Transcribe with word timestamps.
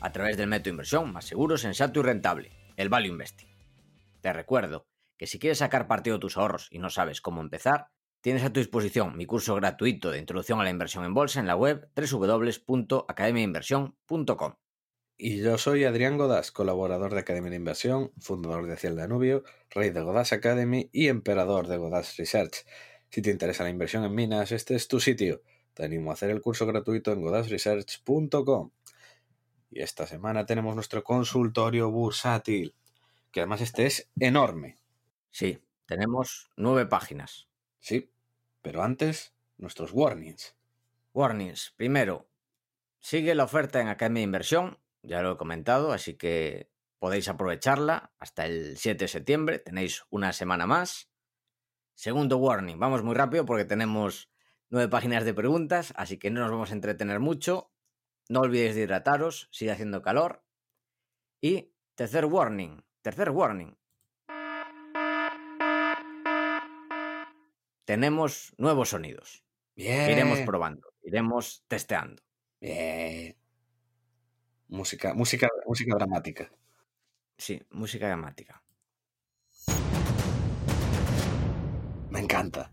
A 0.00 0.12
través 0.12 0.36
del 0.36 0.48
método 0.48 0.70
inversión 0.70 1.12
más 1.12 1.24
seguro, 1.24 1.56
sensato 1.56 2.00
y 2.00 2.02
rentable, 2.02 2.52
el 2.76 2.88
Value 2.88 3.08
Investing. 3.08 3.48
Te 4.20 4.32
recuerdo 4.32 4.86
que 5.16 5.26
si 5.26 5.38
quieres 5.38 5.58
sacar 5.58 5.88
partido 5.88 6.16
de 6.16 6.20
tus 6.20 6.36
ahorros 6.36 6.68
y 6.70 6.78
no 6.78 6.90
sabes 6.90 7.20
cómo 7.20 7.40
empezar, 7.40 7.88
tienes 8.20 8.44
a 8.44 8.52
tu 8.52 8.60
disposición 8.60 9.16
mi 9.16 9.24
curso 9.24 9.54
gratuito 9.54 10.10
de 10.10 10.18
introducción 10.18 10.60
a 10.60 10.64
la 10.64 10.70
inversión 10.70 11.04
en 11.04 11.14
bolsa 11.14 11.40
en 11.40 11.46
la 11.46 11.56
web 11.56 11.88
www.academiainversión.com. 11.96 14.54
Y 15.18 15.40
yo 15.40 15.56
soy 15.56 15.84
Adrián 15.84 16.18
Godás, 16.18 16.52
colaborador 16.52 17.14
de 17.14 17.20
Academia 17.20 17.48
de 17.48 17.56
Inversión, 17.56 18.12
fundador 18.18 18.66
de 18.66 18.74
Hacia 18.74 18.90
el 18.90 18.96
Danubio, 18.96 19.44
rey 19.70 19.88
de 19.88 20.02
Godás 20.02 20.34
Academy 20.34 20.90
y 20.92 21.08
emperador 21.08 21.68
de 21.68 21.78
Godás 21.78 22.18
Research. 22.18 22.66
Si 23.08 23.22
te 23.22 23.30
interesa 23.30 23.64
la 23.64 23.70
inversión 23.70 24.04
en 24.04 24.14
minas, 24.14 24.52
este 24.52 24.74
es 24.74 24.88
tu 24.88 25.00
sitio. 25.00 25.40
Te 25.72 25.84
animo 25.84 26.10
a 26.10 26.14
hacer 26.14 26.28
el 26.28 26.42
curso 26.42 26.66
gratuito 26.66 27.12
en 27.12 27.22
godasresearch.com. 27.22 28.72
Y 29.70 29.80
esta 29.80 30.06
semana 30.06 30.46
tenemos 30.46 30.74
nuestro 30.74 31.02
consultorio 31.04 31.90
bursátil, 31.90 32.74
que 33.30 33.40
además 33.40 33.60
este 33.60 33.86
es 33.86 34.10
enorme. 34.18 34.78
Sí, 35.30 35.62
tenemos 35.86 36.50
nueve 36.56 36.86
páginas. 36.86 37.48
Sí, 37.80 38.10
pero 38.62 38.82
antes, 38.82 39.34
nuestros 39.58 39.92
warnings. 39.92 40.56
Warnings. 41.12 41.72
Primero, 41.76 42.28
sigue 43.00 43.34
la 43.34 43.44
oferta 43.44 43.80
en 43.80 43.88
Academia 43.88 44.20
de 44.20 44.24
Inversión 44.24 44.78
ya 45.06 45.22
lo 45.22 45.32
he 45.32 45.36
comentado, 45.36 45.92
así 45.92 46.14
que 46.14 46.68
podéis 46.98 47.28
aprovecharla 47.28 48.12
hasta 48.18 48.46
el 48.46 48.76
7 48.76 49.04
de 49.04 49.08
septiembre, 49.08 49.58
tenéis 49.58 50.04
una 50.10 50.32
semana 50.32 50.66
más. 50.66 51.08
Segundo 51.94 52.38
warning, 52.38 52.78
vamos 52.78 53.02
muy 53.02 53.14
rápido 53.14 53.46
porque 53.46 53.64
tenemos 53.64 54.30
nueve 54.68 54.88
páginas 54.88 55.24
de 55.24 55.32
preguntas, 55.32 55.94
así 55.96 56.18
que 56.18 56.30
no 56.30 56.40
nos 56.40 56.50
vamos 56.50 56.70
a 56.70 56.74
entretener 56.74 57.20
mucho. 57.20 57.70
No 58.28 58.40
olvidéis 58.40 58.74
de 58.74 58.82
hidrataros, 58.82 59.48
sigue 59.52 59.70
haciendo 59.70 60.02
calor. 60.02 60.42
Y 61.40 61.72
tercer 61.94 62.24
warning, 62.24 62.82
tercer 63.02 63.30
warning. 63.30 63.76
Tenemos 67.84 68.52
nuevos 68.58 68.88
sonidos. 68.88 69.44
Bien. 69.76 70.10
Iremos 70.10 70.40
probando, 70.40 70.92
iremos 71.02 71.64
testeando. 71.68 72.22
Bien. 72.60 73.36
Música, 74.68 75.14
música, 75.14 75.48
música 75.64 75.94
dramática. 75.94 76.50
Sí, 77.38 77.62
música 77.70 78.08
dramática. 78.08 78.64
Me 82.10 82.18
encanta. 82.18 82.72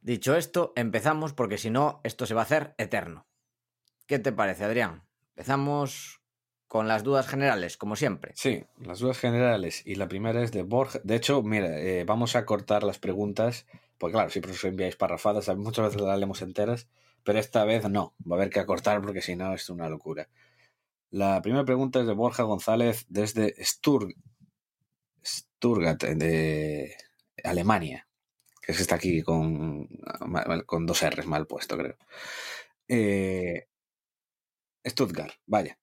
Dicho 0.00 0.34
esto, 0.34 0.72
empezamos 0.74 1.34
porque 1.34 1.56
si 1.56 1.70
no, 1.70 2.00
esto 2.02 2.26
se 2.26 2.34
va 2.34 2.40
a 2.40 2.44
hacer 2.44 2.74
eterno. 2.78 3.28
¿Qué 4.06 4.18
te 4.18 4.32
parece, 4.32 4.64
Adrián? 4.64 5.02
Empezamos 5.30 6.20
con 6.66 6.88
las 6.88 7.04
dudas 7.04 7.26
generales, 7.26 7.76
como 7.76 7.96
siempre. 7.96 8.32
Sí, 8.34 8.64
las 8.78 8.98
dudas 8.98 9.18
generales. 9.18 9.82
Y 9.86 9.94
la 9.94 10.08
primera 10.08 10.42
es 10.42 10.52
de 10.52 10.62
Borja. 10.62 11.00
De 11.04 11.16
hecho, 11.16 11.42
mira, 11.42 11.78
eh, 11.78 12.04
vamos 12.04 12.36
a 12.36 12.44
cortar 12.44 12.82
las 12.82 12.98
preguntas, 12.98 13.66
porque 13.96 14.14
claro, 14.14 14.30
siempre 14.30 14.52
os 14.52 14.64
enviáis 14.64 14.96
parrafadas, 14.96 15.48
muchas 15.56 15.86
veces 15.86 16.00
las 16.00 16.18
leemos 16.18 16.42
enteras, 16.42 16.88
pero 17.22 17.38
esta 17.38 17.64
vez 17.64 17.88
no, 17.88 18.14
va 18.30 18.36
a 18.36 18.38
haber 18.40 18.50
que 18.50 18.60
acortar 18.60 19.00
porque 19.00 19.22
si 19.22 19.36
no 19.36 19.54
es 19.54 19.70
una 19.70 19.88
locura. 19.88 20.28
La 21.10 21.40
primera 21.42 21.64
pregunta 21.64 22.00
es 22.00 22.06
de 22.06 22.12
Borja 22.12 22.42
González 22.42 23.06
desde 23.08 23.54
Sturg 23.64 24.14
Sturgat, 25.24 26.02
de 26.02 26.94
Alemania, 27.42 28.06
que 28.60 28.72
es 28.72 28.80
está 28.80 28.96
aquí 28.96 29.22
con, 29.22 29.88
con 30.66 30.86
dos 30.86 31.02
R's 31.08 31.26
mal 31.26 31.46
puesto, 31.46 31.78
creo. 31.78 31.96
Eh, 32.88 33.68
Stuttgart, 34.84 35.34
vaya. 35.46 35.78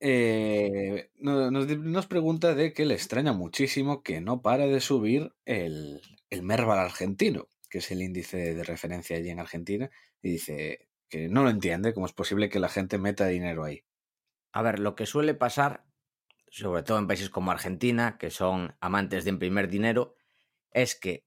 Eh, 0.00 1.10
nos, 1.18 2.06
pregunta 2.06 2.54
de 2.54 2.72
que 2.72 2.84
le 2.84 2.94
extraña 2.94 3.32
muchísimo 3.32 4.02
que 4.02 4.20
no 4.20 4.42
para 4.42 4.66
de 4.66 4.80
subir 4.80 5.32
el, 5.44 6.02
el 6.30 6.42
Merval 6.42 6.78
argentino, 6.78 7.48
que 7.70 7.78
es 7.78 7.90
el 7.90 8.02
índice 8.02 8.54
de 8.54 8.64
referencia 8.64 9.16
allí 9.16 9.30
en 9.30 9.40
Argentina, 9.40 9.90
y 10.22 10.32
dice 10.32 10.88
que 11.08 11.28
no 11.28 11.42
lo 11.42 11.50
entiende, 11.50 11.94
cómo 11.94 12.06
es 12.06 12.12
posible 12.12 12.48
que 12.48 12.58
la 12.58 12.68
gente 12.68 12.98
meta 12.98 13.26
dinero 13.26 13.64
ahí. 13.64 13.84
A 14.52 14.62
ver, 14.62 14.78
lo 14.78 14.94
que 14.96 15.06
suele 15.06 15.34
pasar, 15.34 15.84
sobre 16.50 16.82
todo 16.82 16.98
en 16.98 17.06
países 17.06 17.30
como 17.30 17.50
Argentina, 17.50 18.18
que 18.18 18.30
son 18.30 18.76
amantes 18.80 19.24
de 19.24 19.30
imprimir 19.30 19.68
dinero, 19.68 20.14
es 20.72 20.94
que 20.94 21.24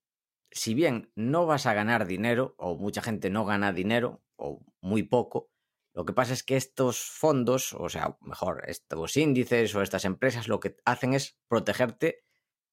si 0.51 0.73
bien 0.73 1.11
no 1.15 1.45
vas 1.45 1.65
a 1.65 1.73
ganar 1.73 2.07
dinero, 2.07 2.55
o 2.57 2.75
mucha 2.75 3.01
gente 3.01 3.29
no 3.29 3.45
gana 3.45 3.71
dinero, 3.71 4.21
o 4.35 4.61
muy 4.81 5.03
poco, 5.03 5.49
lo 5.93 6.05
que 6.05 6.13
pasa 6.13 6.33
es 6.33 6.43
que 6.43 6.55
estos 6.55 6.99
fondos, 6.99 7.73
o 7.73 7.89
sea, 7.89 8.17
mejor, 8.21 8.63
estos 8.67 9.17
índices 9.17 9.73
o 9.75 9.81
estas 9.81 10.05
empresas 10.05 10.47
lo 10.47 10.59
que 10.59 10.77
hacen 10.85 11.13
es 11.13 11.37
protegerte 11.47 12.25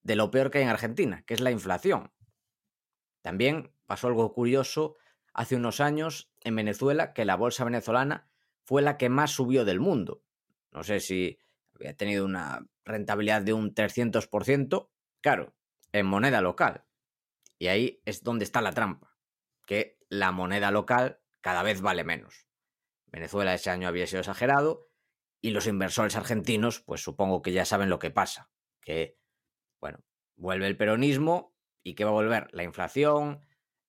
de 0.03 0.17
lo 0.17 0.31
peor 0.31 0.51
que 0.51 0.59
hay 0.59 0.65
en 0.65 0.71
Argentina, 0.71 1.25
que 1.27 1.35
es 1.35 1.41
la 1.41 1.51
inflación. 1.51 2.13
También 3.23 3.73
pasó 3.87 4.07
algo 4.09 4.33
curioso 4.33 4.97
hace 5.33 5.57
unos 5.57 5.81
años 5.81 6.31
en 6.43 6.57
Venezuela, 6.57 7.13
que 7.13 7.25
la 7.25 7.37
bolsa 7.37 7.65
venezolana 7.65 8.31
fue 8.65 8.83
la 8.83 8.97
que 8.99 9.09
más 9.09 9.33
subió 9.33 9.65
del 9.65 9.81
mundo. 9.81 10.23
No 10.71 10.85
sé 10.85 11.01
si 11.01 11.39
había 11.75 11.97
tenido 11.97 12.25
una 12.25 12.67
rentabilidad 12.85 13.43
de 13.43 13.53
un 13.53 13.75
300%, 13.75 14.91
claro, 15.21 15.55
en 15.93 16.07
moneda 16.07 16.41
local. 16.41 16.85
Y 17.59 17.69
ahí 17.69 18.01
es 18.05 18.23
donde 18.23 18.45
está 18.45 18.61
la 18.61 18.73
trampa, 18.73 19.17
que 19.67 19.99
la 20.09 20.31
moneda 20.33 20.71
local 20.71 21.21
cada 21.41 21.63
vez 21.63 21.81
vale 21.81 22.05
menos. 22.05 22.46
Venezuela 23.17 23.55
ese 23.55 23.71
año 23.71 23.89
había 23.89 24.07
sido 24.07 24.21
exagerado 24.21 24.89
y 25.41 25.51
los 25.51 25.67
inversores 25.67 26.17
argentinos, 26.17 26.81
pues 26.81 27.03
supongo 27.03 27.43
que 27.43 27.53
ya 27.53 27.65
saben 27.65 27.89
lo 27.89 27.99
que 27.99 28.11
pasa, 28.11 28.51
que, 28.81 29.19
bueno, 29.81 30.05
vuelve 30.37 30.67
el 30.67 30.77
peronismo 30.77 31.55
y 31.83 31.95
que 31.95 32.05
va 32.05 32.11
a 32.11 32.15
volver 32.15 32.49
la 32.53 32.63
inflación, 32.63 33.41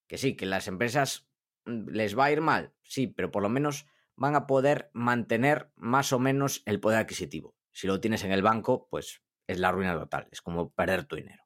que 0.08 0.18
sí, 0.18 0.36
que 0.36 0.46
las 0.46 0.68
empresas 0.68 1.30
mm, 1.66 1.90
les 1.90 2.18
va 2.18 2.26
a 2.26 2.32
ir 2.32 2.42
mal, 2.42 2.74
sí, 2.84 3.08
pero 3.08 3.32
por 3.32 3.44
lo 3.44 3.50
menos 3.50 3.86
van 4.16 4.36
a 4.36 4.48
poder 4.48 4.90
mantener 4.94 5.72
más 5.76 6.14
o 6.14 6.20
menos 6.20 6.64
el 6.66 6.80
poder 6.80 7.00
adquisitivo. 7.00 7.56
Si 7.72 7.86
lo 7.86 8.00
tienes 8.00 8.24
en 8.24 8.32
el 8.32 8.42
banco, 8.42 8.88
pues 8.90 9.22
es 9.46 9.60
la 9.60 9.72
ruina 9.72 9.98
total, 9.98 10.28
es 10.32 10.42
como 10.42 10.72
perder 10.72 11.06
tu 11.06 11.18
dinero. 11.18 11.44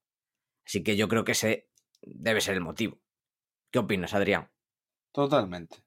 Así 0.65 0.83
que 0.83 0.95
yo 0.95 1.07
creo 1.07 1.25
que 1.25 1.33
ese 1.33 1.69
debe 2.01 2.41
ser 2.41 2.55
el 2.55 2.61
motivo. 2.61 3.01
¿Qué 3.71 3.79
opinas, 3.79 4.13
Adrián? 4.13 4.51
Totalmente. 5.11 5.83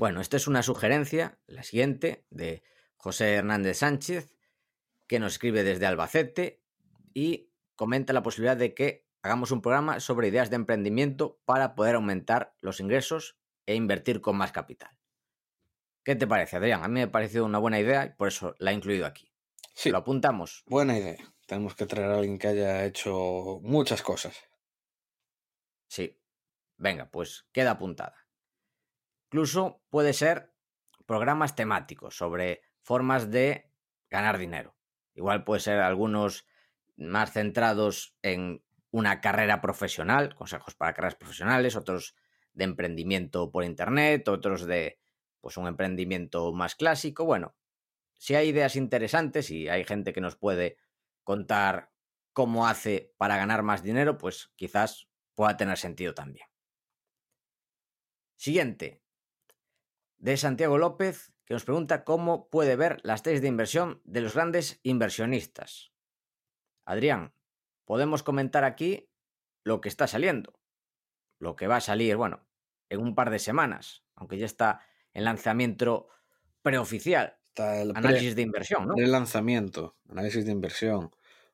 Bueno, 0.00 0.22
esta 0.22 0.38
es 0.38 0.46
una 0.46 0.62
sugerencia, 0.62 1.38
la 1.46 1.62
siguiente, 1.62 2.24
de 2.30 2.62
José 2.96 3.34
Hernández 3.34 3.80
Sánchez, 3.80 4.34
que 5.06 5.18
nos 5.18 5.34
escribe 5.34 5.62
desde 5.62 5.84
Albacete 5.84 6.62
y 7.12 7.50
comenta 7.76 8.14
la 8.14 8.22
posibilidad 8.22 8.56
de 8.56 8.72
que 8.72 9.06
hagamos 9.20 9.50
un 9.50 9.60
programa 9.60 10.00
sobre 10.00 10.28
ideas 10.28 10.48
de 10.48 10.56
emprendimiento 10.56 11.38
para 11.44 11.74
poder 11.74 11.96
aumentar 11.96 12.54
los 12.62 12.80
ingresos 12.80 13.36
e 13.66 13.74
invertir 13.74 14.22
con 14.22 14.36
más 14.38 14.52
capital. 14.52 14.96
¿Qué 16.02 16.16
te 16.16 16.26
parece, 16.26 16.56
Adrián? 16.56 16.82
A 16.82 16.88
mí 16.88 16.94
me 16.94 17.02
ha 17.02 17.12
parecido 17.12 17.44
una 17.44 17.58
buena 17.58 17.78
idea 17.78 18.06
y 18.06 18.14
por 18.14 18.28
eso 18.28 18.54
la 18.58 18.70
he 18.70 18.74
incluido 18.74 19.04
aquí. 19.04 19.30
Sí. 19.74 19.90
Lo 19.90 19.98
apuntamos. 19.98 20.64
Buena 20.64 20.96
idea. 20.96 21.18
Tenemos 21.44 21.74
que 21.74 21.84
traer 21.84 22.10
a 22.10 22.14
alguien 22.14 22.38
que 22.38 22.48
haya 22.48 22.86
hecho 22.86 23.60
muchas 23.62 24.00
cosas. 24.00 24.34
Sí. 25.88 26.18
Venga, 26.78 27.10
pues 27.10 27.44
queda 27.52 27.72
apuntada. 27.72 28.19
Incluso 29.32 29.80
puede 29.90 30.12
ser 30.12 30.52
programas 31.06 31.54
temáticos 31.54 32.16
sobre 32.16 32.62
formas 32.80 33.30
de 33.30 33.70
ganar 34.08 34.38
dinero. 34.38 34.76
Igual 35.14 35.44
puede 35.44 35.60
ser 35.60 35.78
algunos 35.78 36.48
más 36.96 37.32
centrados 37.32 38.16
en 38.22 38.64
una 38.90 39.20
carrera 39.20 39.60
profesional, 39.60 40.34
consejos 40.34 40.74
para 40.74 40.94
carreras 40.94 41.14
profesionales, 41.14 41.76
otros 41.76 42.16
de 42.54 42.64
emprendimiento 42.64 43.52
por 43.52 43.62
internet, 43.62 44.26
otros 44.26 44.66
de 44.66 44.98
pues 45.40 45.56
un 45.56 45.68
emprendimiento 45.68 46.52
más 46.52 46.74
clásico. 46.74 47.24
Bueno, 47.24 47.54
si 48.18 48.34
hay 48.34 48.48
ideas 48.48 48.74
interesantes 48.74 49.52
y 49.52 49.68
hay 49.68 49.84
gente 49.84 50.12
que 50.12 50.20
nos 50.20 50.34
puede 50.34 50.76
contar 51.22 51.92
cómo 52.32 52.66
hace 52.66 53.14
para 53.16 53.36
ganar 53.36 53.62
más 53.62 53.84
dinero, 53.84 54.18
pues 54.18 54.50
quizás 54.56 55.08
pueda 55.36 55.56
tener 55.56 55.78
sentido 55.78 56.14
también. 56.14 56.48
Siguiente, 58.34 59.04
de 60.20 60.36
Santiago 60.36 60.78
López, 60.78 61.32
que 61.44 61.54
nos 61.54 61.64
pregunta 61.64 62.04
cómo 62.04 62.48
puede 62.48 62.76
ver 62.76 63.00
las 63.02 63.22
tesis 63.22 63.42
de 63.42 63.48
inversión 63.48 64.00
de 64.04 64.20
los 64.20 64.34
grandes 64.34 64.78
inversionistas. 64.82 65.92
Adrián, 66.84 67.32
podemos 67.84 68.22
comentar 68.22 68.64
aquí 68.64 69.10
lo 69.64 69.80
que 69.80 69.88
está 69.88 70.06
saliendo, 70.06 70.60
lo 71.38 71.56
que 71.56 71.66
va 71.66 71.76
a 71.76 71.80
salir, 71.80 72.16
bueno, 72.16 72.46
en 72.88 73.00
un 73.00 73.14
par 73.14 73.30
de 73.30 73.38
semanas, 73.38 74.04
aunque 74.14 74.38
ya 74.38 74.46
está 74.46 74.82
en 75.12 75.24
lanzamiento 75.24 76.08
preoficial. 76.62 77.38
Está 77.46 77.80
el 77.80 77.96
análisis 77.96 78.36
de 78.36 78.42
inversión, 78.42 78.86
¿no? 78.86 78.94
El 78.96 79.10
lanzamiento, 79.10 79.96
análisis 80.08 80.44
de 80.44 80.52
inversión, 80.52 81.10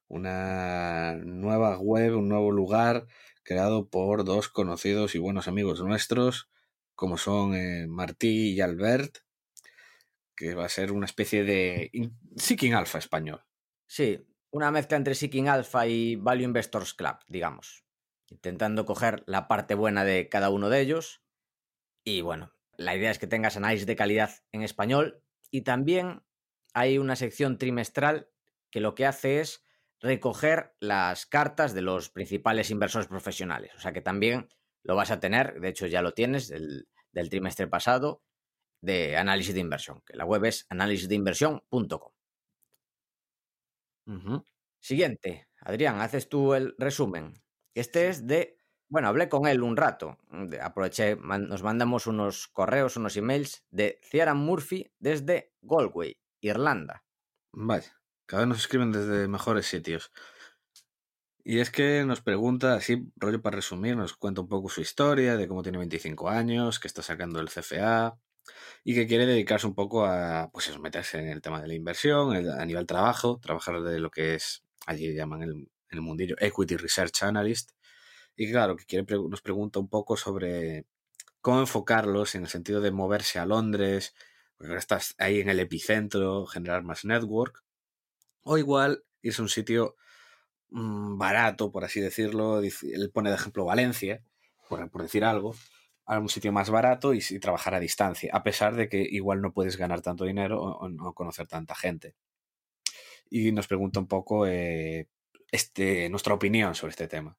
una 0.09 1.15
nueva 1.15 1.79
web, 1.79 2.19
un 2.19 2.29
nuevo 2.29 2.51
lugar 2.51 3.07
creado 3.45 3.89
por 3.89 4.25
dos 4.25 4.49
conocidos 4.49 5.15
y 5.15 5.19
buenos 5.19 5.49
amigos 5.49 5.81
nuestros, 5.81 6.49
como 6.97 7.19
son 7.19 7.55
eh, 7.55 7.87
Martí 7.87 8.55
y 8.55 8.61
Albert, 8.61 9.19
que 10.35 10.55
va 10.55 10.65
a 10.65 10.71
ser 10.71 10.93
una 10.93 11.07
especie 11.07 11.45
de 11.45 11.91
Seeking 12.37 12.75
Alpha 12.75 12.99
español. 12.99 13.45
Sí, 13.87 14.27
una 14.51 14.71
mezcla 14.71 14.97
entre 14.97 15.15
Seeking 15.15 15.49
Alpha 15.49 15.87
y 15.87 16.17
Value 16.17 16.45
Investors 16.45 16.95
Club, 16.95 17.17
digamos, 17.29 17.85
intentando 18.29 18.85
coger 18.85 19.23
la 19.27 19.47
parte 19.47 19.75
buena 19.75 20.05
de 20.05 20.29
cada 20.29 20.51
uno 20.51 20.69
de 20.69 20.81
ellos. 20.81 21.23
Y 22.03 22.23
bueno, 22.23 22.53
la 22.77 22.97
idea 22.97 23.11
es 23.11 23.19
que 23.19 23.27
tengas 23.27 23.57
análisis 23.57 23.87
de 23.87 23.97
calidad 23.97 24.31
en 24.53 24.63
español 24.63 25.23
y 25.51 25.63
también 25.63 26.23
hay 26.75 26.99
una 26.99 27.17
sección 27.17 27.59
trimestral 27.59 28.29
que 28.71 28.81
lo 28.81 28.95
que 28.95 29.07
hace 29.07 29.41
es 29.41 29.65
recoger 30.01 30.75
las 30.81 31.25
cartas 31.25 31.73
de 31.73 31.83
los 31.83 32.11
principales 32.11 32.71
inversores 32.71 33.09
profesionales. 33.09 33.73
O 33.77 33.81
sea 33.81 33.93
que 33.93 34.03
también 34.03 34.49
lo 34.87 34.95
vas 34.95 35.11
a 35.11 35.19
tener, 35.21 35.61
de 35.61 35.69
hecho 35.69 35.87
ya 35.87 36.01
lo 36.01 36.15
tienes 36.15 36.49
del, 36.49 36.87
trimestre 37.29 37.67
pasado, 37.67 38.23
de 38.81 39.17
análisis 39.17 39.55
de 39.55 39.61
inversión, 39.61 40.01
que 40.07 40.17
la 40.17 40.25
web 40.25 40.45
es 40.45 40.65
análisisdeinversión.com. 40.69 42.13
Siguiente, 44.79 45.49
Adrián, 45.61 46.01
haces 46.01 46.29
tú 46.29 46.55
el 46.55 46.77
resumen. 46.79 47.35
Este 47.75 48.09
es 48.09 48.29
de, 48.29 48.59
bueno, 48.89 49.09
hablé 49.09 49.29
con 49.29 49.49
él 49.49 49.63
un 49.63 49.77
rato, 49.77 50.19
aproveché, 50.63 51.17
nos 51.17 51.65
mandamos 51.65 52.07
unos 52.07 52.47
correos, 52.47 52.97
unos 52.97 53.17
emails 53.17 53.65
de 53.71 54.01
Ciaran 54.05 54.37
Murphy 54.37 54.93
desde 55.01 55.53
Galway, 55.63 56.17
Irlanda. 56.41 57.05
Vaya. 57.53 57.93
Cada 58.27 58.43
vez 58.43 58.49
nos 58.49 58.59
escriben 58.59 58.93
desde 58.93 59.27
mejores 59.27 59.67
sitios. 59.67 60.13
Y 61.49 61.61
es 61.61 61.71
que 61.71 62.05
nos 62.05 62.23
pregunta, 62.23 62.75
así, 62.75 63.07
rollo 63.15 63.41
para 63.41 63.55
resumir, 63.55 63.97
nos 63.97 64.15
cuenta 64.15 64.41
un 64.41 64.49
poco 64.49 64.69
su 64.69 64.81
historia, 64.81 65.37
de 65.37 65.47
cómo 65.47 65.63
tiene 65.63 65.79
25 65.79 66.29
años, 66.29 66.81
que 66.81 66.89
está 66.89 67.03
sacando 67.03 67.39
el 67.39 67.49
CFA 67.49 68.19
y 68.83 68.97
que 68.97 69.07
quiere 69.07 69.27
dedicarse 69.27 69.69
un 69.69 69.77
poco 69.77 70.07
a, 70.07 70.51
pues 70.53 70.67
eso, 70.67 70.81
meterse 70.81 71.21
en 71.21 71.29
el 71.29 71.41
tema 71.41 71.63
de 71.63 71.69
la 71.69 71.75
inversión, 71.75 72.35
a 72.35 72.67
nivel 72.67 72.85
trabajo, 72.85 73.39
trabajar 73.41 73.81
de 73.83 74.01
lo 74.01 74.11
que 74.11 74.35
es, 74.35 74.65
allí 74.87 75.15
llaman 75.15 75.43
el, 75.45 75.51
en 75.53 75.69
el 75.91 76.01
mundillo, 76.01 76.35
Equity 76.41 76.79
Research 76.79 77.23
Analyst. 77.23 77.71
Y 78.35 78.51
claro, 78.51 78.75
que 78.75 78.85
quiere, 78.85 79.07
nos 79.31 79.41
pregunta 79.41 79.79
un 79.79 79.89
poco 79.89 80.17
sobre 80.17 80.85
cómo 81.41 81.61
enfocarlos 81.61 82.35
en 82.35 82.43
el 82.43 82.49
sentido 82.49 82.81
de 82.81 82.91
moverse 82.91 83.39
a 83.39 83.47
Londres, 83.47 84.17
porque 84.57 84.71
ahora 84.71 84.81
estás 84.81 85.15
ahí 85.19 85.39
en 85.39 85.49
el 85.49 85.61
epicentro, 85.61 86.45
generar 86.47 86.83
más 86.83 87.05
network, 87.05 87.63
o 88.43 88.59
igual 88.59 89.05
irse 89.23 89.43
a 89.43 89.45
un 89.45 89.49
sitio 89.49 89.95
mm, 90.71 91.19
barato, 91.19 91.71
por 91.71 91.85
así 91.85 92.01
decirlo. 92.01 92.61
Él 92.61 93.11
pone 93.13 93.31
de 93.31 93.37
ejemplo 93.37 93.65
Valencia, 93.65 94.23
por, 94.69 95.03
decir 95.03 95.25
algo, 95.25 95.55
a 96.05 96.19
un 96.19 96.29
sitio 96.29 96.53
más 96.53 96.71
barato 96.71 97.15
y, 97.15 97.21
trabajar 97.41 97.75
a 97.75 97.81
distancia, 97.81 98.31
a 98.33 98.43
pesar 98.43 98.77
de 98.77 98.89
que 98.89 99.01
igual 99.03 99.41
no 99.41 99.53
puedes 99.53 99.77
ganar 99.77 100.03
tanto 100.03 100.25
dinero 100.25 100.61
o, 100.63 100.89
no 100.89 101.13
conocer 101.15 101.47
tanta 101.47 101.75
gente. 101.75 102.15
Y 103.31 103.53
nos 103.53 103.67
pregunta 103.67 104.01
un 104.01 104.07
poco 104.07 104.47
eh, 104.47 105.09
este, 105.51 106.09
nuestra 106.09 106.35
opinión 106.35 106.75
sobre 106.75 106.91
este 106.91 107.09
tema. 107.09 107.37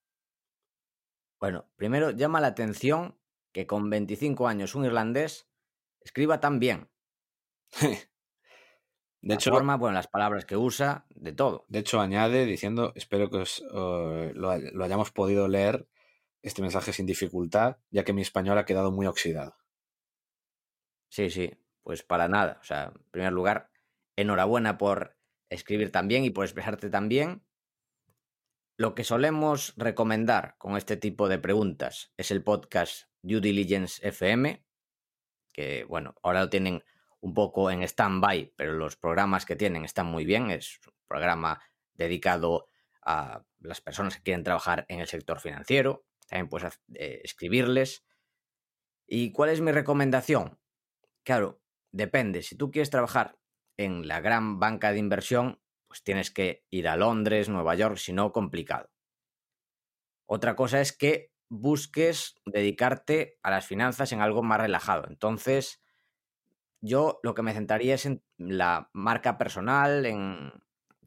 Bueno, 1.40 1.70
primero 1.76 2.12
llama 2.12 2.42
la 2.42 2.48
atención 2.48 3.18
que 3.52 3.68
con 3.68 3.90
25 3.90 4.48
años 4.48 4.76
un 4.76 4.86
irlandés 4.86 5.48
escriba 6.02 6.40
tan 6.40 6.60
bien. 6.60 6.90
De 9.22 9.34
hecho, 9.34 9.52
forma, 9.52 9.78
bueno, 9.78 9.96
las 9.96 10.08
palabras 10.08 10.46
que 10.46 10.56
usa, 10.56 11.06
de 11.10 11.34
todo. 11.34 11.66
De 11.70 11.80
hecho, 11.80 12.00
añade 12.00 12.46
diciendo, 12.46 12.94
espero 12.96 13.30
que 13.30 13.44
lo, 14.36 14.84
hayamos 14.84 15.12
podido 15.12 15.48
leer 15.48 15.88
este 16.44 16.62
mensaje 16.62 16.94
sin 16.94 17.06
dificultad, 17.06 17.78
ya 17.90 18.04
que 18.04 18.14
mi 18.14 18.22
español 18.22 18.58
ha 18.58 18.66
quedado 18.66 18.92
muy 18.92 19.08
oxidado. 19.08 19.58
Sí, 21.10 21.30
sí, 21.30 21.52
pues 21.84 22.04
para 22.04 22.28
nada. 22.28 22.60
O 22.62 22.64
sea, 22.64 22.92
en 22.96 23.12
primer 23.12 23.34
lugar, 23.34 23.72
enhorabuena 24.16 24.78
por 24.78 25.18
escribir 25.50 25.92
tan 25.92 26.08
bien 26.08 26.24
y 26.24 26.30
por 26.30 26.46
expresarte 26.46 26.90
tan 26.90 27.10
bien. 27.10 27.44
Lo 28.78 28.94
que 28.94 29.04
solemos 29.04 29.74
recomendar 29.76 30.56
con 30.60 30.78
este 30.78 30.98
tipo 30.98 31.28
de 31.28 31.40
preguntas 31.40 32.14
es 32.18 32.30
el 32.30 32.44
podcast 32.44 33.10
Due 33.24 33.42
Diligence 33.42 34.08
FM, 34.08 34.64
que 35.52 35.84
bueno, 35.86 36.14
ahora 36.22 36.42
lo 36.42 36.50
tienen 36.50 36.84
un 37.22 37.34
poco 37.34 37.72
en 37.72 37.84
stand-by, 37.84 38.54
pero 38.56 38.74
los 38.74 38.96
programas 38.96 39.46
que 39.46 39.56
tienen 39.56 39.86
están 39.86 40.08
muy 40.08 40.26
bien. 40.26 40.52
Es 40.52 40.80
un 40.86 40.94
programa 41.08 41.62
dedicado 41.94 42.70
a 43.02 43.44
las 43.60 43.82
personas 43.82 44.16
que 44.16 44.24
quieren 44.24 44.44
trabajar 44.44 44.86
en 44.90 45.00
el 45.00 45.08
sector 45.08 45.40
financiero. 45.40 46.06
También 46.28 46.50
puedes 46.50 46.80
eh, 46.94 47.22
escribirles. 47.24 48.06
¿Y 49.08 49.32
cuál 49.32 49.50
es 49.50 49.62
mi 49.62 49.72
recomendación? 49.72 50.60
Claro, 51.24 51.62
depende. 51.92 52.44
Si 52.44 52.56
tú 52.56 52.72
quieres 52.72 52.90
trabajar 52.90 53.38
en 53.78 54.08
la 54.08 54.20
gran 54.20 54.60
banca 54.60 54.92
de 54.92 55.00
inversión, 55.00 55.62
pues 55.88 56.04
tienes 56.04 56.32
que 56.32 56.66
ir 56.70 56.88
a 56.88 56.98
Londres, 56.98 57.50
Nueva 57.50 57.76
York, 57.76 57.98
si 57.98 58.12
no, 58.12 58.32
complicado. 58.32 58.90
Otra 60.26 60.56
cosa 60.56 60.82
es 60.82 60.92
que 60.92 61.32
busques 61.50 62.36
dedicarte 62.46 63.40
a 63.42 63.52
las 63.52 63.66
finanzas 63.66 64.12
en 64.12 64.22
algo 64.22 64.44
más 64.44 64.60
relajado. 64.60 65.06
Entonces, 65.08 65.82
yo 66.82 67.20
lo 67.24 67.34
que 67.34 67.42
me 67.42 67.54
centraría 67.54 67.96
es 67.96 68.06
en 68.06 68.24
la 68.38 68.90
marca 68.94 69.38
personal, 69.38 70.06
en 70.06 70.52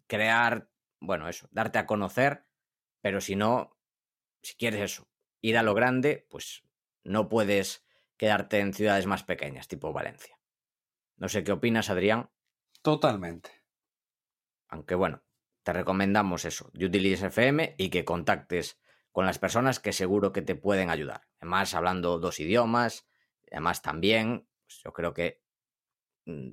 crear, 0.06 0.68
bueno, 1.00 1.28
eso, 1.28 1.48
darte 1.50 1.78
a 1.78 1.86
conocer, 1.86 2.46
pero 3.00 3.20
si 3.20 3.36
no, 3.36 3.76
si 4.42 4.54
quieres 4.54 4.80
eso, 4.80 5.08
ir 5.40 5.56
a 5.56 5.62
lo 5.62 5.74
grande, 5.74 6.26
pues 6.30 6.62
no 7.04 7.28
puedes 7.28 7.84
quedarte 8.16 8.58
en 8.58 8.74
ciudades 8.74 9.06
más 9.06 9.22
pequeñas, 9.22 9.68
tipo 9.68 9.92
Valencia. 9.92 10.38
No 11.16 11.28
sé 11.28 11.44
qué 11.44 11.52
opinas, 11.52 11.90
Adrián. 11.90 12.30
Totalmente. 12.82 13.50
Aunque 14.68 14.94
bueno, 14.94 15.22
te 15.62 15.72
recomendamos 15.72 16.44
eso, 16.44 16.70
de 16.72 16.86
utilices 16.86 17.22
FM 17.22 17.74
y 17.78 17.90
que 17.90 18.04
contactes 18.04 18.80
con 19.12 19.26
las 19.26 19.38
personas 19.38 19.80
que 19.80 19.92
seguro 19.92 20.32
que 20.32 20.42
te 20.42 20.54
pueden 20.54 20.90
ayudar. 20.90 21.28
Además, 21.40 21.74
hablando 21.74 22.18
dos 22.18 22.40
idiomas, 22.40 23.08
además 23.50 23.82
también, 23.82 24.48
pues 24.64 24.80
yo 24.84 24.92
creo 24.92 25.12
que 25.14 25.42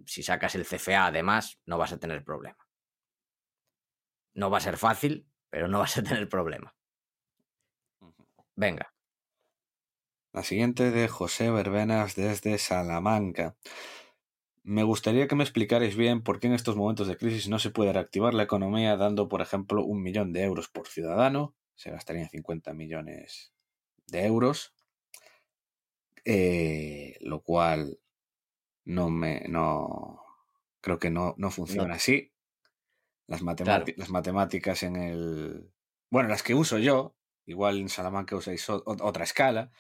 si 0.05 0.23
sacas 0.23 0.55
el 0.55 0.65
CFA 0.65 1.07
además, 1.07 1.59
no 1.65 1.77
vas 1.77 1.91
a 1.91 1.99
tener 1.99 2.23
problema. 2.23 2.67
No 4.33 4.49
va 4.49 4.57
a 4.57 4.61
ser 4.61 4.77
fácil, 4.77 5.27
pero 5.49 5.67
no 5.67 5.79
vas 5.79 5.97
a 5.97 6.03
tener 6.03 6.29
problema. 6.29 6.75
Venga. 8.55 8.93
La 10.33 10.43
siguiente 10.43 10.91
de 10.91 11.07
José 11.07 11.49
Verbenas 11.49 12.15
desde 12.15 12.57
Salamanca. 12.57 13.55
Me 14.63 14.83
gustaría 14.83 15.27
que 15.27 15.35
me 15.35 15.43
explicarais 15.43 15.95
bien 15.95 16.21
por 16.21 16.39
qué 16.39 16.47
en 16.47 16.53
estos 16.53 16.75
momentos 16.75 17.07
de 17.07 17.17
crisis 17.17 17.47
no 17.47 17.57
se 17.57 17.69
puede 17.71 17.93
reactivar 17.93 18.33
la 18.33 18.43
economía 18.43 18.97
dando, 18.97 19.29
por 19.29 19.41
ejemplo, 19.41 19.83
un 19.83 20.03
millón 20.03 20.33
de 20.33 20.43
euros 20.43 20.67
por 20.67 20.87
ciudadano. 20.87 21.55
Se 21.75 21.89
gastarían 21.89 22.29
50 22.29 22.73
millones 22.73 23.53
de 24.07 24.25
euros. 24.25 24.73
Eh, 26.25 27.15
lo 27.21 27.41
cual 27.41 27.99
no 28.87 29.09
me, 29.09 29.41
no, 29.49 30.21
creo 30.81 30.97
que 30.97 31.09
no, 31.09 31.35
no 31.37 31.51
funciona 31.51 31.95
así. 31.95 32.31
Las, 33.27 33.41
las 33.41 34.09
matemáticas 34.09 34.83
en 34.83 34.95
el, 34.95 35.73
bueno, 36.09 36.29
las 36.29 36.41
que 36.41 36.55
uso 36.55 36.79
yo, 36.79 37.17
igual 37.45 37.79
en 37.79 37.89
Salamanca 37.89 38.37
usáis 38.37 38.69
otra 38.69 39.25
escala, 39.25 39.71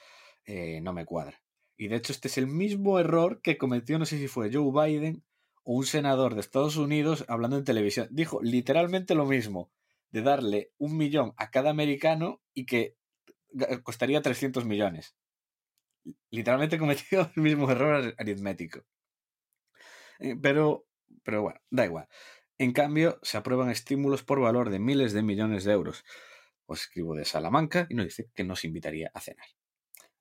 eh, 0.45 0.81
no 0.81 0.91
me 0.91 1.05
cuadra. 1.05 1.41
Y 1.77 1.87
de 1.87 1.95
hecho 1.95 2.11
este 2.11 2.27
es 2.27 2.37
el 2.37 2.47
mismo 2.47 2.99
error 2.99 3.41
que 3.41 3.57
cometió, 3.57 3.97
no 3.97 4.05
sé 4.05 4.17
si 4.17 4.27
fue 4.27 4.51
Joe 4.51 4.71
Biden 4.71 5.23
o 5.63 5.73
un 5.75 5.85
senador 5.85 6.33
de 6.33 6.41
Estados 6.41 6.75
Unidos 6.75 7.23
hablando 7.29 7.57
en 7.57 7.63
televisión. 7.63 8.09
Dijo 8.11 8.41
literalmente 8.41 9.15
lo 9.15 9.25
mismo, 9.25 9.71
de 10.11 10.21
darle 10.21 10.73
un 10.77 10.97
millón 10.97 11.33
a 11.37 11.49
cada 11.49 11.69
americano 11.69 12.41
y 12.53 12.65
que 12.65 12.97
costaría 13.83 14.21
300 14.21 14.65
millones. 14.65 15.15
Literalmente 16.29 16.77
cometió 16.77 17.31
el 17.35 17.41
mismo 17.41 17.71
error 17.71 18.13
aritmético. 18.17 18.83
Eh, 20.19 20.35
pero, 20.41 20.85
pero 21.23 21.41
bueno, 21.41 21.59
da 21.69 21.85
igual. 21.85 22.07
En 22.57 22.73
cambio, 22.73 23.19
se 23.21 23.37
aprueban 23.37 23.69
estímulos 23.69 24.23
por 24.23 24.39
valor 24.39 24.69
de 24.69 24.79
miles 24.79 25.13
de 25.13 25.21
millones 25.21 25.63
de 25.63 25.73
euros. 25.73 26.03
Os 26.65 26.81
escribo 26.81 27.15
de 27.15 27.25
Salamanca 27.25 27.87
y 27.89 27.95
nos 27.95 28.05
dice 28.05 28.29
que 28.33 28.43
nos 28.43 28.65
invitaría 28.65 29.11
a 29.13 29.19
cenar. 29.19 29.47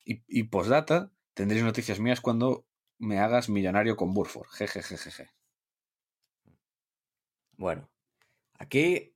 Y, 0.05 0.23
y 0.29 0.45
postdata, 0.45 1.11
tendréis 1.35 1.65
noticias 1.65 1.99
mías 1.99 2.21
cuando 2.21 2.67
me 2.99 3.19
hagas 3.19 3.49
millonario 3.49 3.97
con 3.97 4.12
Burford. 4.15 4.49
Jejejeje. 4.49 5.31
Bueno, 7.57 7.91
aquí 8.55 9.15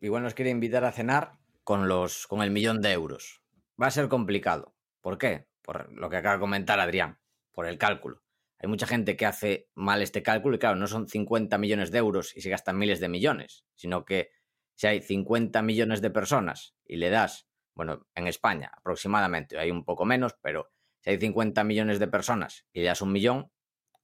igual 0.00 0.22
nos 0.22 0.34
quiere 0.34 0.50
invitar 0.50 0.84
a 0.84 0.92
cenar 0.92 1.38
con, 1.62 1.88
los, 1.88 2.26
con 2.26 2.42
el 2.42 2.50
millón 2.50 2.80
de 2.80 2.92
euros. 2.92 3.42
Va 3.80 3.86
a 3.86 3.90
ser 3.90 4.08
complicado. 4.08 4.74
¿Por 5.00 5.18
qué? 5.18 5.46
Por 5.62 5.92
lo 5.92 6.10
que 6.10 6.16
acaba 6.16 6.34
de 6.34 6.40
comentar 6.40 6.80
Adrián, 6.80 7.18
por 7.52 7.66
el 7.66 7.78
cálculo. 7.78 8.22
Hay 8.60 8.68
mucha 8.68 8.86
gente 8.86 9.16
que 9.16 9.24
hace 9.24 9.68
mal 9.74 10.02
este 10.02 10.22
cálculo 10.22 10.56
y 10.56 10.58
claro, 10.58 10.76
no 10.76 10.86
son 10.86 11.08
50 11.08 11.56
millones 11.56 11.90
de 11.90 11.98
euros 11.98 12.36
y 12.36 12.42
se 12.42 12.50
gastan 12.50 12.78
miles 12.78 13.00
de 13.00 13.08
millones, 13.08 13.64
sino 13.74 14.04
que 14.04 14.32
si 14.74 14.86
hay 14.86 15.00
50 15.00 15.62
millones 15.62 16.02
de 16.02 16.10
personas 16.10 16.76
y 16.84 16.96
le 16.96 17.08
das, 17.08 17.48
bueno, 17.74 18.06
en 18.14 18.26
España 18.26 18.70
aproximadamente, 18.76 19.58
hay 19.58 19.70
un 19.70 19.84
poco 19.84 20.04
menos, 20.04 20.36
pero 20.42 20.70
si 21.00 21.10
hay 21.10 21.18
50 21.18 21.64
millones 21.64 21.98
de 21.98 22.08
personas 22.08 22.66
y 22.72 22.80
le 22.80 22.86
das 22.86 23.00
un 23.00 23.12
millón, 23.12 23.50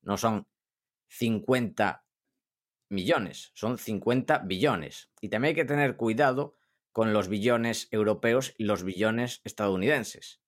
no 0.00 0.16
son 0.16 0.46
50 1.08 2.06
millones, 2.88 3.50
son 3.54 3.76
50 3.76 4.38
billones. 4.38 5.10
Y 5.20 5.28
también 5.28 5.50
hay 5.50 5.54
que 5.54 5.64
tener 5.66 5.96
cuidado 5.96 6.56
con 6.92 7.12
los 7.12 7.28
billones 7.28 7.88
europeos 7.90 8.54
y 8.56 8.64
los 8.64 8.84
billones 8.84 9.42
estadounidenses. 9.44 10.40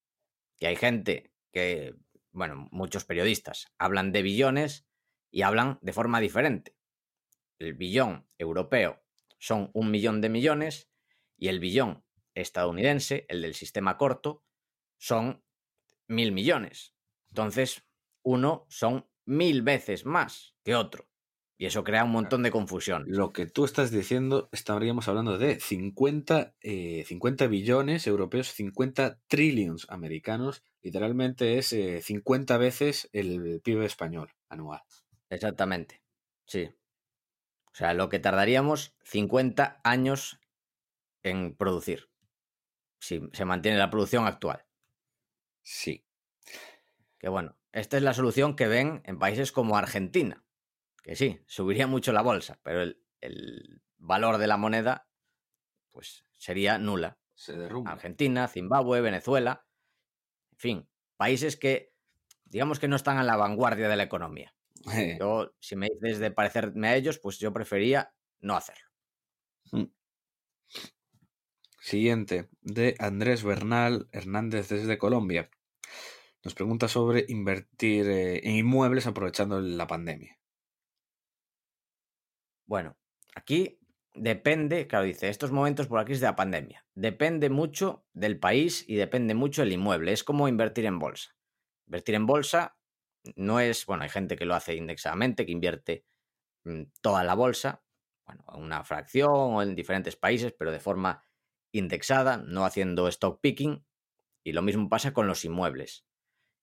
Que 0.56 0.68
hay 0.68 0.76
gente 0.76 1.34
que, 1.52 1.94
bueno, 2.32 2.68
muchos 2.70 3.04
periodistas 3.04 3.66
hablan 3.78 4.12
de 4.12 4.22
billones 4.22 4.86
y 5.30 5.42
hablan 5.42 5.78
de 5.82 5.92
forma 5.92 6.20
diferente. 6.20 6.76
El 7.58 7.74
billón 7.74 8.28
europeo 8.38 9.02
son 9.38 9.70
un 9.74 9.90
millón 9.90 10.20
de 10.20 10.28
millones 10.28 10.90
y 11.36 11.48
el 11.48 11.60
billón 11.60 12.04
estadounidense, 12.34 13.26
el 13.28 13.42
del 13.42 13.54
sistema 13.54 13.96
corto, 13.96 14.44
son 14.96 15.44
mil 16.06 16.32
millones. 16.32 16.94
Entonces, 17.30 17.84
uno 18.22 18.66
son 18.68 19.08
mil 19.24 19.62
veces 19.62 20.04
más 20.04 20.54
que 20.64 20.74
otro. 20.74 21.08
Y 21.60 21.66
eso 21.66 21.82
crea 21.82 22.04
un 22.04 22.12
montón 22.12 22.44
de 22.44 22.52
confusión. 22.52 23.04
Lo 23.08 23.32
que 23.32 23.46
tú 23.46 23.64
estás 23.64 23.90
diciendo, 23.90 24.48
estaríamos 24.52 25.08
hablando 25.08 25.38
de 25.38 25.58
50, 25.58 26.54
50 26.60 27.44
eh, 27.44 27.48
billones 27.48 28.06
europeos, 28.06 28.52
50 28.52 29.18
trillions 29.26 29.84
americanos. 29.90 30.62
Literalmente 30.82 31.58
es 31.58 31.74
50 32.04 32.54
eh, 32.54 32.58
veces 32.58 33.10
el 33.12 33.60
PIB 33.60 33.82
español 33.82 34.30
anual. 34.48 34.82
Exactamente. 35.30 36.00
Sí. 36.46 36.70
O 37.66 37.74
sea, 37.74 37.92
lo 37.92 38.08
que 38.08 38.20
tardaríamos 38.20 38.94
50 39.02 39.80
años 39.82 40.38
en 41.24 41.56
producir. 41.56 42.08
Si 43.00 43.20
se 43.32 43.44
mantiene 43.44 43.78
la 43.78 43.90
producción 43.90 44.26
actual. 44.28 44.64
Sí. 45.62 46.04
Que 47.18 47.28
bueno, 47.28 47.56
esta 47.72 47.96
es 47.96 48.04
la 48.04 48.14
solución 48.14 48.54
que 48.54 48.68
ven 48.68 49.02
en 49.04 49.18
países 49.18 49.50
como 49.50 49.76
Argentina 49.76 50.44
que 51.08 51.16
sí, 51.16 51.40
subiría 51.46 51.86
mucho 51.86 52.12
la 52.12 52.20
bolsa, 52.20 52.60
pero 52.62 52.82
el, 52.82 53.80
valor 53.96 54.36
de 54.36 54.46
la 54.46 54.58
moneda 54.58 55.08
pues 55.90 56.26
sería 56.36 56.76
nula. 56.76 57.18
Se 57.34 57.56
derrumba. 57.56 57.92
Argentina, 57.92 58.46
Zimbabue, 58.46 59.00
Venezuela, 59.00 59.66
en 60.52 60.58
fin, 60.58 60.88
países 61.16 61.56
que 61.56 61.94
digamos 62.44 62.78
que 62.78 62.88
no 62.88 62.96
están 62.96 63.16
a 63.16 63.22
la 63.22 63.36
vanguardia 63.36 63.88
de 63.88 63.96
la 63.96 64.02
economía. 64.02 64.54
Yo, 65.18 65.54
si 65.60 65.76
me 65.76 65.88
dices 65.88 66.18
de 66.18 66.30
parecerme 66.30 66.88
a 66.88 66.96
ellos, 66.96 67.18
pues 67.18 67.38
yo 67.38 67.54
prefería 67.54 68.12
no 68.40 68.54
hacerlo. 68.54 68.88
Mm. 69.72 69.84
Siguiente, 71.80 72.50
de 72.60 72.96
Andrés 72.98 73.44
Bernal 73.44 74.10
Hernández 74.12 74.68
desde 74.68 74.98
Colombia. 74.98 75.50
Nos 76.44 76.54
pregunta 76.54 76.86
sobre 76.86 77.24
invertir 77.28 78.06
eh, 78.10 78.46
en 78.46 78.56
inmuebles 78.56 79.06
aprovechando 79.06 79.58
la 79.58 79.86
pandemia. 79.86 80.37
Bueno, 82.68 82.98
aquí 83.34 83.80
depende, 84.14 84.86
claro, 84.86 85.06
dice, 85.06 85.30
estos 85.30 85.50
momentos 85.50 85.86
por 85.86 85.98
la 85.98 86.04
crisis 86.04 86.20
de 86.20 86.26
la 86.26 86.36
pandemia. 86.36 86.86
Depende 86.94 87.48
mucho 87.48 88.04
del 88.12 88.38
país 88.38 88.84
y 88.86 88.96
depende 88.96 89.34
mucho 89.34 89.62
del 89.62 89.72
inmueble. 89.72 90.12
Es 90.12 90.22
como 90.22 90.48
invertir 90.48 90.84
en 90.84 90.98
bolsa. 90.98 91.34
Invertir 91.86 92.14
en 92.14 92.26
bolsa 92.26 92.76
no 93.36 93.58
es, 93.58 93.86
bueno, 93.86 94.02
hay 94.02 94.10
gente 94.10 94.36
que 94.36 94.44
lo 94.44 94.54
hace 94.54 94.74
indexadamente, 94.74 95.46
que 95.46 95.52
invierte 95.52 96.04
mm, 96.64 96.82
toda 97.00 97.24
la 97.24 97.34
bolsa, 97.34 97.82
bueno, 98.26 98.44
una 98.54 98.84
fracción 98.84 99.30
o 99.32 99.62
en 99.62 99.74
diferentes 99.74 100.16
países, 100.16 100.54
pero 100.56 100.70
de 100.70 100.78
forma 100.78 101.24
indexada, 101.72 102.36
no 102.36 102.66
haciendo 102.66 103.08
stock 103.08 103.40
picking. 103.40 103.86
Y 104.44 104.52
lo 104.52 104.60
mismo 104.60 104.90
pasa 104.90 105.14
con 105.14 105.26
los 105.26 105.42
inmuebles. 105.46 106.04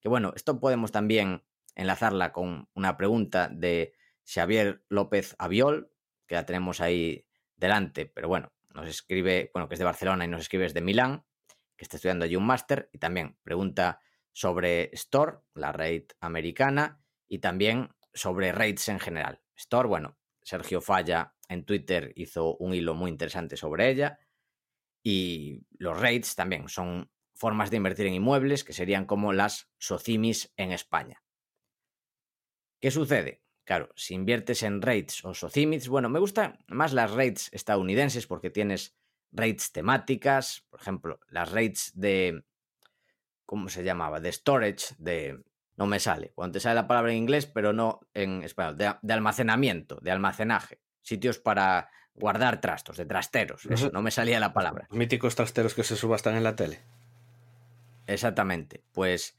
Que 0.01 0.09
bueno, 0.09 0.33
esto 0.35 0.59
podemos 0.59 0.91
también 0.91 1.43
enlazarla 1.73 2.31
con 2.31 2.69
una 2.75 2.95
pregunta 2.95 3.49
de 3.51 3.93
Xavier 4.23 4.83
López 4.89 5.35
Aviol, 5.39 5.91
que 6.27 6.35
la 6.35 6.45
tenemos 6.45 6.81
ahí 6.81 7.25
delante, 7.55 8.05
pero 8.05 8.27
bueno, 8.27 8.51
nos 8.73 8.87
escribe, 8.87 9.51
bueno, 9.53 9.67
que 9.67 9.75
es 9.75 9.79
de 9.79 9.85
Barcelona 9.85 10.25
y 10.25 10.27
nos 10.27 10.41
escribe 10.41 10.63
desde 10.63 10.81
Milán, 10.81 11.25
que 11.75 11.83
está 11.83 11.97
estudiando 11.97 12.25
allí 12.25 12.35
un 12.35 12.45
máster 12.45 12.89
y 12.93 12.99
también 12.99 13.37
pregunta 13.43 14.01
sobre 14.31 14.89
Store, 14.93 15.37
la 15.53 15.71
rate 15.71 16.07
americana, 16.19 17.01
y 17.27 17.39
también 17.39 17.89
sobre 18.13 18.51
rates 18.51 18.87
en 18.89 18.99
general. 18.99 19.41
Store, 19.55 19.87
bueno, 19.87 20.17
Sergio 20.41 20.81
Falla 20.81 21.35
en 21.49 21.65
Twitter 21.65 22.11
hizo 22.15 22.55
un 22.57 22.73
hilo 22.73 22.93
muy 22.93 23.11
interesante 23.11 23.57
sobre 23.57 23.89
ella 23.89 24.19
y 25.03 25.65
los 25.77 25.99
rates 25.99 26.35
también 26.35 26.67
son 26.69 27.11
formas 27.33 27.69
de 27.69 27.77
invertir 27.77 28.07
en 28.07 28.13
inmuebles 28.13 28.63
que 28.63 28.73
serían 28.73 29.05
como 29.05 29.33
las 29.33 29.69
socimis 29.77 30.53
en 30.55 30.71
España. 30.71 31.23
¿Qué 32.79 32.91
sucede? 32.91 33.44
Claro, 33.65 33.89
si 33.95 34.13
inviertes 34.13 34.61
en 34.61 34.81
rates 34.81 35.25
o 35.25 35.33
socimits, 35.33 35.87
bueno, 35.87 36.07
me 36.07 36.19
gustan 36.19 36.59
más 36.67 36.93
las 36.93 37.11
rates 37.11 37.49
estadounidenses 37.51 38.27
porque 38.27 38.51
tienes 38.51 38.95
rates 39.31 39.71
temáticas, 39.71 40.63
por 40.69 40.79
ejemplo, 40.79 41.19
las 41.29 41.51
rates 41.51 41.91
de, 41.95 42.43
¿cómo 43.45 43.67
se 43.69 43.83
llamaba? 43.83 44.19
De 44.19 44.31
storage, 44.31 44.93
de, 44.99 45.43
no 45.77 45.87
me 45.87 45.99
sale, 45.99 46.31
cuando 46.35 46.53
te 46.53 46.59
sale 46.59 46.75
la 46.75 46.87
palabra 46.87 47.11
en 47.11 47.17
inglés, 47.17 47.47
pero 47.47 47.73
no 47.73 48.01
en 48.13 48.43
español, 48.43 48.77
de, 48.77 49.13
almacenamiento, 49.13 49.97
de 49.99 50.11
almacenaje, 50.11 50.79
sitios 51.01 51.39
para 51.39 51.89
guardar 52.13 52.61
trastos, 52.61 52.97
de 52.97 53.05
trasteros, 53.05 53.65
eso, 53.65 53.89
no 53.91 54.03
me 54.03 54.11
salía 54.11 54.39
la 54.39 54.53
palabra. 54.53 54.87
Míticos 54.91 55.35
trasteros 55.35 55.73
que 55.73 55.83
se 55.83 55.95
subastan 55.95 56.35
en 56.35 56.43
la 56.43 56.55
tele. 56.55 56.81
Exactamente, 58.05 58.83
pues 58.93 59.35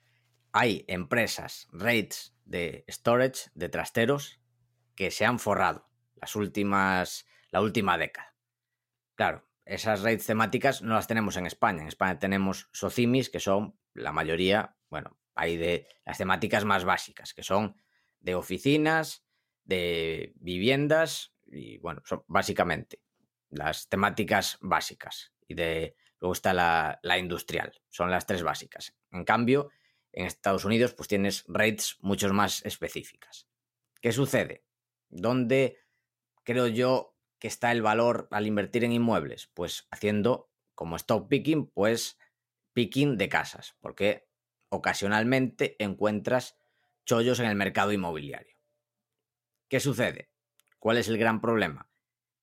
hay 0.53 0.85
empresas, 0.89 1.69
rates 1.71 2.36
de 2.47 2.85
storage, 2.89 3.51
de 3.55 3.69
trasteros, 3.69 4.41
que 4.95 5.11
se 5.11 5.27
han 5.27 5.39
forrado 5.39 5.91
las 6.15 6.35
últimas, 6.37 7.27
la 7.51 7.61
última 7.61 7.99
década. 7.99 8.35
Claro, 9.15 9.47
esas 9.65 10.03
rates 10.03 10.27
temáticas 10.27 10.81
no 10.81 10.95
las 10.95 11.07
tenemos 11.07 11.37
en 11.37 11.47
España. 11.47 11.83
En 11.83 11.89
España 11.89 12.19
tenemos 12.19 12.69
socimis, 12.73 13.29
que 13.29 13.41
son 13.41 13.79
la 13.93 14.13
mayoría, 14.13 14.77
bueno, 14.89 15.19
hay 15.35 15.57
de 15.57 15.89
las 16.05 16.19
temáticas 16.19 16.65
más 16.65 16.85
básicas, 16.85 17.35
que 17.35 17.43
son 17.43 17.77
de 18.21 18.35
oficinas, 18.35 19.27
de 19.65 20.33
viviendas 20.37 21.35
y, 21.47 21.79
bueno, 21.79 22.03
son 22.05 22.25
básicamente 22.27 23.03
las 23.51 23.89
temáticas 23.89 24.59
básicas. 24.61 25.33
Y 25.47 25.55
de 25.55 25.97
luego 26.21 26.33
está 26.33 26.55
la, 26.55 26.99
la 27.03 27.19
industrial, 27.19 27.73
son 27.89 28.11
las 28.11 28.27
tres 28.27 28.43
básicas. 28.43 28.97
En 29.11 29.25
cambio, 29.25 29.71
en 30.17 30.27
Estados 30.27 30.65
Unidos, 30.65 30.95
pues 30.95 31.09
tienes 31.09 31.45
rates 31.47 31.99
mucho 32.01 32.33
más 32.33 32.65
específicas. 32.65 33.49
¿Qué 34.01 34.13
sucede? 34.13 34.65
¿Dónde 35.09 35.79
creo 36.43 36.67
yo 36.67 37.17
que 37.39 37.49
está 37.49 37.71
el 37.71 37.83
valor 37.83 38.27
al 38.31 38.47
invertir 38.47 38.83
en 38.85 38.93
inmuebles? 38.93 39.47
Pues 39.53 39.87
haciendo 39.91 40.51
como 40.75 40.97
stock 40.97 41.29
picking, 41.29 41.71
pues 41.71 42.19
picking 42.73 43.19
de 43.19 43.29
casas, 43.29 43.77
porque 43.81 44.29
ocasionalmente 44.71 45.77
encuentras 45.79 46.59
chollos 47.05 47.39
en 47.39 47.47
el 47.47 47.55
mercado 47.55 47.93
inmobiliario. 47.93 48.57
¿Qué 49.69 49.81
sucede? 49.81 50.31
¿Cuál 50.79 50.97
es 50.97 51.09
el 51.09 51.19
gran 51.19 51.43
problema? 51.43 51.91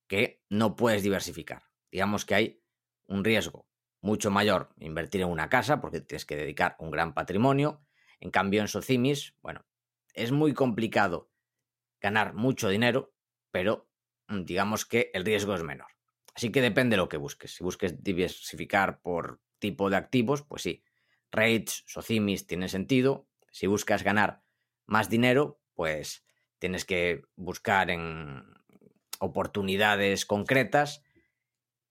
Que 0.07 0.43
no 0.49 0.75
puedes 0.75 1.01
diversificar. 1.01 1.63
Digamos 1.91 2.23
que 2.23 2.35
hay 2.35 2.63
un 3.07 3.23
riesgo 3.23 3.67
mucho 4.03 4.29
mayor 4.29 4.69
invertir 4.79 5.21
en 5.21 5.29
una 5.29 5.49
casa 5.49 5.79
porque 5.79 6.01
tienes 6.01 6.25
que 6.25 6.35
dedicar 6.35 6.75
un 6.77 6.91
gran 6.91 7.13
patrimonio. 7.13 7.81
En 8.19 8.31
cambio, 8.31 8.61
en 8.61 8.67
Socimis, 8.67 9.33
bueno, 9.41 9.65
es 10.13 10.31
muy 10.31 10.53
complicado 10.53 11.31
ganar 12.01 12.33
mucho 12.33 12.67
dinero, 12.67 13.15
pero 13.49 13.89
mm, 14.27 14.43
digamos 14.43 14.85
que 14.85 15.09
el 15.13 15.23
riesgo 15.23 15.55
es 15.55 15.63
menor. 15.63 15.87
Así 16.35 16.51
que 16.51 16.61
depende 16.61 16.95
de 16.95 16.97
lo 16.97 17.07
que 17.07 17.17
busques. 17.17 17.55
Si 17.55 17.63
busques 17.63 18.03
diversificar 18.03 19.01
por 19.01 19.41
tipo 19.59 19.89
de 19.89 19.95
activos, 19.95 20.41
pues 20.41 20.63
sí, 20.63 20.83
rates, 21.31 21.83
Socimis 21.87 22.45
tiene 22.45 22.67
sentido. 22.67 23.29
Si 23.51 23.67
buscas 23.67 24.03
ganar 24.03 24.43
más 24.85 25.09
dinero, 25.09 25.61
pues 25.75 26.25
tienes 26.59 26.83
que 26.83 27.21
buscar 27.37 27.89
en 27.89 28.43
oportunidades 29.19 30.25
concretas 30.25 31.03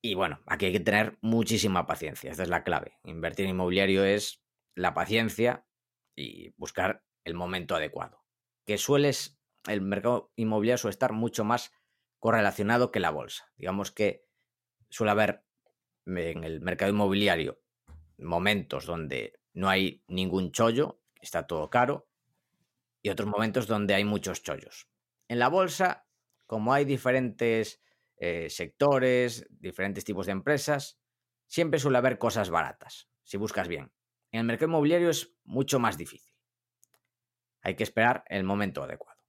y 0.03 0.15
bueno, 0.15 0.41
aquí 0.47 0.67
hay 0.67 0.73
que 0.73 0.81
tener 0.81 1.17
muchísima 1.21 1.87
paciencia, 1.87 2.33
esta 2.33 2.43
es 2.43 2.49
la 2.49 2.65
clave. 2.65 2.99
Invertir 3.05 3.47
en 3.47 3.53
inmobiliario 3.53 4.05
es 4.05 4.43
la 4.75 4.95
paciencia 4.95 5.65
y 6.17 6.51
buscar 6.57 7.05
el 7.25 7.35
momento 7.35 7.77
adecuado, 7.77 8.25
que 8.67 8.79
sueles, 8.79 9.41
el 9.69 9.81
mercado 9.81 10.33
inmobiliario 10.35 10.79
suele 10.79 10.93
estar 10.93 11.13
mucho 11.13 11.45
más 11.45 11.73
correlacionado 12.19 12.91
que 12.91 12.99
la 12.99 13.11
bolsa. 13.11 13.53
Digamos 13.57 13.93
que 13.93 14.27
suele 14.91 15.13
haber 15.13 15.45
en 16.05 16.43
el 16.43 16.61
mercado 16.61 16.91
inmobiliario 16.91 17.63
momentos 18.19 18.87
donde 18.87 19.41
no 19.53 19.69
hay 19.69 20.05
ningún 20.09 20.51
chollo, 20.51 21.01
está 21.21 21.47
todo 21.47 21.71
caro, 21.71 22.09
y 23.03 23.11
otros 23.11 23.29
momentos 23.29 23.69
donde 23.69 23.95
hay 23.95 24.05
muchos 24.05 24.43
chollos. 24.43 24.89
En 25.29 25.39
la 25.39 25.49
bolsa, 25.49 26.09
como 26.47 26.73
hay 26.73 26.85
diferentes 26.85 27.82
eh, 28.25 28.49
sectores, 28.51 29.45
diferentes 29.51 30.05
tipos 30.05 30.27
de 30.27 30.33
empresas, 30.33 30.97
siempre 31.49 31.81
suele 31.81 31.99
haber 31.99 32.19
cosas 32.19 32.51
baratas, 32.51 33.09
si 33.25 33.37
buscas 33.37 33.67
bien. 33.67 33.91
En 34.31 34.39
el 34.39 34.47
mercado 34.47 34.69
inmobiliario 34.69 35.11
es 35.11 35.35
mucho 35.43 35.81
más 35.81 35.99
difícil. 35.99 36.33
Hay 37.63 37.75
que 37.75 37.83
esperar 37.83 38.23
el 38.29 38.45
momento 38.45 38.85
adecuado. 38.85 39.21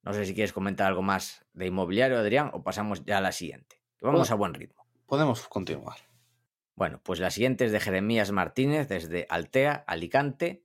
No 0.00 0.14
sé 0.14 0.24
si 0.24 0.32
quieres 0.32 0.54
comentar 0.54 0.86
algo 0.86 1.02
más 1.02 1.44
de 1.52 1.66
inmobiliario, 1.66 2.18
Adrián, 2.18 2.50
o 2.54 2.62
pasamos 2.62 3.04
ya 3.04 3.18
a 3.18 3.20
la 3.20 3.30
siguiente. 3.30 3.82
vamos 4.00 4.30
a 4.30 4.36
buen 4.36 4.54
ritmo. 4.54 4.86
Podemos 5.04 5.46
continuar. 5.48 5.98
Bueno, 6.74 6.98
pues 7.02 7.20
la 7.20 7.30
siguiente 7.30 7.66
es 7.66 7.72
de 7.72 7.80
Jeremías 7.80 8.32
Martínez 8.32 8.88
desde 8.88 9.26
Altea, 9.28 9.84
Alicante, 9.86 10.64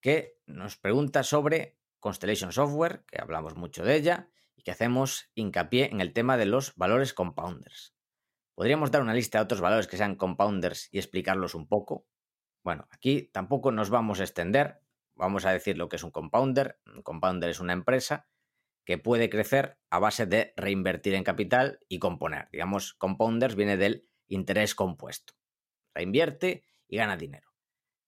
que 0.00 0.40
nos 0.46 0.76
pregunta 0.76 1.22
sobre 1.22 1.78
Constellation 2.00 2.50
Software, 2.50 3.04
que 3.06 3.22
hablamos 3.22 3.54
mucho 3.54 3.84
de 3.84 3.94
ella, 3.94 4.28
que 4.66 4.72
hacemos 4.72 5.30
hincapié 5.36 5.90
en 5.92 6.00
el 6.00 6.12
tema 6.12 6.36
de 6.36 6.44
los 6.44 6.74
valores 6.74 7.14
compounders. 7.14 7.94
¿Podríamos 8.56 8.90
dar 8.90 9.00
una 9.00 9.14
lista 9.14 9.38
de 9.38 9.44
otros 9.44 9.60
valores 9.60 9.86
que 9.86 9.96
sean 9.96 10.16
compounders 10.16 10.88
y 10.90 10.98
explicarlos 10.98 11.54
un 11.54 11.68
poco? 11.68 12.08
Bueno, 12.64 12.88
aquí 12.90 13.30
tampoco 13.32 13.70
nos 13.70 13.90
vamos 13.90 14.18
a 14.18 14.24
extender, 14.24 14.80
vamos 15.14 15.44
a 15.44 15.52
decir 15.52 15.78
lo 15.78 15.88
que 15.88 15.94
es 15.94 16.02
un 16.02 16.10
compounder. 16.10 16.80
Un 16.84 17.02
compounder 17.02 17.48
es 17.50 17.60
una 17.60 17.74
empresa 17.74 18.26
que 18.84 18.98
puede 18.98 19.30
crecer 19.30 19.78
a 19.88 20.00
base 20.00 20.26
de 20.26 20.52
reinvertir 20.56 21.14
en 21.14 21.22
capital 21.22 21.78
y 21.88 22.00
componer. 22.00 22.48
Digamos, 22.50 22.94
compounders 22.94 23.54
viene 23.54 23.76
del 23.76 24.08
interés 24.26 24.74
compuesto. 24.74 25.34
Reinvierte 25.94 26.64
y 26.88 26.96
gana 26.96 27.16
dinero. 27.16 27.52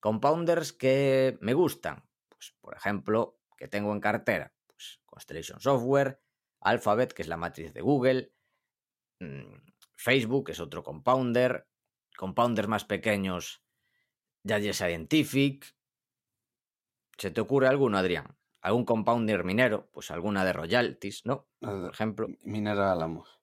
Compounders 0.00 0.72
que 0.72 1.38
me 1.40 1.54
gustan, 1.54 2.02
pues 2.28 2.56
por 2.60 2.76
ejemplo, 2.76 3.38
que 3.56 3.68
tengo 3.68 3.92
en 3.92 4.00
cartera, 4.00 4.52
pues 4.66 5.00
Constellation 5.06 5.60
Software, 5.60 6.20
Alphabet, 6.60 7.12
que 7.12 7.22
es 7.22 7.28
la 7.28 7.36
matriz 7.36 7.72
de 7.72 7.80
Google, 7.80 8.32
mm, 9.20 9.54
Facebook, 9.96 10.46
que 10.46 10.52
es 10.52 10.60
otro 10.60 10.82
compounder, 10.82 11.68
compounders 12.16 12.68
más 12.68 12.84
pequeños, 12.84 13.62
Yale 14.44 14.72
Scientific. 14.72 15.74
¿Se 17.16 17.30
te 17.30 17.40
ocurre 17.40 17.68
alguno, 17.68 17.98
Adrián? 17.98 18.36
¿Algún 18.60 18.84
compounder 18.84 19.44
minero? 19.44 19.88
Pues 19.92 20.10
alguna 20.10 20.44
de 20.44 20.52
royalties, 20.52 21.26
¿no? 21.26 21.48
Por 21.60 21.90
ejemplo. 21.92 22.28
Minera 22.42 22.92
Álamos. 22.92 23.40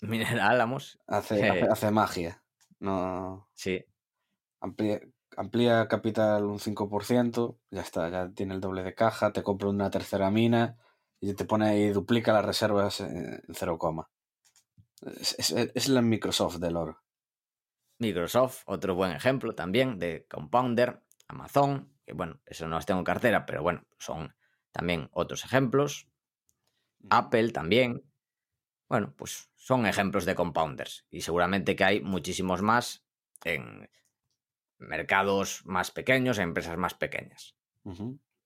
Minera 0.00 0.48
Álamos. 0.48 0.98
Hace, 1.06 1.62
hace, 1.62 1.90
magia. 1.90 2.42
No. 2.80 3.48
Sí. 3.54 3.84
Amplía, 4.60 5.88
capital 5.88 6.44
un 6.44 6.58
5%, 6.58 7.58
ya 7.70 7.80
está, 7.80 8.08
ya 8.08 8.30
tiene 8.30 8.54
el 8.54 8.60
doble 8.60 8.82
de 8.82 8.94
caja, 8.94 9.32
te 9.32 9.42
compra 9.42 9.68
una 9.68 9.90
tercera 9.90 10.30
mina 10.30 10.78
y 11.24 11.34
te 11.34 11.44
pone 11.46 11.78
y 11.78 11.88
duplica 11.88 12.32
las 12.32 12.44
reservas 12.44 13.00
en 13.00 13.42
0, 13.50 13.78
es, 15.20 15.50
es, 15.50 15.88
la 15.88 16.02
Microsoft 16.02 16.56
del 16.56 16.76
oro. 16.76 17.02
Microsoft, 17.98 18.62
otro 18.66 18.94
buen 18.94 19.12
ejemplo 19.12 19.54
también 19.54 19.98
de 19.98 20.26
compounder, 20.28 21.02
Amazon, 21.28 21.92
que 22.04 22.12
bueno, 22.12 22.40
eso 22.44 22.66
no 22.68 22.76
las 22.76 22.86
tengo 22.86 23.00
en 23.00 23.04
cartera, 23.04 23.46
pero 23.46 23.62
bueno, 23.62 23.84
son 23.98 24.34
también 24.70 25.08
otros 25.12 25.44
ejemplos. 25.44 26.08
Apple 27.08 27.50
también. 27.50 28.04
Bueno, 28.88 29.14
pues 29.16 29.50
son 29.54 29.86
ejemplos 29.86 30.26
de 30.26 30.34
compounders 30.34 31.06
y 31.10 31.22
seguramente 31.22 31.74
que 31.74 31.84
hay 31.84 32.00
muchísimos 32.02 32.60
más 32.60 33.04
en 33.44 33.88
mercados 34.76 35.64
más 35.64 35.90
pequeños, 35.90 36.36
en 36.36 36.44
empresas 36.44 36.76
más 36.76 36.94
pequeñas. 36.94 37.56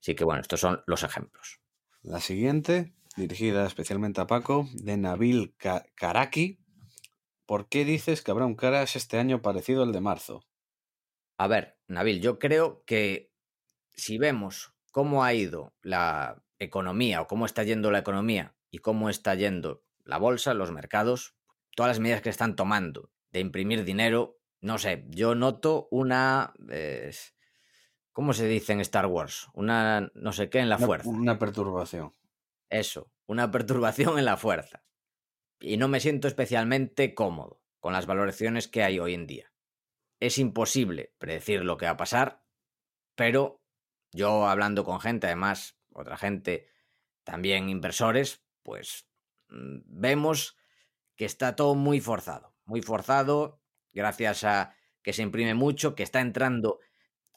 Así 0.00 0.14
que 0.14 0.24
bueno, 0.24 0.40
estos 0.40 0.60
son 0.60 0.82
los 0.86 1.02
ejemplos. 1.02 1.60
La 2.02 2.20
siguiente, 2.20 2.94
dirigida 3.16 3.66
especialmente 3.66 4.20
a 4.20 4.26
Paco, 4.26 4.68
de 4.72 4.96
Nabil 4.96 5.54
Karaki. 5.94 6.60
¿Por 7.44 7.68
qué 7.68 7.84
dices 7.84 8.22
que 8.22 8.30
habrá 8.30 8.46
un 8.46 8.54
crash 8.54 8.96
este 8.96 9.18
año 9.18 9.42
parecido 9.42 9.82
al 9.82 9.92
de 9.92 10.00
marzo? 10.00 10.44
A 11.38 11.48
ver, 11.48 11.78
Nabil, 11.88 12.20
yo 12.20 12.38
creo 12.38 12.84
que 12.84 13.32
si 13.90 14.16
vemos 14.16 14.74
cómo 14.92 15.24
ha 15.24 15.34
ido 15.34 15.74
la 15.82 16.44
economía 16.58 17.20
o 17.20 17.26
cómo 17.26 17.46
está 17.46 17.64
yendo 17.64 17.90
la 17.90 17.98
economía 17.98 18.54
y 18.70 18.78
cómo 18.78 19.10
está 19.10 19.34
yendo 19.34 19.84
la 20.04 20.18
bolsa, 20.18 20.54
los 20.54 20.70
mercados, 20.70 21.36
todas 21.74 21.90
las 21.90 22.00
medidas 22.00 22.22
que 22.22 22.30
están 22.30 22.54
tomando 22.54 23.10
de 23.32 23.40
imprimir 23.40 23.84
dinero, 23.84 24.38
no 24.60 24.78
sé, 24.78 25.04
yo 25.08 25.34
noto 25.34 25.88
una... 25.90 26.52
Eh, 26.70 27.12
¿Cómo 28.18 28.32
se 28.32 28.48
dice 28.48 28.72
en 28.72 28.80
Star 28.80 29.06
Wars? 29.06 29.46
Una 29.54 30.10
no 30.14 30.32
sé 30.32 30.50
qué 30.50 30.58
en 30.58 30.68
la 30.68 30.76
fuerza. 30.78 31.08
Una 31.08 31.38
perturbación. 31.38 32.12
Eso, 32.68 33.12
una 33.26 33.50
perturbación 33.52 34.18
en 34.18 34.24
la 34.24 34.36
fuerza. 34.36 34.82
Y 35.60 35.76
no 35.76 35.86
me 35.86 36.00
siento 36.00 36.26
especialmente 36.26 37.14
cómodo 37.14 37.62
con 37.78 37.92
las 37.92 38.06
valoraciones 38.06 38.66
que 38.66 38.82
hay 38.82 38.98
hoy 38.98 39.14
en 39.14 39.28
día. 39.28 39.52
Es 40.18 40.38
imposible 40.38 41.14
predecir 41.18 41.64
lo 41.64 41.76
que 41.76 41.86
va 41.86 41.92
a 41.92 41.96
pasar, 41.96 42.42
pero 43.14 43.62
yo 44.10 44.48
hablando 44.48 44.84
con 44.84 44.98
gente, 44.98 45.28
además, 45.28 45.78
otra 45.92 46.16
gente, 46.16 46.66
también 47.22 47.68
inversores, 47.68 48.42
pues 48.64 49.08
Mm, 49.48 49.78
vemos 49.86 50.56
que 51.16 51.24
está 51.24 51.56
todo 51.56 51.74
muy 51.74 52.00
forzado, 52.00 52.54
muy 52.64 52.82
forzado, 52.82 53.60
gracias 53.92 54.44
a 54.44 54.74
que 55.02 55.12
se 55.12 55.22
imprime 55.22 55.54
mucho, 55.54 55.94
que 55.94 56.02
está 56.02 56.20
entrando 56.20 56.80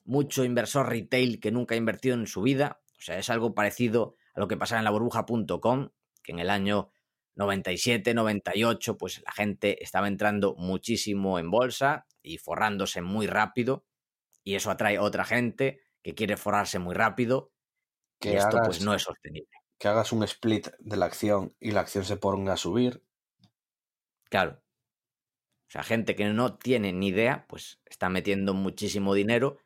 mucho 0.03 0.43
inversor 0.43 0.89
retail 0.89 1.39
que 1.39 1.51
nunca 1.51 1.75
ha 1.75 1.77
invertido 1.77 2.15
en 2.15 2.27
su 2.27 2.41
vida. 2.41 2.81
O 2.97 3.01
sea, 3.01 3.17
es 3.17 3.29
algo 3.29 3.53
parecido 3.53 4.15
a 4.33 4.39
lo 4.39 4.47
que 4.47 4.57
pasaba 4.57 4.79
en 4.79 4.85
la 4.85 4.91
burbuja.com, 4.91 5.89
que 6.23 6.31
en 6.31 6.39
el 6.39 6.49
año 6.49 6.91
97, 7.35 8.13
98, 8.13 8.97
pues 8.97 9.21
la 9.25 9.31
gente 9.31 9.83
estaba 9.83 10.07
entrando 10.07 10.55
muchísimo 10.55 11.39
en 11.39 11.49
bolsa 11.49 12.05
y 12.21 12.37
forrándose 12.37 13.01
muy 13.01 13.27
rápido. 13.27 13.85
Y 14.43 14.55
eso 14.55 14.71
atrae 14.71 14.97
a 14.97 15.01
otra 15.01 15.25
gente 15.25 15.81
que 16.01 16.15
quiere 16.15 16.37
forrarse 16.37 16.79
muy 16.79 16.95
rápido. 16.95 17.51
Que 18.19 18.33
y 18.33 18.35
esto 18.35 18.57
pues 18.63 18.81
no 18.81 18.93
es 18.93 19.03
sostenible 19.03 19.61
que 19.81 19.87
hagas 19.87 20.11
un 20.11 20.21
split 20.23 20.67
de 20.77 20.95
la 20.95 21.07
acción 21.07 21.55
y 21.59 21.71
la 21.71 21.79
acción 21.79 22.05
se 22.05 22.15
ponga 22.15 22.53
a 22.53 22.57
subir. 22.57 23.03
Claro. 24.29 24.61
O 25.67 25.71
sea, 25.71 25.81
gente 25.81 26.15
que 26.15 26.25
no 26.25 26.55
tiene 26.59 26.93
ni 26.93 27.07
idea, 27.07 27.47
pues 27.49 27.81
está 27.85 28.07
metiendo 28.07 28.53
muchísimo 28.53 29.15
dinero 29.15 29.57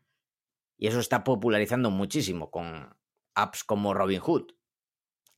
y 0.77 0.87
eso 0.87 0.99
está 0.99 1.23
popularizando 1.23 1.89
muchísimo 1.89 2.51
con 2.51 2.97
apps 3.33 3.63
como 3.63 3.93
Robinhood. 3.93 4.51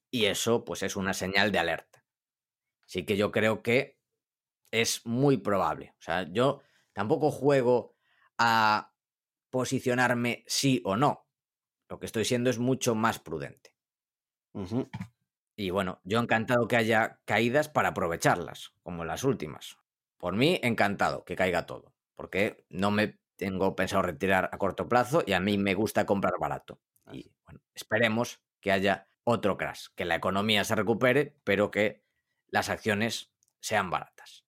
Y 0.09 0.25
eso, 0.25 0.63
pues, 0.63 0.83
es 0.83 0.95
una 0.95 1.13
señal 1.13 1.51
de 1.51 1.59
alerta. 1.59 2.05
Así 2.85 3.05
que 3.05 3.17
yo 3.17 3.31
creo 3.31 3.61
que 3.61 3.99
es 4.71 5.05
muy 5.05 5.37
probable. 5.37 5.93
O 5.99 6.01
sea, 6.01 6.27
yo 6.31 6.61
tampoco 6.93 7.31
juego 7.31 7.95
a 8.37 8.93
posicionarme 9.49 10.43
sí 10.47 10.81
o 10.85 10.95
no. 10.95 11.27
Lo 11.89 11.99
que 11.99 12.05
estoy 12.05 12.25
siendo 12.25 12.49
es 12.49 12.59
mucho 12.59 12.95
más 12.95 13.19
prudente. 13.19 13.73
Y 15.55 15.69
bueno, 15.69 16.01
yo 16.03 16.19
encantado 16.19 16.67
que 16.67 16.77
haya 16.77 17.19
caídas 17.25 17.69
para 17.69 17.89
aprovecharlas, 17.89 18.73
como 18.83 19.05
las 19.05 19.23
últimas. 19.23 19.77
Por 20.17 20.35
mí, 20.35 20.59
encantado 20.63 21.23
que 21.25 21.35
caiga 21.35 21.65
todo, 21.65 21.93
porque 22.15 22.65
no 22.69 22.89
me 22.91 23.19
tengo 23.37 23.75
pensado 23.75 24.01
retirar 24.01 24.49
a 24.51 24.57
corto 24.57 24.89
plazo 24.89 25.23
y 25.25 25.33
a 25.33 25.39
mí 25.39 25.57
me 25.57 25.75
gusta 25.75 26.05
comprar 26.05 26.33
barato. 26.39 26.81
Y 27.11 27.31
bueno, 27.45 27.61
esperemos 27.73 28.41
que 28.59 28.71
haya 28.71 29.07
otro 29.23 29.57
crash, 29.57 29.87
que 29.95 30.05
la 30.05 30.15
economía 30.15 30.63
se 30.63 30.75
recupere, 30.75 31.37
pero 31.43 31.71
que 31.71 32.03
las 32.47 32.69
acciones 32.69 33.31
sean 33.59 33.89
baratas. 33.89 34.45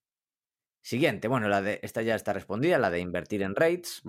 Siguiente, 0.82 1.28
bueno, 1.28 1.48
la 1.50 1.62
de 1.62 1.80
esta 1.84 2.02
ya 2.02 2.16
está 2.16 2.34
respondida, 2.34 2.78
la 2.80 2.90
de 2.90 3.00
invertir 3.00 3.44
en 3.44 3.56
rates. 3.56 4.02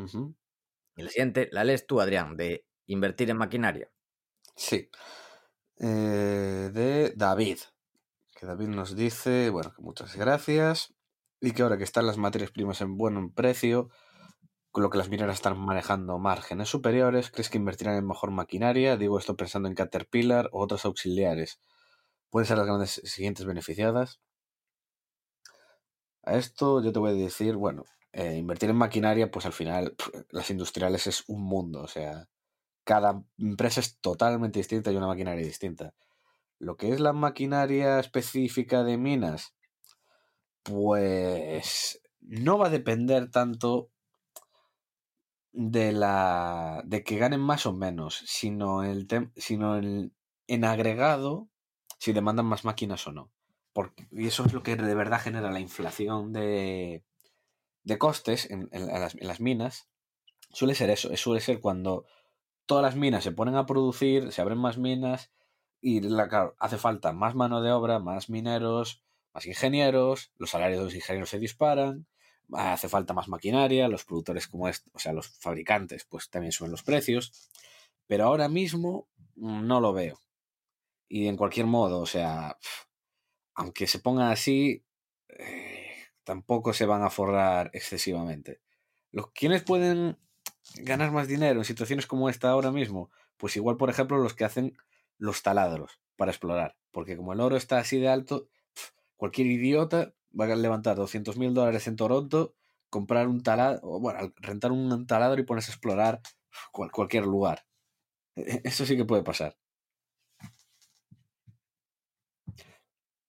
Y 0.96 1.02
la 1.02 1.10
siguiente, 1.10 1.48
la 1.52 1.64
lees 1.64 1.86
tú, 1.86 2.00
Adrián, 2.00 2.36
de 2.36 2.66
invertir 2.86 3.30
en 3.30 3.36
maquinaria. 3.36 3.90
Sí. 4.56 4.88
Eh, 5.78 6.70
de 6.72 7.12
David. 7.16 7.58
Que 8.34 8.46
David 8.46 8.68
nos 8.68 8.96
dice, 8.96 9.50
bueno, 9.50 9.72
que 9.74 9.82
muchas 9.82 10.16
gracias 10.16 10.94
y 11.40 11.52
que 11.52 11.62
ahora 11.62 11.78
que 11.78 11.84
están 11.84 12.06
las 12.06 12.18
materias 12.18 12.50
primas 12.50 12.80
en 12.80 12.96
buen 12.96 13.32
precio, 13.32 13.90
con 14.70 14.82
lo 14.82 14.90
que 14.90 14.98
las 14.98 15.08
mineras 15.08 15.36
están 15.36 15.58
manejando 15.58 16.18
márgenes 16.18 16.68
superiores, 16.68 17.30
¿crees 17.30 17.50
que 17.50 17.58
invertirán 17.58 17.96
en 17.96 18.06
mejor 18.06 18.30
maquinaria? 18.30 18.96
Digo 18.96 19.18
esto 19.18 19.36
pensando 19.36 19.68
en 19.68 19.74
Caterpillar 19.74 20.48
o 20.52 20.62
otros 20.62 20.84
auxiliares. 20.84 21.60
¿Pueden 22.30 22.46
ser 22.46 22.58
las 22.58 22.66
grandes 22.66 23.02
siguientes 23.04 23.44
beneficiadas? 23.46 24.20
A 26.22 26.36
esto 26.36 26.82
yo 26.82 26.92
te 26.92 26.98
voy 26.98 27.10
a 27.10 27.14
decir, 27.14 27.56
bueno, 27.56 27.84
eh, 28.12 28.36
invertir 28.36 28.70
en 28.70 28.76
maquinaria, 28.76 29.30
pues 29.30 29.46
al 29.46 29.52
final 29.52 29.96
las 30.30 30.50
industriales 30.50 31.06
es 31.06 31.24
un 31.26 31.42
mundo, 31.42 31.82
o 31.82 31.88
sea, 31.88 32.28
cada 32.84 33.22
empresa 33.38 33.80
es 33.80 33.98
totalmente 34.00 34.58
distinta 34.58 34.92
y 34.92 34.96
una 34.96 35.06
maquinaria 35.06 35.44
distinta. 35.44 35.94
Lo 36.58 36.76
que 36.76 36.92
es 36.92 37.00
la 37.00 37.12
maquinaria 37.12 37.98
específica 37.98 38.84
de 38.84 38.98
minas, 38.98 39.54
pues 40.62 42.00
no 42.20 42.58
va 42.58 42.66
a 42.66 42.70
depender 42.70 43.30
tanto 43.30 43.90
de 45.52 45.92
la 45.92 46.82
de 46.84 47.02
que 47.04 47.18
ganen 47.18 47.40
más 47.40 47.66
o 47.66 47.72
menos, 47.72 48.22
sino 48.26 48.84
el 48.84 49.08
sino 49.36 49.76
el, 49.76 50.12
en 50.46 50.64
agregado 50.64 51.48
si 51.98 52.12
demandan 52.12 52.46
más 52.46 52.64
máquinas 52.64 53.06
o 53.06 53.12
no. 53.12 53.30
Porque, 53.72 54.08
y 54.10 54.26
eso 54.26 54.44
es 54.46 54.52
lo 54.52 54.62
que 54.62 54.76
de 54.76 54.94
verdad 54.94 55.20
genera 55.20 55.50
la 55.52 55.60
inflación 55.60 56.32
de, 56.32 57.04
de 57.84 57.98
costes 57.98 58.50
en, 58.50 58.68
las, 58.72 59.14
en, 59.14 59.26
las, 59.26 59.40
minas. 59.40 59.88
Suele 60.50 60.74
ser 60.74 60.90
eso, 60.90 61.14
suele 61.16 61.40
ser 61.40 61.60
cuando 61.60 62.06
todas 62.66 62.82
las 62.82 62.96
minas 62.96 63.22
se 63.22 63.32
ponen 63.32 63.54
a 63.56 63.66
producir, 63.66 64.32
se 64.32 64.40
abren 64.42 64.58
más 64.58 64.78
minas 64.78 65.30
y 65.80 66.00
la, 66.00 66.28
claro, 66.28 66.56
hace 66.58 66.78
falta 66.78 67.12
más 67.12 67.34
mano 67.34 67.62
de 67.62 67.72
obra, 67.72 67.98
más 67.98 68.28
mineros, 68.28 69.02
más 69.32 69.46
ingenieros, 69.46 70.32
los 70.36 70.50
salarios 70.50 70.78
de 70.80 70.84
los 70.84 70.94
ingenieros 70.94 71.30
se 71.30 71.38
disparan, 71.38 72.06
hace 72.52 72.88
falta 72.88 73.14
más 73.14 73.28
maquinaria, 73.28 73.88
los 73.88 74.04
productores 74.04 74.48
como 74.48 74.68
este, 74.68 74.90
o 74.94 74.98
sea, 74.98 75.12
los 75.12 75.28
fabricantes, 75.28 76.04
pues 76.04 76.30
también 76.30 76.52
suben 76.52 76.70
los 76.70 76.82
precios. 76.82 77.50
Pero 78.06 78.24
ahora 78.24 78.48
mismo 78.48 79.08
mm, 79.36 79.66
no 79.66 79.80
lo 79.80 79.92
veo. 79.92 80.20
Y 81.08 81.26
en 81.26 81.36
cualquier 81.36 81.66
modo, 81.66 82.00
o 82.00 82.06
sea, 82.06 82.56
aunque 83.54 83.86
se 83.86 83.98
ponga 83.98 84.30
así, 84.30 84.84
eh, 85.28 85.90
tampoco 86.24 86.72
se 86.72 86.86
van 86.86 87.02
a 87.02 87.10
forrar 87.10 87.70
excesivamente. 87.72 88.60
Los 89.10 89.30
quienes 89.32 89.62
pueden 89.62 90.18
ganar 90.76 91.10
más 91.10 91.28
dinero 91.28 91.60
en 91.60 91.64
situaciones 91.64 92.06
como 92.06 92.28
esta 92.28 92.50
ahora 92.50 92.70
mismo, 92.70 93.10
pues 93.36 93.56
igual, 93.56 93.76
por 93.76 93.90
ejemplo, 93.90 94.18
los 94.18 94.34
que 94.34 94.44
hacen 94.44 94.76
los 95.18 95.42
taladros 95.42 96.00
para 96.16 96.30
explorar. 96.30 96.76
Porque 96.92 97.16
como 97.16 97.32
el 97.32 97.40
oro 97.40 97.56
está 97.56 97.78
así 97.78 97.98
de 97.98 98.08
alto, 98.08 98.48
cualquier 99.16 99.48
idiota 99.48 100.14
va 100.38 100.44
a 100.46 100.56
levantar 100.56 100.96
200 100.96 101.36
mil 101.36 101.54
dólares 101.54 101.86
en 101.86 101.96
Toronto, 101.96 102.54
comprar 102.88 103.28
un 103.28 103.42
taladro, 103.42 104.00
bueno, 104.00 104.32
rentar 104.36 104.72
un 104.72 105.06
taladro 105.06 105.40
y 105.40 105.44
ponerse 105.44 105.70
a 105.70 105.74
explorar 105.74 106.20
cualquier 106.72 107.24
lugar. 107.24 107.64
E, 108.36 108.42
e, 108.42 108.62
eso 108.64 108.86
sí 108.86 108.96
que 108.96 109.04
puede 109.04 109.22
pasar. 109.22 109.56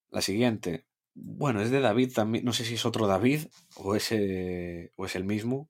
La 0.09 0.21
siguiente. 0.21 0.85
Bueno, 1.13 1.61
es 1.61 1.71
de 1.71 1.79
David 1.79 2.13
también. 2.13 2.43
No 2.43 2.53
sé 2.53 2.65
si 2.65 2.75
es 2.75 2.85
otro 2.85 3.07
David 3.07 3.47
o 3.75 3.95
es, 3.95 4.11
o 4.11 5.05
es 5.05 5.15
el 5.15 5.23
mismo. 5.23 5.69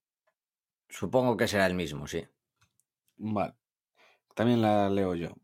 Supongo 0.90 1.38
que 1.38 1.48
será 1.48 1.68
el 1.68 1.76
mismo, 1.76 2.08
sí. 2.08 2.26
Vale. 3.18 3.54
También 4.36 4.62
la 4.62 4.90
leo 4.90 5.16
yo. 5.16 5.36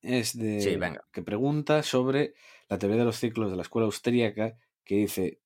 Es 0.00 0.36
de. 0.36 0.60
Sí, 0.60 0.76
venga. 0.76 1.04
Que 1.12 1.22
pregunta 1.22 1.82
sobre 1.82 2.34
la 2.68 2.78
teoría 2.78 2.98
de 2.98 3.04
los 3.04 3.18
ciclos 3.18 3.50
de 3.50 3.56
la 3.56 3.62
escuela 3.62 3.86
austríaca 3.86 4.56
que 4.84 4.96
dice, 4.96 5.40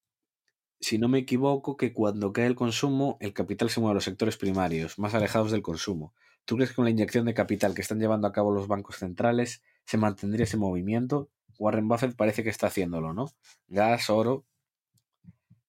si 0.81 0.99
no 0.99 1.09
me 1.09 1.18
equivoco, 1.18 1.77
que 1.77 1.92
cuando 1.92 2.33
cae 2.33 2.46
el 2.46 2.55
consumo, 2.55 3.16
el 3.20 3.33
capital 3.33 3.70
se 3.70 3.81
mueve 3.81 3.92
a 3.92 3.94
los 3.94 4.05
sectores 4.05 4.37
primarios, 4.37 4.99
más 4.99 5.14
alejados 5.14 5.51
del 5.51 5.62
consumo. 5.62 6.14
¿Tú 6.44 6.57
crees 6.57 6.70
que 6.70 6.77
con 6.77 6.85
la 6.85 6.90
inyección 6.90 7.27
de 7.27 7.35
capital 7.35 7.75
que 7.75 7.83
están 7.83 7.99
llevando 7.99 8.29
a 8.29 8.33
cabo 8.33 8.53
los 8.53 8.68
bancos 8.68 8.96
centrales 8.96 9.62
se 9.85 9.99
mantendría 9.99 10.44
ese 10.44 10.57
movimiento? 10.57 11.31
Warren 11.59 11.88
Buffett 11.88 12.14
parece 12.14 12.44
que 12.44 12.51
está 12.51 12.68
haciéndolo, 12.68 13.12
¿no? 13.14 13.33
Gas, 13.68 14.11
oro, 14.11 14.44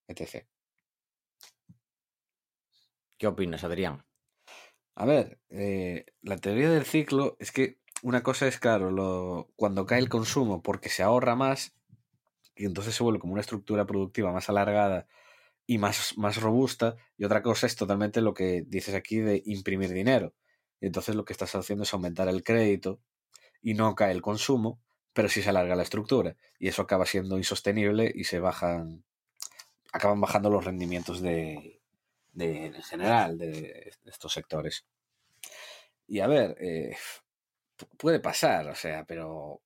etc. 0.08 0.46
¿Qué 3.18 3.28
opinas, 3.28 3.64
Adrián? 3.64 4.06
A 4.96 5.06
ver, 5.06 5.40
eh, 5.50 6.06
la 6.22 6.38
teoría 6.38 6.70
del 6.70 6.86
ciclo 6.86 7.38
es 7.40 7.52
que 7.52 7.80
una 8.04 8.24
cosa 8.24 8.48
es, 8.48 8.60
claro, 8.60 8.92
lo, 8.92 9.50
cuando 9.56 9.86
cae 9.86 10.00
el 10.00 10.10
consumo 10.10 10.62
porque 10.62 10.90
se 10.90 11.04
ahorra 11.04 11.36
más, 11.36 11.77
y 12.58 12.66
entonces 12.66 12.96
se 12.96 13.04
vuelve 13.04 13.20
como 13.20 13.34
una 13.34 13.42
estructura 13.42 13.86
productiva 13.86 14.32
más 14.32 14.50
alargada 14.50 15.08
y 15.66 15.78
más, 15.78 16.18
más 16.18 16.42
robusta, 16.42 16.96
y 17.18 17.26
otra 17.26 17.42
cosa 17.42 17.68
es 17.68 17.76
totalmente 17.76 18.22
lo 18.22 18.34
que 18.34 18.64
dices 18.68 18.96
aquí 18.96 19.18
de 19.18 19.44
imprimir 19.46 19.92
dinero. 19.92 20.34
Y 20.80 20.88
entonces 20.88 21.16
lo 21.16 21.26
que 21.26 21.34
estás 21.34 21.54
haciendo 21.56 21.84
es 21.84 21.94
aumentar 21.94 22.28
el 22.30 22.44
crédito 22.44 23.02
y 23.62 23.74
no 23.74 23.96
cae 23.96 24.12
el 24.12 24.22
consumo, 24.22 24.80
pero 25.14 25.28
sí 25.30 25.42
se 25.42 25.50
alarga 25.50 25.76
la 25.76 25.84
estructura. 25.84 26.36
Y 26.60 26.68
eso 26.68 26.82
acaba 26.82 27.06
siendo 27.06 27.38
insostenible 27.38 28.12
y 28.14 28.24
se 28.24 28.40
bajan, 28.40 29.04
acaban 29.92 30.22
bajando 30.22 30.50
los 30.50 30.64
rendimientos 30.64 31.22
de, 31.22 31.82
de 32.34 32.68
en 32.68 32.84
general 32.84 33.38
de 33.38 33.92
estos 34.06 34.32
sectores. 34.34 34.86
Y 36.08 36.22
a 36.22 36.28
ver, 36.28 36.56
eh, 36.60 36.96
puede 37.98 38.20
pasar, 38.20 38.70
o 38.70 38.76
sea, 38.76 39.04
pero 39.06 39.62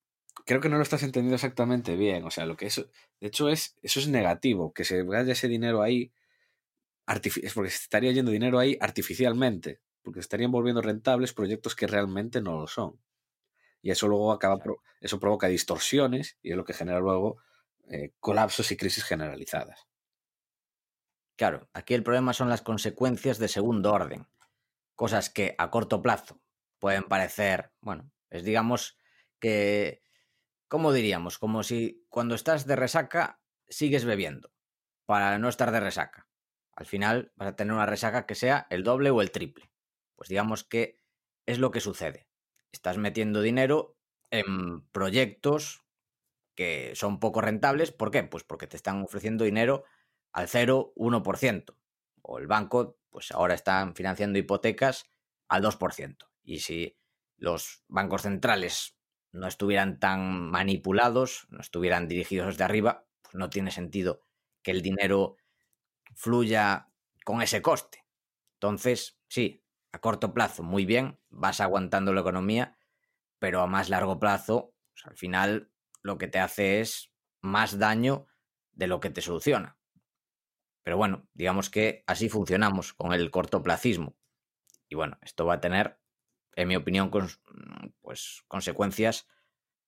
creo 0.46 0.62
que 0.62 0.70
no 0.70 0.78
lo 0.78 0.84
estás 0.84 1.04
entendiendo 1.04 1.36
exactamente 1.36 1.96
bien. 1.96 2.24
O 2.26 2.32
sea, 2.32 2.46
lo 2.46 2.58
que 2.58 2.68
eso, 2.68 2.90
de 3.20 3.28
hecho, 3.28 3.50
es, 3.50 3.76
eso 3.82 4.00
es 4.00 4.08
negativo, 4.08 4.74
que 4.74 4.84
se 4.84 5.04
vaya 5.04 5.34
ese 5.34 5.48
dinero 5.48 5.82
ahí, 5.82 6.12
es 7.08 7.54
porque 7.54 7.70
se 7.70 7.84
estaría 7.84 8.12
yendo 8.12 8.32
dinero 8.32 8.60
ahí 8.60 8.78
artificialmente, 8.80 9.82
porque 10.02 10.20
estarían 10.20 10.52
volviendo 10.52 10.82
rentables 10.82 11.34
proyectos 11.34 11.76
que 11.76 11.88
realmente 11.88 12.42
no 12.42 12.60
lo 12.60 12.68
son. 12.68 13.00
Y 13.82 13.92
eso 13.92 14.08
luego 14.08 14.32
acaba, 14.32 14.60
eso 15.00 15.20
provoca 15.20 15.48
distorsiones 15.48 16.38
y 16.42 16.52
es 16.52 16.58
lo 16.58 16.64
que 16.64 16.74
genera 16.74 17.00
luego 17.00 17.38
eh, 17.90 18.14
colapsos 18.20 18.72
y 18.72 18.78
crisis 18.78 19.04
generalizadas. 19.04 19.88
Claro, 21.36 21.68
aquí 21.74 21.96
el 21.96 22.04
problema 22.04 22.34
son 22.34 22.50
las 22.50 22.62
consecuencias 22.62 23.40
de 23.40 23.48
segundo 23.48 23.92
orden, 23.92 24.28
cosas 24.96 25.30
que 25.30 25.56
a 25.58 25.72
corto 25.72 26.02
plazo 26.02 26.40
pueden 26.78 27.04
parecer, 27.04 27.72
bueno, 27.82 28.12
es 28.30 28.44
digamos 28.44 28.98
que 29.40 30.04
¿cómo 30.72 30.94
diríamos? 30.94 31.38
Como 31.38 31.64
si 31.64 32.06
cuando 32.08 32.34
estás 32.34 32.66
de 32.66 32.78
resaca 32.78 33.42
sigues 33.68 34.06
bebiendo 34.06 34.54
para 35.06 35.38
no 35.38 35.50
estar 35.50 35.70
de 35.70 35.82
resaca. 35.82 36.30
Al 36.74 36.86
final 36.86 37.34
vas 37.36 37.50
a 37.50 37.56
tener 37.58 37.74
una 37.74 37.86
resaca 37.86 38.26
que 38.26 38.36
sea 38.36 38.68
el 38.70 38.86
doble 38.86 39.10
o 39.10 39.22
el 39.22 39.32
triple. 39.32 39.70
Pues 40.16 40.30
digamos 40.30 40.64
que 40.64 40.98
es 41.46 41.60
lo 41.60 41.72
que 41.72 41.82
sucede. 41.82 42.30
Estás 42.72 42.98
metiendo 42.98 43.42
dinero 43.42 43.98
en 44.30 44.88
proyectos 44.92 45.84
que 46.56 46.94
son 46.96 47.20
poco 47.20 47.42
rentables. 47.42 47.92
¿Por 47.92 48.10
qué? 48.10 48.24
Pues 48.24 48.46
porque 48.46 48.68
te 48.68 48.78
están 48.78 49.04
ofreciendo 49.04 49.44
dinero 49.44 49.84
al 50.32 50.48
0,1%. 50.48 51.76
O 52.22 52.40
el 52.40 52.48
banco, 52.48 52.98
pues 53.10 53.32
ahora 53.32 53.56
están 53.56 53.94
financiando 53.94 54.40
hipotecas 54.40 55.04
al 55.50 55.64
2%. 55.64 56.30
Y 56.44 56.60
si 56.60 56.98
los 57.36 57.84
bancos 57.90 58.22
centrales 58.22 59.01
no 59.32 59.48
estuvieran 59.48 60.00
tan 60.00 60.50
manipulados, 60.52 61.48
no 61.50 61.60
estuvieran 61.62 62.08
dirigidos 62.08 62.48
desde 62.48 62.64
arriba, 62.64 63.06
pues 63.22 63.36
no 63.36 63.50
tiene 63.50 63.72
sentido 63.72 64.22
que 64.64 64.72
el 64.72 64.82
dinero 64.82 65.38
fluya 66.16 66.90
con 67.26 67.42
ese 67.42 67.62
coste. 67.62 68.06
Entonces, 68.56 69.20
sí, 69.28 69.64
a 69.92 70.00
corto 70.00 70.34
plazo, 70.34 70.64
muy 70.64 70.86
bien, 70.86 71.20
vas 71.30 71.62
aguantando 71.62 72.14
la 72.14 72.22
economía, 72.22 72.78
pero 73.40 73.62
a 73.62 73.68
más 73.68 73.90
largo 73.90 74.20
plazo, 74.20 74.74
pues, 74.94 75.06
al 75.06 75.18
final 75.18 75.72
lo 76.04 76.18
que 76.18 76.28
te 76.28 76.40
hace 76.40 76.82
es 76.82 77.12
más 77.42 77.80
daño 77.80 78.28
de 78.74 78.88
lo 78.88 79.00
que 79.00 79.10
te 79.10 79.22
soluciona. 79.22 79.78
Pero 80.84 80.98
bueno, 80.98 81.28
digamos 81.34 81.70
que 81.70 82.04
así 82.08 82.30
funcionamos 82.30 82.94
con 82.94 83.14
el 83.14 83.30
cortoplacismo. 83.32 84.16
Y 84.90 84.96
bueno, 84.96 85.18
esto 85.22 85.46
va 85.46 85.56
a 85.56 85.62
tener 85.62 86.01
en 86.56 86.68
mi 86.68 86.76
opinión, 86.76 87.10
con, 87.10 87.30
pues, 88.02 88.44
consecuencias 88.48 89.28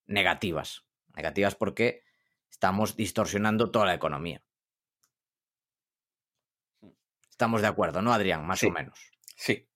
negativas. 0.06 0.86
Negativas 1.16 1.56
porque 1.56 2.04
estamos 2.50 2.96
distorsionando 2.96 3.72
toda 3.72 3.86
la 3.86 3.94
economía. 3.94 4.44
Estamos 7.30 7.62
de 7.62 7.68
acuerdo, 7.68 8.02
¿no, 8.02 8.14
Adrián? 8.14 8.46
Más 8.46 8.64
o 8.64 8.70
menos. 8.70 9.12
Sí. 9.36 9.68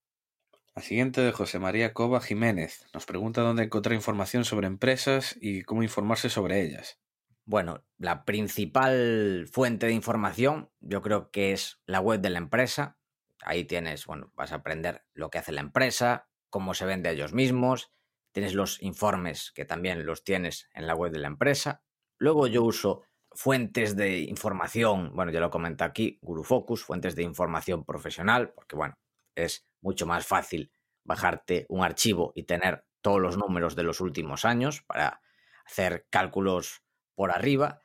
La 0.75 0.83
siguiente 0.83 1.21
de 1.21 1.31
José 1.31 1.57
María 1.57 1.91
Cova 1.91 2.21
Jiménez. 2.21 2.85
Nos 2.93 3.07
pregunta 3.07 3.41
dónde 3.41 3.63
encontrar 3.63 3.95
información 3.95 4.45
sobre 4.45 4.67
empresas 4.67 5.35
y 5.41 5.63
cómo 5.63 5.81
informarse 5.81 6.29
sobre 6.29 6.61
ellas. 6.61 6.99
Bueno, 7.45 7.83
la 7.97 8.25
principal 8.25 9.47
fuente 9.51 9.87
de 9.87 9.93
información 9.93 10.69
yo 10.79 11.01
creo 11.01 11.31
que 11.31 11.51
es 11.51 11.81
la 11.85 11.99
web 11.99 12.19
de 12.19 12.29
la 12.29 12.37
empresa. 12.37 12.99
Ahí 13.41 13.63
tienes, 13.63 14.05
bueno, 14.05 14.31
vas 14.35 14.51
a 14.51 14.55
aprender 14.55 15.03
lo 15.13 15.29
que 15.29 15.39
hace 15.39 15.51
la 15.51 15.61
empresa, 15.61 16.29
cómo 16.57 16.73
se 16.73 16.87
vende 16.87 17.07
a 17.07 17.11
ellos 17.11 17.33
mismos, 17.33 17.91
tienes 18.31 18.55
los 18.55 18.81
informes 18.81 19.51
que 19.51 19.63
también 19.63 20.07
los 20.07 20.23
tienes 20.23 20.67
en 20.73 20.87
la 20.87 20.95
web 20.95 21.11
de 21.11 21.19
la 21.19 21.27
empresa. 21.27 21.83
Luego 22.17 22.47
yo 22.47 22.63
uso 22.63 23.03
fuentes 23.31 23.95
de 23.95 24.21
información, 24.21 25.11
bueno, 25.13 25.31
ya 25.31 25.39
lo 25.39 25.51
comento 25.51 25.83
aquí, 25.83 26.17
Guru 26.19 26.43
Focus, 26.43 26.83
fuentes 26.83 27.15
de 27.15 27.21
información 27.21 27.85
profesional, 27.85 28.53
porque 28.55 28.75
bueno, 28.75 28.95
es 29.35 29.67
mucho 29.81 30.07
más 30.07 30.25
fácil 30.25 30.71
bajarte 31.03 31.67
un 31.69 31.83
archivo 31.83 32.31
y 32.33 32.45
tener 32.45 32.87
todos 33.01 33.21
los 33.21 33.37
números 33.37 33.75
de 33.75 33.83
los 33.83 34.01
últimos 34.01 34.43
años 34.43 34.81
para 34.81 35.21
hacer 35.63 36.07
cálculos 36.09 36.81
por 37.13 37.29
arriba, 37.29 37.83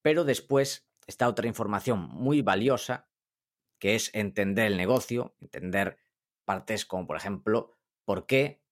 pero 0.00 0.24
después 0.24 0.88
está 1.06 1.28
otra 1.28 1.46
información 1.46 2.00
muy 2.00 2.40
valiosa 2.40 3.06
que 3.78 3.94
es 3.94 4.14
entender 4.14 4.68
el 4.68 4.78
negocio, 4.78 5.36
entender 5.42 5.98
partes 6.46 6.86
como 6.86 7.06
por 7.06 7.18
ejemplo 7.18 7.73
por 8.04 8.26
qué 8.26 8.62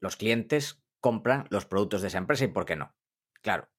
los 0.00 0.16
clientes 0.16 0.82
compran 1.00 1.46
los 1.50 1.66
productos 1.66 2.02
de 2.02 2.08
esa 2.08 2.18
empresa 2.18 2.44
y 2.44 2.48
por 2.48 2.64
qué 2.64 2.76
no. 2.76 2.94
Claro, 3.42 3.70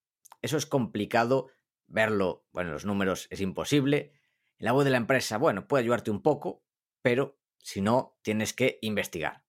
eso 0.41 0.57
es 0.57 0.65
complicado 0.65 1.49
verlo, 1.87 2.45
bueno, 2.51 2.71
los 2.71 2.85
números 2.85 3.27
es 3.29 3.41
imposible. 3.41 4.13
La 4.57 4.73
web 4.73 4.85
de 4.85 4.91
la 4.91 4.97
empresa, 4.97 5.37
bueno, 5.37 5.67
puede 5.67 5.83
ayudarte 5.83 6.11
un 6.11 6.21
poco, 6.21 6.63
pero 7.01 7.39
si 7.57 7.81
no, 7.81 8.17
tienes 8.21 8.53
que 8.53 8.79
investigar. 8.81 9.43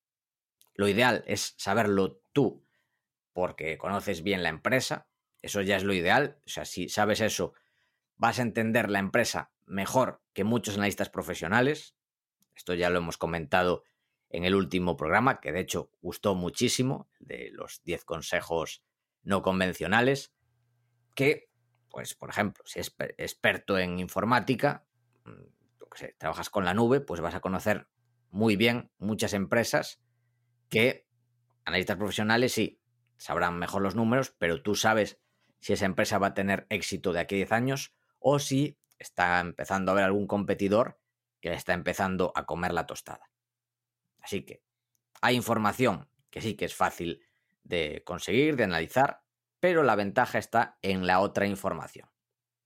Lo 0.75 0.89
ideal 0.89 1.25
es 1.27 1.55
saberlo 1.57 2.21
tú 2.33 2.65
porque 3.33 3.79
conoces 3.79 4.23
bien 4.23 4.43
la 4.43 4.49
empresa, 4.49 5.09
eso 5.43 5.61
ya 5.63 5.77
es 5.77 5.85
lo 5.85 5.93
ideal, 5.93 6.41
o 6.45 6.49
sea, 6.49 6.65
si 6.65 6.89
sabes 6.89 7.21
eso, 7.21 7.55
vas 8.17 8.39
a 8.41 8.43
entender 8.43 8.91
la 8.91 8.99
empresa 8.99 9.53
mejor 9.65 10.23
que 10.33 10.45
muchos 10.45 10.77
analistas 10.77 11.11
profesionales. 11.11 11.95
Esto 12.57 12.75
ya 12.75 12.91
lo 12.91 12.99
hemos 12.99 13.17
comentado 13.17 13.85
en 14.31 14.45
el 14.45 14.55
último 14.55 14.97
programa, 14.97 15.41
que 15.41 15.53
de 15.53 15.61
hecho 15.61 15.91
gustó 16.01 16.35
muchísimo, 16.35 17.09
de 17.19 17.51
los 17.53 17.83
10 17.85 18.05
consejos 18.05 18.83
no 19.23 19.43
convencionales, 19.43 20.33
que, 21.15 21.51
pues, 21.89 22.15
por 22.15 22.31
ejemplo, 22.31 22.63
si 22.67 22.81
es 22.81 22.95
experto 23.17 23.79
en 23.79 23.99
informática, 23.99 24.87
mm, 25.25 26.09
trabajas 26.19 26.51
con 26.51 26.65
la 26.65 26.75
nube, 26.75 27.01
pues 27.01 27.21
vas 27.21 27.35
a 27.35 27.41
conocer 27.41 27.89
muy 28.31 28.57
bien 28.57 28.91
muchas 28.99 29.33
empresas 29.33 30.01
que 30.69 31.07
analistas 31.65 31.97
profesionales 31.97 32.53
sí 32.53 32.81
sabrán 33.17 33.59
mejor 33.59 33.83
los 33.83 33.95
números, 33.95 34.35
pero 34.39 34.63
tú 34.63 34.75
sabes 34.75 35.19
si 35.61 35.73
esa 35.73 35.87
empresa 35.87 36.19
va 36.19 36.29
a 36.29 36.35
tener 36.35 36.67
éxito 36.71 37.13
de 37.13 37.21
aquí 37.21 37.35
a 37.35 37.39
10 37.39 37.53
años 37.53 37.95
o 38.19 38.39
si 38.39 38.79
está 38.99 39.41
empezando 39.41 39.91
a 39.91 39.93
haber 39.93 40.05
algún 40.05 40.27
competidor 40.27 41.01
que 41.41 41.53
está 41.53 41.73
empezando 41.73 42.33
a 42.35 42.47
comer 42.47 42.73
la 42.73 42.87
tostada. 42.87 43.31
Así 44.29 44.45
que 44.45 44.63
hay 45.23 45.37
información 45.37 46.07
que 46.29 46.43
sí 46.43 46.55
que 46.55 46.67
es 46.67 46.75
fácil 46.75 47.25
de 47.63 48.03
conseguir, 48.05 48.57
de 48.57 48.65
analizar, 48.65 49.23
pero 49.59 49.83
la 49.83 49.97
ventaja 49.97 50.37
está 50.37 50.79
en 50.83 51.07
la 51.07 51.21
otra 51.21 51.47
información, 51.47 52.11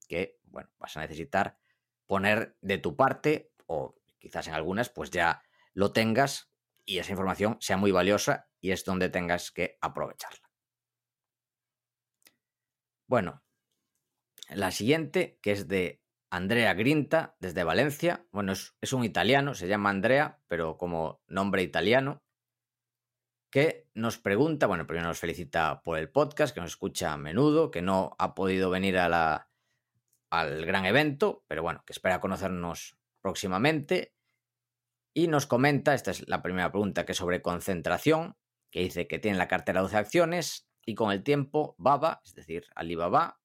que, 0.08 0.40
bueno, 0.42 0.70
vas 0.80 0.96
a 0.96 1.02
necesitar 1.02 1.60
poner 2.04 2.58
de 2.62 2.78
tu 2.78 2.96
parte 2.96 3.52
o 3.66 3.94
quizás 4.18 4.48
en 4.48 4.54
algunas 4.54 4.88
pues 4.90 5.12
ya 5.12 5.44
lo 5.72 5.92
tengas 5.92 6.52
y 6.84 6.98
esa 6.98 7.12
información 7.12 7.58
sea 7.60 7.76
muy 7.76 7.92
valiosa 7.92 8.50
y 8.60 8.72
es 8.72 8.84
donde 8.84 9.08
tengas 9.08 9.52
que 9.52 9.78
aprovecharla. 9.80 10.50
Bueno, 13.06 13.44
la 14.48 14.72
siguiente, 14.72 15.38
que 15.40 15.52
es 15.52 15.68
de 15.68 16.01
Andrea 16.32 16.72
Grinta, 16.72 17.36
desde 17.40 17.62
Valencia. 17.62 18.26
Bueno, 18.32 18.52
es, 18.52 18.92
un 18.94 19.04
italiano, 19.04 19.52
se 19.52 19.68
llama 19.68 19.90
Andrea, 19.90 20.40
pero 20.48 20.78
como 20.78 21.20
nombre 21.26 21.62
italiano, 21.62 22.22
que 23.50 23.90
nos 23.92 24.16
pregunta, 24.16 24.66
bueno, 24.66 24.86
primero 24.86 25.08
nos 25.08 25.18
felicita 25.18 25.82
por 25.82 25.98
el 25.98 26.10
podcast, 26.10 26.54
que 26.54 26.62
nos 26.62 26.70
escucha 26.70 27.12
a 27.12 27.18
menudo, 27.18 27.70
que 27.70 27.82
no 27.82 28.16
ha 28.18 28.34
podido 28.34 28.70
venir 28.70 28.96
a 28.96 29.10
la, 29.10 29.50
al 30.30 30.64
gran 30.64 30.86
evento, 30.86 31.44
pero 31.48 31.62
bueno, 31.62 31.82
que 31.84 31.92
espera 31.92 32.22
conocernos 32.22 32.96
próximamente. 33.20 34.14
Y 35.12 35.28
nos 35.28 35.46
comenta, 35.46 35.92
esta 35.92 36.12
es 36.12 36.26
la 36.30 36.40
primera 36.40 36.72
pregunta, 36.72 37.04
que 37.04 37.12
es 37.12 37.18
sobre 37.18 37.42
concentración, 37.42 38.38
que 38.70 38.80
dice 38.80 39.06
que 39.06 39.18
tiene 39.18 39.36
la 39.36 39.48
cartera 39.48 39.82
12 39.82 39.98
acciones 39.98 40.66
y 40.86 40.94
con 40.94 41.12
el 41.12 41.22
tiempo 41.22 41.74
Baba, 41.76 42.22
es 42.24 42.34
decir, 42.34 42.64
Alibaba, 42.74 43.38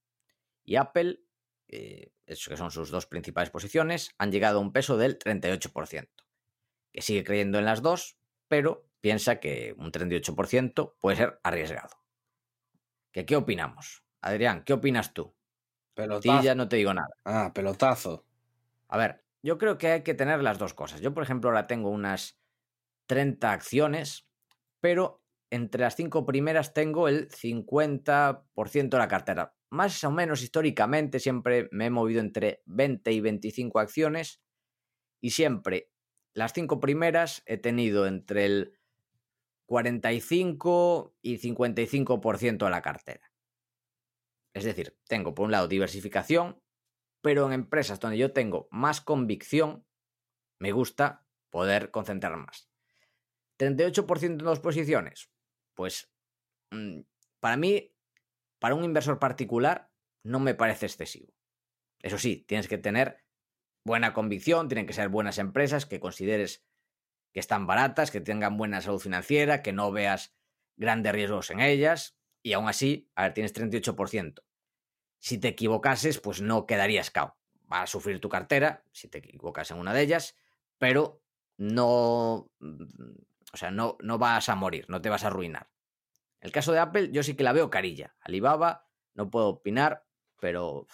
y 0.63 0.77
Apple, 0.77 1.19
eh, 1.67 2.13
que 2.27 2.57
son 2.57 2.71
sus 2.71 2.91
dos 2.91 3.05
principales 3.05 3.49
posiciones, 3.49 4.13
han 4.17 4.31
llegado 4.31 4.59
a 4.59 4.61
un 4.61 4.73
peso 4.73 4.97
del 4.97 5.17
38%, 5.17 6.09
que 6.91 7.01
sigue 7.01 7.23
creyendo 7.23 7.57
en 7.57 7.65
las 7.65 7.81
dos, 7.81 8.17
pero 8.47 8.85
piensa 8.99 9.39
que 9.39 9.73
un 9.77 9.91
38% 9.91 10.95
puede 10.99 11.17
ser 11.17 11.39
arriesgado. 11.43 11.95
¿Qué, 13.11 13.25
¿Qué 13.25 13.35
opinamos? 13.35 14.03
Adrián, 14.21 14.63
¿qué 14.63 14.73
opinas 14.73 15.13
tú? 15.13 15.33
Pelotazo. 15.93 16.43
ya 16.43 16.53
no 16.53 16.67
te 16.67 16.75
digo 16.75 16.93
nada. 16.93 17.09
Ah, 17.25 17.51
pelotazo. 17.55 18.25
A 18.89 18.97
ver, 18.97 19.23
yo 19.41 19.57
creo 19.57 19.77
que 19.77 19.87
hay 19.87 20.03
que 20.03 20.13
tener 20.13 20.43
las 20.43 20.59
dos 20.59 20.73
cosas. 20.73 21.01
Yo, 21.01 21.13
por 21.13 21.23
ejemplo, 21.23 21.49
ahora 21.49 21.65
tengo 21.65 21.89
unas 21.89 22.39
30 23.07 23.51
acciones, 23.51 24.27
pero 24.79 25.23
entre 25.49 25.81
las 25.81 25.95
cinco 25.95 26.25
primeras 26.25 26.73
tengo 26.73 27.07
el 27.07 27.29
50% 27.29 28.89
de 28.89 28.97
la 28.97 29.07
cartera 29.07 29.56
más 29.69 30.03
o 30.03 30.11
menos 30.11 30.41
históricamente 30.41 31.19
siempre 31.19 31.67
me 31.71 31.87
he 31.87 31.89
movido 31.89 32.21
entre 32.21 32.61
20 32.65 33.11
y 33.11 33.21
25 33.21 33.79
acciones 33.79 34.41
y 35.21 35.31
siempre 35.31 35.91
las 36.33 36.53
cinco 36.53 36.79
primeras 36.79 37.43
he 37.45 37.57
tenido 37.57 38.05
entre 38.07 38.45
el 38.45 38.79
45 39.65 41.15
y 41.21 41.39
55% 41.39 42.65
de 42.65 42.71
la 42.71 42.81
cartera. 42.81 43.31
Es 44.53 44.63
decir, 44.63 44.97
tengo 45.07 45.35
por 45.35 45.45
un 45.45 45.51
lado 45.51 45.67
diversificación, 45.67 46.61
pero 47.21 47.45
en 47.47 47.53
empresas 47.53 47.99
donde 47.99 48.17
yo 48.17 48.31
tengo 48.31 48.67
más 48.71 49.01
convicción, 49.01 49.85
me 50.59 50.71
gusta 50.71 51.27
poder 51.49 51.91
concentrar 51.91 52.37
más. 52.37 52.69
38% 53.59 54.23
en 54.23 54.37
dos 54.37 54.59
posiciones. 54.59 55.29
Pues 55.73 56.11
mm, 56.71 57.01
para 57.39 57.57
mí 57.57 57.93
para 58.59 58.75
un 58.75 58.83
inversor 58.83 59.19
particular 59.19 59.91
no 60.23 60.39
me 60.39 60.53
parece 60.53 60.85
excesivo. 60.85 61.33
Eso 62.01 62.17
sí, 62.17 62.45
tienes 62.47 62.67
que 62.67 62.77
tener 62.77 63.23
buena 63.83 64.13
convicción, 64.13 64.67
tienen 64.67 64.85
que 64.85 64.93
ser 64.93 65.09
buenas 65.09 65.37
empresas 65.37 65.85
que 65.85 65.99
consideres 65.99 66.65
que 67.33 67.39
están 67.39 67.67
baratas, 67.67 68.11
que 68.11 68.21
tengan 68.21 68.57
buena 68.57 68.81
salud 68.81 68.99
financiera, 68.99 69.61
que 69.61 69.73
no 69.73 69.91
veas 69.91 70.35
grandes 70.75 71.13
riesgos 71.13 71.49
en 71.51 71.59
ellas 71.59 72.17
y 72.43 72.53
aún 72.53 72.67
así, 72.67 73.09
a 73.15 73.23
ver, 73.23 73.33
tienes 73.33 73.53
38%. 73.53 74.43
Si 75.19 75.37
te 75.37 75.49
equivocases, 75.49 76.19
pues 76.19 76.41
no 76.41 76.65
quedarías 76.65 77.11
cao. 77.11 77.37
Va 77.71 77.81
a 77.81 77.87
sufrir 77.87 78.19
tu 78.19 78.29
cartera 78.29 78.83
si 78.91 79.07
te 79.07 79.17
equivocas 79.17 79.71
en 79.71 79.77
una 79.77 79.93
de 79.93 80.01
ellas, 80.01 80.37
pero 80.77 81.21
no, 81.57 82.49
mm, 82.59 82.83
o 83.53 83.57
sea, 83.57 83.71
no, 83.71 83.97
no 84.01 84.17
vas 84.17 84.49
a 84.49 84.55
morir, 84.55 84.85
no 84.87 85.01
te 85.01 85.09
vas 85.09 85.23
a 85.23 85.27
arruinar. 85.27 85.69
El 86.39 86.51
caso 86.51 86.71
de 86.71 86.79
Apple, 86.79 87.09
yo 87.11 87.23
sí 87.23 87.35
que 87.35 87.43
la 87.43 87.53
veo 87.53 87.69
carilla. 87.69 88.15
Alibaba, 88.21 88.87
no 89.13 89.29
puedo 89.29 89.47
opinar, 89.47 90.05
pero 90.39 90.87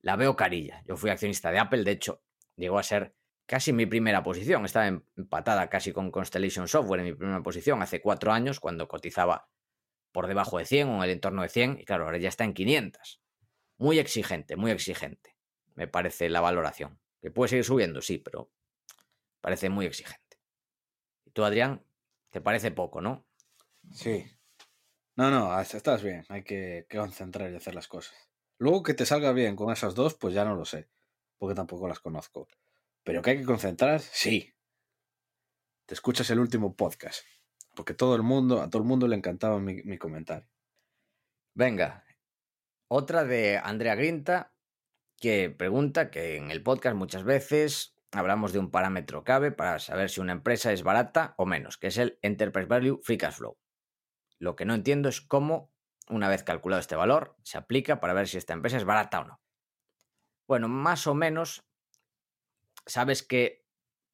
la 0.00 0.16
veo 0.16 0.36
carilla. 0.36 0.82
Yo 0.86 0.96
fui 0.96 1.10
accionista 1.10 1.50
de 1.50 1.58
Apple, 1.58 1.84
de 1.84 1.90
hecho, 1.92 2.22
llegó 2.56 2.78
a 2.78 2.82
ser 2.82 3.14
casi 3.46 3.72
mi 3.72 3.86
primera 3.86 4.22
posición. 4.22 4.64
Estaba 4.64 4.86
empatada 4.86 5.68
casi 5.68 5.92
con 5.92 6.10
Constellation 6.10 6.68
Software 6.68 7.00
en 7.00 7.06
mi 7.06 7.14
primera 7.14 7.42
posición 7.42 7.82
hace 7.82 8.00
cuatro 8.00 8.32
años, 8.32 8.60
cuando 8.60 8.88
cotizaba 8.88 9.48
por 10.12 10.26
debajo 10.26 10.58
de 10.58 10.64
100 10.64 10.88
o 10.88 10.96
en 10.96 11.02
el 11.02 11.10
entorno 11.10 11.42
de 11.42 11.48
100, 11.48 11.80
y 11.80 11.84
claro, 11.84 12.04
ahora 12.04 12.18
ya 12.18 12.28
está 12.28 12.44
en 12.44 12.54
500. 12.54 13.20
Muy 13.78 13.98
exigente, 13.98 14.56
muy 14.56 14.70
exigente, 14.70 15.36
me 15.74 15.88
parece 15.88 16.28
la 16.28 16.40
valoración. 16.40 17.00
Que 17.20 17.30
puede 17.30 17.48
seguir 17.48 17.64
subiendo, 17.64 18.02
sí, 18.02 18.18
pero 18.18 18.50
parece 19.40 19.70
muy 19.70 19.86
exigente. 19.86 20.38
¿Y 21.24 21.30
tú, 21.30 21.44
Adrián? 21.44 21.84
Te 22.30 22.40
parece 22.40 22.70
poco, 22.70 23.00
¿no? 23.00 23.26
Sí, 23.90 24.24
no, 25.16 25.30
no, 25.30 25.60
estás 25.60 26.02
bien. 26.02 26.24
Hay 26.28 26.42
que, 26.42 26.86
concentrar 26.90 27.50
y 27.50 27.56
hacer 27.56 27.74
las 27.74 27.88
cosas. 27.88 28.14
Luego 28.58 28.82
que 28.82 28.94
te 28.94 29.06
salga 29.06 29.32
bien 29.32 29.56
con 29.56 29.72
esas 29.72 29.94
dos, 29.94 30.14
pues 30.14 30.34
ya 30.34 30.44
no 30.44 30.54
lo 30.54 30.64
sé, 30.64 30.88
porque 31.38 31.54
tampoco 31.54 31.88
las 31.88 32.00
conozco. 32.00 32.48
Pero 33.04 33.20
que 33.20 33.30
hay 33.30 33.38
que 33.38 33.44
concentrar, 33.44 34.00
sí. 34.00 34.54
Te 35.86 35.94
escuchas 35.94 36.30
el 36.30 36.38
último 36.38 36.74
podcast, 36.74 37.24
porque 37.74 37.94
todo 37.94 38.14
el 38.14 38.22
mundo, 38.22 38.62
a 38.62 38.70
todo 38.70 38.82
el 38.82 38.88
mundo 38.88 39.08
le 39.08 39.16
encantaba 39.16 39.58
mi, 39.58 39.82
mi 39.82 39.98
comentario. 39.98 40.48
Venga, 41.54 42.04
otra 42.88 43.24
de 43.24 43.58
Andrea 43.58 43.94
Grinta, 43.94 44.54
que 45.18 45.50
pregunta 45.50 46.10
que 46.10 46.36
en 46.36 46.50
el 46.50 46.62
podcast 46.62 46.96
muchas 46.96 47.24
veces 47.24 47.96
hablamos 48.12 48.52
de 48.52 48.60
un 48.60 48.70
parámetro 48.70 49.24
clave 49.24 49.52
para 49.52 49.78
saber 49.78 50.08
si 50.08 50.20
una 50.20 50.32
empresa 50.32 50.72
es 50.72 50.82
barata 50.82 51.34
o 51.36 51.46
menos, 51.46 51.76
que 51.76 51.88
es 51.88 51.98
el 51.98 52.18
Enterprise 52.22 52.68
Value 52.68 53.00
Free 53.02 53.18
Cash 53.18 53.34
Flow. 53.34 53.58
Lo 54.42 54.56
que 54.56 54.64
no 54.64 54.74
entiendo 54.74 55.08
es 55.08 55.20
cómo, 55.20 55.70
una 56.08 56.28
vez 56.28 56.42
calculado 56.42 56.80
este 56.80 56.96
valor, 56.96 57.36
se 57.44 57.58
aplica 57.58 58.00
para 58.00 58.12
ver 58.12 58.26
si 58.26 58.38
esta 58.38 58.52
empresa 58.52 58.76
es 58.76 58.84
barata 58.84 59.20
o 59.20 59.24
no. 59.24 59.40
Bueno, 60.48 60.66
más 60.66 61.06
o 61.06 61.14
menos, 61.14 61.64
sabes 62.84 63.22
que 63.22 63.64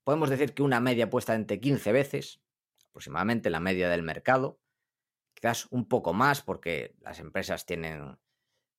podemos 0.04 0.28
decir 0.28 0.52
que 0.52 0.62
una 0.62 0.80
media 0.80 1.08
puesta 1.08 1.34
entre 1.34 1.60
15 1.60 1.92
veces, 1.92 2.42
aproximadamente 2.90 3.48
la 3.48 3.60
media 3.60 3.88
del 3.88 4.02
mercado, 4.02 4.60
quizás 5.32 5.66
un 5.70 5.88
poco 5.88 6.12
más 6.12 6.42
porque 6.42 6.94
las 7.00 7.20
empresas 7.20 7.64
tienen 7.64 8.18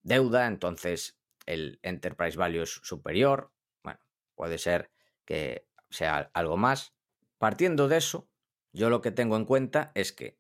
deuda, 0.04 0.46
entonces 0.46 1.18
el 1.48 1.80
enterprise 1.82 2.38
value 2.38 2.62
es 2.62 2.80
superior, 2.84 3.52
bueno, 3.84 4.00
puede 4.36 4.60
ser 4.60 4.92
que 5.26 5.68
sea 5.90 6.30
algo 6.36 6.58
más. 6.58 6.94
Partiendo 7.40 7.88
de 7.88 7.98
eso, 7.98 8.30
yo 8.72 8.92
lo 8.92 9.02
que 9.02 9.10
tengo 9.10 9.36
en 9.36 9.46
cuenta 9.46 9.92
es 9.96 10.14
que 10.14 10.39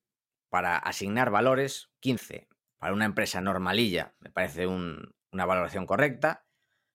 para 0.50 0.78
asignar 0.78 1.30
valores, 1.30 1.92
15. 2.00 2.48
Para 2.78 2.94
una 2.94 3.06
empresa 3.06 3.42
normalilla 3.42 4.16
me 4.20 4.30
parece 4.30 4.68
una 4.68 5.46
valoración 5.46 5.86
correcta. 5.86 6.46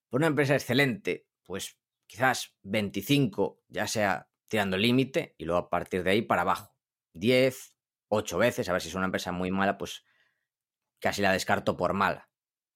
Para 0.09 0.19
una 0.19 0.27
empresa 0.27 0.53
excelente, 0.53 1.27
pues 1.43 1.79
quizás 2.07 2.55
25 2.63 3.63
ya 3.67 3.87
sea 3.87 4.29
tirando 4.47 4.77
límite 4.77 5.35
y 5.37 5.45
luego 5.45 5.59
a 5.59 5.69
partir 5.69 6.03
de 6.03 6.11
ahí 6.11 6.21
para 6.21 6.41
abajo. 6.41 6.75
10, 7.13 7.75
ocho 8.07 8.37
veces, 8.37 8.69
a 8.69 8.73
ver 8.73 8.81
si 8.81 8.89
es 8.89 8.95
una 8.95 9.05
empresa 9.05 9.31
muy 9.31 9.51
mala, 9.51 9.77
pues 9.77 10.05
casi 10.99 11.21
la 11.21 11.31
descarto 11.31 11.77
por 11.77 11.93
mala. 11.93 12.29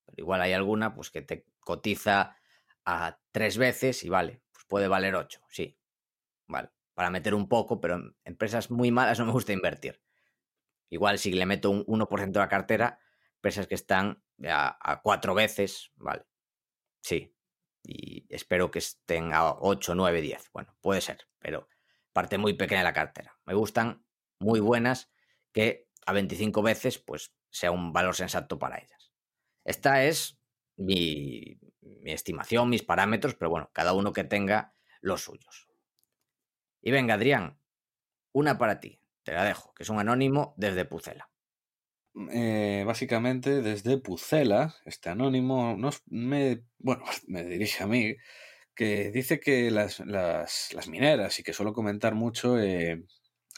Pero 0.06 0.16
igual 0.18 0.42
hay 0.42 0.54
alguna 0.54 0.94
pues 0.94 1.12
que 1.12 1.22
te 1.22 1.46
cotiza 1.60 2.38
a 2.86 3.20
tres 3.32 3.58
veces 3.58 4.04
y 4.04 4.10
vale, 4.10 4.42
pues 4.52 4.66
puede 4.66 4.88
valer 4.88 5.16
ocho, 5.16 5.42
sí. 5.50 5.78
Vale, 6.48 6.70
para 6.94 7.10
meter 7.10 7.36
un 7.36 7.48
poco, 7.48 7.80
pero 7.80 7.96
en 7.96 8.16
empresas 8.24 8.72
muy 8.72 8.92
malas 8.92 9.20
no 9.20 9.26
me 9.26 9.32
gusta 9.32 9.54
invertir. 9.54 10.02
Igual 10.90 11.20
si 11.20 11.32
le 11.32 11.46
meto 11.46 11.70
un 11.70 11.86
1% 11.86 12.32
de 12.32 12.40
la 12.40 12.50
cartera, 12.50 13.00
empresas 13.36 13.68
que 13.68 13.76
están 13.76 14.24
a, 14.44 15.02
cuatro 15.04 15.34
veces, 15.34 15.92
vale. 15.96 16.26
Sí. 17.02 17.36
Y 17.84 18.26
espero 18.30 18.70
que 18.70 18.80
estén 18.80 19.34
a 19.34 19.54
8, 19.54 19.96
9, 19.96 20.22
10. 20.22 20.50
Bueno, 20.52 20.76
puede 20.82 21.02
ser, 21.02 21.28
pero 21.40 21.70
parte 22.12 22.38
muy 22.38 22.54
pequeña 22.54 22.82
de 22.82 22.86
la 22.86 22.94
cartera. 22.94 23.40
Me 23.46 23.54
gustan 23.54 24.04
muy 24.40 24.60
buenas 24.60 25.12
que 25.54 25.88
a 26.06 26.14
25 26.14 26.62
veces 26.62 27.00
pues 27.00 27.34
sea 27.50 27.72
un 27.72 27.94
valor 27.94 28.16
sensato 28.16 28.60
para 28.60 28.78
ellas. 28.78 29.14
Esta 29.64 30.04
es 30.04 30.40
mi 30.76 31.60
estimación, 32.04 32.70
mis 32.70 32.84
parámetros, 32.84 33.36
pero 33.36 33.50
bueno, 33.50 33.70
cada 33.74 33.94
uno 33.94 34.14
que 34.14 34.24
tenga 34.24 34.74
los 35.02 35.24
suyos. 35.24 35.70
Y 36.82 36.92
venga, 36.92 37.16
Adrián, 37.16 37.60
una 38.32 38.58
para 38.58 38.80
ti. 38.80 39.02
Te 39.24 39.34
la 39.34 39.44
dejo, 39.44 39.74
que 39.74 39.84
es 39.84 39.90
un 39.90 40.00
anónimo 40.00 40.54
desde 40.58 40.86
Pucela. 40.86 41.30
Eh, 42.32 42.84
básicamente 42.86 43.62
desde 43.62 43.98
Pucela, 43.98 44.76
este 44.86 45.10
anónimo 45.10 45.76
nos, 45.78 46.02
me, 46.08 46.64
bueno, 46.78 47.04
me 47.28 47.44
dirige 47.44 47.84
a 47.84 47.88
mí, 47.88 48.16
que 48.76 49.12
dice 49.12 49.40
que 49.40 49.72
las, 49.72 50.00
las, 50.00 50.74
las 50.74 50.88
mineras 50.88 51.40
y 51.40 51.44
que 51.44 51.54
suelo 51.54 51.74
comentar 51.74 52.16
mucho 52.16 52.60
eh, 52.60 53.04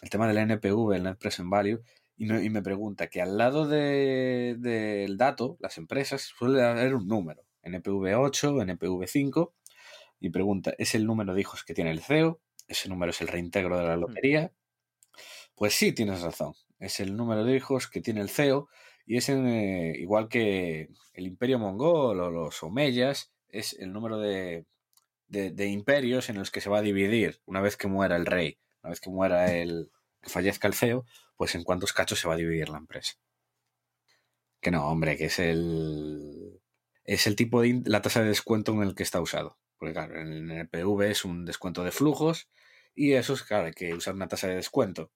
el 0.01 0.09
tema 0.09 0.27
del 0.27 0.37
NPV, 0.37 0.93
el 0.93 1.03
Net 1.03 1.17
Present 1.17 1.49
Value, 1.49 1.81
y, 2.17 2.31
y 2.31 2.49
me 2.49 2.61
pregunta 2.61 3.07
que 3.07 3.21
al 3.21 3.37
lado 3.37 3.67
del 3.67 4.61
de, 4.61 5.07
dato, 5.15 5.57
las 5.59 5.77
empresas, 5.77 6.21
suele 6.37 6.63
haber 6.63 6.95
un 6.95 7.07
número, 7.07 7.43
NPV 7.63 8.17
8, 8.19 8.61
NPV 8.61 9.07
5, 9.07 9.53
y 10.19 10.29
pregunta, 10.29 10.73
¿es 10.77 10.93
el 10.93 11.05
número 11.05 11.33
de 11.33 11.41
hijos 11.41 11.63
que 11.63 11.73
tiene 11.73 11.91
el 11.91 12.01
CEO? 12.01 12.39
¿Ese 12.67 12.89
número 12.89 13.09
es 13.09 13.21
el 13.21 13.27
reintegro 13.27 13.77
de 13.77 13.85
la 13.85 13.97
mm. 13.97 14.01
lotería? 14.01 14.51
Pues 15.61 15.75
sí, 15.75 15.91
tienes 15.91 16.21
razón. 16.21 16.55
Es 16.79 16.99
el 16.99 17.15
número 17.15 17.45
de 17.45 17.55
hijos 17.55 17.87
que 17.87 18.01
tiene 18.01 18.21
el 18.21 18.31
CEO 18.31 18.67
y 19.05 19.17
es 19.17 19.29
eh, 19.29 19.93
igual 19.95 20.27
que 20.27 20.89
el 21.13 21.27
imperio 21.27 21.59
mongol 21.59 22.19
o 22.19 22.31
los 22.31 22.63
omeyas, 22.63 23.31
es 23.47 23.73
el 23.73 23.93
número 23.93 24.17
de, 24.17 24.65
de, 25.27 25.67
imperios 25.67 26.31
en 26.31 26.39
los 26.39 26.49
que 26.49 26.61
se 26.61 26.69
va 26.71 26.79
a 26.79 26.81
dividir 26.81 27.41
una 27.45 27.61
vez 27.61 27.77
que 27.77 27.87
muera 27.87 28.15
el 28.15 28.25
rey, 28.25 28.57
una 28.81 28.89
vez 28.89 29.01
que 29.01 29.11
muera 29.11 29.53
el, 29.53 29.91
que 30.23 30.31
fallezca 30.31 30.67
el 30.67 30.73
CEO, 30.73 31.05
pues 31.37 31.53
en 31.53 31.63
cuántos 31.63 31.93
cachos 31.93 32.19
se 32.19 32.27
va 32.27 32.33
a 32.33 32.37
dividir 32.37 32.69
la 32.69 32.79
empresa. 32.79 33.13
Que 34.61 34.71
no, 34.71 34.87
hombre, 34.87 35.15
que 35.15 35.25
es 35.25 35.37
el 35.37 36.59
es 37.05 37.27
el 37.27 37.35
tipo 37.35 37.61
de 37.61 37.83
la 37.85 38.01
tasa 38.01 38.23
de 38.23 38.29
descuento 38.29 38.71
en 38.71 38.81
el 38.81 38.95
que 38.95 39.03
está 39.03 39.21
usado. 39.21 39.59
Porque 39.77 39.93
claro, 39.93 40.19
en 40.19 40.49
el 40.49 40.67
PV 40.67 41.11
es 41.11 41.23
un 41.23 41.45
descuento 41.45 41.83
de 41.83 41.91
flujos 41.91 42.49
y 42.95 43.13
eso 43.13 43.35
es, 43.35 43.43
claro, 43.43 43.67
hay 43.67 43.73
que 43.73 43.93
usar 43.93 44.15
una 44.15 44.27
tasa 44.27 44.47
de 44.47 44.55
descuento 44.55 45.11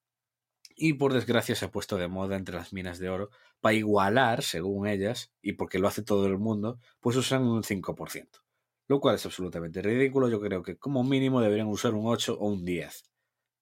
y 0.75 0.93
por 0.93 1.13
desgracia 1.13 1.55
se 1.55 1.65
ha 1.65 1.71
puesto 1.71 1.97
de 1.97 2.07
moda 2.07 2.35
entre 2.35 2.55
las 2.55 2.73
minas 2.73 2.99
de 2.99 3.09
oro 3.09 3.29
para 3.61 3.73
igualar, 3.73 4.43
según 4.43 4.87
ellas, 4.87 5.31
y 5.41 5.53
porque 5.53 5.79
lo 5.79 5.87
hace 5.87 6.03
todo 6.03 6.27
el 6.27 6.37
mundo, 6.37 6.79
pues 6.99 7.15
usan 7.15 7.43
un 7.43 7.63
5%. 7.63 8.41
Lo 8.87 8.99
cual 8.99 9.15
es 9.15 9.25
absolutamente 9.25 9.81
ridículo. 9.81 10.29
Yo 10.29 10.39
creo 10.39 10.61
que 10.61 10.77
como 10.77 11.03
mínimo 11.03 11.41
deberían 11.41 11.67
usar 11.67 11.93
un 11.93 12.05
8 12.05 12.37
o 12.39 12.47
un 12.47 12.65
10. 12.65 13.03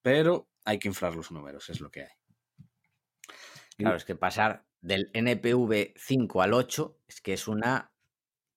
Pero 0.02 0.48
hay 0.64 0.78
que 0.78 0.88
inflar 0.88 1.14
los 1.14 1.30
números, 1.30 1.70
es 1.70 1.80
lo 1.80 1.90
que 1.90 2.02
hay. 2.02 2.12
Claro, 3.78 3.96
es 3.96 4.04
que 4.04 4.16
pasar 4.16 4.66
del 4.80 5.10
NPV 5.14 5.94
5 5.96 6.42
al 6.42 6.52
8 6.52 6.98
es 7.08 7.20
que 7.20 7.32
es 7.32 7.48
una, 7.48 7.92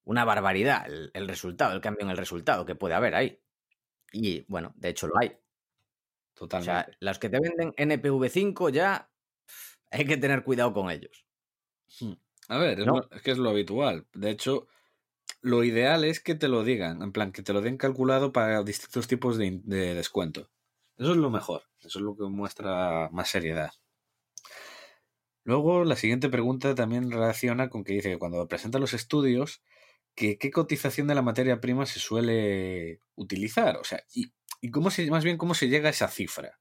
una 0.04 0.24
barbaridad 0.24 0.86
el, 0.86 1.10
el 1.14 1.26
resultado, 1.26 1.74
el 1.74 1.80
cambio 1.80 2.04
en 2.04 2.10
el 2.10 2.18
resultado 2.18 2.66
que 2.66 2.74
puede 2.74 2.94
haber 2.94 3.14
ahí. 3.14 3.40
Y 4.12 4.44
bueno, 4.48 4.74
de 4.76 4.90
hecho 4.90 5.06
lo 5.06 5.18
hay. 5.18 5.38
Totalmente. 6.38 6.70
O 6.70 6.74
sea, 6.74 6.96
los 7.00 7.18
que 7.18 7.28
te 7.28 7.40
venden 7.40 7.74
NPV5 7.74 8.70
ya 8.70 9.10
hay 9.90 10.04
que 10.04 10.16
tener 10.16 10.44
cuidado 10.44 10.72
con 10.72 10.88
ellos. 10.90 11.26
Hmm. 12.00 12.12
A 12.48 12.58
ver, 12.58 12.80
es, 12.80 13.22
que 13.22 13.32
es 13.32 13.38
lo 13.38 13.50
habitual. 13.50 14.06
De 14.14 14.30
hecho, 14.30 14.68
lo 15.42 15.64
ideal 15.64 16.04
es 16.04 16.20
que 16.20 16.36
te 16.36 16.48
lo 16.48 16.62
digan, 16.62 17.02
en 17.02 17.12
plan, 17.12 17.32
que 17.32 17.42
te 17.42 17.52
lo 17.52 17.60
den 17.60 17.76
calculado 17.76 18.32
para 18.32 18.62
distintos 18.62 19.08
tipos 19.08 19.36
de, 19.36 19.60
de 19.64 19.94
descuento. 19.94 20.48
Eso 20.96 21.10
es 21.10 21.16
lo 21.16 21.30
mejor, 21.30 21.62
eso 21.80 21.98
es 21.98 22.04
lo 22.04 22.16
que 22.16 22.24
muestra 22.24 23.08
más 23.12 23.28
seriedad. 23.28 23.72
Luego, 25.44 25.84
la 25.84 25.96
siguiente 25.96 26.28
pregunta 26.28 26.74
también 26.74 27.10
relaciona 27.10 27.68
con 27.68 27.82
que 27.82 27.94
dice 27.94 28.10
que 28.10 28.18
cuando 28.18 28.46
presenta 28.48 28.78
los 28.78 28.94
estudios, 28.94 29.62
que 30.14 30.38
qué 30.38 30.50
cotización 30.50 31.06
de 31.06 31.14
la 31.14 31.22
materia 31.22 31.60
prima 31.60 31.86
se 31.86 32.00
suele 32.00 33.00
utilizar. 33.14 33.76
O 33.76 33.84
sea, 33.84 34.04
y 34.14 34.32
y 34.60 34.70
cómo 34.70 34.90
se, 34.90 35.10
más 35.10 35.24
bien 35.24 35.38
cómo 35.38 35.54
se 35.54 35.68
llega 35.68 35.88
a 35.88 35.90
esa 35.90 36.08
cifra. 36.08 36.58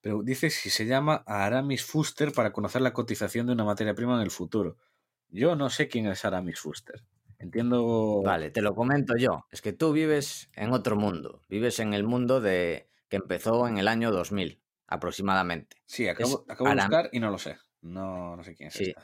Pero 0.00 0.22
dice 0.22 0.50
si 0.50 0.70
se 0.70 0.86
llama 0.86 1.22
Aramis 1.26 1.84
Fuster 1.84 2.32
para 2.32 2.52
conocer 2.52 2.80
la 2.82 2.92
cotización 2.92 3.46
de 3.46 3.52
una 3.52 3.64
materia 3.64 3.94
prima 3.94 4.14
en 4.16 4.22
el 4.22 4.30
futuro. 4.30 4.76
Yo 5.28 5.56
no 5.56 5.70
sé 5.70 5.88
quién 5.88 6.06
es 6.06 6.24
Aramis 6.24 6.60
Fuster. 6.60 7.04
Entiendo. 7.38 8.22
Vale, 8.22 8.50
te 8.50 8.62
lo 8.62 8.74
comento 8.74 9.16
yo. 9.16 9.46
Es 9.50 9.62
que 9.62 9.72
tú 9.72 9.92
vives 9.92 10.50
en 10.54 10.72
otro 10.72 10.96
mundo. 10.96 11.42
Vives 11.48 11.80
en 11.80 11.94
el 11.94 12.04
mundo 12.04 12.40
de 12.40 12.90
que 13.08 13.16
empezó 13.16 13.66
en 13.66 13.78
el 13.78 13.88
año 13.88 14.10
2000, 14.10 14.60
aproximadamente. 14.86 15.76
Sí, 15.86 16.08
acabo, 16.08 16.44
de 16.46 16.74
buscar 16.74 17.08
y 17.12 17.20
no 17.20 17.30
lo 17.30 17.38
sé. 17.38 17.58
No, 17.80 18.36
no 18.36 18.44
sé 18.44 18.54
quién 18.54 18.68
es. 18.68 18.74
Sí. 18.74 18.94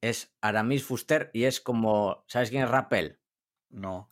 Es 0.00 0.34
Aramis 0.40 0.84
Fuster 0.84 1.30
y 1.32 1.44
es 1.44 1.60
como. 1.60 2.24
¿Sabes 2.26 2.50
quién 2.50 2.62
es 2.62 2.70
Rappel? 2.70 3.18
No. 3.70 4.10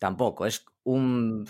Tampoco, 0.00 0.46
es 0.46 0.64
un, 0.84 1.46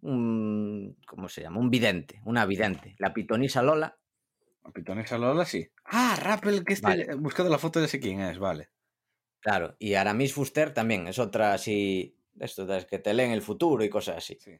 un 0.00 0.96
¿cómo 1.06 1.28
se 1.28 1.42
llama? 1.42 1.60
Un 1.60 1.68
vidente, 1.68 2.22
una 2.24 2.46
vidente. 2.46 2.96
La 2.98 3.12
pitonisa 3.12 3.62
Lola. 3.62 3.94
La 4.64 4.70
pitonisa 4.72 5.18
Lola, 5.18 5.44
sí. 5.44 5.68
Ah, 5.84 6.18
Rappel, 6.18 6.64
que 6.64 6.72
está 6.72 6.96
buscando 7.18 7.52
la 7.52 7.58
foto 7.58 7.78
de 7.78 7.84
ese 7.84 8.00
quién 8.00 8.20
es, 8.22 8.38
vale. 8.38 8.70
Claro, 9.40 9.76
y 9.78 9.94
Aramis 9.94 10.32
Fuster 10.32 10.72
también, 10.72 11.08
es 11.08 11.18
otra 11.18 11.52
así, 11.52 12.16
esto 12.40 12.74
es 12.74 12.86
que 12.86 13.00
te 13.00 13.12
leen 13.12 13.32
el 13.32 13.42
futuro 13.42 13.84
y 13.84 13.90
cosas 13.90 14.16
así. 14.16 14.38
Sí. 14.40 14.58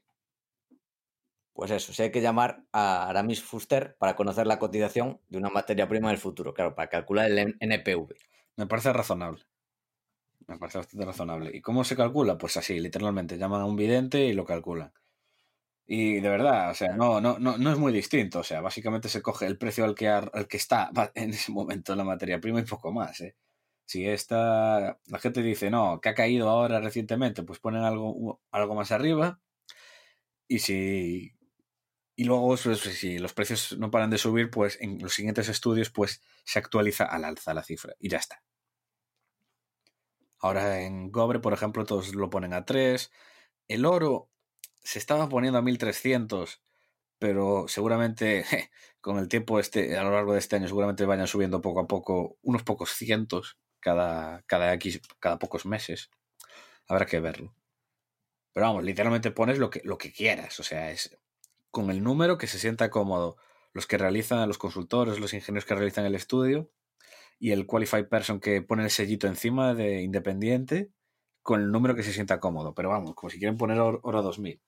Pues 1.54 1.70
eso, 1.70 1.94
si 1.94 2.02
hay 2.02 2.12
que 2.12 2.20
llamar 2.20 2.62
a 2.72 3.08
Aramis 3.08 3.42
Fuster 3.42 3.96
para 3.98 4.16
conocer 4.16 4.46
la 4.46 4.58
cotización 4.58 5.22
de 5.30 5.38
una 5.38 5.48
materia 5.48 5.88
prima 5.88 6.10
del 6.10 6.18
futuro, 6.18 6.52
claro, 6.52 6.74
para 6.74 6.90
calcular 6.90 7.30
el 7.30 7.56
NPV. 7.58 8.14
Me 8.56 8.66
parece 8.66 8.92
razonable. 8.92 9.44
Me 10.48 10.58
parece 10.58 10.78
bastante 10.78 11.06
razonable. 11.06 11.50
¿Y 11.54 11.61
cómo 11.61 11.84
se 11.84 11.94
calcula? 11.96 12.38
Pues 12.38 12.56
así, 12.56 12.80
literalmente, 12.80 13.38
llaman 13.38 13.61
a 13.61 13.66
un 13.66 13.76
vidente 13.76 14.24
y 14.24 14.32
lo 14.32 14.44
calculan. 14.44 14.92
Y 15.87 16.20
de 16.20 16.28
verdad, 16.28 16.70
o 16.70 16.74
sea, 16.74 16.94
no, 16.96 17.20
no, 17.20 17.38
no, 17.38 17.58
no 17.58 17.72
es 17.72 17.78
muy 17.78 17.92
distinto. 17.92 18.40
O 18.40 18.44
sea, 18.44 18.61
básicamente 18.61 19.08
se 19.08 19.22
coge 19.22 19.46
el 19.46 19.58
precio 19.58 19.84
al 19.84 19.94
que, 19.94 20.08
al 20.08 20.48
que 20.48 20.56
está 20.58 20.90
en 21.14 21.30
ese 21.30 21.52
momento 21.52 21.96
la 21.96 22.04
materia 22.04 22.40
prima 22.40 22.61
y 22.61 22.64
poco 22.64 22.92
más. 22.92 23.20
¿eh? 23.20 23.37
Si 23.87 24.06
esta, 24.06 25.00
la 25.06 25.18
gente 25.20 25.42
dice, 25.42 25.70
no, 25.70 26.00
que 26.00 26.11
ha 26.11 26.14
caído 26.14 26.48
ahora 26.50 26.80
recientemente, 26.80 27.42
pues 27.42 27.58
ponen 27.61 27.82
algo, 27.84 28.40
algo 28.50 28.74
más 28.74 28.92
arriba. 28.92 29.40
Y 30.48 30.58
si. 30.61 31.32
Y 32.16 32.24
luego, 32.24 32.56
pues, 32.62 32.80
si 32.80 33.18
los 33.18 33.32
precios 33.34 33.78
no 33.78 33.90
paran 33.90 34.11
de 34.11 34.18
subir, 34.18 34.50
pues 34.50 34.78
en 34.80 34.98
los 35.00 35.14
siguientes 35.14 35.48
estudios, 35.48 35.90
pues 35.90 36.22
se 36.44 36.58
actualiza 36.58 37.04
al 37.04 37.24
alza 37.24 37.54
la 37.54 37.62
cifra. 37.64 37.94
Y 38.00 38.08
ya 38.11 38.18
está. 38.18 38.42
Ahora 40.40 40.83
en 40.83 41.11
cobre, 41.11 41.40
por 41.40 41.53
ejemplo, 41.53 41.85
todos 41.85 42.14
lo 42.14 42.31
ponen 42.31 42.55
a 42.55 42.64
3. 42.64 43.11
El 43.68 43.85
oro 43.85 44.31
se 44.83 44.98
estaba 44.98 45.29
poniendo 45.29 45.59
a 45.59 45.62
1300, 45.62 46.62
pero 47.18 47.66
seguramente 47.68 48.44
con 49.01 49.18
el 49.18 49.28
tiempo 49.28 49.59
este, 49.59 49.97
a 49.97 50.03
lo 50.05 50.12
largo 50.12 50.32
de 50.32 50.39
este 50.39 50.57
año, 50.57 50.68
seguramente 50.68 51.05
vayan 51.07 51.26
subiendo 51.26 51.61
poco 51.61 51.80
a 51.80 51.86
poco, 51.89 52.39
unos 52.43 52.62
pocos 52.62 52.91
cientos 52.91 53.59
cada, 53.80 54.43
cada, 54.47 54.72
X, 54.74 55.01
cada 55.20 55.39
pocos 55.39 55.66
meses. 55.66 56.11
Habrá 56.86 57.07
que 57.07 57.20
verlo. 57.20 57.55
Pero 58.53 58.66
vamos, 58.66 58.84
literalmente 58.84 59.30
pones 59.30 59.59
lo 59.59 59.70
que, 59.70 59.82
lo 59.84 59.99
que 59.99 60.12
quieras. 60.12 60.59
O 60.61 60.62
sea, 60.62 60.91
es 60.91 61.16
con 61.70 61.91
el 61.91 62.03
número 62.03 62.39
que 62.39 62.47
se 62.47 62.59
sienta 62.59 62.91
cómodo. 62.91 63.36
Los 63.72 63.86
que 63.86 63.99
realizan, 63.99 64.49
los 64.49 64.59
consultores, 64.59 65.20
los 65.20 65.34
ingenieros 65.34 65.66
que 65.66 65.74
realizan 65.74 66.07
el 66.07 66.14
estudio, 66.14 66.70
y 67.39 67.53
el 67.53 67.66
Qualified 67.66 68.09
Person 68.09 68.41
que 68.41 68.62
pone 68.62 68.84
el 68.84 68.91
sellito 68.91 69.26
encima 69.26 69.74
de 69.74 70.03
Independiente 70.03 70.91
con 71.43 71.62
el 71.62 71.70
número 71.70 71.95
que 71.95 72.03
se 72.03 72.12
sienta 72.12 72.41
cómodo. 72.41 72.74
Pero 72.74 72.91
vamos, 72.91 73.14
como 73.14 73.30
si 73.30 73.39
quieren 73.39 73.57
poner 73.57 73.78
Oro 73.78 74.22
2000. 74.22 74.61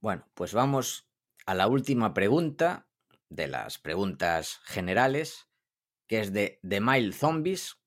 Bueno, 0.00 0.26
pues 0.34 0.52
vamos 0.54 1.08
a 1.46 1.54
la 1.54 1.66
última 1.66 2.14
pregunta 2.14 2.88
de 3.28 3.48
las 3.48 3.78
preguntas 3.78 4.60
generales, 4.64 5.48
que 6.06 6.20
es 6.20 6.32
de 6.32 6.60
The 6.68 6.80
Mile 6.80 7.12
Zombies, 7.12 7.78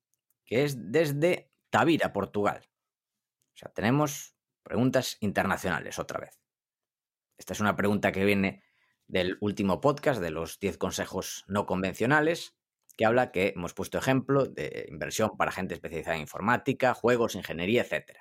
que 0.44 0.64
es 0.64 0.90
desde 0.92 1.52
Tavira, 1.70 2.12
Portugal. 2.12 2.68
O 3.54 3.58
sea, 3.58 3.70
tenemos 3.70 4.34
preguntas 4.62 5.16
internacionales 5.20 5.98
otra 5.98 6.20
vez. 6.20 6.40
Esta 7.36 7.52
es 7.52 7.60
una 7.60 7.76
pregunta 7.76 8.12
que 8.12 8.24
viene 8.24 8.62
del 9.06 9.38
último 9.40 9.80
podcast 9.80 10.20
de 10.20 10.30
los 10.30 10.58
10 10.58 10.76
consejos 10.76 11.44
no 11.48 11.66
convencionales, 11.66 12.57
que 12.98 13.06
habla 13.06 13.30
que 13.30 13.52
hemos 13.54 13.74
puesto 13.74 13.96
ejemplo 13.96 14.46
de 14.46 14.86
inversión 14.90 15.36
para 15.36 15.52
gente 15.52 15.72
especializada 15.72 16.16
en 16.16 16.22
informática, 16.22 16.94
juegos, 16.94 17.36
ingeniería, 17.36 17.82
etc. 17.82 18.18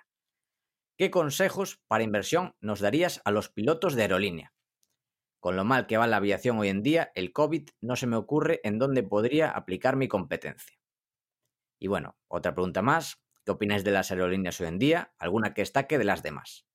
¿Qué 0.99 1.09
consejos 1.09 1.81
para 1.87 2.03
inversión 2.03 2.55
nos 2.61 2.79
darías 2.79 3.19
a 3.25 3.31
los 3.31 3.49
pilotos 3.49 3.95
de 3.95 4.03
aerolínea? 4.03 4.53
Con 5.39 5.55
lo 5.55 5.65
mal 5.65 5.87
que 5.87 5.97
va 5.97 6.05
la 6.05 6.17
aviación 6.17 6.59
hoy 6.59 6.69
en 6.69 6.83
día, 6.83 7.11
el 7.15 7.33
COVID 7.33 7.69
no 7.81 7.95
se 7.95 8.05
me 8.05 8.17
ocurre 8.17 8.61
en 8.63 8.77
dónde 8.77 9.01
podría 9.01 9.49
aplicar 9.49 9.95
mi 9.95 10.07
competencia. 10.07 10.77
Y 11.79 11.87
bueno, 11.87 12.15
otra 12.27 12.53
pregunta 12.53 12.83
más. 12.83 13.19
¿Qué 13.45 13.51
opináis 13.51 13.83
de 13.83 13.91
las 13.91 14.11
aerolíneas 14.11 14.61
hoy 14.61 14.67
en 14.67 14.77
día? 14.77 15.15
¿Alguna 15.17 15.55
que 15.55 15.61
destaque 15.61 15.97
de 15.97 16.03
las 16.03 16.21
demás? 16.21 16.67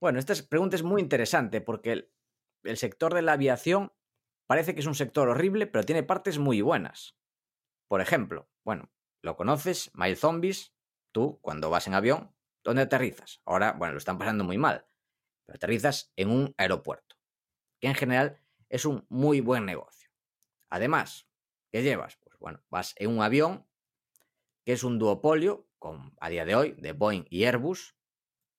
Bueno, 0.00 0.20
esta 0.20 0.34
pregunta 0.48 0.76
es 0.76 0.84
muy 0.84 1.02
interesante 1.02 1.60
porque 1.60 1.92
el, 1.92 2.12
el 2.62 2.76
sector 2.76 3.12
de 3.12 3.22
la 3.22 3.32
aviación 3.32 3.92
parece 4.46 4.74
que 4.74 4.80
es 4.80 4.86
un 4.86 4.94
sector 4.94 5.28
horrible, 5.28 5.66
pero 5.66 5.84
tiene 5.84 6.02
partes 6.02 6.38
muy 6.38 6.60
buenas. 6.60 7.16
Por 7.88 8.00
ejemplo, 8.00 8.48
bueno, 8.64 8.90
lo 9.22 9.36
conoces, 9.36 9.90
Mile 9.94 10.16
Zombies, 10.16 10.74
tú 11.12 11.38
cuando 11.40 11.70
vas 11.70 11.86
en 11.86 11.94
avión, 11.94 12.34
¿dónde 12.62 12.82
aterrizas? 12.82 13.40
Ahora, 13.44 13.72
bueno, 13.72 13.92
lo 13.92 13.98
están 13.98 14.18
pasando 14.18 14.44
muy 14.44 14.58
mal, 14.58 14.86
pero 15.44 15.56
aterrizas 15.56 16.12
en 16.16 16.30
un 16.30 16.54
aeropuerto, 16.58 17.16
que 17.80 17.88
en 17.88 17.94
general 17.94 18.40
es 18.68 18.84
un 18.84 19.06
muy 19.08 19.40
buen 19.40 19.64
negocio. 19.64 20.10
Además, 20.68 21.28
¿qué 21.70 21.82
llevas? 21.82 22.16
Pues 22.16 22.36
bueno, 22.38 22.62
vas 22.70 22.94
en 22.96 23.10
un 23.10 23.22
avión 23.22 23.66
que 24.64 24.72
es 24.72 24.82
un 24.82 24.98
duopolio, 24.98 25.68
con, 25.78 26.16
a 26.20 26.28
día 26.28 26.44
de 26.44 26.56
hoy, 26.56 26.72
de 26.72 26.92
Boeing 26.92 27.24
y 27.30 27.44
Airbus, 27.44 27.94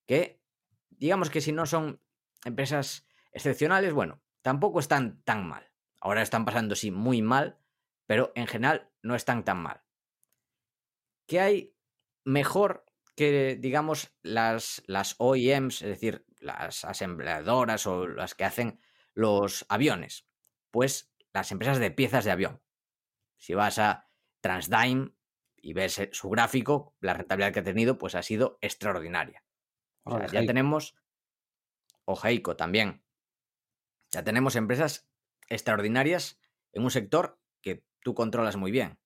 que 0.05 0.41
digamos 0.89 1.29
que 1.29 1.41
si 1.41 1.51
no 1.51 1.65
son 1.65 2.01
empresas 2.45 3.05
excepcionales, 3.33 3.93
bueno, 3.93 4.21
tampoco 4.41 4.79
están 4.79 5.21
tan 5.23 5.47
mal. 5.47 5.66
Ahora 5.99 6.21
están 6.21 6.45
pasando, 6.45 6.75
sí, 6.75 6.91
muy 6.91 7.21
mal, 7.21 7.57
pero 8.05 8.31
en 8.35 8.47
general 8.47 8.89
no 9.01 9.15
están 9.15 9.43
tan 9.43 9.57
mal. 9.57 9.83
¿Qué 11.25 11.39
hay 11.39 11.75
mejor 12.23 12.85
que, 13.15 13.57
digamos, 13.59 14.15
las, 14.21 14.83
las 14.85 15.15
OEMs, 15.17 15.81
es 15.81 15.89
decir, 15.89 16.25
las 16.39 16.85
asembladoras 16.85 17.87
o 17.87 18.07
las 18.07 18.35
que 18.35 18.45
hacen 18.45 18.79
los 19.13 19.65
aviones? 19.69 20.27
Pues 20.71 21.13
las 21.33 21.51
empresas 21.51 21.79
de 21.79 21.91
piezas 21.91 22.25
de 22.25 22.31
avión. 22.31 22.61
Si 23.37 23.53
vas 23.53 23.79
a 23.79 24.09
Transdime 24.41 25.11
y 25.57 25.73
ves 25.73 25.99
eh, 25.99 26.09
su 26.13 26.29
gráfico, 26.29 26.95
la 27.01 27.13
rentabilidad 27.13 27.53
que 27.53 27.59
ha 27.59 27.63
tenido, 27.63 27.97
pues 27.97 28.15
ha 28.15 28.23
sido 28.23 28.57
extraordinaria. 28.61 29.43
O 30.03 30.17
sea, 30.17 30.27
ya 30.27 30.45
tenemos, 30.45 30.95
o 32.05 32.17
Heiko 32.23 32.55
también, 32.55 33.03
ya 34.09 34.23
tenemos 34.23 34.55
empresas 34.55 35.09
extraordinarias 35.47 36.39
en 36.73 36.83
un 36.83 36.91
sector 36.91 37.39
que 37.61 37.83
tú 38.01 38.13
controlas 38.13 38.55
muy 38.55 38.71
bien. 38.71 38.99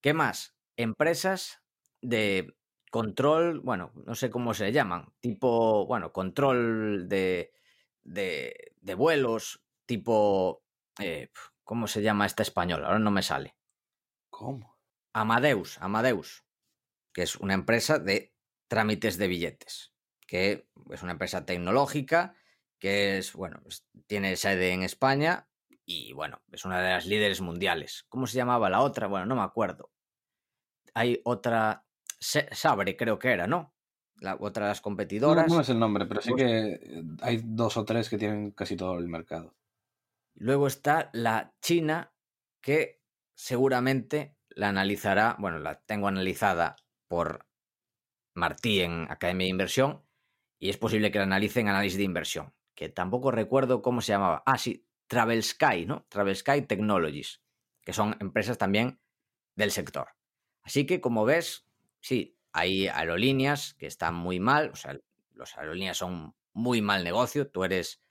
¿Qué 0.00 0.14
más? 0.14 0.54
Empresas 0.76 1.62
de 2.02 2.56
control, 2.90 3.60
bueno, 3.60 3.92
no 4.06 4.14
sé 4.14 4.30
cómo 4.30 4.54
se 4.54 4.72
llaman, 4.72 5.12
tipo, 5.20 5.86
bueno, 5.86 6.12
control 6.12 7.08
de, 7.08 7.52
de, 8.02 8.72
de 8.80 8.94
vuelos, 8.94 9.62
tipo, 9.86 10.64
eh, 11.00 11.30
¿cómo 11.64 11.88
se 11.88 12.02
llama 12.02 12.26
esta 12.26 12.42
española? 12.42 12.86
Ahora 12.86 12.98
no 12.98 13.10
me 13.10 13.22
sale. 13.22 13.56
¿Cómo? 14.30 14.78
Amadeus, 15.12 15.78
Amadeus, 15.80 16.44
que 17.12 17.22
es 17.22 17.36
una 17.36 17.54
empresa 17.54 17.98
de 17.98 18.34
trámites 18.68 19.16
de 19.16 19.28
billetes, 19.28 19.92
que 20.26 20.68
es 20.90 21.02
una 21.02 21.12
empresa 21.12 21.46
tecnológica 21.46 22.34
que 22.78 23.18
es, 23.18 23.32
bueno, 23.32 23.60
tiene 24.06 24.36
sede 24.36 24.72
en 24.72 24.82
España 24.82 25.48
y, 25.84 26.12
bueno, 26.12 26.42
es 26.50 26.64
una 26.64 26.80
de 26.80 26.90
las 26.90 27.06
líderes 27.06 27.40
mundiales. 27.40 28.04
¿Cómo 28.08 28.26
se 28.26 28.36
llamaba 28.36 28.68
la 28.68 28.80
otra? 28.80 29.06
Bueno, 29.06 29.26
no 29.26 29.36
me 29.36 29.42
acuerdo. 29.42 29.90
Hay 30.94 31.20
otra, 31.24 31.84
Sabre 32.18 32.96
creo 32.96 33.18
que 33.18 33.30
era, 33.30 33.46
¿no? 33.46 33.74
La, 34.20 34.36
otra 34.40 34.66
de 34.66 34.70
las 34.70 34.80
competidoras. 34.80 35.48
No, 35.48 35.56
no 35.56 35.60
es 35.60 35.68
el 35.68 35.78
nombre, 35.78 36.06
pero 36.06 36.22
sí 36.22 36.34
que 36.34 36.80
eh, 36.82 37.04
hay 37.20 37.42
dos 37.44 37.76
o 37.76 37.84
tres 37.84 38.08
que 38.08 38.18
tienen 38.18 38.50
casi 38.50 38.76
todo 38.76 38.98
el 38.98 39.08
mercado. 39.08 39.54
Luego 40.34 40.66
está 40.66 41.10
la 41.12 41.54
China, 41.60 42.12
que 42.60 43.02
seguramente 43.34 44.36
la 44.48 44.70
analizará, 44.70 45.36
bueno, 45.38 45.58
la 45.58 45.80
tengo 45.82 46.08
analizada 46.08 46.76
por 47.08 47.46
Martí 48.34 48.80
en 48.80 49.06
Academia 49.10 49.44
de 49.44 49.50
Inversión, 49.50 50.02
y 50.58 50.70
es 50.70 50.78
posible 50.78 51.10
que 51.10 51.18
la 51.18 51.24
analice 51.24 51.60
en 51.60 51.68
análisis 51.68 51.98
de 51.98 52.04
inversión 52.04 52.56
que 52.76 52.88
tampoco 52.90 53.32
recuerdo 53.32 53.82
cómo 53.82 54.00
se 54.00 54.12
llamaba. 54.12 54.42
Ah, 54.46 54.58
sí, 54.58 54.86
Travel 55.08 55.42
Sky, 55.42 55.86
¿no? 55.86 56.06
Travel 56.08 56.36
Sky 56.36 56.62
Technologies, 56.62 57.42
que 57.82 57.92
son 57.92 58.16
empresas 58.20 58.58
también 58.58 59.00
del 59.56 59.72
sector. 59.72 60.08
Así 60.62 60.86
que, 60.86 61.00
como 61.00 61.24
ves, 61.24 61.66
sí, 62.00 62.38
hay 62.52 62.88
aerolíneas 62.88 63.74
que 63.74 63.86
están 63.86 64.14
muy 64.14 64.40
mal, 64.40 64.70
o 64.70 64.76
sea, 64.76 64.98
las 65.34 65.56
aerolíneas 65.58 65.96
son 65.98 66.34
muy 66.52 66.82
mal 66.82 67.04
negocio, 67.04 67.50
tú 67.50 67.64
eres 67.64 68.02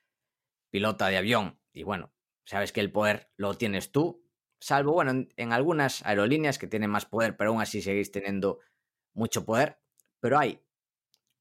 pilota 0.69 1.07
de 1.07 1.17
avión 1.17 1.59
y 1.73 1.83
bueno, 1.83 2.13
sabes 2.45 2.71
que 2.71 2.81
el 2.81 2.91
poder 2.91 3.31
lo 3.37 3.55
tienes 3.55 3.91
tú, 3.91 4.23
salvo, 4.59 4.93
bueno, 4.93 5.11
en, 5.11 5.33
en 5.37 5.53
algunas 5.53 6.05
aerolíneas 6.05 6.59
que 6.59 6.67
tienen 6.67 6.89
más 6.89 7.05
poder, 7.05 7.37
pero 7.37 7.51
aún 7.51 7.61
así 7.61 7.81
seguís 7.81 8.11
teniendo 8.11 8.59
mucho 9.13 9.45
poder, 9.45 9.79
pero 10.19 10.37
hay 10.37 10.61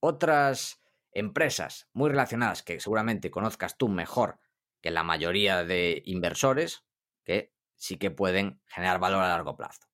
otras 0.00 0.83
empresas 1.14 1.88
muy 1.92 2.10
relacionadas 2.10 2.62
que 2.62 2.80
seguramente 2.80 3.30
conozcas 3.30 3.78
tú 3.78 3.88
mejor 3.88 4.40
que 4.80 4.90
la 4.90 5.04
mayoría 5.04 5.64
de 5.64 6.02
inversores 6.04 6.84
que 7.24 7.54
sí 7.76 7.96
que 7.96 8.10
pueden 8.10 8.60
generar 8.66 8.98
valor 8.98 9.22
a 9.22 9.28
largo 9.28 9.56
plazo. 9.56 9.88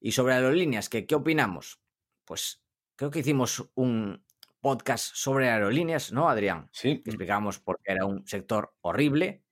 Y 0.00 0.12
sobre 0.12 0.34
aerolíneas, 0.34 0.88
¿qué, 0.88 1.06
qué 1.06 1.14
opinamos? 1.14 1.80
Pues 2.24 2.62
creo 2.96 3.10
que 3.10 3.20
hicimos 3.20 3.70
un 3.74 4.24
podcast 4.60 5.14
sobre 5.14 5.50
aerolíneas, 5.50 6.12
¿no, 6.12 6.28
Adrián? 6.28 6.68
Sí. 6.72 7.02
Que 7.02 7.10
explicamos 7.10 7.60
por 7.60 7.80
qué 7.82 7.92
era 7.92 8.06
un 8.06 8.26
sector 8.26 8.74
horrible. 8.80 9.44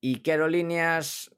¿Y 0.00 0.20
qué 0.20 0.32
aerolíneas, 0.32 1.30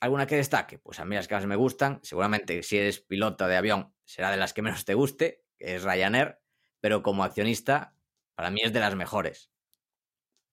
alguna 0.00 0.26
que 0.26 0.36
destaque? 0.36 0.78
Pues 0.78 1.00
a 1.00 1.04
mí 1.04 1.14
las 1.14 1.28
que 1.28 1.34
más 1.34 1.46
me 1.46 1.56
gustan, 1.56 2.00
seguramente 2.02 2.62
si 2.62 2.78
eres 2.78 3.00
piloto 3.00 3.46
de 3.46 3.56
avión 3.56 3.94
será 4.04 4.30
de 4.30 4.36
las 4.36 4.52
que 4.52 4.62
menos 4.62 4.84
te 4.84 4.94
guste, 4.94 5.44
que 5.56 5.76
es 5.76 5.84
Ryanair, 5.84 6.41
pero 6.82 7.02
como 7.02 7.24
accionista, 7.24 7.96
para 8.36 8.50
mí 8.50 8.60
es 8.62 8.74
de 8.74 8.80
las 8.80 8.96
mejores. 8.96 9.50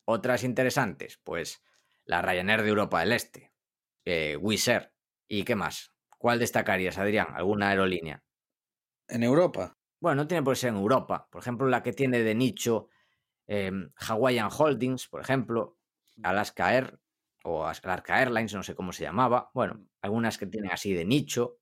Otras 0.05 0.43
interesantes, 0.43 1.19
pues 1.23 1.61
la 2.05 2.21
Ryanair 2.21 2.63
de 2.63 2.69
Europa 2.69 3.01
del 3.01 3.11
Este, 3.11 3.53
eh, 4.05 4.37
Wizz 4.37 4.67
Air, 4.69 4.93
¿y 5.27 5.43
qué 5.43 5.55
más? 5.55 5.93
¿Cuál 6.17 6.39
destacarías, 6.39 6.97
Adrián? 6.97 7.27
¿Alguna 7.33 7.69
aerolínea? 7.69 8.23
¿En 9.07 9.23
Europa? 9.23 9.77
Bueno, 10.01 10.23
no 10.23 10.27
tiene 10.27 10.43
por 10.43 10.55
qué 10.55 10.61
ser 10.61 10.69
en 10.71 10.77
Europa. 10.77 11.29
Por 11.31 11.41
ejemplo, 11.41 11.67
la 11.67 11.83
que 11.83 11.93
tiene 11.93 12.23
de 12.23 12.35
nicho 12.35 12.89
eh, 13.47 13.71
Hawaiian 13.97 14.49
Holdings, 14.57 15.07
por 15.09 15.21
ejemplo, 15.21 15.77
Alaska 16.23 16.75
Air 16.75 16.99
o 17.45 17.65
Alaska 17.65 18.21
Airlines, 18.21 18.53
no 18.55 18.63
sé 18.63 18.75
cómo 18.75 18.93
se 18.93 19.03
llamaba. 19.03 19.51
Bueno, 19.53 19.85
algunas 20.01 20.37
que 20.39 20.47
tienen 20.47 20.71
así 20.71 20.93
de 20.93 21.05
nicho. 21.05 21.58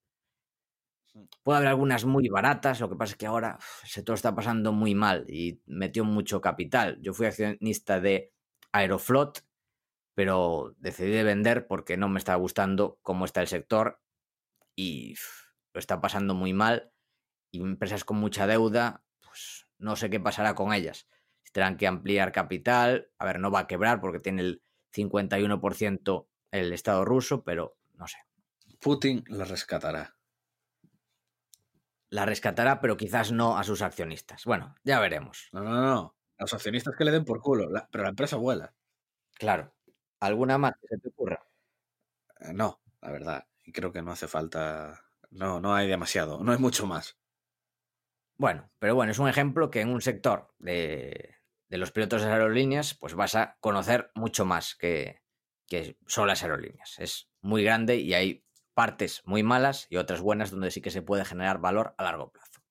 Puede 1.43 1.57
haber 1.57 1.69
algunas 1.69 2.05
muy 2.05 2.27
baratas, 2.29 2.79
lo 2.79 2.89
que 2.89 2.95
pasa 2.95 3.11
es 3.13 3.17
que 3.17 3.25
ahora 3.25 3.57
se 3.83 4.03
todo 4.03 4.15
está 4.15 4.35
pasando 4.35 4.71
muy 4.71 4.95
mal 4.95 5.25
y 5.29 5.61
metió 5.65 6.03
mucho 6.03 6.41
capital. 6.41 6.99
Yo 7.01 7.13
fui 7.13 7.25
accionista 7.25 7.99
de 7.99 8.33
Aeroflot, 8.71 9.45
pero 10.13 10.75
decidí 10.77 11.11
de 11.11 11.23
vender 11.23 11.67
porque 11.67 11.97
no 11.97 12.09
me 12.09 12.19
estaba 12.19 12.37
gustando 12.37 12.99
cómo 13.01 13.25
está 13.25 13.41
el 13.41 13.47
sector 13.47 14.01
y 14.75 15.15
lo 15.73 15.79
está 15.79 16.01
pasando 16.01 16.33
muy 16.33 16.53
mal. 16.53 16.91
Y 17.51 17.61
empresas 17.61 18.03
con 18.03 18.17
mucha 18.17 18.45
deuda, 18.45 19.03
pues 19.21 19.67
no 19.77 19.95
sé 19.95 20.09
qué 20.09 20.19
pasará 20.19 20.53
con 20.53 20.73
ellas. 20.73 21.07
Tendrán 21.53 21.77
que 21.77 21.87
ampliar 21.87 22.31
capital. 22.31 23.09
A 23.17 23.25
ver, 23.25 23.39
no 23.39 23.49
va 23.49 23.61
a 23.61 23.67
quebrar 23.67 24.01
porque 24.01 24.19
tiene 24.19 24.41
el 24.41 24.61
51% 24.93 26.27
el 26.51 26.73
Estado 26.73 27.05
ruso, 27.05 27.43
pero 27.43 27.77
no 27.93 28.07
sé. 28.07 28.17
Putin 28.79 29.23
la 29.27 29.45
rescatará 29.45 30.16
la 32.09 32.25
rescatará, 32.25 32.79
pero 32.79 32.97
quizás 32.97 33.31
no 33.31 33.57
a 33.57 33.63
sus 33.63 33.81
accionistas. 33.81 34.45
Bueno, 34.45 34.75
ya 34.83 34.99
veremos. 34.99 35.49
No, 35.51 35.61
no, 35.61 35.81
no. 35.81 36.15
A 36.37 36.43
los 36.43 36.53
accionistas 36.53 36.95
que 36.95 37.03
le 37.05 37.11
den 37.11 37.25
por 37.25 37.41
culo, 37.41 37.69
la, 37.69 37.87
pero 37.91 38.03
la 38.03 38.11
empresa 38.11 38.37
vuela. 38.37 38.73
Claro. 39.33 39.73
¿Alguna 40.19 40.57
más 40.57 40.73
que 40.81 40.87
se 40.87 40.97
te 40.97 41.09
ocurra? 41.09 41.45
Eh, 42.39 42.53
no, 42.53 42.81
la 43.01 43.11
verdad. 43.11 43.47
Y 43.63 43.71
creo 43.71 43.91
que 43.91 44.01
no 44.01 44.11
hace 44.11 44.27
falta. 44.27 45.03
No, 45.29 45.59
no 45.59 45.75
hay 45.75 45.87
demasiado. 45.87 46.43
No 46.43 46.51
hay 46.51 46.57
mucho 46.57 46.85
más. 46.85 47.17
Bueno, 48.37 48.71
pero 48.79 48.95
bueno, 48.95 49.11
es 49.11 49.19
un 49.19 49.27
ejemplo 49.27 49.71
que 49.71 49.81
en 49.81 49.89
un 49.89 50.01
sector 50.01 50.53
de, 50.59 51.35
de 51.69 51.77
los 51.77 51.91
pilotos 51.91 52.21
de 52.21 52.29
aerolíneas, 52.31 52.93
pues 52.93 53.15
vas 53.15 53.35
a 53.35 53.57
conocer 53.59 54.11
mucho 54.13 54.45
más 54.45 54.75
que, 54.75 55.21
que 55.67 55.97
son 56.05 56.27
las 56.27 56.43
aerolíneas. 56.43 56.99
Es 56.99 57.29
muy 57.41 57.63
grande 57.63 57.97
y 57.97 58.13
hay 58.13 58.45
partes 58.77 59.23
muy 59.25 59.41
malas 59.41 59.87
y 59.89 59.97
otras 59.97 60.21
buenas 60.21 60.51
donde 60.51 60.69
sí 60.69 60.81
que 60.81 60.91
se 60.91 61.01
puede 61.01 61.25
generar 61.25 61.57
valor 61.57 61.95
a 61.97 62.03
largo 62.03 62.31
plazo. 62.31 62.61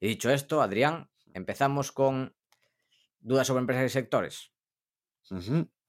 Y 0.00 0.08
dicho 0.08 0.30
esto, 0.30 0.62
Adrián, 0.62 1.10
empezamos 1.34 1.92
con 1.92 2.34
dudas 3.20 3.46
sobre 3.46 3.60
empresas 3.60 3.84
y 3.84 3.88
sectores. 3.90 4.52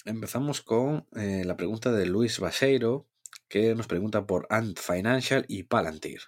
Empezamos 0.04 0.62
con 0.62 1.08
eh, 1.16 1.44
la 1.46 1.56
pregunta 1.56 1.94
de 1.94 2.06
Luis 2.06 2.42
Baseiro, 2.42 3.08
que 3.48 3.74
nos 3.76 3.88
pregunta 3.88 4.28
por 4.28 4.46
Ant 4.50 4.78
Financial 4.78 5.46
y 5.48 5.64
Palantir. 5.64 6.20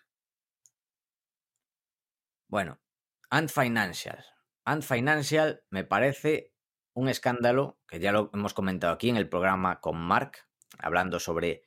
Bueno, 2.47 2.79
Ant 3.29 3.49
Financial. 3.49 4.23
Ant 4.63 4.83
Financial 4.83 5.65
me 5.69 5.83
parece 5.83 6.53
un 6.93 7.09
escándalo 7.09 7.77
que 7.89 7.99
ya 7.99 8.13
lo 8.13 8.29
hemos 8.33 8.53
comentado 8.53 8.93
aquí 8.93 9.09
en 9.09 9.17
el 9.17 9.27
programa 9.27 9.81
con 9.81 9.97
Mark, 9.97 10.47
hablando 10.79 11.19
sobre 11.19 11.63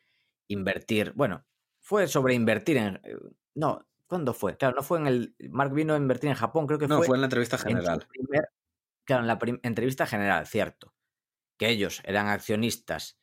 invertir. 0.49 1.13
Bueno, 1.15 1.45
fue 1.81 2.07
sobre 2.09 2.35
invertir 2.35 2.77
en. 2.77 2.97
eh, 3.05 3.17
No, 3.55 3.87
¿cuándo 4.07 4.35
fue? 4.35 4.57
Claro, 4.57 4.77
no 4.77 4.83
fue 4.83 4.99
en 4.99 5.07
el. 5.07 5.37
Mark 5.51 5.73
vino 5.73 5.95
a 5.95 5.97
invertir 5.97 6.31
en 6.31 6.37
Japón, 6.37 6.67
creo 6.67 6.79
que 6.79 6.89
No, 6.89 6.99
fue. 6.99 7.07
fue 7.07 7.17
en 7.17 7.21
la 7.23 7.27
entrevista 7.27 7.57
en 7.57 7.63
general. 7.63 8.07
primer- 8.09 8.49
claro, 9.05 9.23
en 9.23 9.27
la 9.29 9.39
entrevista 9.63 10.07
general, 10.07 10.47
cierto. 10.47 10.95
Que 11.59 11.69
ellos 11.69 12.03
eran 12.05 12.27
accionistas 12.29 13.19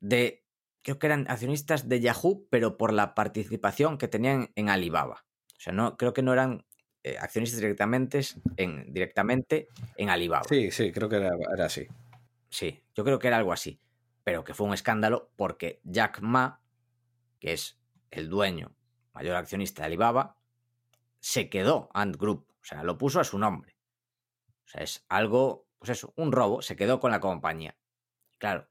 de. 0.00 0.44
Creo 0.82 0.98
que 1.00 1.06
eran 1.06 1.26
accionistas 1.28 1.88
de 1.88 2.00
Yahoo, 2.00 2.46
pero 2.50 2.76
por 2.76 2.92
la 2.92 3.14
participación 3.14 3.98
que 3.98 4.06
tenían 4.08 4.52
en 4.54 4.68
Alibaba. 4.68 5.24
O 5.56 5.60
sea, 5.60 5.72
no, 5.72 5.96
creo 5.96 6.12
que 6.12 6.22
no 6.22 6.32
eran 6.32 6.64
eh, 7.02 7.16
accionistas 7.18 7.60
directamente 7.60 8.20
en, 8.56 8.92
directamente 8.92 9.66
en 9.96 10.10
Alibaba. 10.10 10.44
Sí, 10.48 10.70
sí, 10.70 10.92
creo 10.92 11.08
que 11.08 11.16
era, 11.16 11.30
era 11.54 11.64
así. 11.64 11.86
Sí, 12.50 12.84
yo 12.94 13.02
creo 13.04 13.18
que 13.18 13.26
era 13.26 13.36
algo 13.38 13.52
así. 13.52 13.80
Pero 14.26 14.42
que 14.42 14.54
fue 14.54 14.66
un 14.66 14.74
escándalo 14.74 15.30
porque 15.36 15.80
Jack 15.84 16.20
Ma, 16.20 16.60
que 17.38 17.52
es 17.52 17.78
el 18.10 18.28
dueño, 18.28 18.74
mayor 19.12 19.36
accionista 19.36 19.82
de 19.82 19.86
Alibaba, 19.86 20.36
se 21.20 21.48
quedó 21.48 21.90
Ant 21.94 22.16
Group. 22.16 22.48
O 22.60 22.64
sea, 22.64 22.82
lo 22.82 22.98
puso 22.98 23.20
a 23.20 23.24
su 23.24 23.38
nombre. 23.38 23.78
O 24.64 24.68
sea, 24.68 24.82
es 24.82 25.06
algo, 25.08 25.68
pues 25.78 25.90
eso, 25.90 26.12
un 26.16 26.32
robo, 26.32 26.60
se 26.60 26.74
quedó 26.74 26.98
con 26.98 27.12
la 27.12 27.20
compañía. 27.20 27.78
Claro. 28.38 28.68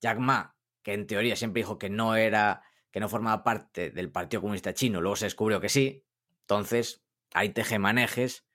Jack 0.00 0.18
Ma, 0.18 0.56
que 0.82 0.94
en 0.94 1.06
teoría 1.06 1.36
siempre 1.36 1.60
dijo 1.60 1.78
que 1.78 1.88
no 1.88 2.16
era, 2.16 2.64
que 2.90 2.98
no 2.98 3.08
formaba 3.08 3.44
parte 3.44 3.90
del 3.90 4.10
Partido 4.10 4.40
Comunista 4.40 4.74
Chino, 4.74 5.00
luego 5.00 5.14
se 5.14 5.26
descubrió 5.26 5.60
que 5.60 5.68
sí. 5.68 6.04
Entonces, 6.40 7.04
hay 7.34 7.50
tejemanejes 7.50 8.48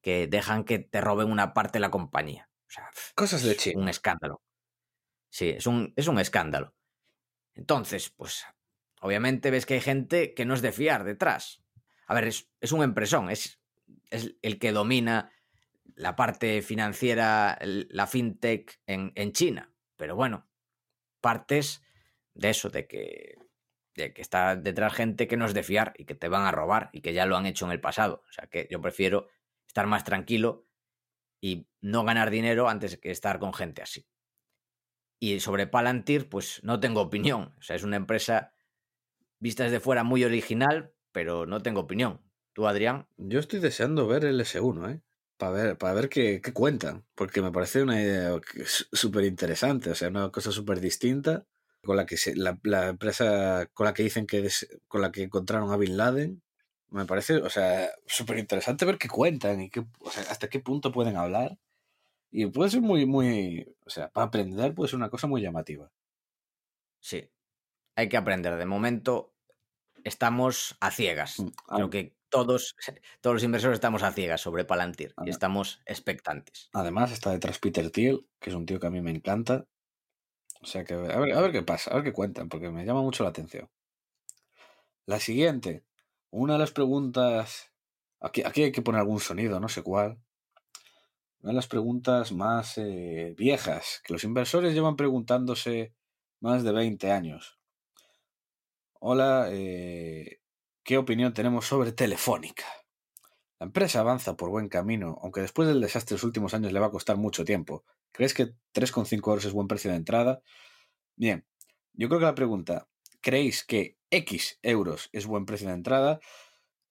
que 0.00 0.28
dejan 0.28 0.64
que 0.64 0.78
te 0.78 1.02
roben 1.02 1.30
una 1.30 1.52
parte 1.52 1.74
de 1.74 1.80
la 1.80 1.90
compañía. 1.90 2.48
O 2.68 2.70
sea, 2.70 2.90
Cosas 3.14 3.42
de 3.42 3.52
es 3.52 3.58
chino. 3.58 3.82
un 3.82 3.90
escándalo. 3.90 4.40
Sí, 5.30 5.50
es 5.50 5.66
un, 5.66 5.92
es 5.96 6.08
un 6.08 6.18
escándalo. 6.18 6.74
Entonces, 7.54 8.10
pues, 8.10 8.44
obviamente 9.00 9.50
ves 9.50 9.66
que 9.66 9.74
hay 9.74 9.80
gente 9.80 10.34
que 10.34 10.44
no 10.44 10.54
es 10.54 10.62
de 10.62 10.72
fiar 10.72 11.04
detrás. 11.04 11.62
A 12.06 12.14
ver, 12.14 12.24
es, 12.24 12.50
es 12.60 12.72
un 12.72 12.82
empresón, 12.82 13.30
es, 13.30 13.60
es 14.10 14.34
el 14.42 14.58
que 14.58 14.72
domina 14.72 15.32
la 15.94 16.16
parte 16.16 16.62
financiera, 16.62 17.58
la 17.62 18.06
fintech 18.06 18.80
en, 18.86 19.12
en 19.14 19.32
China. 19.32 19.72
Pero 19.96 20.16
bueno, 20.16 20.48
partes 21.20 21.82
de 22.34 22.50
eso, 22.50 22.70
de 22.70 22.86
que, 22.86 23.36
de 23.94 24.12
que 24.12 24.22
está 24.22 24.56
detrás 24.56 24.94
gente 24.94 25.28
que 25.28 25.36
no 25.36 25.46
es 25.46 25.54
de 25.54 25.62
fiar 25.62 25.92
y 25.96 26.06
que 26.06 26.14
te 26.14 26.28
van 26.28 26.46
a 26.46 26.52
robar 26.52 26.90
y 26.92 27.02
que 27.02 27.12
ya 27.12 27.26
lo 27.26 27.36
han 27.36 27.46
hecho 27.46 27.66
en 27.66 27.72
el 27.72 27.80
pasado. 27.80 28.22
O 28.28 28.32
sea 28.32 28.46
que 28.46 28.66
yo 28.70 28.80
prefiero 28.80 29.28
estar 29.66 29.86
más 29.86 30.04
tranquilo 30.04 30.66
y 31.40 31.68
no 31.80 32.04
ganar 32.04 32.30
dinero 32.30 32.68
antes 32.68 32.98
que 32.98 33.10
estar 33.10 33.38
con 33.38 33.52
gente 33.52 33.82
así. 33.82 34.06
Y 35.20 35.40
sobre 35.40 35.66
Palantir, 35.66 36.28
pues 36.28 36.60
no 36.64 36.80
tengo 36.80 37.00
opinión. 37.02 37.54
O 37.58 37.62
sea, 37.62 37.76
es 37.76 37.84
una 37.84 37.96
empresa 37.96 38.52
vista 39.38 39.64
desde 39.64 39.80
fuera 39.80 40.02
muy 40.02 40.24
original, 40.24 40.92
pero 41.12 41.46
no 41.46 41.62
tengo 41.62 41.80
opinión. 41.80 42.20
¿Tú, 42.52 42.66
Adrián? 42.66 43.06
Yo 43.18 43.38
estoy 43.38 43.60
deseando 43.60 44.06
ver 44.06 44.24
el 44.24 44.40
S1, 44.40 44.88
¿eh? 44.90 45.02
Para 45.36 45.52
ver, 45.52 45.78
para 45.78 45.94
ver 45.94 46.08
qué, 46.08 46.40
cuentan. 46.52 47.06
Porque 47.14 47.42
me 47.42 47.52
parece 47.52 47.82
una 47.82 48.00
idea 48.00 48.38
súper 48.92 49.24
interesante. 49.24 49.90
O 49.90 49.94
sea, 49.94 50.08
una 50.08 50.30
cosa 50.30 50.50
súper 50.52 50.80
distinta. 50.80 51.46
Con 51.82 51.96
la 51.96 52.04
que 52.04 52.18
se, 52.18 52.36
la, 52.36 52.58
la 52.62 52.88
empresa 52.88 53.66
con 53.72 53.86
la 53.86 53.94
que 53.94 54.02
dicen 54.02 54.26
que 54.26 54.42
des- 54.42 54.68
con 54.86 55.00
la 55.00 55.10
que 55.12 55.22
encontraron 55.22 55.70
a 55.70 55.76
Bin 55.78 55.96
Laden. 55.96 56.42
Me 56.90 57.06
parece, 57.06 57.36
o 57.36 57.48
sea, 57.48 57.88
súper 58.06 58.38
interesante 58.38 58.84
ver 58.84 58.98
qué 58.98 59.08
cuentan 59.08 59.60
y 59.62 59.70
qué, 59.70 59.80
o 60.00 60.10
sea, 60.10 60.24
hasta 60.30 60.48
qué 60.48 60.60
punto 60.60 60.92
pueden 60.92 61.16
hablar. 61.16 61.56
Y 62.30 62.46
puede 62.46 62.70
ser 62.70 62.80
muy, 62.80 63.06
muy, 63.06 63.66
o 63.84 63.90
sea, 63.90 64.08
para 64.10 64.26
aprender 64.28 64.74
puede 64.74 64.88
ser 64.88 64.96
una 64.98 65.10
cosa 65.10 65.26
muy 65.26 65.42
llamativa. 65.42 65.90
Sí. 67.00 67.28
Hay 67.96 68.08
que 68.08 68.16
aprender. 68.16 68.56
De 68.56 68.66
momento 68.66 69.34
estamos 70.04 70.76
a 70.80 70.90
ciegas. 70.90 71.40
Mm, 71.40 71.48
Creo 71.74 71.90
que 71.90 72.16
todos, 72.28 72.76
todos 73.20 73.34
los 73.34 73.42
inversores 73.42 73.74
estamos 73.74 74.02
a 74.02 74.12
ciegas 74.12 74.40
sobre 74.40 74.64
Palantir 74.64 75.12
Ah. 75.16 75.24
y 75.26 75.30
estamos 75.30 75.80
expectantes. 75.86 76.70
Además 76.72 77.10
está 77.12 77.30
detrás 77.32 77.58
Peter 77.58 77.90
Thiel, 77.90 78.26
que 78.38 78.50
es 78.50 78.56
un 78.56 78.66
tío 78.66 78.78
que 78.78 78.86
a 78.86 78.90
mí 78.90 79.00
me 79.00 79.10
encanta. 79.10 79.66
O 80.62 80.66
sea 80.66 80.84
que 80.84 80.94
a 80.94 80.98
ver, 81.18 81.32
a 81.34 81.40
ver 81.40 81.52
qué 81.52 81.62
pasa, 81.62 81.90
a 81.90 81.94
ver 81.94 82.04
qué 82.04 82.12
cuentan, 82.12 82.48
porque 82.48 82.70
me 82.70 82.84
llama 82.84 83.02
mucho 83.02 83.24
la 83.24 83.30
atención. 83.30 83.68
La 85.06 85.18
siguiente, 85.18 85.84
una 86.30 86.52
de 86.54 86.58
las 86.60 86.70
preguntas. 86.70 87.72
Aquí, 88.20 88.42
aquí 88.44 88.62
hay 88.62 88.72
que 88.72 88.82
poner 88.82 89.00
algún 89.00 89.18
sonido, 89.20 89.58
no 89.58 89.68
sé 89.68 89.82
cuál. 89.82 90.18
Una 91.42 91.52
de 91.52 91.56
las 91.56 91.68
preguntas 91.68 92.32
más 92.32 92.76
eh, 92.76 93.34
viejas, 93.34 94.02
que 94.04 94.12
los 94.12 94.24
inversores 94.24 94.74
llevan 94.74 94.96
preguntándose 94.96 95.94
más 96.40 96.62
de 96.62 96.72
20 96.72 97.10
años. 97.10 97.58
Hola, 98.98 99.48
eh, 99.50 100.42
¿qué 100.82 100.98
opinión 100.98 101.32
tenemos 101.32 101.64
sobre 101.64 101.92
Telefónica? 101.92 102.66
La 103.58 103.64
empresa 103.64 104.00
avanza 104.00 104.36
por 104.36 104.50
buen 104.50 104.68
camino, 104.68 105.18
aunque 105.22 105.40
después 105.40 105.66
del 105.66 105.80
desastre 105.80 106.14
de 106.14 106.16
los 106.16 106.24
últimos 106.24 106.52
años 106.52 106.74
le 106.74 106.80
va 106.80 106.88
a 106.88 106.90
costar 106.90 107.16
mucho 107.16 107.42
tiempo. 107.42 107.84
¿Crees 108.12 108.34
que 108.34 108.52
3,5 108.74 109.30
euros 109.30 109.44
es 109.46 109.52
buen 109.54 109.66
precio 109.66 109.90
de 109.90 109.96
entrada? 109.96 110.42
Bien, 111.16 111.46
yo 111.94 112.08
creo 112.08 112.20
que 112.20 112.26
la 112.26 112.34
pregunta, 112.34 112.88
¿creéis 113.22 113.64
que 113.64 113.96
X 114.10 114.58
euros 114.60 115.08
es 115.12 115.24
buen 115.24 115.46
precio 115.46 115.68
de 115.68 115.74
entrada? 115.74 116.20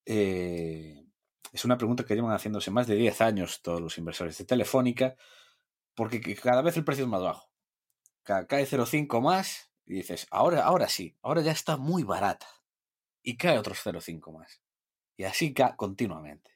Eh, 0.08 1.06
es 1.54 1.66
una 1.66 1.78
pregunta 1.78 2.06
que 2.06 2.16
llevan 2.16 2.32
haciéndose 2.34 2.72
más 2.72 2.88
de 2.88 2.96
10 2.96 3.22
años 3.22 3.62
todos 3.62 3.82
los 3.82 3.98
inversores 3.98 4.38
de 4.38 4.46
Telefónica, 4.46 5.16
porque 5.96 6.22
que 6.22 6.36
cada 6.36 6.62
vez 6.64 6.78
el 6.78 6.86
precio 6.86 7.06
es 7.06 7.10
más 7.12 7.24
bajo. 7.24 7.52
Ca- 8.24 8.48
Cae 8.48 8.66
0,5 8.68 9.22
más 9.22 9.72
y 9.86 9.96
dices, 9.96 10.28
ahora, 10.32 10.64
ahora 10.66 10.90
sí, 10.90 11.18
ahora 11.24 11.42
ya 11.42 11.52
está 11.54 11.78
muy 11.78 12.04
barata. 12.04 12.48
Y 13.24 13.38
cae 13.38 13.60
otros 13.60 13.80
0,5 13.84 14.34
más. 14.34 14.62
Y 15.18 15.26
así 15.26 15.54
ca 15.54 15.76
continuamente. 15.78 16.52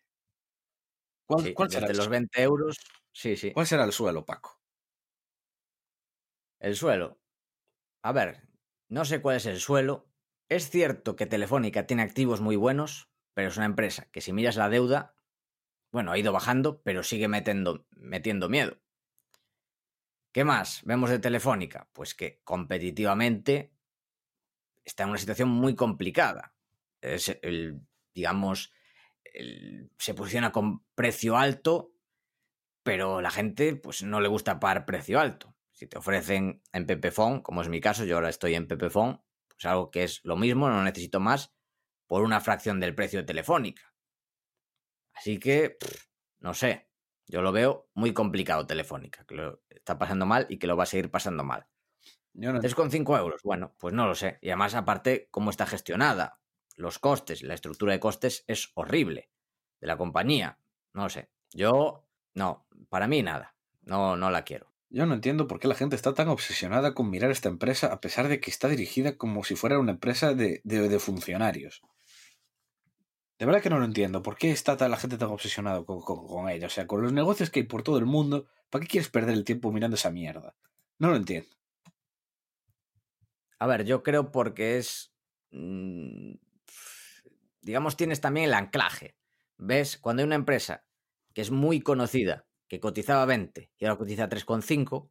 ¿Cuál, 1.25 1.43
Sí, 1.43 1.53
cuál 1.53 1.69
será 1.69 1.87
el, 1.87 1.97
los 1.97 2.07
20 2.09 2.41
euros, 2.43 2.77
sí, 3.11 3.35
sí. 3.37 3.51
¿Cuál 3.51 3.65
será 3.67 3.83
el 3.85 3.91
suelo, 3.93 4.25
Paco? 4.25 4.59
El 6.59 6.75
suelo. 6.75 7.19
A 8.03 8.11
ver, 8.13 8.49
no 8.89 9.05
sé 9.05 9.21
cuál 9.21 9.37
es 9.37 9.45
el 9.47 9.59
suelo. 9.59 10.09
Es 10.49 10.69
cierto 10.71 11.15
que 11.15 11.27
Telefónica 11.27 11.87
tiene 11.87 12.03
activos 12.03 12.41
muy 12.41 12.55
buenos, 12.57 13.11
pero 13.33 13.49
es 13.49 13.57
una 13.57 13.65
empresa 13.65 14.09
que 14.11 14.21
si 14.21 14.33
miras 14.33 14.55
la 14.55 14.69
deuda, 14.69 15.15
bueno, 15.91 16.11
ha 16.11 16.17
ido 16.17 16.31
bajando, 16.31 16.81
pero 16.81 17.03
sigue 17.03 17.27
metiendo, 17.27 17.85
metiendo 17.91 18.49
miedo. 18.49 18.79
¿Qué 20.31 20.43
más 20.43 20.81
vemos 20.83 21.11
de 21.11 21.19
Telefónica? 21.19 21.87
Pues 21.93 22.15
que 22.15 22.41
competitivamente 22.43 23.71
está 24.83 25.03
en 25.03 25.09
una 25.09 25.19
situación 25.19 25.49
muy 25.49 25.75
complicada. 25.75 26.55
Es 27.01 27.37
el, 27.43 27.81
digamos, 28.15 28.73
se 29.99 30.13
posiciona 30.13 30.51
con 30.51 30.83
precio 30.95 31.37
alto, 31.37 31.93
pero 32.81 33.21
la 33.21 33.31
gente 33.31 33.75
pues 33.75 34.03
no 34.03 34.21
le 34.21 34.27
gusta 34.27 34.59
pagar 34.59 34.85
precio 34.85 35.19
alto. 35.19 35.55
Si 35.71 35.87
te 35.87 35.97
ofrecen 35.97 36.61
en 36.71 36.85
Pepefon, 36.85 37.41
como 37.41 37.61
es 37.61 37.69
mi 37.69 37.79
caso, 37.81 38.05
yo 38.05 38.15
ahora 38.15 38.29
estoy 38.29 38.55
en 38.55 38.67
Pepefon, 38.67 39.21
pues 39.47 39.65
algo 39.65 39.91
que 39.91 40.03
es 40.03 40.21
lo 40.23 40.35
mismo, 40.35 40.69
no 40.69 40.83
necesito 40.83 41.19
más, 41.19 41.53
por 42.07 42.23
una 42.23 42.41
fracción 42.41 42.79
del 42.79 42.95
precio 42.95 43.19
de 43.19 43.25
Telefónica. 43.25 43.93
Así 45.13 45.39
que, 45.39 45.71
pff, 45.79 46.05
no 46.39 46.53
sé, 46.53 46.87
yo 47.27 47.41
lo 47.41 47.51
veo 47.51 47.89
muy 47.93 48.13
complicado 48.13 48.65
Telefónica, 48.67 49.25
que 49.25 49.35
lo 49.35 49.61
está 49.69 49.97
pasando 49.97 50.25
mal 50.25 50.45
y 50.49 50.57
que 50.57 50.67
lo 50.67 50.75
va 50.77 50.83
a 50.83 50.87
seguir 50.87 51.09
pasando 51.11 51.43
mal. 51.43 51.67
No, 52.33 52.59
3,5 52.59 53.17
euros, 53.17 53.41
bueno, 53.43 53.75
pues 53.79 53.93
no 53.93 54.07
lo 54.07 54.15
sé. 54.15 54.39
Y 54.41 54.49
además, 54.49 54.73
aparte, 54.75 55.27
cómo 55.31 55.49
está 55.51 55.65
gestionada, 55.67 56.39
los 56.75 56.99
costes, 56.99 57.43
la 57.43 57.53
estructura 57.53 57.93
de 57.93 57.99
costes 57.99 58.43
es 58.47 58.71
horrible 58.75 59.29
de 59.79 59.87
la 59.87 59.97
compañía. 59.97 60.59
No 60.93 61.03
lo 61.03 61.09
sé. 61.09 61.29
Yo, 61.51 62.07
no, 62.33 62.67
para 62.89 63.07
mí 63.07 63.21
nada. 63.21 63.55
No, 63.83 64.15
no 64.17 64.31
la 64.31 64.43
quiero. 64.43 64.71
yo 64.89 65.05
no 65.05 65.13
entiendo 65.13 65.47
por 65.47 65.59
qué 65.59 65.67
la 65.67 65.75
gente 65.75 65.95
está 65.95 66.13
tan 66.13 66.29
obsesionada 66.29 66.93
con 66.95 67.09
mirar 67.09 67.31
esta 67.31 67.49
empresa 67.49 67.87
a 67.93 67.99
pesar 68.01 68.27
de 68.29 68.39
que 68.39 68.49
está 68.49 68.67
dirigida 68.69 69.17
como 69.17 69.43
si 69.43 69.55
fuera 69.55 69.79
una 69.79 69.91
empresa 69.91 70.33
de, 70.33 70.61
de- 70.63 70.89
de 70.89 70.99
funcionarios. 70.99 71.81
De 73.39 73.45
verdad 73.45 73.61
que 73.61 73.69
no 73.69 73.79
lo 73.79 73.85
entiendo. 73.85 74.21
¿Por 74.21 74.37
qué 74.37 74.51
está 74.51 74.75
la 74.87 74.97
gente 74.97 75.17
tan 75.17 75.29
obsesionada 75.29 75.83
con, 75.83 76.01
con, 76.01 76.27
con 76.27 76.49
ella? 76.49 76.67
O 76.67 76.69
sea, 76.69 76.87
con 76.87 77.01
los 77.01 77.13
negocios 77.13 77.49
que 77.49 77.61
hay 77.61 77.65
por 77.65 77.83
todo 77.83 77.97
el 77.97 78.05
mundo, 78.05 78.47
¿para 78.69 78.83
qué 78.83 78.89
quieres 78.89 79.09
perder 79.09 79.33
el 79.33 79.43
tiempo 79.43 79.71
mirando 79.71 79.95
esa 79.95 80.11
mierda? 80.11 80.55
No 80.99 81.09
lo 81.09 81.15
entiendo. 81.15 81.49
A 83.59 83.67
ver, 83.67 83.85
yo 83.85 84.03
creo 84.03 84.31
porque 84.31 84.77
es. 84.77 85.13
mm, 85.51 86.33
digamos, 87.61 87.97
tienes 87.97 88.21
también 88.21 88.47
el 88.47 88.53
anclaje. 88.53 89.15
¿Ves? 89.57 89.97
Cuando 89.97 90.21
hay 90.21 90.27
una 90.27 90.35
empresa 90.35 90.83
que 91.33 91.41
es 91.41 91.51
muy 91.51 91.81
conocida, 91.81 92.45
que 92.67 92.79
cotizaba 92.79 93.25
20 93.25 93.71
y 93.77 93.85
ahora 93.85 93.97
cotiza 93.97 94.29
3,5 94.29 95.09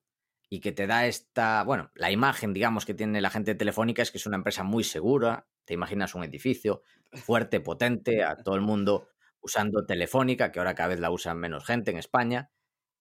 y 0.49 0.61
que 0.61 0.73
te 0.73 0.87
da 0.87 1.07
esta, 1.07 1.65
bueno, 1.65 1.91
la 1.95 2.11
imagen, 2.11 2.53
digamos, 2.53 2.85
que 2.85 2.95
tiene 2.95 3.21
la 3.21 3.31
gente 3.31 3.55
Telefónica 3.55 4.03
es 4.03 4.11
que 4.11 4.19
es 4.19 4.27
una 4.27 4.37
empresa 4.37 4.63
muy 4.65 4.85
segura, 4.85 5.47
te 5.65 5.75
imaginas 5.75 6.15
un 6.15 6.25
edificio 6.25 6.83
fuerte, 7.13 7.61
potente, 7.61 8.25
a 8.25 8.37
todo 8.37 8.55
el 8.55 8.61
mundo 8.61 9.09
usando 9.41 9.85
Telefónica, 9.85 10.53
que 10.53 10.61
ahora 10.61 10.75
cada 10.75 10.91
vez 10.91 11.01
la 11.01 11.11
usan 11.11 11.39
menos 11.39 11.65
gente 11.65 11.91
en 11.91 11.99
España, 11.99 12.51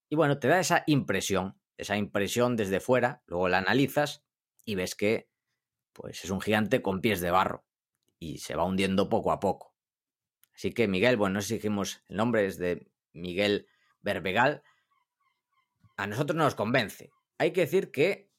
y 0.09 0.16
bueno, 0.16 0.39
te 0.39 0.47
da 0.47 0.59
esa 0.59 0.84
impresión, 0.88 1.57
esa 1.78 1.95
impresión 1.95 2.57
desde 2.57 2.80
fuera, 2.80 3.24
luego 3.28 3.47
la 3.47 3.59
analizas 3.59 4.26
y 4.66 4.76
ves 4.76 4.95
que 4.95 5.30
pues 5.93 6.24
es 6.24 6.30
un 6.30 6.41
gigante 6.41 6.82
con 6.82 7.01
pies 7.01 7.22
de 7.22 7.32
barro 7.32 7.66
y 8.20 8.39
se 8.39 8.55
va 8.55 8.66
hundiendo 8.66 9.09
poco 9.09 9.32
a 9.32 9.39
poco. 9.39 9.76
Así 10.53 10.74
que 10.74 10.88
Miguel, 10.88 11.18
bueno, 11.18 11.36
no 11.36 11.41
sé 11.41 11.47
si 11.47 11.53
dijimos 11.55 12.03
el 12.09 12.18
nombre, 12.18 12.45
es 12.45 12.57
de 12.57 12.91
Miguel 13.14 13.68
Berbegal, 14.01 14.64
a 15.97 16.07
nosotros 16.07 16.36
nos 16.36 16.55
convence. 16.55 17.12
Hay 17.38 17.51
que 17.51 17.62
decir 17.62 17.91
que 17.91 18.32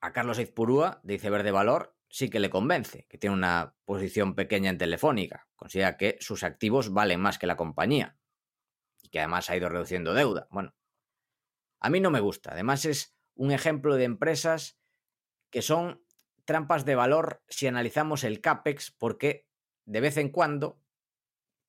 a 0.00 0.12
Carlos 0.12 0.38
Eizpurúa, 0.38 1.00
de 1.02 1.14
Iceberg 1.14 1.44
de 1.44 1.50
Valor, 1.50 1.96
sí 2.10 2.28
que 2.28 2.40
le 2.40 2.50
convence, 2.50 3.06
que 3.08 3.18
tiene 3.18 3.34
una 3.34 3.76
posición 3.84 4.34
pequeña 4.34 4.68
en 4.68 4.78
Telefónica. 4.78 5.48
Considera 5.56 5.96
que 5.96 6.18
sus 6.20 6.42
activos 6.42 6.92
valen 6.92 7.20
más 7.20 7.38
que 7.38 7.46
la 7.46 7.56
compañía 7.56 8.18
y 9.00 9.08
que 9.08 9.20
además 9.20 9.48
ha 9.48 9.56
ido 9.56 9.68
reduciendo 9.68 10.12
deuda. 10.12 10.48
Bueno, 10.50 10.74
a 11.78 11.88
mí 11.88 12.00
no 12.00 12.10
me 12.10 12.20
gusta. 12.20 12.50
Además 12.52 12.84
es 12.84 13.16
un 13.34 13.52
ejemplo 13.52 13.96
de 13.96 14.04
empresas 14.04 14.78
que 15.50 15.62
son 15.62 16.04
trampas 16.44 16.84
de 16.84 16.96
valor 16.96 17.42
si 17.48 17.68
analizamos 17.68 18.24
el 18.24 18.40
CAPEX, 18.40 18.90
porque 18.90 19.48
de 19.84 20.00
vez 20.00 20.16
en 20.16 20.30
cuando, 20.30 20.82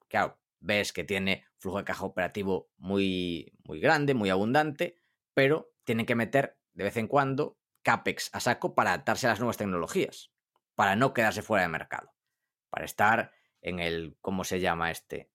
claro, 0.08 0.42
ves 0.60 0.92
que 0.92 1.04
tiene 1.04 1.46
flujo 1.58 1.78
de 1.78 1.86
caja 1.86 2.06
operativo 2.06 2.72
muy, 2.78 3.54
muy 3.64 3.80
grande, 3.80 4.16
muy 4.16 4.32
abundante, 4.32 4.98
pero 5.34 5.72
tienen 5.84 6.06
que 6.06 6.16
meter 6.16 6.58
de 6.74 6.84
vez 6.84 6.98
en 6.98 7.08
cuando 7.08 7.61
CAPEX 7.84 8.30
a 8.34 8.40
saco 8.40 8.76
para 8.76 8.92
adaptarse 8.92 9.28
a 9.28 9.32
las 9.32 9.40
nuevas 9.40 9.58
tecnologías, 9.58 10.32
para 10.76 10.96
no 10.96 11.14
quedarse 11.14 11.42
fuera 11.42 11.64
de 11.64 11.70
mercado, 11.70 12.14
para 12.70 12.86
estar 12.86 13.32
en 13.62 13.80
el, 13.80 14.18
¿cómo 14.22 14.44
se 14.44 14.60
llama 14.60 14.92
este? 14.92 15.32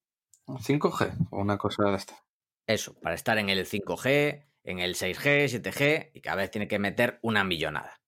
5G 0.47 1.29
o 1.31 1.41
una 1.41 1.59
cosa 1.59 1.85
de 1.85 1.97
esta. 1.97 2.25
Eso, 2.67 2.99
para 3.01 3.15
estar 3.15 3.39
en 3.39 3.49
el 3.49 3.67
5G, 3.67 4.47
en 4.65 4.79
el 4.81 4.95
6G, 4.95 5.63
7G 5.63 6.11
y 6.15 6.21
cada 6.21 6.37
vez 6.37 6.51
tiene 6.51 6.69
que 6.69 6.79
meter 6.79 7.19
una 7.23 7.45
millonada. 7.45 8.01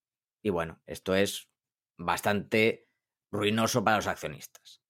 Y 0.42 0.50
bueno, 0.50 0.80
esto 0.86 1.14
es 1.14 1.48
bastante 1.96 2.88
ruinoso 3.30 3.84
para 3.84 3.96
los 3.96 4.06
accionistas. 4.06 4.82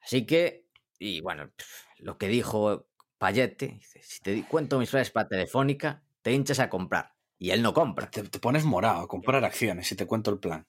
Así 0.00 0.26
que, 0.26 0.68
y 0.98 1.20
bueno, 1.20 1.50
lo 1.98 2.18
que 2.18 2.28
dijo 2.28 2.88
Payete, 3.18 3.68
dice, 3.68 4.02
si 4.02 4.20
te 4.20 4.44
cuento 4.46 4.78
mis 4.78 4.90
frases 4.90 5.10
para 5.10 5.28
Telefónica, 5.28 6.04
te 6.20 6.32
hinchas 6.32 6.60
a 6.60 6.68
comprar. 6.68 7.13
Y 7.38 7.50
él 7.50 7.62
no 7.62 7.72
compra. 7.74 8.10
Te, 8.10 8.22
te 8.24 8.38
pones 8.40 8.64
morado 8.64 9.02
a 9.02 9.08
comprar 9.08 9.44
acciones 9.44 9.86
si 9.88 9.96
te 9.96 10.06
cuento 10.06 10.30
el 10.30 10.38
plan. 10.40 10.66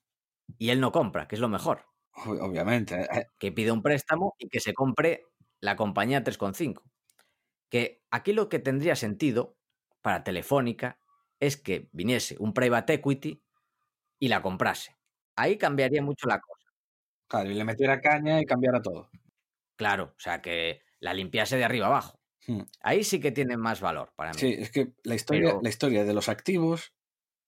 Y 0.57 0.69
él 0.71 0.79
no 0.81 0.91
compra, 0.91 1.27
que 1.27 1.35
es 1.35 1.41
lo 1.41 1.49
mejor. 1.49 1.85
Obviamente. 2.25 2.95
eh, 3.01 3.25
Que 3.39 3.51
pide 3.51 3.71
un 3.71 3.81
préstamo 3.81 4.35
y 4.37 4.49
que 4.49 4.59
se 4.59 4.73
compre 4.73 5.23
la 5.61 5.75
compañía 5.75 6.23
3,5. 6.23 6.83
Que 7.69 8.03
aquí 8.11 8.33
lo 8.33 8.49
que 8.49 8.59
tendría 8.59 8.95
sentido 8.95 9.57
para 10.01 10.23
Telefónica 10.23 10.99
es 11.39 11.57
que 11.57 11.89
viniese 11.93 12.37
un 12.39 12.53
private 12.53 12.93
equity 12.95 13.43
y 14.19 14.29
la 14.29 14.41
comprase. 14.41 14.97
Ahí 15.35 15.57
cambiaría 15.57 16.01
mucho 16.03 16.27
la 16.27 16.39
cosa. 16.41 16.71
Claro, 17.27 17.51
y 17.51 17.53
le 17.55 17.63
metiera 17.65 18.01
caña 18.01 18.41
y 18.41 18.45
cambiara 18.45 18.81
todo. 18.81 19.09
Claro, 19.77 20.13
o 20.17 20.19
sea, 20.19 20.41
que 20.41 20.81
la 20.99 21.13
limpiase 21.13 21.57
de 21.57 21.63
arriba 21.65 21.87
abajo. 21.87 22.19
Hmm. 22.47 22.61
Ahí 22.81 23.03
sí 23.03 23.19
que 23.19 23.31
tiene 23.31 23.57
más 23.57 23.81
valor 23.81 24.11
para 24.15 24.31
mí. 24.31 24.39
Sí, 24.39 24.55
es 24.57 24.71
que 24.71 24.93
la 25.03 25.15
historia, 25.15 25.49
Pero- 25.49 25.61
la 25.61 25.69
historia 25.69 26.03
de 26.03 26.13
los 26.13 26.29
activos 26.29 26.93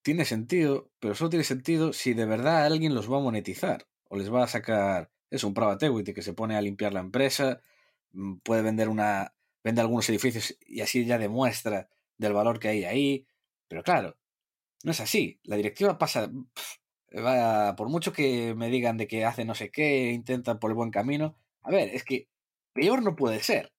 tiene 0.01 0.25
sentido, 0.25 0.89
pero 0.99 1.15
solo 1.15 1.29
tiene 1.29 1.43
sentido 1.43 1.93
si 1.93 2.13
de 2.13 2.25
verdad 2.25 2.65
alguien 2.65 2.95
los 2.95 3.11
va 3.11 3.17
a 3.17 3.21
monetizar 3.21 3.87
o 4.09 4.17
les 4.17 4.33
va 4.33 4.43
a 4.43 4.47
sacar, 4.47 5.11
es 5.29 5.43
un 5.43 5.53
private 5.53 5.87
equity 5.87 6.13
que 6.13 6.21
se 6.21 6.33
pone 6.33 6.55
a 6.55 6.61
limpiar 6.61 6.93
la 6.93 7.01
empresa, 7.01 7.59
mm, 8.13 8.37
puede 8.37 8.61
vender 8.61 8.89
una, 8.89 9.33
vende 9.63 9.81
algunos 9.81 10.09
edificios 10.09 10.57
y 10.65 10.81
así 10.81 11.05
ya 11.05 11.17
demuestra 11.17 11.89
del 12.17 12.33
valor 12.33 12.59
que 12.59 12.69
hay 12.69 12.85
ahí, 12.85 13.27
pero 13.67 13.83
claro, 13.83 14.17
no 14.83 14.91
es 14.91 14.99
así. 15.01 15.39
La 15.43 15.57
directiva 15.57 15.97
pasa, 15.97 16.31
va, 17.13 17.75
por 17.75 17.89
mucho 17.89 18.13
que 18.13 18.55
me 18.55 18.69
digan 18.69 18.97
de 18.97 19.07
que 19.07 19.25
hace 19.25 19.45
no 19.45 19.55
sé 19.55 19.69
qué, 19.71 20.11
intenta 20.11 20.59
por 20.59 20.71
el 20.71 20.75
buen 20.75 20.91
camino, 20.91 21.35
a 21.61 21.71
ver, 21.71 21.89
es 21.89 22.03
que 22.03 22.29
peor 22.73 23.03
no 23.03 23.15
puede 23.15 23.41
ser. 23.43 23.73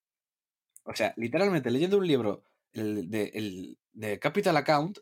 O 0.89 0.95
sea, 0.95 1.13
literalmente 1.17 1.71
leyendo 1.71 1.99
un 1.99 2.07
libro 2.07 2.45
el 2.73 3.11
de, 3.11 3.31
el 3.35 3.79
de 3.93 4.19
Capital 4.19 4.57
Account, 4.57 4.99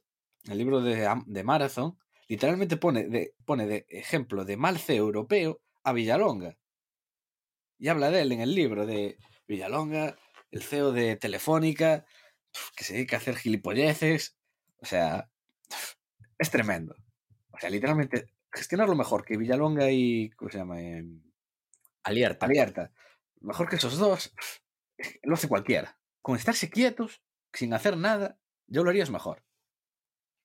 el 0.49 0.59
libro 0.59 0.81
de, 0.81 1.09
de 1.27 1.45
Marathon, 1.45 1.97
literalmente 2.27 2.77
pone 2.77 3.05
de, 3.05 3.35
pone 3.45 3.67
de 3.67 3.87
ejemplo 3.89 4.45
de 4.45 4.57
mal 4.57 4.79
CEO 4.79 5.05
europeo 5.05 5.61
a 5.85 5.93
Villalonga. 5.93 6.57
Y 7.79 7.89
habla 7.89 8.11
de 8.11 8.23
él 8.23 8.33
en 8.33 8.41
el 8.41 8.55
libro 8.55 8.85
de 8.85 9.17
Villalonga, 9.47 10.17
el 10.51 10.63
CEO 10.63 10.91
de 10.91 11.17
Telefónica, 11.17 12.05
que 12.75 12.83
se 12.83 12.95
dedica 12.95 13.17
a 13.17 13.21
hacer 13.21 13.37
gilipolleces. 13.37 14.37
O 14.79 14.87
sea, 14.87 15.31
es 16.37 16.51
tremendo. 16.51 16.97
O 17.53 17.59
sea, 17.61 17.71
literalmente 17.71 18.27
gestionarlo 18.51 18.97
mejor 18.97 19.25
que 19.25 19.37
Villalonga 19.37 19.89
y. 19.93 20.31
¿Cómo 20.31 20.51
se 20.51 20.59
llama? 20.59 20.81
Em, 20.81 21.23
Alerta. 22.03 22.47
abierta. 22.47 22.91
Mejor 23.41 23.69
que 23.69 23.77
esos 23.77 23.99
dos, 23.99 24.33
lo 25.23 25.35
hace 25.35 25.49
cualquiera. 25.49 25.99
Con 26.23 26.37
estarse 26.37 26.71
quietos, 26.71 27.23
sin 27.53 27.73
hacer 27.75 27.97
nada, 27.97 28.39
yo 28.67 28.83
lo 28.85 28.91
harías 28.91 29.11
mejor. 29.11 29.45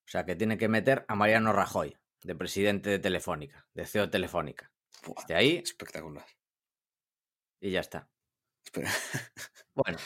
O 0.06 0.12
sea, 0.12 0.26
que 0.26 0.36
tiene 0.36 0.58
que 0.58 0.68
meter 0.68 1.06
a 1.08 1.16
Mariano 1.16 1.54
Rajoy, 1.54 1.97
de 2.24 2.36
presidente 2.36 2.89
de 2.89 2.99
Telefónica, 2.99 3.68
de 3.74 3.86
CEO 3.86 4.04
de 4.04 4.12
Telefónica. 4.12 4.72
Buah, 5.06 5.20
Esté 5.22 5.36
ahí 5.36 5.58
espectacular. 5.58 6.26
y 7.60 7.72
ya 7.72 7.80
está. 7.80 8.10
Espera. 8.64 8.91
Bueno, 9.74 9.97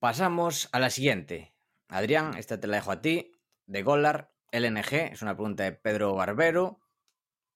pasamos 0.00 0.68
a 0.72 0.80
la 0.80 0.88
siguiente. 0.90 1.54
Adrián, 1.88 2.34
esta 2.38 2.58
te 2.58 2.66
la 2.66 2.76
dejo 2.76 2.90
a 2.92 3.00
ti. 3.02 3.32
De 3.66 3.82
Golar, 3.82 4.32
LNG, 4.52 5.12
es 5.12 5.22
una 5.22 5.34
pregunta 5.34 5.64
de 5.64 5.72
Pedro 5.72 6.14
Barbero 6.14 6.80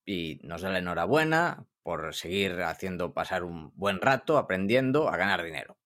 y 0.05 0.39
nos 0.43 0.61
da 0.61 0.69
la 0.71 0.79
enhorabuena 0.81 1.67
por 1.83 2.15
seguir 2.15 2.61
haciendo 2.63 3.15
pasar 3.15 3.43
un 3.43 3.73
buen 3.75 4.01
rato 4.01 4.37
aprendiendo 4.39 5.09
a 5.09 5.17
ganar 5.17 5.43
dinero. 5.43 5.80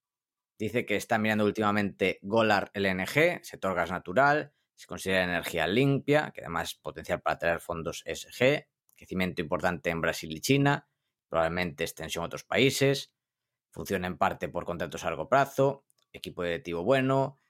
Dice 0.58 0.86
que 0.86 0.96
está 0.96 1.18
mirando 1.18 1.44
últimamente 1.44 2.18
Golar 2.22 2.70
LNG, 2.74 3.42
sector 3.42 3.74
gas 3.74 3.90
natural, 3.90 4.52
se 4.76 4.86
considera 4.86 5.24
energía 5.24 5.66
limpia, 5.66 6.30
que 6.32 6.42
además 6.42 6.74
potencial 6.74 7.20
para 7.22 7.34
atraer 7.34 7.60
fondos 7.60 8.04
SG, 8.06 8.68
crecimiento 8.94 9.42
importante 9.42 9.90
en 9.90 10.00
Brasil 10.00 10.32
y 10.32 10.40
China, 10.40 10.88
probablemente 11.28 11.84
extensión 11.84 12.22
a 12.22 12.26
otros 12.26 12.44
países, 12.44 13.12
funciona 13.70 14.06
en 14.06 14.16
parte 14.16 14.48
por 14.48 14.64
contratos 14.64 15.04
a 15.04 15.08
largo 15.08 15.28
plazo, 15.28 15.84
equipo 16.12 16.44
directivo 16.44 16.84
bueno, 16.84 17.40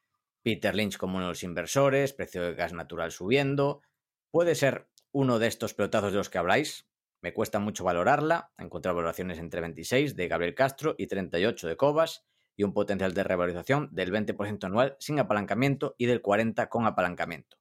Peter 0.43 0.75
Lynch 0.75 0.97
como 0.97 1.17
uno 1.17 1.27
de 1.27 1.33
los 1.33 1.43
inversores, 1.43 2.13
precio 2.15 2.43
de 2.43 2.55
gas 2.55 2.73
natural 2.73 3.13
subiendo. 3.13 3.83
Puede 4.31 4.55
ser 4.55 4.89
uno 5.13 5.39
de 5.39 5.47
estos 5.47 5.75
pelotazos 5.75 6.13
de 6.13 6.19
los 6.19 6.31
que 6.31 6.39
habláis. 6.39 6.87
Me 7.23 7.33
cuesta 7.33 7.59
mucho 7.59 7.85
valorarla. 7.85 8.53
He 8.59 8.65
encontrado 8.65 8.97
valoraciones 8.97 9.39
entre 9.39 9.63
26 9.63 10.17
de 10.17 10.29
Gabriel 10.29 10.55
Castro 10.55 10.95
y 10.99 11.07
38 11.07 11.69
de 11.69 11.77
Cobas 11.77 12.27
y 12.57 12.63
un 12.63 12.73
potencial 12.73 13.15
de 13.15 13.25
revalorización 13.25 13.89
del 13.93 14.13
20% 14.13 14.65
anual 14.65 14.97
sin 15.01 15.19
apalancamiento 15.19 15.95
y 15.99 16.07
del 16.07 16.23
40% 16.23 16.69
con 16.69 16.87
apalancamiento. 16.87 17.59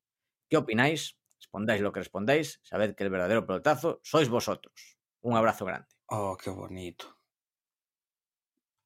¿Qué 0.49 0.57
opináis? 0.57 1.17
Respondáis 1.39 1.81
lo 1.81 1.91
que 1.91 1.99
respondáis. 1.99 2.59
Sabed 2.63 2.95
que 2.95 3.03
el 3.03 3.09
verdadero 3.09 3.45
pelotazo 3.45 3.99
sois 4.03 4.29
vosotros. 4.29 4.97
Un 5.21 5.35
abrazo 5.35 5.65
grande. 5.65 5.87
Oh, 6.07 6.37
qué 6.37 6.49
bonito. 6.49 7.17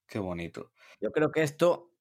Qué 0.08 0.20
bonito. 0.20 0.72
Yo 1.02 1.12
creo 1.12 1.32
que 1.32 1.44
esto, 1.44 1.92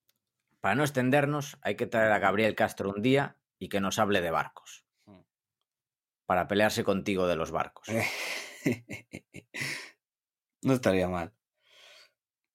para 0.61 0.77
no 0.77 0.85
extendernos, 0.85 1.59
hay 1.63 1.75
que 1.75 1.87
traer 1.87 2.13
a 2.13 2.19
Gabriel 2.19 2.55
Castro 2.55 2.91
un 2.91 3.03
día 3.03 3.39
y 3.59 3.69
que 3.69 3.81
nos 3.81 3.99
hable 3.99 4.21
de 4.21 4.31
barcos. 4.31 4.87
Mm. 5.07 5.21
Para 6.27 6.47
pelearse 6.47 6.85
contigo 6.85 7.27
de 7.27 7.37
los 7.37 7.51
barcos. 7.51 7.89
no 10.63 10.75
estaría 10.75 11.09
mal. 11.09 11.33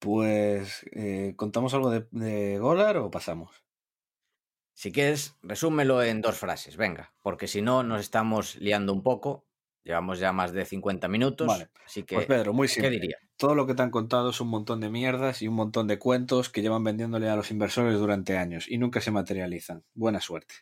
Pues, 0.02 0.84
eh, 0.94 1.34
¿contamos 1.38 1.74
algo 1.76 1.92
de, 1.92 2.08
de 2.12 2.58
Golar 2.60 2.98
o 2.98 3.12
pasamos? 3.12 3.64
Si 4.74 4.92
quieres, 4.92 5.38
resúmelo 5.52 6.02
en 6.04 6.22
dos 6.22 6.38
frases, 6.38 6.76
venga, 6.76 7.14
porque 7.22 7.48
si 7.48 7.62
no 7.62 7.84
nos 7.84 8.02
estamos 8.02 8.56
liando 8.56 8.92
un 8.94 9.04
poco. 9.04 9.48
Llevamos 9.84 10.20
ya 10.20 10.32
más 10.32 10.52
de 10.54 10.66
50 10.66 11.08
minutos, 11.08 11.48
Vale, 11.48 11.70
así 11.86 12.04
que, 12.04 12.16
Pues 12.16 12.28
Pedro, 12.28 12.54
muy 12.54 12.68
¿qué 12.78 12.90
simple. 12.90 12.90
diría? 12.90 13.18
Todo 13.38 13.54
lo 13.56 13.66
que 13.68 13.74
te 13.76 13.82
han 13.82 13.92
contado 13.92 14.30
es 14.30 14.40
un 14.42 14.48
montón 14.50 14.80
de 14.80 14.90
mierdas 14.90 15.42
y 15.42 15.48
un 15.48 15.56
montón 15.56 15.88
de 15.88 16.00
cuentos 16.00 16.50
que 16.50 16.62
llevan 16.62 16.84
vendiéndole 16.84 17.30
a 17.30 17.36
los 17.36 17.52
inversores 17.52 17.98
durante 18.00 18.38
años 18.38 18.68
y 18.70 18.78
nunca 18.78 19.02
se 19.02 19.12
materializan. 19.12 19.84
Buena 19.94 20.22
suerte. 20.22 20.54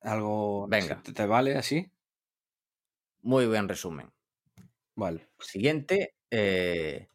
¿Algo 0.00 0.74
Venga. 0.74 1.02
¿te, 1.02 1.12
te 1.12 1.26
vale 1.26 1.56
así? 1.56 1.90
Muy 3.20 3.44
buen 3.46 3.68
resumen. 3.68 4.10
Vale. 4.94 5.30
Siguiente, 5.38 6.15
eh, 6.30 7.08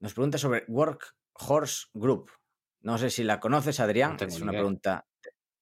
nos 0.00 0.14
pregunta 0.14 0.38
sobre 0.38 0.64
Workhorse 0.68 1.86
Group. 1.94 2.30
No 2.80 2.98
sé 2.98 3.10
si 3.10 3.24
la 3.24 3.40
conoces, 3.40 3.80
Adrián. 3.80 4.16
es 4.20 4.40
una 4.40 4.52
pregunta 4.52 5.06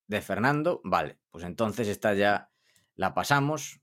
de 0.06 0.20
Fernando. 0.20 0.80
Vale, 0.84 1.18
pues 1.30 1.44
entonces 1.44 1.88
esta 1.88 2.14
ya 2.14 2.50
la 2.94 3.14
pasamos. 3.14 3.80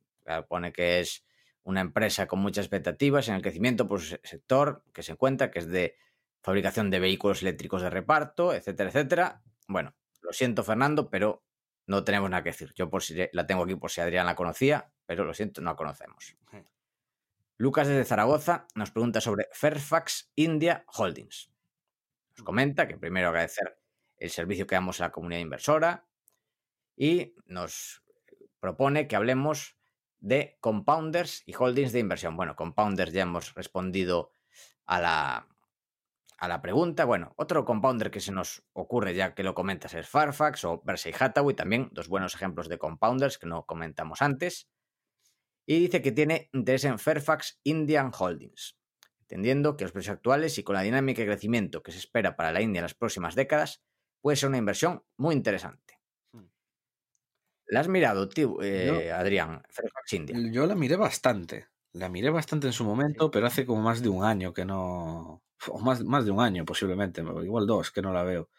Pone 0.47 0.71
que 0.71 0.99
es 0.99 1.25
una 1.63 1.81
empresa 1.81 2.27
con 2.27 2.39
muchas 2.39 2.65
expectativas 2.65 3.27
en 3.27 3.35
el 3.35 3.41
crecimiento 3.41 3.87
por 3.87 4.01
su 4.01 4.17
sector 4.23 4.83
que 4.93 5.03
se 5.03 5.13
encuentra, 5.13 5.51
que 5.51 5.59
es 5.59 5.67
de 5.67 5.97
fabricación 6.41 6.89
de 6.89 6.99
vehículos 6.99 7.41
eléctricos 7.41 7.81
de 7.81 7.89
reparto, 7.89 8.53
etcétera, 8.53 8.89
etcétera. 8.89 9.41
Bueno, 9.67 9.95
lo 10.21 10.33
siento, 10.33 10.63
Fernando, 10.63 11.09
pero 11.09 11.43
no 11.87 12.03
tenemos 12.03 12.29
nada 12.29 12.43
que 12.43 12.49
decir. 12.49 12.73
Yo 12.75 12.89
por 12.89 13.01
si 13.03 13.15
la 13.31 13.47
tengo 13.47 13.63
aquí 13.63 13.75
por 13.75 13.91
si 13.91 14.01
Adrián 14.01 14.25
la 14.25 14.35
conocía, 14.35 14.91
pero 15.05 15.25
lo 15.25 15.33
siento, 15.33 15.61
no 15.61 15.71
la 15.71 15.75
conocemos. 15.75 16.35
Lucas 17.57 17.87
desde 17.87 18.05
Zaragoza 18.05 18.67
nos 18.75 18.91
pregunta 18.91 19.21
sobre 19.21 19.47
Fairfax 19.51 20.31
India 20.35 20.85
Holdings. 20.87 21.51
Nos 22.35 22.43
comenta 22.43 22.87
que 22.87 22.97
primero 22.97 23.29
agradecer 23.29 23.79
el 24.17 24.29
servicio 24.29 24.65
que 24.65 24.75
damos 24.75 24.99
a 24.99 25.05
la 25.05 25.11
comunidad 25.11 25.41
inversora 25.41 26.07
y 26.95 27.35
nos 27.45 28.03
propone 28.59 29.07
que 29.07 29.15
hablemos 29.15 29.77
de 30.19 30.57
compounders 30.61 31.43
y 31.45 31.53
holdings 31.53 31.91
de 31.91 31.99
inversión. 31.99 32.37
Bueno, 32.37 32.55
compounders 32.55 33.13
ya 33.13 33.23
hemos 33.23 33.53
respondido 33.53 34.31
a 34.85 35.01
la, 35.01 35.47
a 36.37 36.47
la 36.47 36.61
pregunta. 36.61 37.05
Bueno, 37.05 37.33
otro 37.37 37.65
compounder 37.65 38.09
que 38.09 38.19
se 38.19 38.31
nos 38.31 38.63
ocurre 38.73 39.13
ya 39.13 39.35
que 39.35 39.43
lo 39.43 39.53
comentas 39.53 39.93
es 39.93 40.07
Fairfax 40.07 40.65
o 40.65 40.81
Berkshire 40.83 41.17
Hathaway, 41.19 41.55
también 41.55 41.89
dos 41.91 42.07
buenos 42.07 42.35
ejemplos 42.35 42.67
de 42.69 42.77
compounders 42.77 43.37
que 43.37 43.47
no 43.47 43.65
comentamos 43.65 44.21
antes. 44.21 44.69
Y 45.65 45.79
dice 45.79 46.01
que 46.01 46.11
tiene 46.11 46.49
interés 46.53 46.83
en 46.85 46.99
Fairfax 46.99 47.59
Indian 47.63 48.11
Holdings, 48.17 48.77
entendiendo 49.21 49.77
que 49.77 49.85
los 49.85 49.93
precios 49.93 50.15
actuales 50.15 50.57
y 50.57 50.63
con 50.63 50.75
la 50.75 50.81
dinámica 50.81 51.21
de 51.21 51.27
crecimiento 51.27 51.81
que 51.81 51.91
se 51.91 51.99
espera 51.99 52.35
para 52.35 52.51
la 52.51 52.61
India 52.61 52.79
en 52.79 52.83
las 52.83 52.95
próximas 52.95 53.35
décadas, 53.35 53.81
puede 54.21 54.37
ser 54.37 54.49
una 54.49 54.57
inversión 54.57 55.03
muy 55.17 55.35
interesante. 55.35 55.99
¿La 57.67 57.79
has 57.79 57.87
mirado, 57.87 58.27
tío, 58.29 58.61
eh, 58.61 59.11
Adrián? 59.11 59.63
Yo 60.51 60.67
la 60.67 60.75
miré 60.75 60.95
bastante. 60.95 61.67
La 61.93 62.09
miré 62.09 62.29
bastante 62.29 62.67
en 62.67 62.73
su 62.73 62.83
momento, 62.83 63.31
pero 63.31 63.47
hace 63.47 63.65
como 63.65 63.81
más 63.81 64.01
de 64.01 64.09
un 64.09 64.23
año 64.23 64.53
que 64.53 64.65
no. 64.65 65.43
O 65.67 65.79
más, 65.79 66.03
más 66.03 66.25
de 66.25 66.31
un 66.31 66.41
año, 66.41 66.65
posiblemente, 66.65 67.21
igual 67.21 67.65
dos, 67.65 67.91
que 67.91 68.01
no 68.01 68.11
la 68.11 68.23
veo. 68.23 68.49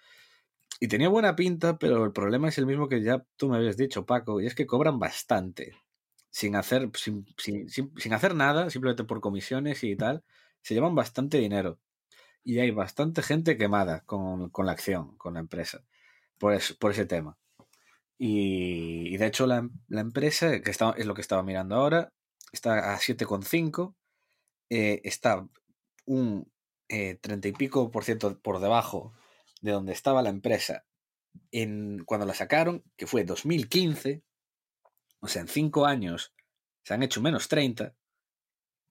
Y 0.81 0.89
tenía 0.89 1.09
buena 1.09 1.37
pinta, 1.37 1.79
pero 1.79 2.05
el 2.05 2.13
problema 2.13 2.49
es 2.49 2.59
el 2.59 2.67
mismo 2.67 2.89
que 2.89 3.03
ya 3.03 3.25
tú 3.37 3.49
me 3.49 3.57
habías 3.57 3.77
dicho, 3.77 4.07
Paco, 4.07 4.41
y 4.41 4.47
es 4.47 4.55
que 4.55 4.67
cobran 4.67 4.99
bastante. 4.99 5.73
Sin 6.35 6.57
hacer, 6.57 6.91
sin, 6.95 7.25
sin, 7.39 7.69
sin 7.69 8.13
hacer 8.13 8.35
nada, 8.35 8.69
simplemente 8.69 9.05
por 9.05 9.21
comisiones 9.21 9.85
y 9.85 9.95
tal, 9.95 10.25
se 10.63 10.75
llevan 10.75 10.97
bastante 10.97 11.39
dinero. 11.39 11.79
Y 12.43 12.59
hay 12.59 12.73
bastante 12.73 13.23
gente 13.23 13.57
quemada 13.57 14.01
con, 14.01 14.51
con 14.51 14.67
la 14.67 14.73
acción, 14.73 15.17
con 15.17 15.35
la 15.35 15.41
empresa, 15.41 15.85
por, 16.39 16.59
por 16.81 16.91
ese 16.91 17.07
tema. 17.07 17.39
Y, 18.19 19.17
de 19.17 19.27
hecho 19.27 19.47
la, 19.47 19.69
la, 19.89 20.01
empresa, 20.01 20.61
que 20.61 20.71
está, 20.71 20.95
es 20.97 21.07
lo 21.07 21.15
que 21.15 21.21
estaba 21.21 21.43
mirando 21.43 21.77
ahora, 21.77 22.13
está 22.53 22.95
a 22.95 22.99
7,5, 22.99 23.95
eh, 24.71 25.01
está 25.05 25.47
un 26.07 26.51
eh, 26.89 27.17
30 27.21 27.49
y 27.49 27.53
pico 27.53 27.91
por 27.91 28.05
ciento 28.05 28.41
por 28.41 28.61
debajo 28.61 29.13
de 29.61 29.73
donde 29.73 29.93
estaba 29.93 30.23
la 30.23 30.31
empresa 30.31 30.85
en, 31.51 32.05
cuando 32.05 32.27
la 32.27 32.35
sacaron, 32.35 32.85
que 32.97 33.07
fue 33.07 33.25
2015, 33.25 34.23
o 35.25 35.29
sea, 35.29 35.43
en 35.43 35.49
5 35.49 35.87
años 35.87 36.35
se 36.83 36.95
han 36.95 37.03
hecho 37.03 37.21
menos 37.21 37.49
30, 37.49 37.95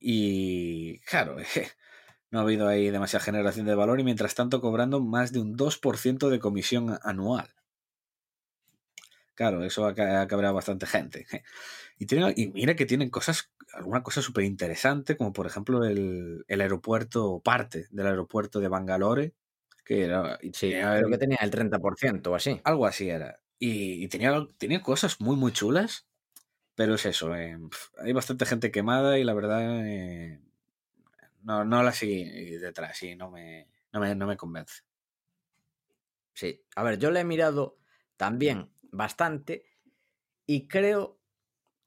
y 0.06 0.98
claro, 1.00 1.36
no 2.30 2.38
ha 2.38 2.42
habido 2.42 2.68
ahí 2.68 2.90
demasiada 2.90 3.24
generación 3.24 3.64
de 3.64 3.74
valor 3.74 4.00
y 4.00 4.04
mientras 4.04 4.34
tanto 4.34 4.60
cobrando 4.60 5.00
más 5.00 5.32
de 5.32 5.40
un 5.40 5.56
2% 5.56 6.28
de 6.28 6.38
comisión 6.38 6.98
anual. 7.02 7.48
Claro, 9.34 9.64
eso 9.64 9.86
ha, 9.86 9.94
cabreado 9.94 10.54
bastante 10.54 10.86
gente. 10.86 11.26
Y, 11.96 12.06
tiene, 12.06 12.34
y 12.36 12.48
mira 12.48 12.74
que 12.74 12.86
tienen 12.86 13.08
cosas, 13.08 13.52
alguna 13.72 14.02
cosa 14.02 14.20
súper 14.20 14.42
interesante, 14.42 15.16
como 15.16 15.32
por 15.32 15.46
ejemplo 15.46 15.84
el, 15.84 16.44
el 16.48 16.60
aeropuerto, 16.60 17.40
parte 17.40 17.86
del 17.92 18.08
aeropuerto 18.08 18.58
de 18.58 18.66
Bangalore, 18.66 19.32
que 19.84 20.02
era... 20.02 20.40
Sí, 20.52 20.72
creo 20.72 21.08
que 21.08 21.18
tenía 21.18 21.38
el 21.40 21.52
30% 21.52 22.26
o 22.26 22.34
así. 22.34 22.60
Algo 22.64 22.86
así 22.86 23.08
era. 23.08 23.38
Y, 23.60 24.08
tenía, 24.08 24.44
tenía 24.58 24.82
cosas 24.82 25.20
muy, 25.20 25.36
muy 25.36 25.52
chulas, 25.52 26.08
pero 26.74 26.94
es 26.94 27.06
eso, 27.06 27.34
eh, 27.36 27.58
hay 27.98 28.12
bastante 28.12 28.46
gente 28.46 28.70
quemada 28.70 29.18
y 29.18 29.24
la 29.24 29.34
verdad 29.34 29.86
eh, 29.86 30.40
no, 31.42 31.64
no 31.64 31.82
la 31.82 31.92
seguí 31.92 32.24
detrás 32.58 33.02
y 33.02 33.16
no 33.16 33.30
me, 33.30 33.68
no 33.92 34.00
me, 34.00 34.14
no 34.14 34.26
me 34.26 34.36
convence. 34.36 34.82
Sí, 36.32 36.64
a 36.74 36.82
ver, 36.82 36.98
yo 36.98 37.10
le 37.10 37.20
he 37.20 37.24
mirado 37.24 37.78
también 38.16 38.72
bastante 38.90 39.64
y 40.46 40.66
creo 40.66 41.20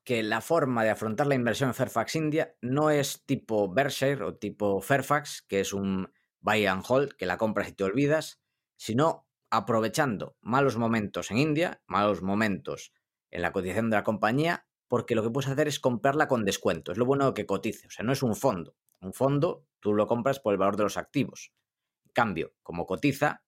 que 0.04 0.24
la 0.24 0.40
forma 0.40 0.86
de 0.86 0.90
afrontar 0.90 1.28
la 1.28 1.36
inversión 1.36 1.70
en 1.70 1.76
Fairfax 1.76 2.16
India 2.16 2.56
no 2.62 2.92
es 2.92 3.26
tipo 3.26 3.72
Berkshire 3.74 4.24
o 4.24 4.36
tipo 4.36 4.82
Fairfax, 4.82 5.42
que 5.42 5.60
es 5.60 5.74
un 5.74 6.10
buy 6.40 6.66
and 6.66 6.84
hold, 6.88 7.14
que 7.14 7.26
la 7.26 7.38
compras 7.38 7.68
y 7.68 7.74
te 7.74 7.84
olvidas, 7.84 8.42
sino 8.78 9.28
aprovechando 9.50 10.38
malos 10.40 10.78
momentos 10.78 11.30
en 11.32 11.40
India, 11.40 11.82
malos 11.88 12.22
momentos 12.22 12.94
en 13.32 13.42
la 13.42 13.52
cotización 13.52 13.90
de 13.90 13.98
la 13.98 14.04
compañía, 14.06 14.67
porque 14.88 15.16
lo 15.16 15.24
que 15.24 15.30
puedes 15.30 15.50
hacer 15.50 15.68
es 15.68 15.80
comprarla 15.80 16.28
con 16.28 16.46
descuento. 16.46 16.92
Es 16.92 16.98
lo 16.98 17.06
bueno 17.06 17.34
que 17.34 17.46
cotice, 17.46 17.88
o 17.88 17.90
sea, 17.90 18.06
no 18.06 18.14
es 18.14 18.24
un 18.24 18.36
fondo. 18.36 18.76
Un 19.02 19.14
fondo 19.14 19.66
tú 19.80 19.94
lo 19.94 20.08
compras 20.08 20.40
por 20.40 20.54
el 20.54 20.60
valor 20.60 20.78
de 20.78 20.84
los 20.84 20.98
activos. 20.98 21.54
En 22.06 22.12
cambio, 22.14 22.54
como 22.64 22.86
cotiza, 22.86 23.44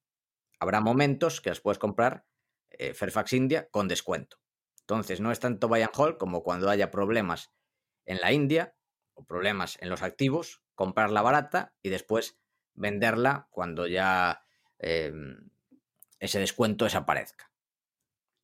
habrá 0.59 0.81
momentos 0.81 1.41
que 1.41 1.49
las 1.49 1.61
puedes 1.61 1.79
comprar 1.79 2.25
eh, 2.69 2.93
Fairfax 2.93 3.33
India 3.33 3.69
con 3.69 3.87
descuento. 3.87 4.37
Entonces, 4.81 5.21
no 5.21 5.31
es 5.31 5.39
tanto 5.39 5.67
buy 5.67 5.81
and 5.81 5.93
hold 5.95 6.17
como 6.17 6.43
cuando 6.43 6.69
haya 6.69 6.91
problemas 6.91 7.51
en 8.05 8.19
la 8.21 8.31
India 8.31 8.75
o 9.13 9.23
problemas 9.23 9.77
en 9.81 9.89
los 9.89 10.01
activos, 10.01 10.63
comprarla 10.75 11.21
barata 11.21 11.73
y 11.81 11.89
después 11.89 12.39
venderla 12.73 13.47
cuando 13.51 13.87
ya 13.87 14.41
em, 14.79 15.49
ese 16.19 16.39
descuento 16.39 16.85
desaparezca. 16.85 17.48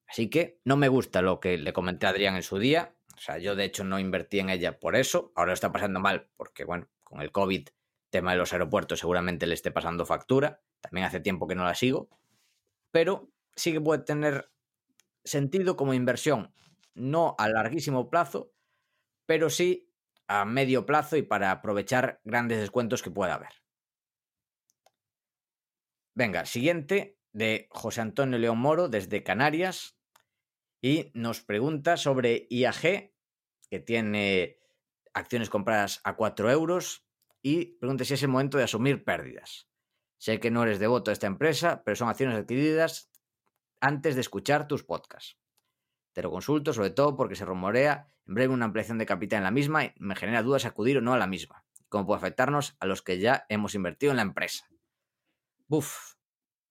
Así 0.08 0.30
que 0.30 0.60
no 0.64 0.78
me 0.78 0.88
gusta 0.88 1.22
lo 1.22 1.40
que 1.40 1.58
le 1.58 1.74
comenté 1.74 2.06
a 2.06 2.10
Adrián 2.10 2.36
en 2.36 2.44
su 2.44 2.60
día. 2.60 2.96
O 3.16 3.20
sea, 3.20 3.38
yo 3.38 3.56
de 3.56 3.66
hecho 3.66 3.84
no 3.84 4.00
invertí 4.00 4.40
en 4.40 4.50
ella 4.50 4.80
por 4.80 4.96
eso. 4.96 5.32
Ahora 5.36 5.54
está 5.54 5.72
pasando 5.72 6.00
mal 6.00 6.30
porque, 6.36 6.64
bueno, 6.64 6.88
con 7.04 7.22
el 7.22 7.32
COVID, 7.32 7.68
tema 8.10 8.32
de 8.32 8.38
los 8.38 8.54
aeropuertos 8.54 9.00
seguramente 9.00 9.48
le 9.48 9.56
esté 9.56 9.72
pasando 9.72 10.06
factura. 10.06 10.62
También 10.82 11.08
hace 11.08 11.20
tiempo 11.20 11.48
que 11.48 11.56
no 11.56 11.64
la 11.64 11.76
sigo. 11.76 12.10
Pero 12.92 13.32
sí 13.56 13.74
que 13.74 13.82
puede 13.82 14.04
tener 14.04 14.52
sentido 15.24 15.76
como 15.76 15.94
inversión, 15.94 16.54
no 16.94 17.36
a 17.38 17.50
larguísimo 17.50 18.10
plazo, 18.10 18.54
pero 19.26 19.50
sí 19.50 19.92
a 20.28 20.46
medio 20.46 20.86
plazo 20.86 21.18
y 21.18 21.24
para 21.24 21.52
aprovechar 21.52 22.22
grandes 22.24 22.60
descuentos 22.60 23.02
que 23.02 23.12
pueda 23.12 23.36
haber. 23.36 23.52
Venga, 26.14 26.46
siguiente 26.46 27.20
de 27.34 27.68
José 27.70 28.02
Antonio 28.02 28.40
León 28.40 28.60
Moro 28.60 28.88
desde 28.88 29.24
Canarias 29.24 29.95
y 30.82 31.12
nos 31.14 31.42
pregunta 31.42 31.98
sobre 31.98 32.48
IAG, 32.50 33.14
que 33.70 33.80
tiene 33.80 34.60
acciones 35.14 35.50
compradas 35.50 36.02
a 36.04 36.16
4 36.16 36.52
euros 36.52 37.08
y 37.42 37.78
pregunta 37.78 38.06
si 38.06 38.14
es 38.14 38.24
el 38.24 38.30
momento 38.30 38.58
de 38.58 38.66
asumir 38.66 39.04
pérdidas. 39.04 39.70
Sé 40.18 40.40
que 40.40 40.52
no 40.52 40.64
eres 40.64 40.80
devoto 40.80 41.12
de 41.12 41.14
esta 41.14 41.28
empresa, 41.28 41.84
pero 41.84 41.96
son 41.96 42.10
acciones 42.10 42.36
adquiridas 42.36 43.12
antes 43.82 44.16
de 44.16 44.22
escuchar 44.22 44.68
tus 44.68 44.84
podcasts. 44.84 45.38
Te 46.14 46.24
lo 46.24 46.32
consulto 46.32 46.74
sobre 46.74 46.92
todo 46.92 47.16
porque 47.16 47.36
se 47.36 47.46
rumorea 47.46 48.08
en 48.26 48.36
breve 48.36 48.54
una 48.54 48.66
ampliación 48.66 48.98
de 48.98 49.06
capital 49.06 49.40
en 49.40 49.44
la 49.44 49.52
misma 49.52 49.86
y 49.86 49.94
me 49.98 50.16
genera 50.16 50.44
dudas 50.44 50.66
acudir 50.66 50.98
o 50.98 51.02
no 51.02 51.14
a 51.14 51.18
la 51.18 51.28
misma, 51.28 51.66
cómo 51.90 52.06
puede 52.08 52.20
afectarnos 52.20 52.76
a 52.80 52.86
los 52.86 53.02
que 53.02 53.20
ya 53.20 53.46
hemos 53.50 53.76
invertido 53.76 54.12
en 54.12 54.18
la 54.18 54.24
empresa. 54.24 54.68
Buf, 55.68 56.16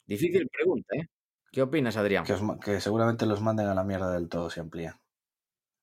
difícil 0.06 0.48
pregunta, 0.48 0.96
¿eh? 0.96 1.08
¿Qué 1.54 1.62
opinas, 1.62 1.96
Adrián? 1.96 2.24
Que, 2.64 2.80
seguramente 2.80 3.26
los 3.26 3.40
manden 3.40 3.68
a 3.68 3.74
la 3.74 3.84
mierda 3.84 4.10
del 4.10 4.28
todo 4.28 4.50
si 4.50 4.58
amplía. 4.58 5.00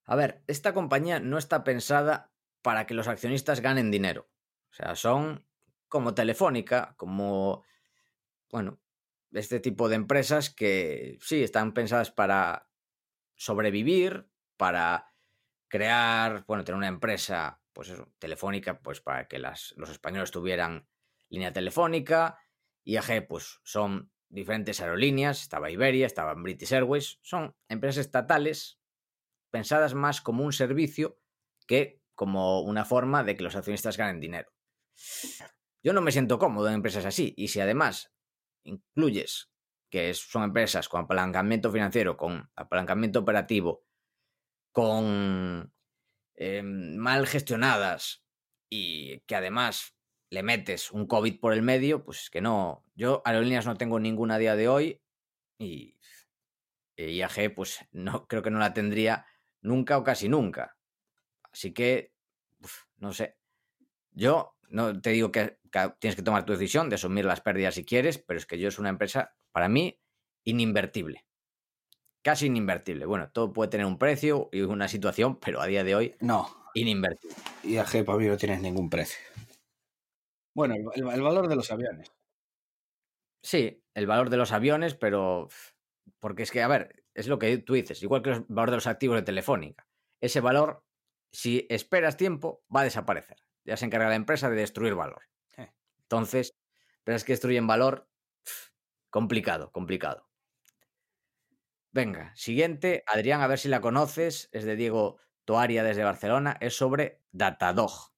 A 0.04 0.18
ver, 0.18 0.44
esta 0.48 0.74
compañía 0.74 1.22
no 1.22 1.38
está 1.38 1.64
pensada 1.64 2.34
para 2.62 2.86
que 2.86 2.94
los 2.94 3.08
accionistas 3.08 3.62
ganen 3.62 3.90
dinero. 3.90 4.30
O 4.70 4.74
sea, 4.74 4.98
son 4.98 5.48
como 5.88 6.14
Telefónica, 6.14 6.94
como, 6.98 7.64
bueno, 8.50 8.82
este 9.32 9.62
tipo 9.62 9.88
de 9.88 9.96
empresas 9.96 10.50
que 10.50 11.18
sí 11.22 11.42
están 11.42 11.74
pensadas 11.74 12.12
para 12.12 12.68
sobrevivir, 13.38 14.28
para 14.58 15.14
crear, 15.70 16.44
bueno, 16.48 16.66
tener 16.66 16.80
una 16.80 16.90
empresa, 16.90 17.62
pues 17.72 17.88
eso, 17.88 18.12
telefónica, 18.20 18.82
pues 18.82 19.00
para 19.00 19.30
que 19.30 19.40
las, 19.40 19.74
los 19.78 19.90
españoles 19.90 20.32
tuvieran 20.32 20.86
línea 21.30 21.54
telefónica. 21.54 22.40
IAG, 22.84 23.26
pues 23.26 23.62
son 23.64 24.12
diferentes 24.32 24.82
aerolíneas, 24.82 25.42
estaba 25.42 25.70
Iberia, 25.70 26.08
estaba 26.08 26.34
British 26.34 26.74
Airways, 26.74 27.20
son 27.22 27.56
empresas 27.68 28.06
estatales 28.06 28.80
pensadas 29.52 29.94
más 29.94 30.22
como 30.22 30.44
un 30.44 30.54
servicio 30.54 31.20
que 31.68 32.02
como 32.16 32.62
una 32.62 32.86
forma 32.86 33.24
de 33.24 33.36
que 33.36 33.44
los 33.44 33.56
accionistas 33.56 33.98
ganen 33.98 34.20
dinero. 34.20 34.52
Yo 35.84 35.94
no 35.94 36.02
me 36.02 36.12
siento 36.12 36.40
cómodo 36.40 36.68
en 36.68 36.76
empresas 36.76 37.06
así, 37.06 37.34
y 37.38 37.50
si 37.50 37.60
además 37.60 38.14
incluyes 38.64 39.52
que 39.90 40.14
son 40.14 40.44
empresas 40.44 40.88
con 40.88 41.02
apalancamiento 41.02 41.72
financiero, 41.72 42.16
con 42.16 42.50
apalancamiento 42.56 43.20
operativo, 43.20 43.84
con 44.72 45.74
eh, 46.36 46.62
mal 46.64 47.28
gestionadas 47.28 48.24
y 48.70 49.20
que 49.22 49.36
además 49.36 49.98
le 50.32 50.44
metes 50.44 50.92
un 50.92 51.06
COVID 51.08 51.40
por 51.40 51.54
el 51.54 51.62
medio, 51.62 52.04
pues 52.04 52.24
es 52.24 52.30
que 52.30 52.42
no. 52.42 52.86
Yo 52.96 53.22
aerolíneas 53.26 53.66
no 53.66 53.76
tengo 53.76 54.00
ninguna 54.00 54.36
a 54.36 54.38
día 54.40 54.56
de 54.56 54.70
hoy 54.70 55.02
y 55.60 55.98
IAG 56.96 57.54
pues 57.54 57.80
no 57.92 58.26
creo 58.28 58.42
que 58.42 58.50
no 58.50 58.58
la 58.58 58.74
tendría 58.74 59.26
nunca 59.62 59.98
o 59.98 60.04
casi 60.04 60.30
nunca. 60.30 60.78
Así 61.52 61.74
que, 61.74 62.14
no 62.98 63.12
sé. 63.12 63.36
Yo 64.14 64.56
no 64.70 65.00
te 65.02 65.10
digo 65.10 65.34
que, 65.34 65.60
tienes 66.00 66.16
que 66.16 66.24
tomar 66.24 66.46
tu 66.46 66.54
decisión 66.54 66.90
de 66.90 66.96
asumir 66.96 67.26
las 67.26 67.42
pérdidas 67.42 67.76
si 67.76 67.84
quieres, 67.84 68.18
pero 68.18 68.40
es 68.40 68.46
que 68.46 68.58
yo 68.58 68.70
es 68.70 68.80
una 68.80 68.90
empresa, 68.90 69.36
para 69.52 69.68
mí, 69.68 70.00
ininvertible. 70.46 71.26
Casi 72.22 72.46
ininvertible. 72.46 73.06
Bueno, 73.06 73.30
todo 73.32 73.52
puede 73.52 73.70
tener 73.70 73.86
un 73.86 73.98
precio 73.98 74.48
y 74.54 74.62
una 74.62 74.88
situación, 74.88 75.40
pero 75.40 75.60
a 75.60 75.68
día 75.68 75.84
de 75.84 75.96
hoy, 75.96 76.16
no. 76.22 76.48
Ininvertible. 76.74 77.36
IAG 77.64 78.06
para 78.06 78.18
mí 78.18 78.28
no 78.28 78.38
tienes 78.38 78.62
ningún 78.62 78.90
precio. 78.90 79.20
Bueno, 80.54 80.76
el, 80.94 81.04
valor 81.04 81.48
de 81.48 81.56
los 81.56 81.72
aviones. 81.72 82.12
Sí, 83.42 83.84
el 83.94 84.08
valor 84.08 84.30
de 84.30 84.38
los 84.38 84.52
aviones, 84.52 84.96
pero. 84.96 85.48
Porque 86.20 86.44
es 86.44 86.52
que, 86.52 86.62
a 86.62 86.68
ver, 86.68 87.04
es 87.14 87.28
lo 87.28 87.40
que 87.40 87.58
tú 87.58 87.74
dices, 87.74 88.02
igual 88.04 88.22
que 88.22 88.32
el 88.32 88.46
valor 88.48 88.72
de 88.72 88.78
los 88.78 88.88
activos 88.88 89.18
de 89.18 89.24
Telefónica. 89.24 89.88
Ese 90.20 90.42
valor, 90.42 90.84
si 91.32 91.66
esperas 91.70 92.18
tiempo, 92.18 92.64
va 92.74 92.82
a 92.82 92.86
desaparecer. 92.86 93.38
Ya 93.64 93.78
se 93.78 93.86
encarga 93.86 94.10
la 94.10 94.16
empresa 94.16 94.50
de 94.50 94.56
destruir 94.56 94.96
valor. 94.96 95.24
Entonces, 96.04 96.56
pero 97.04 97.16
es 97.16 97.24
que 97.24 97.34
destruyen 97.34 97.68
valor, 97.68 98.10
complicado, 99.10 99.72
complicado. 99.72 100.28
Venga, 101.94 102.34
siguiente, 102.36 103.04
Adrián, 103.08 103.42
a 103.42 103.48
ver 103.48 103.60
si 103.60 103.70
la 103.70 103.82
conoces, 103.82 104.50
es 104.52 104.64
de 104.64 104.76
Diego 104.76 105.18
Toaria 105.46 105.84
desde 105.84 106.04
Barcelona, 106.04 106.58
es 106.62 106.76
sobre 106.76 107.22
Datadog, 107.32 108.14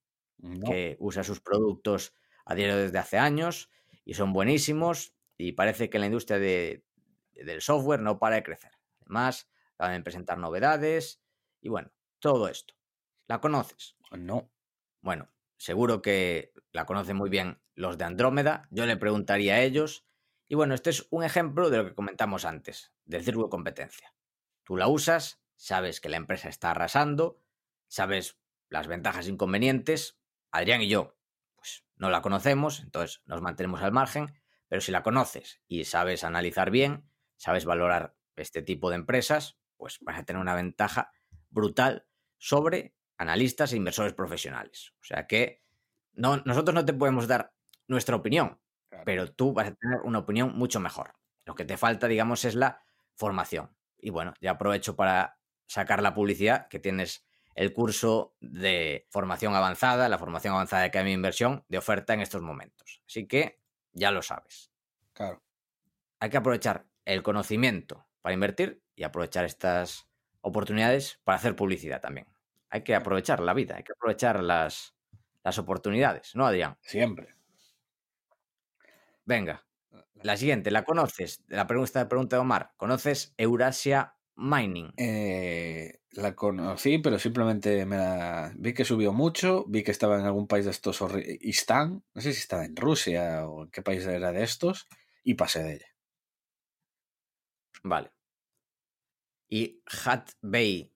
que 0.66 0.96
usa 1.00 1.24
sus 1.24 1.40
productos 1.40 2.14
a 2.44 2.54
diario 2.54 2.76
desde 2.76 2.98
hace 2.98 3.18
años 3.18 3.70
y 4.04 4.14
son 4.14 4.32
buenísimos 4.32 5.14
y 5.36 5.52
parece 5.52 5.90
que 5.90 5.98
la 5.98 6.06
industria 6.06 6.38
de, 6.38 6.84
del 7.32 7.60
software 7.60 8.00
no 8.00 8.18
para 8.18 8.36
de 8.36 8.42
crecer. 8.42 8.72
Además, 9.00 9.48
acaban 9.74 9.96
de 9.96 10.02
presentar 10.02 10.38
novedades 10.38 11.20
y 11.60 11.68
bueno, 11.68 11.90
todo 12.18 12.48
esto. 12.48 12.74
¿La 13.26 13.40
conoces? 13.40 13.96
No. 14.12 14.50
Bueno, 15.00 15.30
seguro 15.56 16.02
que 16.02 16.52
la 16.72 16.86
conocen 16.86 17.16
muy 17.16 17.30
bien 17.30 17.60
los 17.74 17.98
de 17.98 18.04
Andrómeda. 18.04 18.68
Yo 18.70 18.86
le 18.86 18.96
preguntaría 18.96 19.54
a 19.54 19.62
ellos. 19.62 20.06
Y 20.46 20.54
bueno, 20.54 20.74
este 20.74 20.90
es 20.90 21.06
un 21.10 21.24
ejemplo 21.24 21.70
de 21.70 21.78
lo 21.78 21.84
que 21.86 21.94
comentamos 21.94 22.44
antes, 22.44 22.92
del 23.06 23.24
círculo 23.24 23.46
de 23.46 23.50
competencia. 23.50 24.14
Tú 24.62 24.76
la 24.76 24.88
usas, 24.88 25.42
sabes 25.56 26.00
que 26.00 26.10
la 26.10 26.18
empresa 26.18 26.48
está 26.48 26.70
arrasando, 26.70 27.40
sabes 27.88 28.38
las 28.68 28.86
ventajas 28.86 29.26
e 29.26 29.30
inconvenientes. 29.30 30.18
Adrián 30.50 30.82
y 30.82 30.88
yo 30.88 31.13
no 32.04 32.10
la 32.10 32.20
conocemos, 32.20 32.80
entonces 32.80 33.22
nos 33.24 33.40
mantenemos 33.40 33.82
al 33.82 33.90
margen, 33.90 34.30
pero 34.68 34.82
si 34.82 34.92
la 34.92 35.02
conoces 35.02 35.62
y 35.66 35.84
sabes 35.84 36.22
analizar 36.22 36.70
bien, 36.70 37.08
sabes 37.36 37.64
valorar 37.64 38.14
este 38.36 38.60
tipo 38.60 38.90
de 38.90 38.96
empresas, 38.96 39.58
pues 39.78 39.98
vas 40.02 40.18
a 40.18 40.24
tener 40.24 40.40
una 40.40 40.54
ventaja 40.54 41.10
brutal 41.48 42.06
sobre 42.36 42.94
analistas 43.16 43.72
e 43.72 43.76
inversores 43.76 44.12
profesionales. 44.12 44.92
O 45.00 45.04
sea 45.04 45.26
que 45.26 45.62
no, 46.12 46.42
nosotros 46.44 46.74
no 46.74 46.84
te 46.84 46.92
podemos 46.92 47.26
dar 47.26 47.54
nuestra 47.88 48.16
opinión, 48.16 48.60
pero 49.06 49.32
tú 49.32 49.54
vas 49.54 49.68
a 49.68 49.74
tener 49.74 50.00
una 50.04 50.18
opinión 50.18 50.54
mucho 50.54 50.80
mejor. 50.80 51.14
Lo 51.46 51.54
que 51.54 51.64
te 51.64 51.78
falta, 51.78 52.06
digamos, 52.06 52.44
es 52.44 52.54
la 52.54 52.84
formación. 53.14 53.74
Y 53.98 54.10
bueno, 54.10 54.34
ya 54.42 54.52
aprovecho 54.52 54.94
para 54.94 55.38
sacar 55.66 56.02
la 56.02 56.12
publicidad 56.12 56.68
que 56.68 56.80
tienes 56.80 57.26
el 57.54 57.72
curso 57.72 58.34
de 58.40 59.06
formación 59.10 59.54
avanzada, 59.54 60.08
la 60.08 60.18
formación 60.18 60.54
avanzada 60.54 60.82
de 60.82 60.88
Academia 60.88 61.10
de 61.10 61.16
Inversión 61.16 61.64
de 61.68 61.78
oferta 61.78 62.14
en 62.14 62.20
estos 62.20 62.42
momentos. 62.42 63.02
Así 63.06 63.26
que 63.26 63.60
ya 63.92 64.10
lo 64.10 64.22
sabes. 64.22 64.72
Claro. 65.12 65.42
Hay 66.20 66.30
que 66.30 66.36
aprovechar 66.36 66.86
el 67.04 67.22
conocimiento 67.22 68.06
para 68.22 68.34
invertir 68.34 68.82
y 68.96 69.04
aprovechar 69.04 69.44
estas 69.44 70.08
oportunidades 70.40 71.20
para 71.24 71.36
hacer 71.36 71.54
publicidad 71.56 72.00
también. 72.00 72.26
Hay 72.70 72.82
que 72.82 72.94
aprovechar 72.94 73.40
la 73.40 73.54
vida, 73.54 73.76
hay 73.76 73.84
que 73.84 73.92
aprovechar 73.92 74.42
las, 74.42 74.96
las 75.44 75.58
oportunidades, 75.58 76.34
¿no, 76.34 76.46
Adrián? 76.46 76.76
Siempre. 76.80 77.34
Venga, 79.24 79.64
la 80.22 80.36
siguiente, 80.36 80.70
¿la 80.70 80.84
conoces? 80.84 81.44
La 81.48 81.66
pregunta, 81.66 82.08
pregunta 82.08 82.36
de 82.36 82.40
Omar. 82.40 82.72
¿Conoces 82.76 83.34
Eurasia 83.36 84.13
Mining? 84.36 84.92
Eh, 84.96 86.00
la 86.12 86.34
conocí, 86.34 86.98
pero 86.98 87.18
simplemente 87.18 87.86
me 87.86 87.96
la... 87.96 88.52
vi 88.56 88.74
que 88.74 88.84
subió 88.84 89.12
mucho, 89.12 89.64
vi 89.68 89.82
que 89.82 89.90
estaba 89.90 90.18
en 90.18 90.26
algún 90.26 90.46
país 90.46 90.64
de 90.64 90.70
estos, 90.70 91.02
Istán, 91.40 92.02
no 92.14 92.20
sé 92.20 92.32
si 92.32 92.40
estaba 92.40 92.64
en 92.64 92.76
Rusia 92.76 93.46
o 93.48 93.64
en 93.64 93.70
qué 93.70 93.82
país 93.82 94.04
era 94.06 94.32
de 94.32 94.42
estos, 94.42 94.88
y 95.22 95.34
pasé 95.34 95.62
de 95.62 95.74
ella. 95.74 95.86
Vale. 97.82 98.10
¿Y 99.48 99.82
Hat 100.04 100.30
Bay 100.40 100.90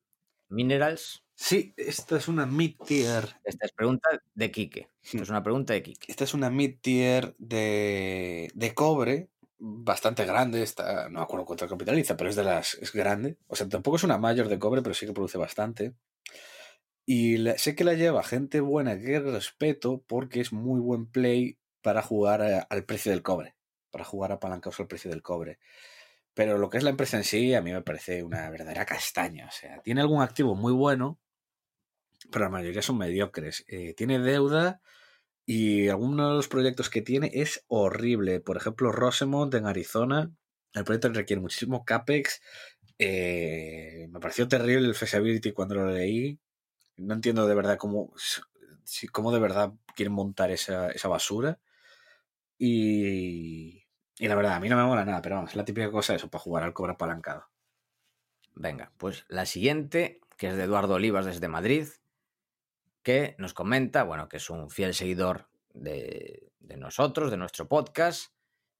Minerals? 0.48 1.24
Sí, 1.34 1.72
esta 1.76 2.16
es 2.16 2.26
una 2.26 2.46
mid-tier. 2.46 3.36
Esta 3.44 3.66
es 3.66 3.72
pregunta 3.72 4.08
de 4.34 4.50
Quique. 4.50 4.88
Esta 5.02 5.22
es 5.22 5.28
una 5.28 5.42
pregunta 5.42 5.72
de 5.72 5.82
Quique. 5.84 6.10
Esta 6.10 6.24
es 6.24 6.34
una 6.34 6.50
mid-tier 6.50 7.36
de, 7.38 8.50
de 8.54 8.74
cobre 8.74 9.28
bastante 9.58 10.24
grande, 10.24 10.62
está, 10.62 11.08
no 11.08 11.18
me 11.18 11.24
acuerdo 11.24 11.44
cuánto 11.44 11.68
capitaliza, 11.68 12.16
pero 12.16 12.30
es 12.30 12.36
de 12.36 12.44
las, 12.44 12.74
es 12.74 12.92
grande. 12.92 13.36
O 13.46 13.56
sea, 13.56 13.68
tampoco 13.68 13.96
es 13.96 14.04
una 14.04 14.18
mayor 14.18 14.48
de 14.48 14.58
cobre, 14.58 14.82
pero 14.82 14.94
sí 14.94 15.06
que 15.06 15.12
produce 15.12 15.38
bastante. 15.38 15.94
Y 17.04 17.38
sé 17.56 17.74
que 17.74 17.84
la 17.84 17.94
lleva 17.94 18.22
gente 18.22 18.60
buena 18.60 18.98
que 18.98 19.18
respeto 19.18 20.04
porque 20.06 20.40
es 20.40 20.52
muy 20.52 20.80
buen 20.80 21.06
play 21.06 21.58
para 21.82 22.02
jugar 22.02 22.66
al 22.68 22.84
precio 22.84 23.10
del 23.12 23.22
cobre, 23.22 23.56
para 23.90 24.04
jugar 24.04 24.32
apalancados 24.32 24.78
al 24.80 24.88
precio 24.88 25.10
del 25.10 25.22
cobre. 25.22 25.58
Pero 26.34 26.58
lo 26.58 26.68
que 26.68 26.78
es 26.78 26.84
la 26.84 26.90
empresa 26.90 27.16
en 27.16 27.24
sí, 27.24 27.54
a 27.54 27.62
mí 27.62 27.72
me 27.72 27.82
parece 27.82 28.22
una 28.22 28.48
verdadera 28.50 28.84
castaña. 28.84 29.46
O 29.46 29.50
sea, 29.50 29.80
tiene 29.80 30.02
algún 30.02 30.22
activo 30.22 30.54
muy 30.54 30.72
bueno, 30.72 31.18
pero 32.30 32.44
la 32.44 32.50
mayoría 32.50 32.82
son 32.82 32.98
mediocres. 32.98 33.64
Eh, 33.68 33.94
tiene 33.94 34.18
deuda 34.18 34.80
y 35.50 35.88
alguno 35.88 36.28
de 36.28 36.34
los 36.34 36.46
proyectos 36.46 36.90
que 36.90 37.00
tiene 37.00 37.30
es 37.32 37.64
horrible. 37.68 38.38
Por 38.38 38.58
ejemplo, 38.58 38.92
Rosemont 38.92 39.54
en 39.54 39.64
Arizona. 39.64 40.30
El 40.74 40.84
proyecto 40.84 41.08
requiere 41.08 41.40
muchísimo 41.40 41.86
CAPEX. 41.86 42.42
Eh, 42.98 44.08
me 44.10 44.20
pareció 44.20 44.46
terrible 44.46 44.88
el 44.88 44.94
feasibility 44.94 45.52
cuando 45.52 45.76
lo 45.76 45.90
leí. 45.90 46.38
No 46.98 47.14
entiendo 47.14 47.46
de 47.46 47.54
verdad 47.54 47.78
cómo, 47.78 48.12
cómo 49.10 49.32
de 49.32 49.40
verdad 49.40 49.72
quieren 49.96 50.12
montar 50.12 50.50
esa, 50.50 50.92
basura. 51.08 51.58
Y, 52.58 53.86
y, 54.18 54.28
la 54.28 54.34
verdad, 54.34 54.52
a 54.52 54.60
mí 54.60 54.68
no 54.68 54.76
me 54.76 54.84
mola 54.84 55.06
nada, 55.06 55.22
pero 55.22 55.36
vamos, 55.36 55.52
es 55.52 55.56
la 55.56 55.64
típica 55.64 55.90
cosa 55.90 56.14
eso, 56.14 56.28
para 56.28 56.44
jugar 56.44 56.62
al 56.62 56.74
cobre 56.74 56.92
apalancado. 56.92 57.46
Venga, 58.54 58.92
pues 58.98 59.24
la 59.28 59.46
siguiente, 59.46 60.20
que 60.36 60.48
es 60.48 60.56
de 60.56 60.64
Eduardo 60.64 60.96
Olivas 60.96 61.24
desde 61.24 61.48
Madrid, 61.48 61.86
que 63.08 63.36
nos 63.38 63.54
comenta, 63.54 64.02
bueno, 64.02 64.28
que 64.28 64.36
es 64.36 64.50
un 64.50 64.68
fiel 64.68 64.92
seguidor 64.92 65.48
de, 65.72 66.52
nosotros, 66.76 67.30
de 67.30 67.38
nuestro 67.38 67.66
podcast, 67.66 68.34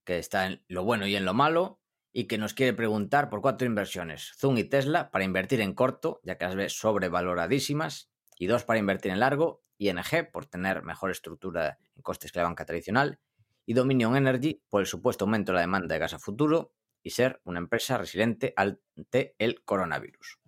que 0.05 0.19
está 0.19 0.45
en 0.45 0.63
lo 0.69 0.85
bueno 0.85 1.07
y 1.07 1.17
en 1.17 1.25
lo 1.25 1.33
malo, 1.33 1.81
y 2.13 2.25
que 2.25 2.37
nos 2.37 2.53
quiere 2.53 2.75
preguntar 2.75 3.31
por 3.31 3.41
cuatro 3.41 3.67
inversiones, 3.67 4.35
Zoom 4.37 4.59
y 4.59 4.65
Tesla, 4.65 5.11
para 5.11 5.25
invertir 5.25 5.63
en 5.63 5.73
corto, 5.73 6.21
ya 6.25 6.37
que 6.37 6.45
las 6.45 6.57
ve 6.57 6.69
sobrevaloradísimas, 6.69 8.11
y 8.39 8.49
dos 8.49 8.65
para 8.65 8.79
invertir 8.79 9.13
en 9.13 9.21
largo, 9.21 9.65
ING, 9.79 10.31
por 10.31 10.45
tener 10.45 10.83
mejor 10.83 11.11
estructura 11.11 11.79
en 11.97 12.03
costes 12.03 12.31
que 12.31 12.41
la 12.41 12.45
banca 12.45 12.67
tradicional, 12.67 13.21
y 13.65 13.73
Dominion 13.73 14.15
Energy, 14.15 14.63
por 14.69 14.83
el 14.83 14.87
supuesto 14.87 15.25
aumento 15.25 15.53
de 15.53 15.55
la 15.57 15.63
demanda 15.63 15.95
de 15.95 16.01
gas 16.01 16.13
a 16.13 16.19
futuro, 16.19 16.75
y 17.03 17.13
ser 17.13 17.41
una 17.45 17.61
empresa 17.61 17.97
resiliente 17.97 18.53
ante 18.59 19.35
el 19.39 19.65
coronavirus. 19.65 20.39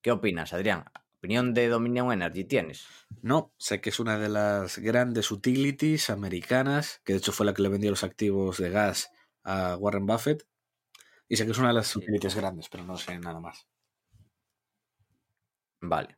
¿Qué 0.00 0.10
opinas, 0.10 0.54
Adrián? 0.54 0.86
Opinión 1.20 1.52
de 1.52 1.68
Dominion 1.68 2.12
Energy 2.12 2.44
tienes? 2.44 2.86
No, 3.20 3.52
sé 3.58 3.82
que 3.82 3.90
es 3.90 4.00
una 4.00 4.18
de 4.18 4.30
las 4.30 4.78
grandes 4.78 5.30
utilities 5.30 6.08
americanas, 6.08 7.02
que 7.04 7.12
de 7.12 7.18
hecho 7.18 7.32
fue 7.32 7.44
la 7.44 7.52
que 7.52 7.60
le 7.60 7.68
vendió 7.68 7.90
los 7.90 8.04
activos 8.04 8.56
de 8.56 8.70
gas 8.70 9.10
a 9.44 9.76
Warren 9.76 10.06
Buffett. 10.06 10.48
Y 11.28 11.36
sé 11.36 11.44
que 11.44 11.52
es 11.52 11.58
una 11.58 11.68
de 11.68 11.74
las 11.74 11.94
utilities 11.94 12.34
grandes, 12.34 12.70
pero 12.70 12.84
no 12.84 12.96
sé 12.96 13.18
nada 13.18 13.38
más. 13.38 13.68
Vale. 15.82 16.16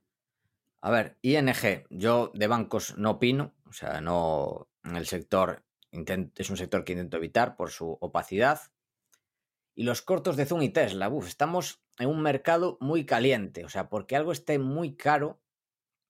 A 0.80 0.90
ver, 0.90 1.18
ING, 1.20 1.84
yo 1.90 2.30
de 2.34 2.46
bancos 2.46 2.96
no 2.96 3.10
opino, 3.10 3.54
o 3.66 3.72
sea, 3.72 4.00
no 4.00 4.68
en 4.84 4.96
el 4.96 5.06
sector 5.06 5.64
es 5.90 6.50
un 6.50 6.56
sector 6.56 6.84
que 6.84 6.92
intento 6.92 7.16
evitar 7.16 7.56
por 7.56 7.70
su 7.70 7.98
opacidad. 8.00 8.60
Y 9.74 9.84
los 9.84 10.02
cortos 10.02 10.36
de 10.36 10.46
Zoom 10.46 10.62
y 10.62 10.68
Tesla, 10.68 11.08
uf, 11.08 11.28
estamos 11.28 11.82
en 11.98 12.08
un 12.08 12.22
mercado 12.22 12.78
muy 12.80 13.06
caliente. 13.06 13.64
O 13.64 13.68
sea, 13.68 13.88
porque 13.88 14.16
algo 14.16 14.32
esté 14.32 14.58
muy 14.58 14.96
caro, 14.96 15.40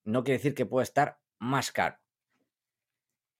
no 0.03 0.23
quiere 0.23 0.37
decir 0.37 0.53
que 0.53 0.65
pueda 0.65 0.83
estar 0.83 1.21
más 1.39 1.71
caro. 1.71 1.97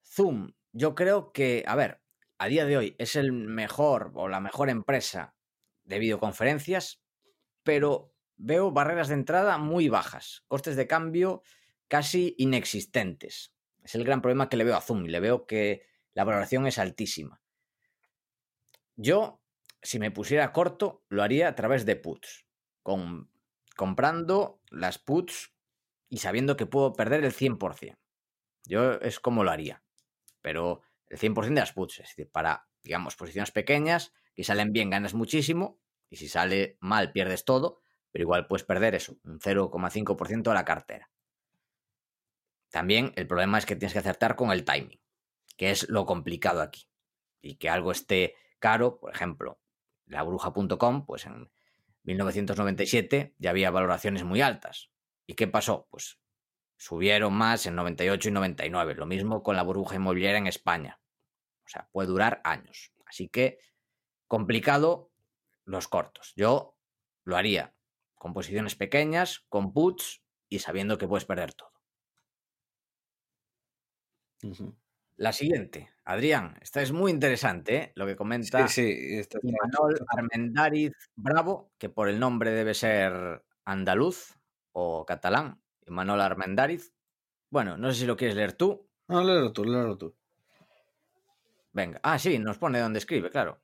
Zoom, 0.06 0.54
yo 0.72 0.96
creo 0.96 1.32
que, 1.32 1.64
a 1.68 1.76
ver, 1.76 2.02
a 2.38 2.48
día 2.48 2.66
de 2.66 2.78
hoy 2.78 2.96
es 3.00 3.16
el 3.16 3.32
mejor 3.32 4.12
o 4.16 4.28
la 4.28 4.40
mejor 4.40 4.70
empresa 4.70 5.36
de 5.84 6.00
videoconferencias, 6.00 7.02
pero 7.64 8.14
veo 8.36 8.72
barreras 8.72 9.08
de 9.08 9.16
entrada 9.16 9.58
muy 9.58 9.90
bajas, 9.90 10.44
costes 10.48 10.76
de 10.76 10.88
cambio 10.88 11.44
casi 11.88 12.36
inexistentes. 12.38 13.54
Es 13.84 13.96
el 13.96 14.04
gran 14.04 14.22
problema 14.22 14.50
que 14.50 14.58
le 14.58 14.64
veo 14.64 14.76
a 14.76 14.82
Zoom 14.82 15.06
y 15.06 15.10
le 15.10 15.20
veo 15.20 15.46
que 15.46 15.86
la 16.14 16.24
valoración 16.24 16.68
es 16.68 16.80
altísima. 16.80 17.42
Yo, 18.96 19.43
si 19.84 20.00
me 20.00 20.12
pusiera 20.12 20.52
corto, 20.54 21.04
lo 21.10 21.24
haría 21.24 21.48
a 21.48 21.56
través 21.56 21.86
de 21.86 21.96
puts, 21.96 22.46
con, 22.82 23.30
comprando 23.76 24.62
las 24.72 24.98
puts 24.98 25.54
y 26.10 26.18
sabiendo 26.18 26.58
que 26.58 26.66
puedo 26.66 26.94
perder 26.94 27.24
el 27.24 27.34
100%. 27.34 27.98
Yo 28.66 28.94
es 28.94 29.20
como 29.20 29.44
lo 29.44 29.52
haría, 29.52 29.84
pero 30.42 30.82
el 31.08 31.20
100% 31.20 31.48
de 31.50 31.60
las 31.60 31.74
puts, 31.74 32.00
es 32.00 32.08
decir, 32.08 32.32
para, 32.32 32.68
digamos, 32.82 33.16
posiciones 33.16 33.52
pequeñas, 33.52 34.14
que 34.34 34.44
salen 34.44 34.74
bien 34.74 34.90
ganas 34.90 35.14
muchísimo, 35.14 35.80
y 36.10 36.16
si 36.16 36.28
sale 36.28 36.78
mal 36.80 37.12
pierdes 37.12 37.44
todo, 37.46 37.82
pero 38.12 38.24
igual 38.24 38.48
puedes 38.48 38.64
perder 38.64 38.96
eso, 38.96 39.18
un 39.24 39.40
0,5% 39.40 40.44
de 40.44 40.54
la 40.54 40.66
cartera. 40.66 41.10
También 42.70 43.12
el 43.16 43.28
problema 43.28 43.58
es 43.58 43.66
que 43.66 43.76
tienes 43.76 43.94
que 43.94 44.00
acertar 44.00 44.36
con 44.36 44.52
el 44.52 44.64
timing, 44.64 45.00
que 45.58 45.72
es 45.72 45.90
lo 45.90 46.06
complicado 46.06 46.62
aquí. 46.62 46.90
Y 47.42 47.56
que 47.56 47.70
algo 47.70 47.92
esté 47.92 48.36
caro, 48.60 49.00
por 49.00 49.14
ejemplo, 49.14 49.60
la 50.14 50.24
bruja.com, 50.24 51.06
pues 51.06 51.26
en 51.26 51.52
1997 52.04 53.36
ya 53.38 53.50
había 53.50 53.72
valoraciones 53.72 54.24
muy 54.24 54.42
altas. 54.42 54.92
¿Y 55.26 55.34
qué 55.36 55.48
pasó? 55.48 55.88
Pues 55.90 56.20
subieron 56.78 57.34
más 57.34 57.66
en 57.66 57.76
98 57.76 58.30
y 58.30 58.32
99. 58.32 58.96
Lo 58.96 59.06
mismo 59.06 59.44
con 59.44 59.56
la 59.56 59.64
burbuja 59.64 59.96
inmobiliaria 59.96 60.38
en 60.38 60.48
España. 60.48 61.00
O 61.66 61.70
sea, 61.70 61.90
puede 61.92 62.10
durar 62.10 62.42
años. 62.44 62.92
Así 63.06 63.30
que 63.30 63.58
complicado 64.28 65.12
los 65.66 65.88
cortos. 65.88 66.34
Yo 66.36 66.78
lo 67.24 67.38
haría 67.38 67.76
con 68.16 68.34
posiciones 68.34 68.76
pequeñas, 68.76 69.46
con 69.50 69.74
puts 69.74 70.24
y 70.50 70.60
sabiendo 70.60 70.98
que 70.98 71.08
puedes 71.08 71.26
perder 71.26 71.54
todo. 71.54 71.72
La 75.16 75.32
siguiente, 75.32 75.92
Adrián, 76.06 76.58
esta 76.62 76.82
es 76.82 76.92
muy 76.92 77.12
interesante, 77.12 77.76
¿eh? 77.76 77.92
lo 77.96 78.06
que 78.06 78.16
comenta 78.16 78.68
sí, 78.68 79.24
sí, 79.24 79.30
Manuel 79.44 80.04
Armendariz 80.08 80.94
Bravo, 81.16 81.72
que 81.78 81.90
por 81.90 82.10
el 82.10 82.20
nombre 82.20 82.52
debe 82.52 82.74
ser 82.74 83.44
andaluz 83.64 84.36
o 84.72 85.06
catalán, 85.06 85.62
Manuel 85.88 86.22
Armendariz. 86.22 86.94
Bueno, 87.50 87.78
no 87.78 87.92
sé 87.92 88.02
si 88.02 88.06
lo 88.06 88.18
quieres 88.18 88.36
leer 88.36 88.54
tú. 88.54 88.88
No, 89.08 89.24
léelo 89.24 89.54
tú, 89.54 89.64
léelo 89.64 89.98
tú. 89.98 90.16
Venga, 91.72 92.00
ah, 92.04 92.18
sí, 92.18 92.40
nos 92.40 92.58
pone 92.58 92.80
dónde 92.80 93.00
escribe, 93.00 93.30
claro. 93.30 93.62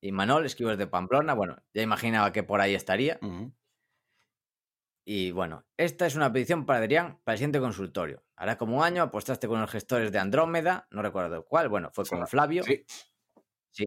Y 0.00 0.12
Manuel, 0.12 0.46
escribe 0.46 0.76
de 0.76 0.86
Pamplona, 0.86 1.34
bueno, 1.34 1.56
ya 1.74 1.82
imaginaba 1.82 2.32
que 2.32 2.42
por 2.42 2.60
ahí 2.60 2.74
estaría. 2.74 3.18
Y 5.04 5.32
bueno, 5.32 5.64
esta 5.76 6.06
es 6.06 6.14
una 6.14 6.32
petición 6.32 6.66
para 6.66 6.80
Adrián 6.80 7.18
para 7.24 7.34
el 7.34 7.38
siguiente 7.38 7.60
consultorio. 7.60 8.22
Ahora 8.38 8.56
como 8.56 8.76
un 8.76 8.84
año 8.84 9.02
apostaste 9.02 9.48
con 9.48 9.60
los 9.60 9.68
gestores 9.68 10.12
de 10.12 10.20
Andrómeda, 10.20 10.86
no 10.92 11.02
recuerdo 11.02 11.44
cuál, 11.44 11.68
bueno, 11.68 11.90
fue 11.92 12.04
con 12.06 12.24
Flavio. 12.28 12.62
Sí. 12.62 12.84
Sí. 13.72 13.84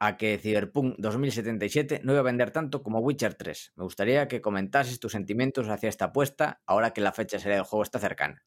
A 0.00 0.16
que 0.16 0.38
Cyberpunk 0.38 0.96
2077 0.98 2.00
no 2.02 2.10
iba 2.10 2.18
a 2.18 2.24
vender 2.24 2.50
tanto 2.50 2.82
como 2.82 2.98
Witcher 2.98 3.34
3. 3.34 3.74
Me 3.76 3.84
gustaría 3.84 4.26
que 4.26 4.40
comentases 4.40 4.98
tus 4.98 5.12
sentimientos 5.12 5.68
hacia 5.68 5.88
esta 5.88 6.06
apuesta 6.06 6.62
ahora 6.66 6.92
que 6.92 7.00
la 7.00 7.12
fecha 7.12 7.38
de 7.38 7.48
del 7.48 7.62
juego 7.62 7.84
está 7.84 8.00
cercana. 8.00 8.44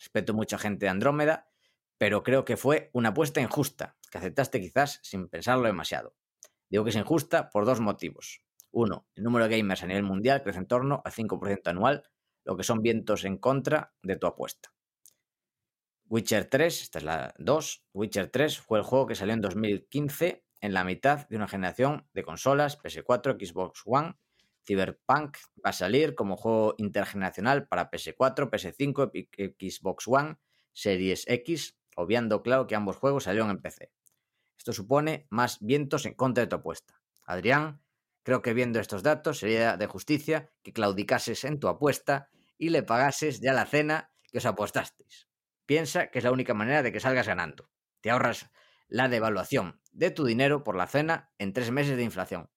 Respeto 0.00 0.34
mucha 0.34 0.58
gente 0.58 0.86
de 0.86 0.90
Andrómeda, 0.90 1.48
pero 1.96 2.24
creo 2.24 2.44
que 2.44 2.56
fue 2.56 2.90
una 2.92 3.10
apuesta 3.10 3.40
injusta, 3.40 3.96
que 4.10 4.18
aceptaste 4.18 4.60
quizás 4.60 4.98
sin 5.04 5.28
pensarlo 5.28 5.68
demasiado. 5.68 6.16
Digo 6.68 6.82
que 6.82 6.90
es 6.90 6.96
injusta 6.96 7.48
por 7.50 7.64
dos 7.64 7.78
motivos. 7.78 8.42
Uno, 8.72 9.06
el 9.14 9.22
número 9.22 9.46
de 9.46 9.56
gamers 9.56 9.84
a 9.84 9.86
nivel 9.86 10.02
mundial 10.02 10.42
crece 10.42 10.58
en 10.58 10.66
torno 10.66 11.00
al 11.04 11.12
5% 11.12 11.68
anual, 11.68 12.10
lo 12.44 12.56
que 12.56 12.64
son 12.64 12.82
vientos 12.82 13.24
en 13.24 13.36
contra 13.36 13.94
de 14.02 14.16
tu 14.16 14.26
apuesta. 14.26 14.72
Witcher 16.10 16.46
3, 16.46 16.82
esta 16.82 16.98
es 16.98 17.04
la 17.04 17.34
2, 17.38 17.84
Witcher 17.94 18.28
3 18.28 18.58
fue 18.58 18.80
el 18.80 18.84
juego 18.84 19.06
que 19.06 19.14
salió 19.14 19.32
en 19.32 19.40
2015 19.40 20.44
en 20.60 20.74
la 20.74 20.82
mitad 20.82 21.28
de 21.28 21.36
una 21.36 21.46
generación 21.46 22.08
de 22.12 22.24
consolas 22.24 22.76
PS4, 22.82 23.38
Xbox 23.38 23.82
One. 23.86 24.16
Cyberpunk 24.66 25.38
va 25.64 25.70
a 25.70 25.72
salir 25.72 26.16
como 26.16 26.36
juego 26.36 26.74
intergeneracional 26.78 27.68
para 27.68 27.90
PS4, 27.90 28.50
PS5, 28.50 29.54
Xbox 29.56 30.08
One, 30.08 30.36
Series 30.72 31.24
X, 31.28 31.78
obviando 31.94 32.42
claro 32.42 32.66
que 32.66 32.74
ambos 32.74 32.96
juegos 32.96 33.24
salieron 33.24 33.50
en 33.50 33.62
PC. 33.62 33.92
Esto 34.58 34.72
supone 34.72 35.28
más 35.30 35.58
vientos 35.60 36.06
en 36.06 36.14
contra 36.14 36.42
de 36.42 36.48
tu 36.48 36.56
apuesta. 36.56 37.00
Adrián, 37.22 37.80
Creo 38.22 38.42
que 38.42 38.52
viendo 38.52 38.80
estos 38.80 39.02
datos 39.02 39.38
sería 39.38 39.76
de 39.76 39.86
justicia 39.86 40.52
que 40.62 40.72
claudicases 40.72 41.44
en 41.44 41.58
tu 41.58 41.68
apuesta 41.68 42.28
y 42.58 42.68
le 42.68 42.82
pagases 42.82 43.40
ya 43.40 43.54
la 43.54 43.64
cena 43.64 44.12
que 44.30 44.38
os 44.38 44.46
apostasteis. 44.46 45.29
Piensa 45.70 46.08
que 46.08 46.18
es 46.18 46.24
la 46.24 46.32
única 46.32 46.52
manera 46.52 46.82
de 46.82 46.90
que 46.90 46.98
salgas 46.98 47.28
ganando. 47.28 47.70
Te 48.00 48.10
ahorras 48.10 48.50
la 48.88 49.08
devaluación 49.08 49.80
de 49.92 50.10
tu 50.10 50.24
dinero 50.24 50.64
por 50.64 50.74
la 50.74 50.88
cena 50.88 51.30
en 51.38 51.52
tres 51.52 51.70
meses 51.70 51.96
de 51.96 52.02
inflación. 52.02 52.50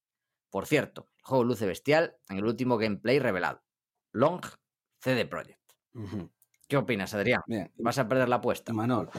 Por 0.50 0.66
cierto, 0.66 1.12
el 1.20 1.24
juego 1.24 1.44
luce 1.44 1.68
bestial 1.68 2.18
en 2.28 2.38
el 2.38 2.46
último 2.46 2.76
gameplay 2.76 3.20
revelado. 3.20 3.62
Long 4.14 4.42
CD 5.00 5.28
Projekt. 5.28 5.62
¿Qué 6.68 6.76
opinas, 6.76 7.14
Adrián? 7.14 7.44
¿Vas 7.76 8.00
a 8.00 8.08
perder 8.08 8.30
la 8.30 8.38
apuesta? 8.38 8.74
Manol, 8.74 9.12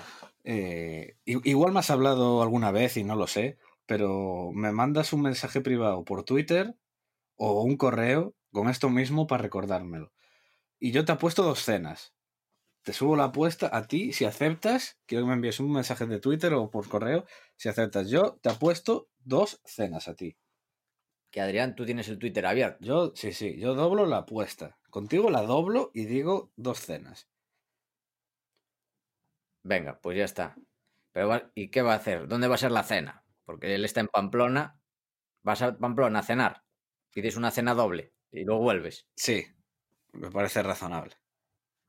eh, 0.43 1.17
igual 1.25 1.73
me 1.73 1.79
has 1.79 1.91
hablado 1.91 2.43
alguna 2.43 2.73
vez 2.73 2.97
y 2.97 3.05
no 3.05 3.15
lo 3.15 3.29
sé, 3.29 3.59
pero 3.87 4.51
me 4.53 4.73
mandas 4.73 5.13
un 5.13 5.23
mensaje 5.23 5.61
privado 5.61 6.05
por 6.05 6.25
Twitter 6.25 6.75
o 7.37 7.63
un 7.63 7.77
correo 7.77 8.35
con 8.51 8.69
esto 8.69 8.91
mismo 8.91 9.29
para 9.29 9.45
recordármelo. 9.45 10.13
Y 10.81 10.91
yo 10.91 11.05
te 11.05 11.13
apuesto 11.13 11.45
dos 11.45 11.63
cenas. 11.63 12.13
Te 12.85 12.93
subo 12.93 13.17
la 13.17 13.25
apuesta 13.25 13.77
a 13.77 13.89
ti, 13.89 14.13
si 14.13 14.25
aceptas, 14.25 15.01
quiero 15.07 15.25
que 15.25 15.29
me 15.29 15.35
envíes 15.35 15.59
un 15.59 15.73
mensaje 15.73 16.07
de 16.07 16.21
Twitter 16.21 16.55
o 16.55 16.71
por 16.71 16.89
correo, 16.89 17.25
si 17.57 17.69
aceptas, 17.69 18.09
yo 18.09 18.39
te 18.41 18.51
apuesto 18.51 19.09
dos 19.19 19.61
cenas 19.65 20.07
a 20.07 20.15
ti. 20.15 20.37
Que 21.33 21.41
Adrián, 21.41 21.75
tú 21.75 21.85
tienes 21.85 22.09
el 22.09 22.21
Twitter 22.21 22.47
abierto. 22.47 22.79
Yo, 22.81 23.13
sí, 23.17 23.33
sí, 23.33 23.59
yo 23.59 23.75
doblo 23.75 24.07
la 24.07 24.19
apuesta. 24.19 24.79
Contigo 24.89 25.31
la 25.31 25.43
doblo 25.43 25.91
y 25.93 26.05
digo 26.05 26.53
dos 26.55 26.79
cenas. 26.79 27.29
Venga, 29.65 29.99
pues 30.01 30.17
ya 30.17 30.25
está. 30.25 30.55
Pero, 31.11 31.51
¿y 31.57 31.71
qué 31.71 31.83
va 31.83 31.95
a 31.95 31.97
hacer? 31.97 32.29
¿Dónde 32.29 32.47
va 32.47 32.55
a 32.55 32.59
ser 32.59 32.71
la 32.71 32.85
cena? 32.85 33.25
porque 33.45 33.75
él 33.75 33.85
está 33.85 34.01
en 34.01 34.09
Pamplona, 34.09 34.81
vas 35.43 35.63
a 35.63 35.77
Pamplona 35.77 36.21
a 36.21 36.23
cenar, 36.23 36.65
pides 37.11 37.37
una 37.37 37.51
cena 37.51 37.75
doble 37.75 38.15
y 38.31 38.45
luego 38.45 38.63
vuelves. 38.63 39.07
Sí, 39.17 39.45
me 40.13 40.31
parece 40.31 40.63
razonable. 40.63 41.17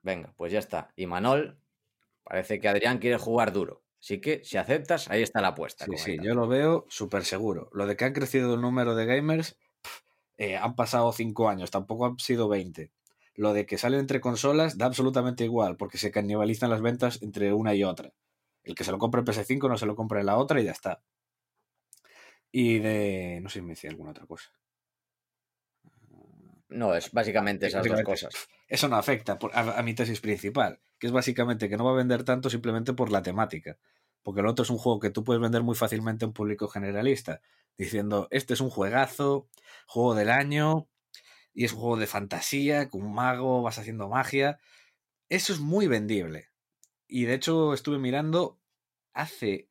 Venga, 0.05 0.31
pues 0.37 0.53
ya 0.53 0.59
está. 0.59 0.93
Y 0.95 1.07
Manol, 1.07 1.57
parece 2.23 2.59
que 2.59 2.67
Adrián 2.67 2.99
quiere 2.99 3.17
jugar 3.17 3.51
duro. 3.51 3.81
Así 3.99 4.21
que 4.21 4.43
si 4.43 4.55
aceptas, 4.55 5.09
ahí 5.09 5.23
está 5.23 5.41
la 5.41 5.47
apuesta. 5.49 5.85
Sí, 5.85 5.97
sí, 5.97 6.17
yo 6.21 6.35
lo 6.35 6.47
veo 6.47 6.85
súper 6.89 7.25
seguro. 7.25 7.71
Lo 7.73 7.87
de 7.87 7.97
que 7.97 8.05
han 8.05 8.13
crecido 8.13 8.53
el 8.53 8.61
número 8.61 8.93
de 8.93 9.07
gamers, 9.07 9.57
eh, 10.37 10.57
han 10.57 10.75
pasado 10.75 11.11
cinco 11.11 11.49
años, 11.49 11.71
tampoco 11.71 12.05
han 12.05 12.19
sido 12.19 12.47
20. 12.47 12.91
Lo 13.33 13.53
de 13.53 13.65
que 13.65 13.79
salen 13.79 14.01
entre 14.01 14.21
consolas 14.21 14.77
da 14.77 14.85
absolutamente 14.85 15.43
igual, 15.43 15.75
porque 15.75 15.97
se 15.97 16.11
canibalizan 16.11 16.69
las 16.69 16.83
ventas 16.83 17.23
entre 17.23 17.51
una 17.51 17.73
y 17.73 17.83
otra. 17.83 18.13
El 18.61 18.75
que 18.75 18.83
se 18.83 18.91
lo 18.91 18.99
compre 18.99 19.21
en 19.21 19.25
PS5 19.25 19.67
no 19.67 19.77
se 19.79 19.87
lo 19.87 19.95
compra 19.95 20.19
en 20.19 20.27
la 20.27 20.37
otra 20.37 20.61
y 20.61 20.65
ya 20.65 20.71
está. 20.71 21.01
Y 22.51 22.77
de. 22.77 23.39
No 23.41 23.49
sé 23.49 23.57
si 23.59 23.63
me 23.63 23.69
decía 23.69 23.89
alguna 23.89 24.11
otra 24.11 24.27
cosa. 24.27 24.51
No, 26.69 26.95
es 26.95 27.11
básicamente 27.11 27.67
esas 27.67 27.85
dos 27.85 28.01
cosas. 28.01 28.33
Eso 28.67 28.87
no 28.87 28.95
afecta 28.95 29.37
a, 29.53 29.83
mi 29.83 29.93
tesis 29.93 30.19
principal, 30.19 30.79
que 30.97 31.07
es 31.07 31.13
básicamente 31.13 31.69
que 31.69 31.77
no 31.77 31.85
va 31.85 31.91
a 31.91 31.95
vender 31.95 32.23
tanto 32.23 32.49
simplemente 32.49 32.93
por 32.93 33.11
la 33.11 33.21
temática. 33.21 33.77
Porque 34.23 34.41
el 34.41 34.47
otro 34.47 34.63
es 34.63 34.71
un 34.71 34.77
juego 34.77 34.99
que 34.99 35.11
tú 35.11 35.23
puedes 35.23 35.41
vender 35.41 35.61
muy 35.61 35.75
fácilmente 35.75 36.25
a 36.25 36.27
un 36.27 36.33
público 36.33 36.67
generalista, 36.67 37.41
diciendo, 37.77 38.27
este 38.31 38.55
es 38.55 38.61
un 38.61 38.71
juegazo, 38.71 39.47
juego 39.85 40.15
del 40.15 40.31
año, 40.31 40.87
y 41.53 41.65
es 41.65 41.73
un 41.73 41.79
juego 41.79 41.97
de 41.97 42.07
fantasía, 42.07 42.89
con 42.89 43.03
un 43.03 43.13
mago, 43.13 43.61
vas 43.61 43.77
haciendo 43.77 44.09
magia. 44.09 44.59
Eso 45.29 45.53
es 45.53 45.59
muy 45.59 45.87
vendible. 45.87 46.49
Y 47.07 47.25
de 47.25 47.35
hecho 47.35 47.73
estuve 47.73 47.99
mirando 47.99 48.59
hace 49.13 49.69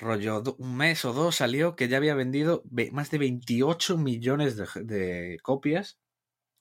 rollo 0.00 0.42
un 0.58 0.76
mes 0.76 1.04
o 1.04 1.12
dos 1.12 1.36
salió 1.36 1.76
que 1.76 1.88
ya 1.88 1.98
había 1.98 2.14
vendido 2.14 2.64
más 2.92 3.10
de 3.10 3.18
28 3.18 3.98
millones 3.98 4.56
de, 4.56 5.38
copias 5.42 5.98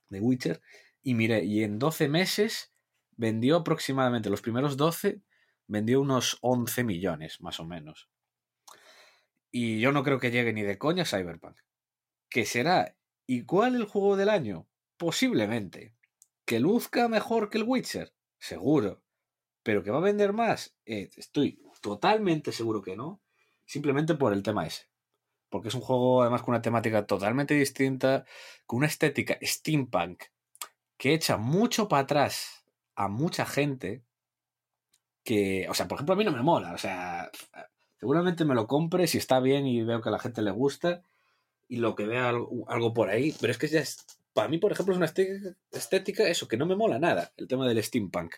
de 0.10 0.20
Witcher. 0.20 0.62
Y 1.02 1.14
mire, 1.14 1.44
y 1.44 1.64
en 1.64 1.80
12 1.80 2.10
meses 2.10 2.74
vendió 3.16 3.58
aproximadamente, 3.58 4.30
los 4.30 4.42
primeros 4.42 4.78
12, 4.78 5.22
vendió 5.68 6.02
unos 6.02 6.38
11 6.42 6.84
millones, 6.84 7.42
más 7.42 7.60
o 7.60 7.66
menos. 7.66 8.10
Y 9.52 9.80
yo 9.80 9.92
no 9.92 10.04
creo 10.04 10.20
que 10.20 10.32
llegue 10.32 10.54
ni 10.54 10.62
de 10.62 10.78
coña 10.78 11.06
Cyberpunk. 11.06 11.58
¿Que 12.30 12.46
será 12.46 12.96
igual 13.26 13.76
el 13.76 13.86
juego 13.86 14.16
del 14.18 14.30
año? 14.30 14.68
Posiblemente. 14.98 15.96
¿Que 16.46 16.60
luzca 16.60 17.08
mejor 17.08 17.50
que 17.50 17.58
el 17.58 17.64
Witcher? 17.64 18.14
Seguro. 18.38 19.04
¿Pero 19.64 19.84
que 19.84 19.92
va 19.92 19.98
a 19.98 20.02
vender 20.02 20.34
más? 20.34 20.76
Eh, 20.86 21.10
estoy 21.16 21.62
totalmente 21.82 22.52
seguro 22.52 22.82
que 22.82 22.96
no. 22.96 23.22
Simplemente 23.70 24.16
por 24.16 24.34
el 24.34 24.42
tema 24.42 24.66
ese. 24.66 24.88
Porque 25.48 25.68
es 25.68 25.76
un 25.76 25.82
juego 25.82 26.24
además 26.24 26.42
con 26.42 26.54
una 26.54 26.62
temática 26.62 27.06
totalmente 27.06 27.54
distinta, 27.54 28.26
con 28.66 28.78
una 28.78 28.88
estética 28.88 29.38
steampunk 29.42 30.24
que 30.98 31.14
echa 31.14 31.38
mucho 31.38 31.88
para 31.88 32.02
atrás 32.04 32.66
a 32.96 33.08
mucha 33.08 33.46
gente 33.46 34.04
que, 35.24 35.68
o 35.70 35.76
sea, 35.76 35.88
por 35.88 35.98
ejemplo, 35.98 36.14
a 36.14 36.18
mí 36.18 36.26
no 36.26 36.32
me 36.32 36.42
mola, 36.42 36.74
o 36.74 36.78
sea, 36.80 37.30
seguramente 38.00 38.44
me 38.44 38.56
lo 38.56 38.66
compre 38.66 39.06
si 39.06 39.20
está 39.20 39.40
bien 39.40 39.68
y 39.68 39.84
veo 39.84 40.02
que 40.02 40.10
a 40.10 40.12
la 40.12 40.20
gente 40.20 40.42
le 40.42 40.52
gusta 40.52 41.04
y 41.68 41.78
lo 41.78 41.96
que 41.96 42.08
vea 42.08 42.30
algo, 42.30 42.94
por 42.94 43.10
ahí, 43.10 43.36
pero 43.40 43.52
es 43.52 43.60
que 43.60 43.68
ya 43.68 43.82
es, 43.82 44.06
para 44.34 44.50
mí, 44.50 44.58
por 44.58 44.72
ejemplo, 44.72 44.94
es 44.94 44.98
una 44.98 45.14
estética, 45.72 46.28
eso, 46.28 46.48
que 46.48 46.58
no 46.58 46.66
me 46.66 46.76
mola 46.76 46.98
nada, 46.98 47.32
el 47.38 47.48
tema 47.48 47.68
del 47.68 47.84
steampunk. 47.84 48.34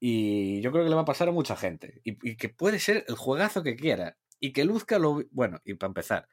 Y 0.00 0.60
yo 0.60 0.70
creo 0.70 0.84
que 0.84 0.90
le 0.90 0.96
va 0.96 1.02
a 1.02 1.06
pasar 1.06 1.28
a 1.28 1.32
mucha 1.32 1.56
gente. 1.56 2.00
Y, 2.04 2.36
que 2.36 2.48
puede 2.48 2.78
ser 2.78 3.04
el 3.08 3.16
juegazo 3.16 3.62
que 3.62 3.76
quiera. 3.76 4.16
Y 4.40 4.52
que 4.52 4.64
luzca 4.64 4.98
lo... 4.98 5.22
Bueno, 5.30 5.60
y 5.64 5.74
para 5.74 5.88
empezar, 5.88 6.28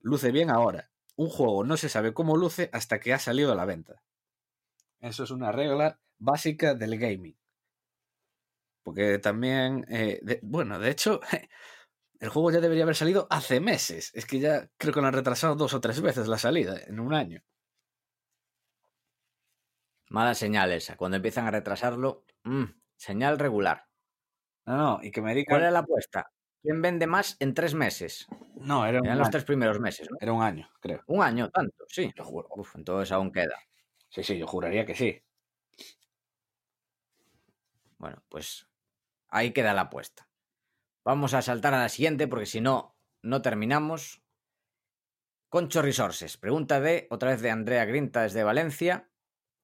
luce 0.00 0.32
bien 0.32 0.50
ahora. 0.50 0.90
Un 1.16 1.28
juego 1.28 1.64
no 1.64 1.76
se 1.76 1.88
sabe 1.88 2.12
cómo 2.12 2.36
luce 2.36 2.70
hasta 2.72 3.00
que 3.00 3.12
ha 3.12 3.18
salido 3.18 3.52
a 3.52 3.54
la 3.54 3.64
venta. 3.64 4.02
Eso 5.00 5.24
es 5.24 5.30
una 5.30 5.52
regla 5.52 6.00
básica 6.18 6.74
del 6.74 6.98
gaming. 6.98 7.36
Porque 8.82 9.18
también, 9.18 9.84
eh, 9.88 10.20
bueno, 10.42 10.78
de 10.78 10.90
hecho, 10.90 11.20
el 12.20 12.28
juego 12.28 12.50
ya 12.50 12.60
debería 12.60 12.84
haber 12.84 12.96
salido 12.96 13.26
hace 13.30 13.60
meses. 13.60 14.12
Es 14.14 14.26
que 14.26 14.38
ya 14.38 14.68
creo 14.78 14.92
que 14.92 15.00
lo 15.00 15.06
han 15.08 15.12
retrasado 15.12 15.54
dos 15.56 15.74
o 15.74 15.80
tres 15.80 16.00
veces 16.00 16.28
la 16.28 16.38
salida 16.38 16.78
en 16.86 17.00
un 17.00 17.14
año. 17.14 17.42
Malas 20.08 20.38
señales. 20.38 20.92
Cuando 20.96 21.16
empiezan 21.16 21.46
a 21.46 21.50
retrasarlo, 21.50 22.24
mm, 22.44 22.64
señal 22.96 23.38
regular. 23.38 23.88
No, 24.66 24.76
no, 24.76 24.98
y 25.02 25.10
que 25.10 25.20
me 25.20 25.34
digan... 25.34 25.54
¿Cuál 25.54 25.62
era 25.62 25.70
la 25.70 25.78
apuesta? 25.80 26.30
¿Quién 26.62 26.82
vende 26.82 27.06
más 27.06 27.36
en 27.38 27.54
tres 27.54 27.74
meses? 27.74 28.26
No, 28.56 28.86
era 28.86 28.98
Eran 28.98 29.18
los 29.18 29.30
tres 29.30 29.44
primeros 29.44 29.78
meses, 29.78 30.08
Era 30.20 30.32
un 30.32 30.42
año, 30.42 30.68
creo. 30.80 31.02
Un 31.06 31.22
año, 31.22 31.50
tanto, 31.50 31.84
sí. 31.88 32.12
Lo 32.16 32.24
juro. 32.24 32.48
Uf, 32.56 32.74
entonces 32.74 33.12
aún 33.12 33.30
queda. 33.30 33.56
Sí, 34.08 34.22
sí, 34.22 34.38
yo 34.38 34.46
juraría 34.46 34.84
que 34.84 34.94
sí. 34.94 35.22
Bueno, 37.98 38.22
pues 38.28 38.66
ahí 39.28 39.52
queda 39.52 39.74
la 39.74 39.82
apuesta. 39.82 40.28
Vamos 41.04 41.34
a 41.34 41.42
saltar 41.42 41.74
a 41.74 41.80
la 41.80 41.88
siguiente 41.88 42.26
porque 42.26 42.46
si 42.46 42.60
no, 42.60 42.96
no 43.22 43.42
terminamos. 43.42 44.22
Concho 45.48 45.80
Resources. 45.80 46.36
Pregunta 46.36 46.80
de, 46.80 47.06
otra 47.10 47.30
vez 47.30 47.40
de 47.40 47.50
Andrea 47.50 47.84
Grinta 47.84 48.22
desde 48.22 48.42
Valencia. 48.42 49.08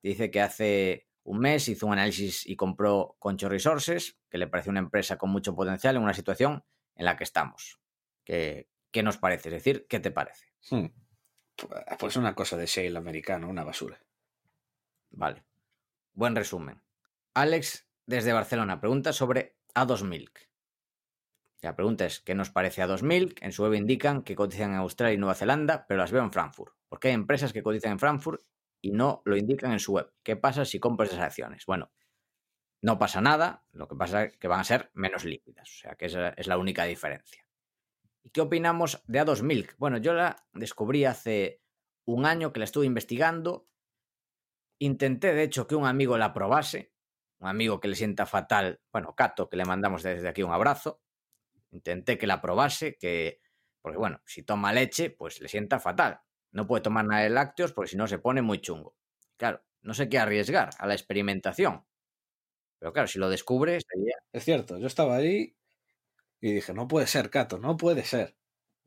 Dice 0.02 0.30
que 0.30 0.40
hace 0.40 1.08
un 1.24 1.40
mes 1.40 1.68
hizo 1.68 1.86
un 1.86 1.94
análisis 1.94 2.46
y 2.46 2.56
compró 2.56 3.16
Concho 3.18 3.48
Resources, 3.48 4.18
que 4.30 4.38
le 4.38 4.46
parece 4.46 4.70
una 4.70 4.78
empresa 4.78 5.18
con 5.18 5.30
mucho 5.30 5.54
potencial 5.54 5.96
en 5.96 6.02
una 6.02 6.14
situación 6.14 6.64
en 6.94 7.04
la 7.04 7.16
que 7.16 7.24
estamos. 7.24 7.80
¿Qué, 8.24 8.68
qué 8.90 9.02
nos 9.02 9.18
parece? 9.18 9.48
Es 9.48 9.54
decir, 9.54 9.86
¿qué 9.88 10.00
te 10.00 10.10
parece? 10.10 10.46
Hmm. 10.70 10.86
Pues 11.98 12.16
una 12.16 12.34
cosa 12.34 12.56
de 12.56 12.66
sale 12.66 12.96
americano, 12.96 13.48
una 13.48 13.64
basura. 13.64 14.00
Vale. 15.10 15.44
Buen 16.14 16.34
resumen. 16.34 16.82
Alex, 17.34 17.88
desde 18.06 18.32
Barcelona, 18.32 18.80
pregunta 18.80 19.12
sobre 19.12 19.56
A2 19.74 20.04
Milk. 20.04 20.50
La 21.62 21.76
pregunta 21.76 22.04
es, 22.04 22.20
¿qué 22.20 22.34
nos 22.34 22.50
parece 22.50 22.82
A2 22.82 23.02
Milk? 23.02 23.40
En 23.40 23.52
su 23.52 23.62
web 23.62 23.74
indican 23.74 24.22
que 24.22 24.34
cotizan 24.34 24.72
en 24.72 24.78
Australia 24.78 25.14
y 25.14 25.18
Nueva 25.18 25.34
Zelanda, 25.34 25.86
pero 25.86 25.98
las 25.98 26.10
veo 26.10 26.22
en 26.22 26.32
Frankfurt. 26.32 26.74
Porque 26.88 27.08
hay 27.08 27.14
empresas 27.14 27.52
que 27.52 27.62
cotizan 27.62 27.92
en 27.92 27.98
Frankfurt 28.00 28.42
y 28.80 28.90
no 28.90 29.22
lo 29.24 29.36
indican 29.36 29.70
en 29.72 29.78
su 29.78 29.92
web. 29.92 30.12
¿Qué 30.24 30.34
pasa 30.34 30.64
si 30.64 30.80
compras 30.80 31.10
esas 31.10 31.22
acciones? 31.22 31.64
Bueno, 31.64 31.92
no 32.82 32.98
pasa 32.98 33.20
nada, 33.20 33.64
lo 33.72 33.88
que 33.88 33.94
pasa 33.94 34.24
es 34.24 34.36
que 34.36 34.48
van 34.48 34.60
a 34.60 34.64
ser 34.64 34.90
menos 34.94 35.24
líquidas, 35.24 35.68
o 35.68 35.78
sea 35.78 35.94
que 35.94 36.06
esa 36.06 36.30
es 36.30 36.48
la 36.48 36.58
única 36.58 36.84
diferencia. 36.84 37.46
¿Y 38.24 38.30
qué 38.30 38.40
opinamos 38.40 39.02
de 39.06 39.20
A2 39.20 39.42
Milk? 39.42 39.76
Bueno, 39.78 39.98
yo 39.98 40.12
la 40.14 40.44
descubrí 40.52 41.04
hace 41.04 41.62
un 42.04 42.26
año 42.26 42.52
que 42.52 42.58
la 42.58 42.64
estuve 42.64 42.86
investigando. 42.86 43.68
Intenté, 44.80 45.32
de 45.32 45.44
hecho, 45.44 45.66
que 45.68 45.76
un 45.76 45.86
amigo 45.86 46.18
la 46.18 46.32
probase, 46.32 46.92
un 47.38 47.48
amigo 47.48 47.78
que 47.80 47.88
le 47.88 47.94
sienta 47.94 48.26
fatal, 48.26 48.80
bueno, 48.92 49.14
Cato, 49.14 49.48
que 49.48 49.56
le 49.56 49.64
mandamos 49.64 50.02
desde 50.02 50.28
aquí 50.28 50.42
un 50.42 50.52
abrazo. 50.52 51.02
Intenté 51.70 52.18
que 52.18 52.26
la 52.26 52.40
probase, 52.40 52.98
que, 52.98 53.40
porque 53.80 53.98
bueno, 53.98 54.20
si 54.26 54.42
toma 54.42 54.72
leche, 54.72 55.10
pues 55.10 55.40
le 55.40 55.48
sienta 55.48 55.78
fatal. 55.78 56.20
No 56.50 56.66
puede 56.66 56.82
tomar 56.82 57.04
nada 57.04 57.22
de 57.22 57.30
lácteos 57.30 57.72
porque 57.72 57.90
si 57.90 57.96
no 57.96 58.08
se 58.08 58.18
pone 58.18 58.42
muy 58.42 58.60
chungo. 58.60 58.96
Claro, 59.36 59.64
no 59.82 59.94
sé 59.94 60.08
qué 60.08 60.18
arriesgar 60.18 60.70
a 60.78 60.86
la 60.86 60.94
experimentación. 60.94 61.84
Pero 62.82 62.92
claro, 62.92 63.06
si 63.06 63.20
lo 63.20 63.30
descubre, 63.30 63.78
sería... 63.80 64.16
Es 64.32 64.44
cierto, 64.44 64.76
yo 64.76 64.88
estaba 64.88 65.14
ahí 65.14 65.54
y 66.40 66.52
dije, 66.52 66.74
no 66.74 66.88
puede 66.88 67.06
ser, 67.06 67.30
Cato, 67.30 67.58
no 67.58 67.76
puede 67.76 68.02
ser. 68.02 68.36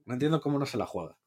No 0.04 0.16
entiendo 0.16 0.42
cómo 0.42 0.60
no 0.60 0.66
se 0.66 0.76
la 0.76 0.86
juega. 0.86 1.18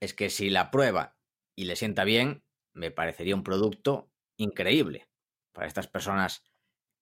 Es 0.00 0.12
que 0.12 0.28
si 0.28 0.50
la 0.50 0.72
prueba 0.72 1.16
y 1.54 1.66
le 1.66 1.76
sienta 1.76 2.02
bien, 2.02 2.42
me 2.72 2.90
parecería 2.90 3.36
un 3.36 3.44
producto 3.44 4.10
increíble 4.38 5.08
para 5.52 5.68
estas 5.68 5.86
personas 5.86 6.42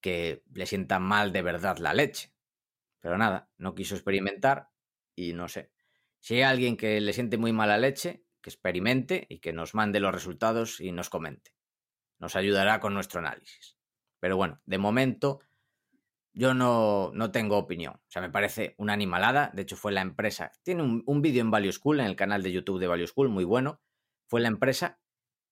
que 0.02 0.42
le 0.52 0.66
sientan 0.66 1.04
mal 1.04 1.32
de 1.32 1.40
verdad 1.40 1.78
la 1.78 1.94
leche. 1.94 2.34
Pero 3.00 3.16
nada, 3.16 3.48
no 3.56 3.74
quiso 3.74 3.94
experimentar 3.94 4.68
y 5.16 5.32
no 5.32 5.48
sé. 5.48 5.72
Si 6.18 6.34
hay 6.34 6.42
alguien 6.42 6.76
que 6.76 7.00
le 7.00 7.14
siente 7.14 7.38
muy 7.38 7.54
mala 7.54 7.78
leche, 7.78 8.26
que 8.42 8.50
experimente 8.50 9.24
y 9.30 9.38
que 9.38 9.54
nos 9.54 9.74
mande 9.74 10.00
los 10.00 10.12
resultados 10.12 10.82
y 10.82 10.92
nos 10.92 11.08
comente. 11.08 11.54
Nos 12.18 12.36
ayudará 12.36 12.78
con 12.78 12.92
nuestro 12.92 13.20
análisis. 13.20 13.79
Pero 14.20 14.36
bueno, 14.36 14.60
de 14.66 14.78
momento 14.78 15.40
yo 16.32 16.54
no, 16.54 17.10
no 17.14 17.32
tengo 17.32 17.58
opinión. 17.58 17.94
O 17.94 18.10
sea, 18.10 18.22
me 18.22 18.30
parece 18.30 18.74
una 18.78 18.92
animalada. 18.92 19.50
De 19.52 19.62
hecho, 19.62 19.76
fue 19.76 19.92
la 19.92 20.02
empresa. 20.02 20.52
Tiene 20.62 20.82
un, 20.82 21.02
un 21.06 21.22
vídeo 21.22 21.40
en 21.40 21.50
Value 21.50 21.72
School, 21.72 22.00
en 22.00 22.06
el 22.06 22.16
canal 22.16 22.42
de 22.42 22.52
YouTube 22.52 22.78
de 22.78 22.86
Value 22.86 23.06
School, 23.06 23.28
muy 23.28 23.44
bueno. 23.44 23.80
Fue 24.26 24.40
la 24.40 24.48
empresa, 24.48 25.00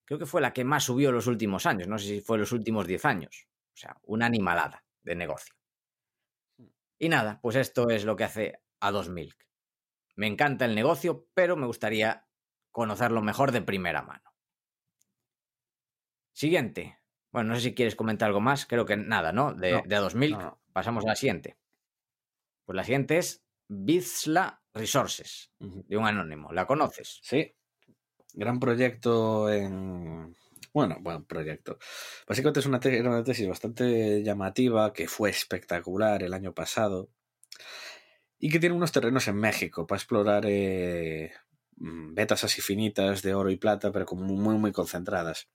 creo 0.05 0.19
que 0.19 0.25
fue 0.25 0.41
la 0.41 0.53
que 0.53 0.63
más 0.63 0.85
subió 0.85 1.11
los 1.11 1.27
últimos 1.27 1.65
años. 1.65 1.87
No 1.87 1.97
sé 1.97 2.07
si 2.07 2.21
fue 2.21 2.37
los 2.37 2.51
últimos 2.51 2.87
10 2.87 3.05
años. 3.05 3.47
O 3.73 3.77
sea, 3.77 3.99
una 4.03 4.25
animalada 4.25 4.85
de 5.03 5.15
negocio. 5.15 5.53
Y 6.97 7.09
nada, 7.09 7.39
pues 7.41 7.55
esto 7.55 7.89
es 7.89 8.05
lo 8.05 8.15
que 8.15 8.25
hace 8.25 8.61
a 8.79 8.91
2000. 8.91 9.35
Me 10.15 10.27
encanta 10.27 10.65
el 10.65 10.75
negocio, 10.75 11.27
pero 11.33 11.55
me 11.55 11.65
gustaría 11.65 12.27
conocerlo 12.71 13.21
mejor 13.21 13.51
de 13.51 13.61
primera 13.61 14.01
mano. 14.01 14.33
Siguiente. 16.33 16.98
Bueno, 17.31 17.49
no 17.49 17.55
sé 17.55 17.61
si 17.61 17.73
quieres 17.75 17.95
comentar 17.95 18.27
algo 18.27 18.41
más. 18.41 18.65
Creo 18.65 18.85
que 18.85 18.97
nada, 18.97 19.31
¿no? 19.31 19.53
De, 19.53 19.71
No, 19.73 19.83
de 19.85 19.95
A2000. 19.97 20.31
no, 20.31 20.39
no. 20.41 20.61
Pasamos 20.73 21.03
a 21.05 21.09
la 21.09 21.15
siguiente. 21.15 21.57
Pues 22.65 22.75
la 22.75 22.83
siguiente 22.83 23.17
es 23.17 23.43
Bizla 23.67 24.61
Resources, 24.73 25.51
de 25.59 25.97
un 25.97 26.05
anónimo. 26.05 26.51
¿La 26.53 26.65
conoces? 26.65 27.19
Sí. 27.23 27.53
Gran 28.33 28.59
proyecto 28.59 29.49
en. 29.51 30.35
Bueno, 30.73 30.97
buen 31.01 31.25
proyecto. 31.25 31.79
Básicamente 32.27 32.59
es 32.59 32.65
una, 32.67 32.79
te- 32.79 32.97
era 32.97 33.09
una 33.09 33.23
tesis 33.23 33.47
bastante 33.47 34.21
llamativa 34.23 34.93
que 34.93 35.07
fue 35.07 35.31
espectacular 35.31 36.21
el 36.21 36.33
año 36.33 36.53
pasado 36.53 37.09
y 38.37 38.49
que 38.49 38.59
tiene 38.59 38.75
unos 38.75 38.91
terrenos 38.91 39.27
en 39.27 39.35
México 39.35 39.87
para 39.87 39.97
explorar 39.97 40.43
eh, 40.47 41.31
mm, 41.77 42.13
vetas 42.13 42.43
así 42.43 42.61
finitas 42.61 43.23
de 43.23 43.33
oro 43.33 43.49
y 43.49 43.57
plata, 43.57 43.91
pero 43.91 44.05
como 44.05 44.23
muy, 44.25 44.57
muy 44.57 44.71
concentradas. 44.71 45.49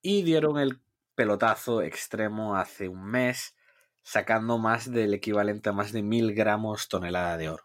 Y 0.00 0.22
dieron 0.22 0.58
el 0.58 0.80
pelotazo 1.16 1.82
extremo 1.82 2.56
hace 2.56 2.88
un 2.88 3.04
mes, 3.10 3.56
sacando 4.02 4.58
más 4.58 4.90
del 4.92 5.14
equivalente 5.14 5.70
a 5.70 5.72
más 5.72 5.92
de 5.92 6.02
mil 6.02 6.34
gramos 6.34 6.88
tonelada 6.88 7.36
de 7.36 7.48
oro 7.50 7.64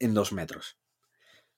en 0.00 0.14
dos 0.14 0.32
metros. 0.32 0.78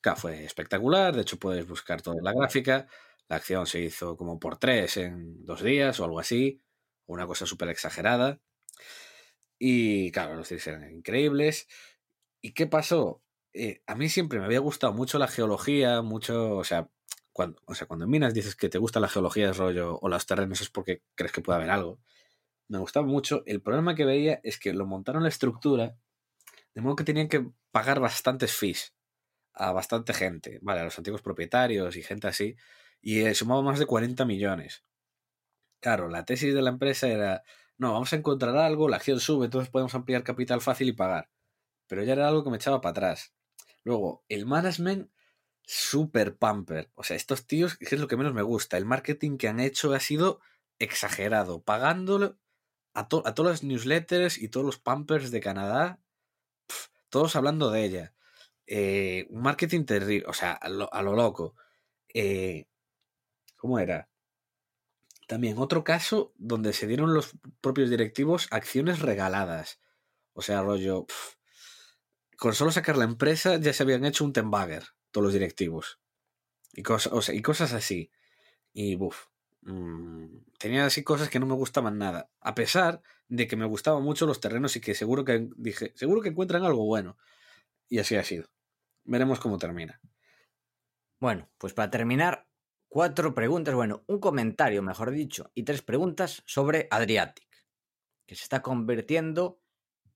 Claro, 0.00 0.18
fue 0.18 0.44
espectacular. 0.44 1.14
De 1.14 1.22
hecho, 1.22 1.38
puedes 1.38 1.66
buscar 1.66 2.02
toda 2.02 2.20
la 2.20 2.32
gráfica. 2.32 2.88
La 3.28 3.36
acción 3.36 3.66
se 3.66 3.80
hizo 3.80 4.16
como 4.16 4.38
por 4.38 4.58
tres 4.58 4.96
en 4.98 5.44
dos 5.44 5.62
días 5.62 5.98
o 6.00 6.04
algo 6.04 6.20
así. 6.20 6.60
Una 7.06 7.26
cosa 7.26 7.46
súper 7.46 7.68
exagerada. 7.68 8.40
Y 9.58 10.10
claro, 10.10 10.34
los 10.34 10.48
tiros 10.48 10.66
eran 10.66 10.90
increíbles. 10.90 11.68
¿Y 12.42 12.52
qué 12.52 12.66
pasó? 12.66 13.22
Eh, 13.54 13.82
a 13.86 13.94
mí 13.94 14.08
siempre 14.08 14.40
me 14.40 14.46
había 14.46 14.58
gustado 14.58 14.92
mucho 14.92 15.18
la 15.18 15.28
geología, 15.28 16.02
mucho, 16.02 16.56
o 16.56 16.64
sea, 16.64 16.90
cuando, 17.32 17.60
o 17.66 17.74
sea, 17.74 17.86
cuando 17.86 18.04
en 18.04 18.10
Minas 18.10 18.34
dices 18.34 18.56
que 18.56 18.68
te 18.68 18.78
gusta 18.78 19.00
la 19.00 19.08
geología 19.08 19.46
de 19.46 19.52
rollo 19.52 19.98
o 20.00 20.08
los 20.08 20.26
terrenos 20.26 20.60
es 20.60 20.70
porque 20.70 21.02
crees 21.14 21.32
que 21.32 21.40
puede 21.40 21.58
haber 21.58 21.70
algo. 21.70 21.98
Me 22.68 22.78
gustaba 22.78 23.06
mucho. 23.06 23.42
El 23.46 23.62
problema 23.62 23.94
que 23.94 24.04
veía 24.04 24.40
es 24.42 24.58
que 24.58 24.72
lo 24.72 24.86
montaron 24.86 25.22
la 25.22 25.28
estructura 25.28 25.96
de 26.74 26.80
modo 26.80 26.96
que 26.96 27.04
tenían 27.04 27.28
que 27.28 27.50
pagar 27.70 28.00
bastantes 28.00 28.54
fees 28.54 28.94
a 29.54 29.72
bastante 29.72 30.14
gente, 30.14 30.58
vale, 30.62 30.80
a 30.80 30.84
los 30.84 30.96
antiguos 30.98 31.22
propietarios 31.22 31.96
y 31.96 32.02
gente 32.02 32.28
así, 32.28 32.56
y 33.00 33.20
eh, 33.20 33.34
sumaba 33.34 33.62
más 33.62 33.78
de 33.78 33.86
40 33.86 34.24
millones. 34.24 34.84
Claro, 35.80 36.08
la 36.08 36.24
tesis 36.24 36.54
de 36.54 36.62
la 36.62 36.70
empresa 36.70 37.08
era, 37.08 37.42
no, 37.76 37.92
vamos 37.92 38.12
a 38.12 38.16
encontrar 38.16 38.56
algo, 38.56 38.88
la 38.88 38.96
acción 38.96 39.20
sube, 39.20 39.46
entonces 39.46 39.70
podemos 39.70 39.94
ampliar 39.94 40.22
capital 40.22 40.60
fácil 40.60 40.88
y 40.88 40.92
pagar. 40.92 41.28
Pero 41.86 42.02
ya 42.04 42.14
era 42.14 42.28
algo 42.28 42.44
que 42.44 42.50
me 42.50 42.56
echaba 42.56 42.80
para 42.80 42.92
atrás. 42.92 43.34
Luego, 43.84 44.24
el 44.28 44.46
management, 44.46 45.10
super 45.64 46.36
pamper. 46.36 46.90
O 46.94 47.04
sea, 47.04 47.16
estos 47.16 47.46
tíos, 47.46 47.76
que 47.76 47.86
es 47.94 48.00
lo 48.00 48.08
que 48.08 48.16
menos 48.16 48.34
me 48.34 48.42
gusta, 48.42 48.76
el 48.76 48.84
marketing 48.86 49.36
que 49.38 49.48
han 49.48 49.60
hecho 49.60 49.92
ha 49.94 50.00
sido 50.00 50.40
exagerado, 50.78 51.62
pagándolo 51.62 52.38
a, 52.94 53.08
to- 53.08 53.22
a 53.26 53.34
todas 53.34 53.52
las 53.52 53.62
newsletters 53.64 54.38
y 54.38 54.48
todos 54.48 54.66
los 54.66 54.78
pampers 54.78 55.30
de 55.30 55.40
Canadá 55.40 56.00
todos 57.10 57.36
hablando 57.36 57.70
de 57.70 57.84
ella. 57.84 58.14
Eh, 58.66 59.26
un 59.30 59.42
marketing 59.42 59.84
terrible, 59.84 60.26
o 60.26 60.32
sea, 60.32 60.52
a 60.52 60.68
lo, 60.68 60.88
loco. 61.14 61.54
Eh, 62.14 62.66
¿Cómo 63.56 63.78
era? 63.78 64.08
También 65.26 65.58
otro 65.58 65.84
caso 65.84 66.32
donde 66.36 66.72
se 66.72 66.86
dieron 66.86 67.12
los 67.14 67.32
propios 67.60 67.90
directivos 67.90 68.48
acciones 68.50 69.00
regaladas. 69.00 69.78
O 70.32 70.42
sea, 70.42 70.62
rollo. 70.62 71.06
con 72.36 72.54
solo 72.54 72.72
sacar 72.72 72.96
la 72.96 73.04
empresa 73.04 73.56
ya 73.56 73.72
se 73.72 73.82
habían 73.82 74.04
hecho 74.04 74.24
un 74.24 74.32
tembagger, 74.32 74.84
todos 75.12 75.24
los 75.24 75.32
directivos. 75.32 76.00
Y, 76.72 76.82
cosas, 76.82 77.28
y 77.28 77.42
cosas 77.42 77.72
así. 77.72 78.10
Y 78.72 78.96
buf. 78.96 79.26
mm, 79.62 80.26
tenía 80.58 80.86
así 80.86 81.04
cosas 81.04 81.28
que 81.28 81.38
no 81.38 81.46
me 81.46 81.54
gustaban 81.54 81.98
nada. 81.98 82.30
A 82.40 82.54
pesar 82.54 83.02
de 83.28 83.46
que 83.46 83.56
me 83.56 83.66
gustaban 83.66 84.02
mucho 84.02 84.26
los 84.26 84.40
terrenos 84.40 84.74
y 84.76 84.80
que 84.80 84.94
seguro 84.94 85.24
que 85.24 85.48
dije, 85.56 85.92
seguro 85.94 86.20
que 86.20 86.30
encuentran 86.30 86.64
algo 86.64 86.84
bueno. 86.84 87.16
Y 87.88 87.98
así 87.98 88.16
ha 88.16 88.24
sido. 88.24 88.48
Veremos 89.04 89.38
cómo 89.38 89.58
termina. 89.58 90.00
Bueno, 91.20 91.48
pues 91.58 91.72
para 91.72 91.90
terminar, 91.90 92.48
cuatro 92.88 93.34
preguntas, 93.34 93.74
bueno, 93.74 94.02
un 94.06 94.18
comentario, 94.18 94.82
mejor 94.82 95.12
dicho, 95.12 95.50
y 95.54 95.62
tres 95.62 95.82
preguntas 95.82 96.42
sobre 96.46 96.88
Adriatic, 96.90 97.48
que 98.26 98.34
se 98.34 98.42
está 98.42 98.60
convirtiendo 98.60 99.62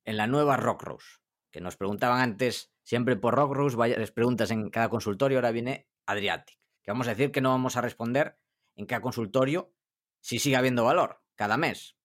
en 0.04 0.16
la 0.16 0.26
nueva 0.26 0.56
Rock 0.56 0.82
Rose. 0.82 1.20
Que 1.50 1.60
nos 1.60 1.76
preguntaban 1.76 2.20
antes, 2.20 2.72
siempre 2.86 3.16
por 3.16 3.34
Rock 3.34 3.52
Rose, 3.52 3.76
varias 3.76 4.12
preguntas 4.12 4.52
en 4.52 4.70
cada 4.70 4.88
consultorio, 4.88 5.38
ahora 5.38 5.50
viene 5.50 5.88
Adriatic. 6.06 6.56
Que 6.82 6.92
vamos 6.92 7.08
a 7.08 7.10
decir 7.10 7.32
que 7.32 7.40
no 7.40 7.50
vamos 7.50 7.76
a 7.76 7.80
responder 7.80 8.38
en 8.76 8.86
cada 8.86 9.02
consultorio 9.02 9.74
si 10.20 10.38
sigue 10.38 10.56
habiendo 10.56 10.84
valor, 10.84 11.20
cada 11.34 11.56
mes. 11.56 11.96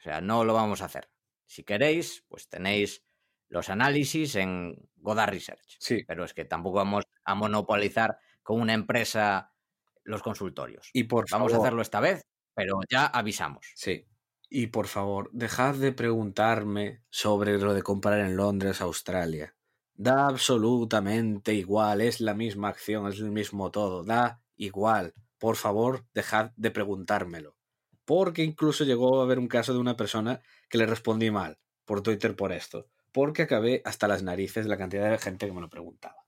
O 0.00 0.02
sea, 0.02 0.20
no 0.20 0.44
lo 0.44 0.54
vamos 0.54 0.82
a 0.82 0.86
hacer. 0.86 1.08
Si 1.46 1.62
queréis, 1.62 2.24
pues 2.28 2.48
tenéis 2.48 3.04
los 3.48 3.68
análisis 3.68 4.34
en 4.34 4.90
Godard 4.96 5.30
Research. 5.30 5.76
Sí. 5.78 6.02
Pero 6.06 6.24
es 6.24 6.34
que 6.34 6.44
tampoco 6.44 6.78
vamos 6.78 7.04
a 7.24 7.36
monopolizar 7.36 8.18
con 8.42 8.60
una 8.60 8.74
empresa 8.74 9.54
los 10.02 10.22
consultorios. 10.22 10.90
Y 10.92 11.04
por 11.04 11.26
Vamos 11.30 11.54
a 11.54 11.58
hacerlo 11.58 11.80
esta 11.80 12.00
vez, 12.00 12.26
pero 12.54 12.80
ya 12.90 13.06
avisamos. 13.06 13.70
Sí. 13.76 14.04
Y 14.50 14.68
por 14.68 14.88
favor, 14.88 15.30
dejad 15.32 15.76
de 15.76 15.92
preguntarme 15.92 17.04
sobre 17.08 17.56
lo 17.58 17.72
de 17.72 17.82
comprar 17.82 18.18
en 18.20 18.36
Londres, 18.36 18.80
Australia. 18.80 19.54
Da 20.00 20.28
absolutamente 20.28 21.54
igual, 21.54 22.00
es 22.02 22.20
la 22.20 22.32
misma 22.32 22.68
acción, 22.68 23.08
es 23.08 23.18
el 23.18 23.32
mismo 23.32 23.72
todo, 23.72 24.04
da 24.04 24.40
igual. 24.54 25.12
Por 25.38 25.56
favor, 25.56 26.06
dejad 26.14 26.52
de 26.54 26.70
preguntármelo. 26.70 27.56
Porque 28.04 28.44
incluso 28.44 28.84
llegó 28.84 29.20
a 29.20 29.24
haber 29.24 29.40
un 29.40 29.48
caso 29.48 29.72
de 29.72 29.80
una 29.80 29.96
persona 29.96 30.40
que 30.68 30.78
le 30.78 30.86
respondí 30.86 31.32
mal 31.32 31.58
por 31.84 32.00
Twitter 32.00 32.36
por 32.36 32.52
esto. 32.52 32.86
Porque 33.10 33.42
acabé 33.42 33.82
hasta 33.84 34.06
las 34.06 34.22
narices 34.22 34.66
la 34.66 34.78
cantidad 34.78 35.10
de 35.10 35.18
gente 35.18 35.46
que 35.46 35.52
me 35.52 35.60
lo 35.60 35.68
preguntaba. 35.68 36.24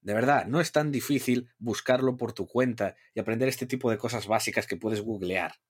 De 0.00 0.14
verdad, 0.14 0.46
no 0.46 0.60
es 0.60 0.72
tan 0.72 0.90
difícil 0.90 1.48
buscarlo 1.58 2.16
por 2.16 2.32
tu 2.32 2.48
cuenta 2.48 2.96
y 3.14 3.20
aprender 3.20 3.48
este 3.48 3.66
tipo 3.66 3.88
de 3.88 3.98
cosas 3.98 4.26
básicas 4.26 4.66
que 4.66 4.76
puedes 4.76 5.00
googlear. 5.00 5.60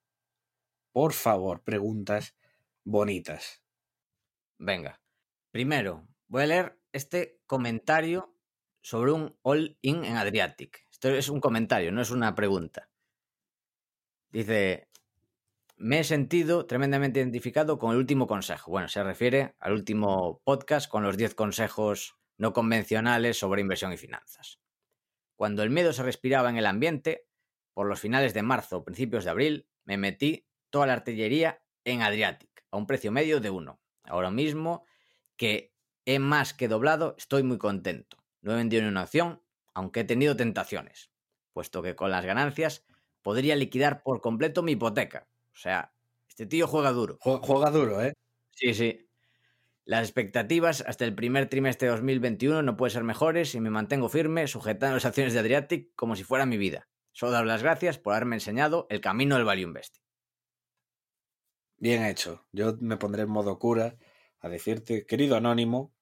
Por 0.90 1.12
favor, 1.12 1.60
preguntas 1.60 2.34
bonitas. 2.82 3.62
Venga. 4.56 5.02
Primero, 5.50 6.08
voy 6.28 6.44
a 6.44 6.46
leer 6.46 6.81
este 6.92 7.40
comentario 7.46 8.34
sobre 8.80 9.12
un 9.12 9.36
all-in 9.42 10.04
en 10.04 10.16
Adriatic. 10.16 10.86
Esto 10.90 11.08
es 11.10 11.28
un 11.28 11.40
comentario, 11.40 11.92
no 11.92 12.02
es 12.02 12.10
una 12.10 12.34
pregunta. 12.34 12.90
Dice, 14.30 14.88
me 15.76 16.00
he 16.00 16.04
sentido 16.04 16.66
tremendamente 16.66 17.20
identificado 17.20 17.78
con 17.78 17.92
el 17.92 17.98
último 17.98 18.26
consejo. 18.26 18.70
Bueno, 18.70 18.88
se 18.88 19.02
refiere 19.02 19.54
al 19.58 19.72
último 19.72 20.40
podcast 20.44 20.88
con 20.88 21.02
los 21.02 21.16
10 21.16 21.34
consejos 21.34 22.16
no 22.38 22.52
convencionales 22.52 23.38
sobre 23.38 23.60
inversión 23.60 23.92
y 23.92 23.96
finanzas. 23.96 24.60
Cuando 25.36 25.62
el 25.62 25.70
miedo 25.70 25.92
se 25.92 26.02
respiraba 26.02 26.50
en 26.50 26.56
el 26.56 26.66
ambiente, 26.66 27.26
por 27.74 27.86
los 27.86 28.00
finales 28.00 28.34
de 28.34 28.42
marzo 28.42 28.78
o 28.78 28.84
principios 28.84 29.24
de 29.24 29.30
abril, 29.30 29.68
me 29.84 29.96
metí 29.96 30.46
toda 30.70 30.86
la 30.86 30.92
artillería 30.92 31.62
en 31.84 32.02
Adriatic, 32.02 32.64
a 32.70 32.76
un 32.76 32.86
precio 32.86 33.12
medio 33.12 33.40
de 33.40 33.50
1. 33.50 33.80
Ahora 34.04 34.30
mismo, 34.30 34.84
que 35.36 35.71
he 36.06 36.18
más 36.18 36.54
que 36.54 36.68
doblado, 36.68 37.14
estoy 37.18 37.42
muy 37.42 37.58
contento. 37.58 38.18
No 38.40 38.52
he 38.52 38.56
vendido 38.56 38.82
ni 38.82 38.88
una 38.88 39.02
acción, 39.02 39.42
aunque 39.74 40.00
he 40.00 40.04
tenido 40.04 40.36
tentaciones, 40.36 41.10
puesto 41.52 41.82
que 41.82 41.94
con 41.96 42.10
las 42.10 42.24
ganancias 42.24 42.84
podría 43.22 43.56
liquidar 43.56 44.02
por 44.02 44.20
completo 44.20 44.62
mi 44.62 44.72
hipoteca. 44.72 45.28
O 45.52 45.56
sea, 45.56 45.94
este 46.28 46.46
tío 46.46 46.66
juega 46.66 46.90
duro. 46.92 47.18
Jue- 47.20 47.40
Juega 47.42 47.70
duro, 47.70 48.02
¿eh? 48.02 48.14
Sí, 48.50 48.74
sí. 48.74 49.08
Las 49.84 50.02
expectativas 50.04 50.82
hasta 50.86 51.04
el 51.04 51.14
primer 51.14 51.48
trimestre 51.48 51.86
de 51.88 51.92
2021 51.92 52.62
no 52.62 52.76
pueden 52.76 52.92
ser 52.92 53.04
mejores 53.04 53.54
y 53.54 53.60
me 53.60 53.70
mantengo 53.70 54.08
firme 54.08 54.46
sujetando 54.46 54.94
las 54.96 55.04
acciones 55.06 55.32
de 55.34 55.40
Adriatic 55.40 55.90
como 55.96 56.16
si 56.16 56.24
fuera 56.24 56.46
mi 56.46 56.56
vida. 56.56 56.88
Solo 57.12 57.32
dar 57.32 57.46
las 57.46 57.62
gracias 57.62 57.98
por 57.98 58.14
haberme 58.14 58.36
enseñado 58.36 58.86
el 58.90 59.00
camino 59.00 59.36
del 59.36 59.44
value 59.44 59.62
investing. 59.62 60.02
Bien 61.76 62.04
hecho. 62.04 62.46
Yo 62.52 62.76
me 62.80 62.96
pondré 62.96 63.22
en 63.22 63.30
modo 63.30 63.58
cura 63.58 63.96
a 64.42 64.48
decirte, 64.48 65.06
querido 65.06 65.36
anónimo, 65.36 65.94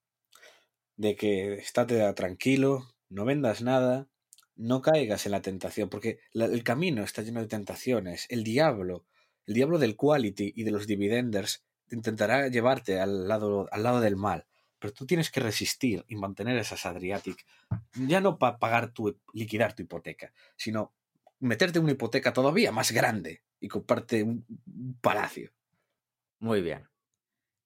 de 0.97 1.15
que 1.15 1.53
estate 1.53 2.11
tranquilo, 2.13 2.93
no 3.09 3.25
vendas 3.25 3.61
nada, 3.61 4.07
no 4.55 4.81
caigas 4.81 5.25
en 5.25 5.31
la 5.31 5.41
tentación, 5.41 5.89
porque 5.89 6.19
el 6.33 6.63
camino 6.63 7.03
está 7.03 7.21
lleno 7.21 7.39
de 7.39 7.47
tentaciones. 7.47 8.25
El 8.29 8.43
diablo, 8.43 9.05
el 9.45 9.53
diablo 9.53 9.79
del 9.79 9.95
quality 9.95 10.53
y 10.55 10.63
de 10.63 10.71
los 10.71 10.87
dividenders 10.87 11.63
intentará 11.89 12.47
llevarte 12.47 12.99
al 12.99 13.27
lado, 13.27 13.67
al 13.71 13.83
lado 13.83 14.01
del 14.01 14.15
mal. 14.15 14.45
Pero 14.79 14.93
tú 14.93 15.05
tienes 15.05 15.29
que 15.29 15.39
resistir 15.39 16.03
y 16.07 16.15
mantener 16.15 16.57
esas 16.57 16.85
Adriatic. 16.85 17.45
Ya 17.93 18.19
no 18.19 18.37
para 18.37 18.57
pagar 18.57 18.93
tu, 18.93 19.19
liquidar 19.33 19.73
tu 19.73 19.83
hipoteca, 19.83 20.33
sino 20.55 20.93
meterte 21.39 21.79
una 21.79 21.91
hipoteca 21.91 22.33
todavía 22.33 22.71
más 22.71 22.91
grande 22.91 23.43
y 23.59 23.67
comprarte 23.67 24.23
un 24.23 24.45
un 24.67 24.99
palacio. 24.99 25.51
Muy 26.39 26.61
bien. 26.61 26.90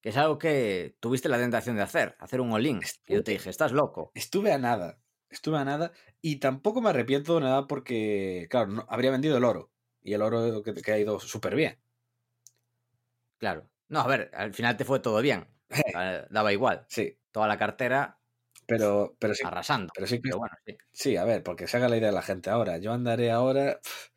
Que 0.06 0.10
es 0.10 0.18
algo 0.18 0.38
que 0.38 0.96
tuviste 1.00 1.30
la 1.30 1.40
tentación 1.40 1.76
de 1.78 1.82
hacer, 1.82 2.16
hacer 2.20 2.40
un 2.40 2.52
all-in. 2.52 2.80
Y 3.08 3.16
yo 3.16 3.24
te 3.24 3.32
dije, 3.32 3.50
estás 3.50 3.72
loco. 3.72 4.12
Estuve 4.14 4.54
a 4.54 4.60
nada, 4.60 5.00
estuve 5.32 5.58
a 5.58 5.66
nada 5.66 5.94
y 6.22 6.36
tampoco 6.36 6.80
me 6.80 6.92
arrepiento 6.92 7.34
de 7.34 7.42
nada 7.42 7.66
porque, 7.66 8.46
claro, 8.52 8.68
no, 8.68 8.86
habría 8.88 9.10
vendido 9.10 9.36
el 9.36 9.44
oro 9.44 9.72
y 10.04 10.14
el 10.14 10.22
oro 10.22 10.62
que, 10.62 10.76
que 10.76 10.92
ha 10.92 11.00
ido 11.00 11.20
súper 11.20 11.56
bien. 11.56 11.80
Claro. 13.40 13.68
No, 13.88 14.02
a 14.02 14.06
ver, 14.06 14.30
al 14.36 14.54
final 14.54 14.78
te 14.78 14.86
fue 14.86 15.00
todo 15.00 15.20
bien. 15.24 15.48
Eh, 15.70 15.72
Daba 16.30 16.54
igual. 16.54 16.86
Sí, 16.88 17.18
Toda 17.32 17.48
la 17.48 17.58
cartera 17.58 18.20
pero, 18.68 19.18
pero 19.18 19.34
sí, 19.34 19.42
arrasando. 19.44 19.92
pero 19.92 20.06
sí 20.06 20.20
Pero 20.20 20.38
bueno, 20.38 20.56
sí. 20.68 20.78
sí, 20.92 21.18
a 21.18 21.26
ver, 21.26 21.42
porque 21.42 21.68
se 21.68 21.78
haga 21.78 21.90
la 21.90 21.98
idea 21.98 22.10
de 22.10 22.16
la 22.16 22.22
gente 22.22 22.52
ahora. 22.52 22.78
Yo 22.78 22.94
andaré 22.94 23.32
ahora 23.32 23.80
pf, 23.82 24.12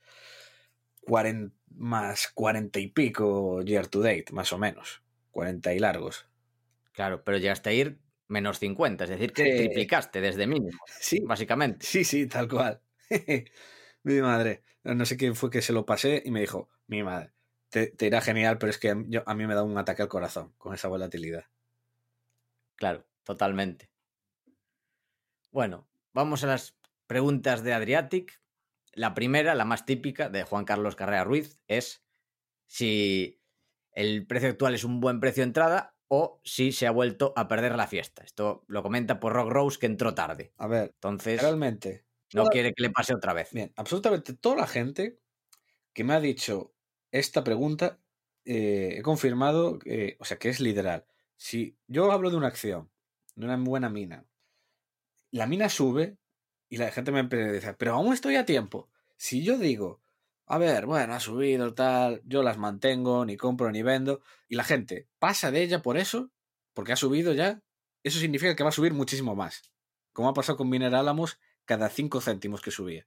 40, 1.00 1.56
más 1.76 2.28
40 2.34 2.78
y 2.78 2.88
pico 2.88 3.62
year 3.62 3.86
to 3.86 4.00
date, 4.00 4.26
más 4.32 4.52
o 4.52 4.58
menos. 4.58 5.02
40 5.38 5.72
y 5.74 5.78
largos. 5.78 6.28
Claro, 6.92 7.22
pero 7.24 7.38
llegaste 7.38 7.70
a 7.70 7.72
ir 7.72 8.00
menos 8.28 8.58
50, 8.58 9.04
es 9.04 9.10
decir, 9.10 9.32
que 9.32 9.44
Sí. 9.44 9.50
triplicaste 9.56 10.20
desde 10.20 10.46
mínimo, 10.46 10.78
Sí, 11.00 11.20
básicamente. 11.20 11.86
sí, 11.86 12.04
sí, 12.04 12.26
tal 12.26 12.48
cual. 12.48 12.82
mi 14.02 14.20
madre. 14.20 14.64
No 14.84 15.04
sé 15.06 15.16
quién 15.16 15.34
fue 15.36 15.50
que 15.50 15.62
se 15.62 15.72
lo 15.72 15.84
pasé 15.86 16.22
y 16.24 16.30
me 16.30 16.40
dijo, 16.40 16.70
mi 16.86 17.02
madre, 17.02 17.32
te, 17.68 17.88
te 17.88 18.06
irá 18.06 18.20
genial, 18.20 18.58
pero 18.58 18.70
es 18.70 18.78
que 18.78 18.94
yo, 19.08 19.22
a 19.26 19.34
mí 19.34 19.46
me 19.46 19.54
da 19.54 19.62
un 19.64 19.76
ataque 19.78 20.02
al 20.02 20.08
corazón 20.08 20.54
con 20.58 20.74
esa 20.74 20.88
volatilidad. 20.88 21.44
Claro, 22.76 23.06
totalmente. 23.24 23.90
Bueno, 25.50 25.88
vamos 26.12 26.44
a 26.44 26.46
las 26.48 26.78
preguntas 27.06 27.62
de 27.62 27.72
Adriatic. 27.72 28.40
La 28.92 29.14
primera, 29.14 29.54
la 29.54 29.64
más 29.64 29.86
típica, 29.86 30.28
de 30.28 30.42
Juan 30.44 30.64
Carlos 30.64 30.96
Carrera 30.96 31.24
Ruiz, 31.24 31.60
es 31.68 32.04
si 32.66 33.37
el 34.00 34.26
precio 34.26 34.48
actual 34.48 34.74
es 34.74 34.84
un 34.84 35.00
buen 35.00 35.18
precio 35.18 35.42
de 35.42 35.48
entrada 35.48 35.94
o 36.06 36.40
si 36.44 36.70
se 36.72 36.86
ha 36.86 36.90
vuelto 36.92 37.32
a 37.36 37.48
perder 37.48 37.74
la 37.76 37.86
fiesta. 37.88 38.22
Esto 38.22 38.64
lo 38.68 38.82
comenta 38.82 39.18
por 39.18 39.32
Rock 39.32 39.50
Rose 39.50 39.78
que 39.78 39.86
entró 39.86 40.14
tarde. 40.14 40.52
A 40.56 40.66
ver, 40.68 40.92
Entonces, 40.94 41.42
realmente, 41.42 42.04
no 42.32 42.42
toda- 42.42 42.50
quiere 42.52 42.72
que 42.74 42.82
le 42.84 42.90
pase 42.90 43.14
otra 43.14 43.32
vez. 43.32 43.52
bien, 43.52 43.72
absolutamente 43.76 44.34
toda 44.34 44.56
la 44.56 44.66
gente 44.68 45.18
que 45.92 46.04
me 46.04 46.14
ha 46.14 46.20
dicho 46.20 46.72
esta 47.10 47.42
pregunta, 47.42 47.98
eh, 48.44 48.96
he 48.98 49.02
confirmado, 49.02 49.78
que- 49.80 50.16
o 50.20 50.24
sea, 50.24 50.38
que 50.38 50.48
es 50.48 50.60
literal. 50.60 51.04
Si 51.36 51.76
yo 51.88 52.12
hablo 52.12 52.30
de 52.30 52.36
una 52.36 52.46
acción, 52.48 52.90
de 53.34 53.46
una 53.46 53.56
buena 53.56 53.88
mina, 53.90 54.24
la 55.32 55.46
mina 55.46 55.68
sube 55.68 56.16
y 56.68 56.76
la 56.76 56.90
gente 56.92 57.10
me 57.12 57.20
empieza 57.20 57.48
a 57.48 57.52
decir, 57.52 57.74
pero 57.78 57.94
aún 57.94 58.12
estoy 58.12 58.36
a 58.36 58.46
tiempo. 58.46 58.88
Si 59.16 59.42
yo 59.42 59.58
digo, 59.58 60.00
a 60.48 60.58
ver, 60.58 60.86
bueno, 60.86 61.14
ha 61.14 61.20
subido 61.20 61.74
tal, 61.74 62.22
yo 62.24 62.42
las 62.42 62.56
mantengo, 62.56 63.24
ni 63.26 63.36
compro 63.36 63.70
ni 63.70 63.82
vendo, 63.82 64.22
y 64.48 64.56
la 64.56 64.64
gente 64.64 65.06
pasa 65.18 65.50
de 65.50 65.62
ella 65.62 65.82
por 65.82 65.98
eso, 65.98 66.30
porque 66.72 66.92
ha 66.92 66.96
subido 66.96 67.34
ya, 67.34 67.62
eso 68.02 68.18
significa 68.18 68.56
que 68.56 68.62
va 68.62 68.70
a 68.70 68.72
subir 68.72 68.94
muchísimo 68.94 69.36
más. 69.36 69.62
Como 70.12 70.28
ha 70.28 70.34
pasado 70.34 70.56
con 70.56 70.70
Miner 70.70 70.94
Álamos 70.94 71.38
cada 71.66 71.90
5 71.90 72.22
céntimos 72.22 72.62
que 72.62 72.70
subía. 72.70 73.06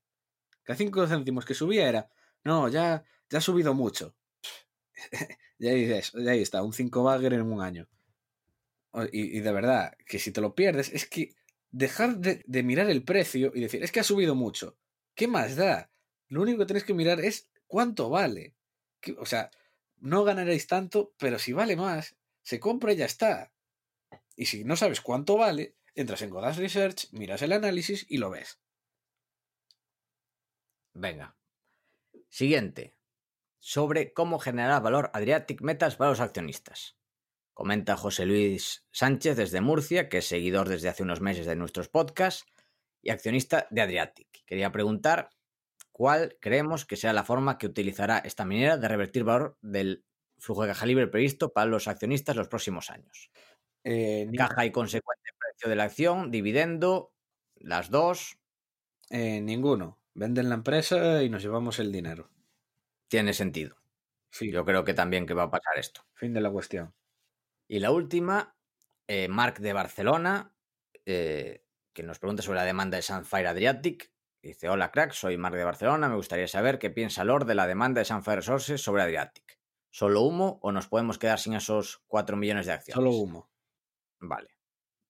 Cada 0.63 0.77
5 0.77 1.07
céntimos 1.07 1.45
que 1.45 1.55
subía 1.55 1.89
era, 1.89 2.09
no, 2.43 2.68
ya, 2.69 3.03
ya 3.30 3.39
ha 3.39 3.41
subido 3.41 3.73
mucho. 3.73 4.15
y 5.57 5.68
ahí, 5.68 5.85
dices, 5.85 6.11
y 6.13 6.27
ahí 6.27 6.41
está, 6.41 6.61
un 6.61 6.73
5 6.73 7.03
bagger 7.03 7.34
en 7.34 7.41
un 7.41 7.61
año. 7.61 7.88
Y, 9.11 9.39
de 9.39 9.51
verdad, 9.51 9.93
que 10.05 10.19
si 10.19 10.31
te 10.31 10.41
lo 10.41 10.53
pierdes, 10.53 10.89
es 10.89 11.07
que 11.07 11.34
dejar 11.72 12.18
de, 12.18 12.43
de, 12.45 12.61
mirar 12.61 12.89
el 12.89 13.03
precio 13.03 13.51
y 13.55 13.61
decir, 13.61 13.81
es 13.84 13.91
que 13.91 14.01
ha 14.01 14.03
subido 14.03 14.35
mucho. 14.35 14.77
¿Qué 15.15 15.27
más 15.27 15.55
da? 15.55 15.90
Lo 16.31 16.41
único 16.41 16.59
que 16.59 16.65
tenéis 16.65 16.85
que 16.85 16.93
mirar 16.93 17.19
es 17.19 17.49
cuánto 17.67 18.09
vale. 18.09 18.55
o 19.17 19.25
sea, 19.25 19.51
no 19.97 20.23
ganaréis 20.23 20.65
tanto, 20.65 21.13
pero 21.17 21.37
si 21.37 21.51
vale 21.51 21.75
más, 21.75 22.15
se 22.41 22.57
compra 22.57 22.93
y 22.93 22.95
ya 22.95 23.05
está. 23.05 23.51
Y 24.37 24.45
si 24.45 24.63
no 24.63 24.77
sabes 24.77 25.01
cuánto 25.01 25.35
vale, 25.35 25.75
entras 25.93 26.21
en 26.21 26.29
Godas 26.29 26.55
Research, 26.55 27.09
miras 27.11 27.41
el 27.41 27.51
análisis 27.51 28.05
y 28.07 28.17
lo 28.17 28.29
ves. 28.29 28.61
Venga. 30.93 31.35
Siguiente. 32.29 32.95
Sobre 33.59 34.13
cómo 34.13 34.39
generar 34.39 34.81
valor 34.81 35.11
Adriatic 35.13 35.59
Metas 35.59 35.97
para 35.97 36.11
los 36.11 36.21
accionistas. 36.21 36.95
Comenta 37.53 37.97
José 37.97 38.25
Luis 38.25 38.85
Sánchez 38.91 39.35
desde 39.35 39.59
Murcia, 39.59 40.07
que 40.07 40.19
es 40.19 40.27
seguidor 40.27 40.69
desde 40.69 40.87
hace 40.87 41.03
unos 41.03 41.19
meses 41.19 41.45
de 41.45 41.57
nuestros 41.57 41.89
podcasts 41.89 42.45
y 43.01 43.09
accionista 43.09 43.67
de 43.69 43.81
Adriatic. 43.81 44.45
Quería 44.45 44.71
preguntar 44.71 45.29
creemos 46.40 46.86
que 46.86 46.95
sea 46.95 47.14
la 47.14 47.23
forma 47.23 47.57
que 47.57 47.68
utilizará 47.68 48.19
esta 48.19 48.45
minera 48.45 48.78
de 48.78 48.88
revertir 48.88 49.23
valor 49.23 49.57
del 49.61 50.06
flujo 50.41 50.64
de 50.64 50.69
caja 50.69 50.86
libre 50.86 51.07
previsto 51.07 51.53
para 51.53 51.68
los 51.68 51.88
accionistas 51.88 52.36
los 52.36 52.48
próximos 52.48 52.90
años. 52.90 53.32
Eh, 53.84 54.30
caja 54.36 54.65
y 54.65 54.72
consecuente 54.72 55.30
precio 55.38 55.69
de 55.69 55.76
la 55.76 55.84
acción, 55.86 56.32
dividendo, 56.32 57.14
las 57.56 57.90
dos. 57.90 58.38
Eh, 59.10 59.41
ninguno. 59.41 59.99
Venden 60.14 60.49
la 60.49 60.56
empresa 60.56 61.23
y 61.23 61.30
nos 61.30 61.44
llevamos 61.44 61.80
el 61.80 61.91
dinero. 61.91 62.30
Tiene 63.07 63.34
sentido. 63.34 63.78
Yo 64.40 64.65
creo 64.65 64.84
que 64.84 64.94
también 64.94 65.26
que 65.26 65.34
va 65.34 65.44
a 65.44 65.52
pasar 65.52 65.78
esto. 65.78 66.02
Fin 66.14 66.34
de 66.34 66.41
la 66.41 66.52
cuestión. 66.52 66.94
Y 67.68 67.80
la 67.80 67.91
última, 67.91 68.56
eh, 69.07 69.28
Marc 69.28 69.60
de 69.60 69.73
Barcelona, 69.73 70.53
que 71.03 72.03
nos 72.03 72.19
pregunta 72.19 72.41
sobre 72.41 72.60
la 72.60 72.65
demanda 72.65 72.95
de 72.95 73.02
Sunfire 73.02 73.48
Adriatic. 73.48 74.10
Dice, 74.41 74.69
hola 74.69 74.91
crack, 74.91 75.11
soy 75.11 75.38
Marc 75.38 75.55
de 75.55 75.63
Barcelona, 75.63 76.09
me 76.09 76.15
gustaría 76.15 76.47
saber 76.47 76.80
qué 76.80 76.89
piensa 76.89 77.23
Lord 77.23 77.45
de 77.45 77.53
la 77.53 77.68
demanda 77.68 77.99
de 77.99 78.05
Sunfire 78.05 78.38
Resources 78.38 78.81
sobre 78.81 79.03
Adriatic. 79.03 79.59
¿Solo 79.91 80.22
humo 80.22 80.57
o 80.63 80.72
nos 80.72 80.88
podemos 80.88 81.19
quedar 81.19 81.38
sin 81.38 81.53
esos 81.53 82.01
4 82.07 82.38
millones 82.38 82.65
de 82.65 82.72
acciones? 82.72 82.95
Solo 82.95 83.11
humo. 83.11 83.51
Vale. 84.19 84.47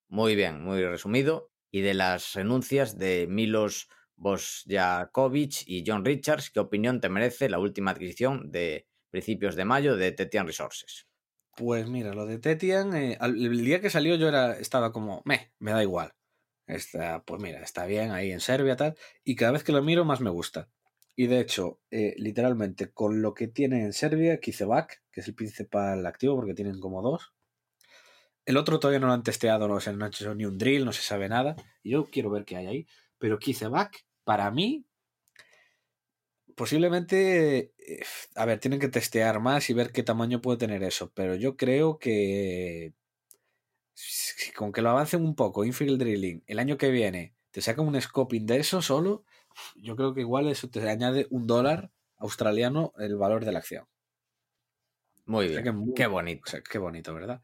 Muy 0.09 0.35
bien, 0.35 0.61
muy 0.61 0.83
resumido. 0.83 1.49
Y 1.71 1.79
de 1.79 1.93
las 1.93 2.33
renuncias 2.33 2.97
de 2.97 3.25
Milos 3.29 3.87
Bosjakovic 4.17 5.63
y 5.65 5.85
John 5.87 6.03
Richards, 6.03 6.49
¿qué 6.49 6.59
opinión 6.59 6.99
te 6.99 7.07
merece 7.07 7.47
la 7.47 7.59
última 7.59 7.91
adquisición 7.91 8.51
de 8.51 8.89
principios 9.11 9.55
de 9.55 9.63
mayo 9.63 9.95
de 9.95 10.11
Tetian 10.11 10.45
Resources? 10.45 11.07
Pues 11.55 11.87
mira, 11.87 12.13
lo 12.13 12.25
de 12.25 12.37
Tetian, 12.37 12.93
eh, 12.95 13.17
el 13.21 13.63
día 13.63 13.79
que 13.79 13.89
salió 13.89 14.15
yo 14.15 14.27
era, 14.27 14.57
estaba 14.57 14.91
como, 14.91 15.21
me, 15.23 15.53
me 15.59 15.71
da 15.71 15.81
igual. 15.83 16.11
Está, 16.71 17.21
pues 17.23 17.41
mira, 17.41 17.61
está 17.61 17.85
bien 17.85 18.11
ahí 18.11 18.31
en 18.31 18.39
Serbia 18.39 18.77
tal, 18.77 18.95
y 19.25 19.35
cada 19.35 19.51
vez 19.51 19.63
que 19.63 19.73
lo 19.73 19.83
miro 19.83 20.05
más 20.05 20.21
me 20.21 20.29
gusta. 20.29 20.69
Y 21.17 21.27
de 21.27 21.41
hecho, 21.41 21.81
eh, 21.91 22.15
literalmente, 22.17 22.91
con 22.91 23.21
lo 23.21 23.33
que 23.33 23.49
tiene 23.49 23.83
en 23.83 23.91
Serbia, 23.91 24.39
Kicevac, 24.39 25.01
que 25.11 25.19
es 25.19 25.27
el 25.27 25.35
principal 25.35 26.05
activo, 26.05 26.37
porque 26.37 26.53
tienen 26.53 26.79
como 26.79 27.01
dos. 27.01 27.33
El 28.45 28.55
otro 28.57 28.79
todavía 28.79 28.99
no 28.99 29.07
lo 29.07 29.13
han 29.13 29.23
testeado, 29.23 29.67
no, 29.67 29.79
se 29.81 29.91
no 29.93 30.05
han 30.05 30.11
hecho 30.11 30.33
ni 30.33 30.45
un 30.45 30.57
drill, 30.57 30.85
no 30.85 30.93
se 30.93 31.01
sabe 31.01 31.27
nada. 31.27 31.55
Yo 31.83 32.05
quiero 32.05 32.29
ver 32.31 32.45
qué 32.45 32.55
hay 32.55 32.67
ahí. 32.67 32.87
Pero 33.17 33.37
Kicevac, 33.37 34.05
para 34.23 34.49
mí, 34.49 34.85
posiblemente, 36.55 37.73
eh, 37.77 38.03
a 38.35 38.45
ver, 38.45 38.59
tienen 38.59 38.79
que 38.79 38.87
testear 38.87 39.41
más 39.41 39.69
y 39.69 39.73
ver 39.73 39.91
qué 39.91 40.03
tamaño 40.03 40.41
puede 40.41 40.57
tener 40.57 40.83
eso. 40.83 41.11
Pero 41.13 41.35
yo 41.35 41.57
creo 41.57 41.99
que 41.99 42.93
con 44.55 44.71
que 44.71 44.81
lo 44.81 44.89
avancen 44.89 45.23
un 45.23 45.35
poco, 45.35 45.63
infill 45.63 45.97
drilling, 45.97 46.43
el 46.47 46.59
año 46.59 46.77
que 46.77 46.89
viene, 46.89 47.35
te 47.51 47.61
sacan 47.61 47.87
un 47.87 47.99
scoping 47.99 48.45
de 48.45 48.57
eso 48.57 48.81
solo, 48.81 49.25
yo 49.75 49.95
creo 49.95 50.13
que 50.13 50.21
igual 50.21 50.47
eso 50.47 50.69
te 50.69 50.87
añade 50.89 51.27
un 51.29 51.47
dólar 51.47 51.91
australiano 52.17 52.93
el 52.97 53.17
valor 53.17 53.45
de 53.45 53.51
la 53.51 53.59
acción. 53.59 53.85
Muy 55.25 55.47
bien. 55.47 55.93
qué 55.95 56.07
bonito. 56.07 56.51
qué 56.69 56.77
bonito, 56.77 57.13
¿verdad? 57.13 57.41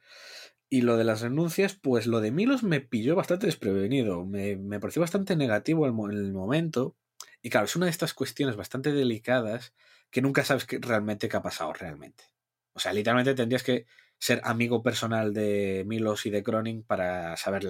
Y 0.69 0.81
lo 0.81 0.97
de 0.97 1.05
las 1.05 1.21
renuncias, 1.21 1.75
pues 1.75 2.07
lo 2.07 2.19
de 2.19 2.31
Milos 2.31 2.63
me 2.63 2.81
pilló 2.81 3.15
bastante 3.15 3.45
desprevenido. 3.45 4.25
Me, 4.25 4.57
me 4.57 4.79
pareció 4.79 5.01
bastante 5.01 5.35
negativo 5.35 5.87
en 5.87 6.17
el, 6.17 6.33
momento. 6.33 6.95
Y 7.41 7.49
claro, 7.49 7.65
es 7.65 7.75
una 7.75 7.85
de 7.85 7.91
estas 7.91 8.13
cuestiones 8.13 8.57
bastante 8.57 8.91
delicadas 8.91 9.73
que 10.11 10.21
nunca 10.21 10.43
sabes 10.43 10.67
realmente 10.81 11.29
qué 11.29 11.37
ha 11.37 11.41
pasado 11.41 11.71
realmente. 11.71 12.25
O 12.73 12.79
sea, 12.79 12.91
literalmente 12.91 13.33
tendrías 13.33 13.63
que 13.63 13.85
ser 14.19 14.41
amigo 14.43 14.81
personal 14.81 15.33
de 15.33 15.83
Milos 15.85 16.25
y 16.25 16.29
de 16.29 16.43
Croning 16.43 16.83
para 16.83 17.37
saber 17.37 17.63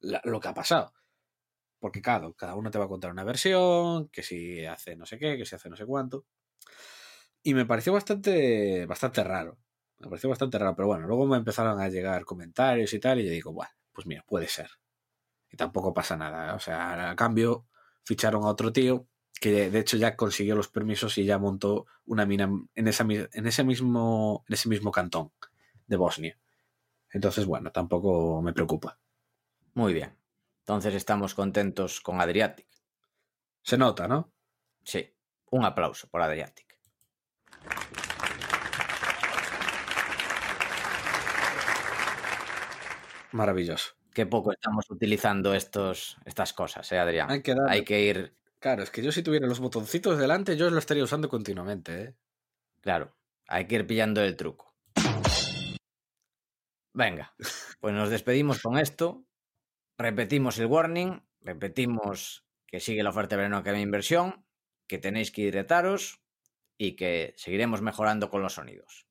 lo 0.00 0.40
que 0.40 0.48
ha 0.48 0.54
pasado. 0.54 0.92
Porque 1.78 2.02
claro, 2.02 2.34
cada 2.34 2.54
uno 2.56 2.70
te 2.70 2.78
va 2.78 2.86
a 2.86 2.88
contar 2.88 3.10
una 3.10 3.24
versión, 3.24 4.08
que 4.08 4.22
si 4.22 4.64
hace 4.66 4.96
no 4.96 5.06
sé 5.06 5.18
qué, 5.18 5.36
que 5.36 5.44
si 5.46 5.54
hace 5.54 5.70
no 5.70 5.76
sé 5.76 5.86
cuánto. 5.86 6.26
Y 7.42 7.54
me 7.54 7.66
pareció 7.66 7.92
bastante, 7.92 8.84
bastante 8.86 9.22
raro. 9.24 9.58
Me 9.98 10.08
pareció 10.08 10.28
bastante 10.28 10.58
raro, 10.58 10.74
pero 10.76 10.88
bueno, 10.88 11.06
luego 11.06 11.26
me 11.26 11.36
empezaron 11.36 11.80
a 11.80 11.88
llegar 11.88 12.24
comentarios 12.24 12.92
y 12.92 13.00
tal, 13.00 13.20
y 13.20 13.26
yo 13.26 13.30
digo, 13.30 13.52
bueno, 13.52 13.72
pues 13.92 14.06
mira, 14.06 14.24
puede 14.26 14.48
ser. 14.48 14.70
Y 15.50 15.56
tampoco 15.56 15.94
pasa 15.94 16.16
nada. 16.16 16.54
O 16.54 16.60
sea, 16.60 17.10
a 17.10 17.16
cambio, 17.16 17.66
ficharon 18.04 18.44
a 18.44 18.48
otro 18.48 18.72
tío 18.72 19.06
que 19.40 19.70
de 19.70 19.78
hecho 19.78 19.96
ya 19.96 20.16
consiguió 20.16 20.56
los 20.56 20.68
permisos 20.68 21.16
y 21.18 21.24
ya 21.24 21.38
montó 21.38 21.86
una 22.04 22.26
mina 22.26 22.50
en, 22.74 22.88
esa, 22.88 23.06
en, 23.08 23.46
ese, 23.46 23.64
mismo, 23.64 24.44
en 24.48 24.54
ese 24.54 24.68
mismo 24.68 24.90
cantón 24.90 25.32
de 25.88 25.96
Bosnia. 25.96 26.38
Entonces, 27.10 27.46
bueno, 27.46 27.72
tampoco 27.72 28.40
me 28.42 28.52
preocupa. 28.52 29.00
Muy 29.74 29.92
bien. 29.92 30.16
Entonces 30.60 30.94
estamos 30.94 31.34
contentos 31.34 32.00
con 32.00 32.20
Adriatic. 32.20 32.68
Se 33.62 33.76
nota, 33.76 34.06
¿no? 34.06 34.32
Sí. 34.84 35.14
Un 35.50 35.64
aplauso 35.64 36.08
por 36.08 36.20
Adriatic. 36.22 36.78
Maravilloso. 43.32 43.94
Qué 44.12 44.26
poco 44.26 44.52
estamos 44.52 44.90
utilizando 44.90 45.54
estos, 45.54 46.18
estas 46.24 46.52
cosas, 46.52 46.90
¿eh, 46.92 46.98
Adrián? 46.98 47.30
Hay 47.30 47.42
que, 47.42 47.54
Hay 47.68 47.84
que 47.84 48.00
ir. 48.02 48.34
Claro, 48.58 48.82
es 48.82 48.90
que 48.90 49.02
yo 49.02 49.12
si 49.12 49.22
tuviera 49.22 49.46
los 49.46 49.60
botoncitos 49.60 50.18
delante, 50.18 50.56
yo 50.56 50.70
lo 50.70 50.78
estaría 50.78 51.04
usando 51.04 51.28
continuamente, 51.28 52.02
¿eh? 52.02 52.14
Claro, 52.80 53.14
hay 53.46 53.66
que 53.66 53.76
ir 53.76 53.86
pillando 53.86 54.22
el 54.22 54.36
truco. 54.36 54.67
Venga, 56.98 57.32
pues 57.78 57.94
nos 57.94 58.10
despedimos 58.10 58.60
con 58.60 58.76
esto. 58.76 59.24
Repetimos 59.96 60.58
el 60.58 60.66
warning, 60.66 61.22
repetimos 61.40 62.44
que 62.66 62.80
sigue 62.80 63.04
la 63.04 63.10
oferta 63.10 63.36
de 63.36 63.42
verano 63.42 63.62
que 63.62 63.70
hay 63.70 63.80
inversión, 63.80 64.44
que 64.88 64.98
tenéis 64.98 65.30
que 65.30 65.42
hidrataros 65.42 66.20
y 66.76 66.96
que 66.96 67.34
seguiremos 67.36 67.82
mejorando 67.82 68.30
con 68.30 68.42
los 68.42 68.54
sonidos. 68.54 69.06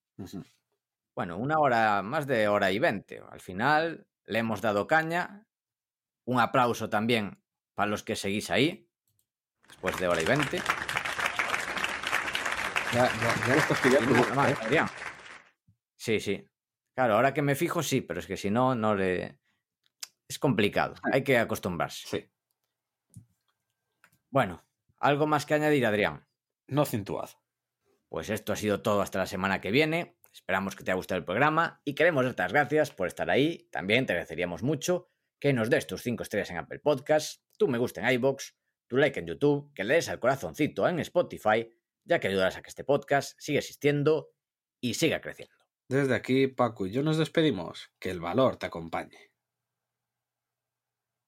Bueno, 1.16 1.38
una 1.38 1.60
hora, 1.60 2.02
más 2.02 2.28
de 2.28 2.50
hora 2.50 2.74
y 2.74 2.80
veinte. 2.80 3.22
Al 3.32 3.40
final 3.40 4.06
le 4.26 4.40
hemos 4.40 4.60
dado 4.60 4.86
caña. 4.86 5.48
Un 6.26 6.42
aplauso 6.42 6.90
también 6.90 7.42
para 7.74 7.90
los 7.90 8.04
que 8.04 8.18
seguís 8.18 8.50
ahí, 8.50 8.92
después 9.66 9.98
de 9.98 10.10
hora 10.10 10.22
y 10.22 10.26
veinte. 10.26 10.62
Ya, 12.94 13.10
ya, 13.10 13.48
lo 13.48 13.62
estás 13.62 13.80
pidiendo. 13.80 14.14
Sí, 15.96 16.20
sí. 16.20 16.50
Claro, 16.98 17.14
ahora 17.14 17.32
que 17.32 17.44
me 17.44 17.54
fijo, 17.54 17.84
sí, 17.84 18.02
pero 18.02 18.20
es 18.20 18.26
que 18.26 18.38
si 18.38 18.50
no, 18.50 18.74
no 18.74 18.96
le 18.96 19.40
es 20.28 20.40
complicado, 20.40 20.96
hay 21.14 21.24
que 21.24 21.38
acostumbrarse. 21.38 22.08
Sí. 22.08 22.32
Bueno, 24.32 24.66
¿algo 24.98 25.28
más 25.28 25.46
que 25.46 25.54
añadir, 25.54 25.86
Adrián? 25.86 26.28
No 26.66 26.86
cintuad. 26.86 27.30
Pues 28.10 28.32
esto 28.32 28.52
ha 28.52 28.56
sido 28.56 28.82
todo 28.82 29.02
hasta 29.02 29.20
la 29.20 29.28
semana 29.28 29.62
que 29.62 29.70
viene. 29.70 30.18
Esperamos 30.34 30.76
que 30.76 30.84
te 30.84 30.90
haya 30.90 30.96
gustado 30.96 31.20
el 31.20 31.24
programa 31.24 31.84
y 31.86 31.94
queremos 31.94 32.26
darte 32.26 32.42
las 32.42 32.52
gracias 32.52 32.90
por 32.90 33.06
estar 33.06 33.30
ahí. 33.30 33.70
También 33.72 34.08
te 34.08 34.14
agradeceríamos 34.14 34.64
mucho 34.64 35.08
que 35.40 35.54
nos 35.54 35.70
des 35.70 35.86
tus 35.86 36.02
5 36.02 36.24
estrellas 36.24 36.50
en 36.50 36.58
Apple 36.58 36.80
Podcasts, 36.80 37.44
tu 37.60 37.68
me 37.68 37.78
gusta 37.78 38.02
en 38.02 38.12
iBox, 38.16 38.58
tu 38.88 38.98
like 38.98 39.20
en 39.20 39.28
YouTube, 39.28 39.72
que 39.76 39.84
le 39.84 39.94
des 39.94 40.10
al 40.10 40.20
corazoncito 40.20 40.88
en 40.88 40.98
Spotify, 41.02 41.72
ya 42.06 42.20
que 42.20 42.30
ayudarás 42.30 42.58
a 42.58 42.64
que 42.64 42.70
este 42.70 42.84
podcast 42.84 43.40
siga 43.40 43.60
existiendo 43.60 44.32
y 44.82 44.96
siga 44.96 45.22
creciendo. 45.22 45.57
Desde 45.90 46.16
aquí, 46.16 46.48
Paco 46.48 46.86
y 46.86 46.92
yo 46.92 47.04
nos 47.04 47.18
despedimos. 47.18 47.92
Que 48.00 48.10
el 48.10 48.20
valor 48.22 48.58
te 48.58 48.66
acompañe. 48.66 49.32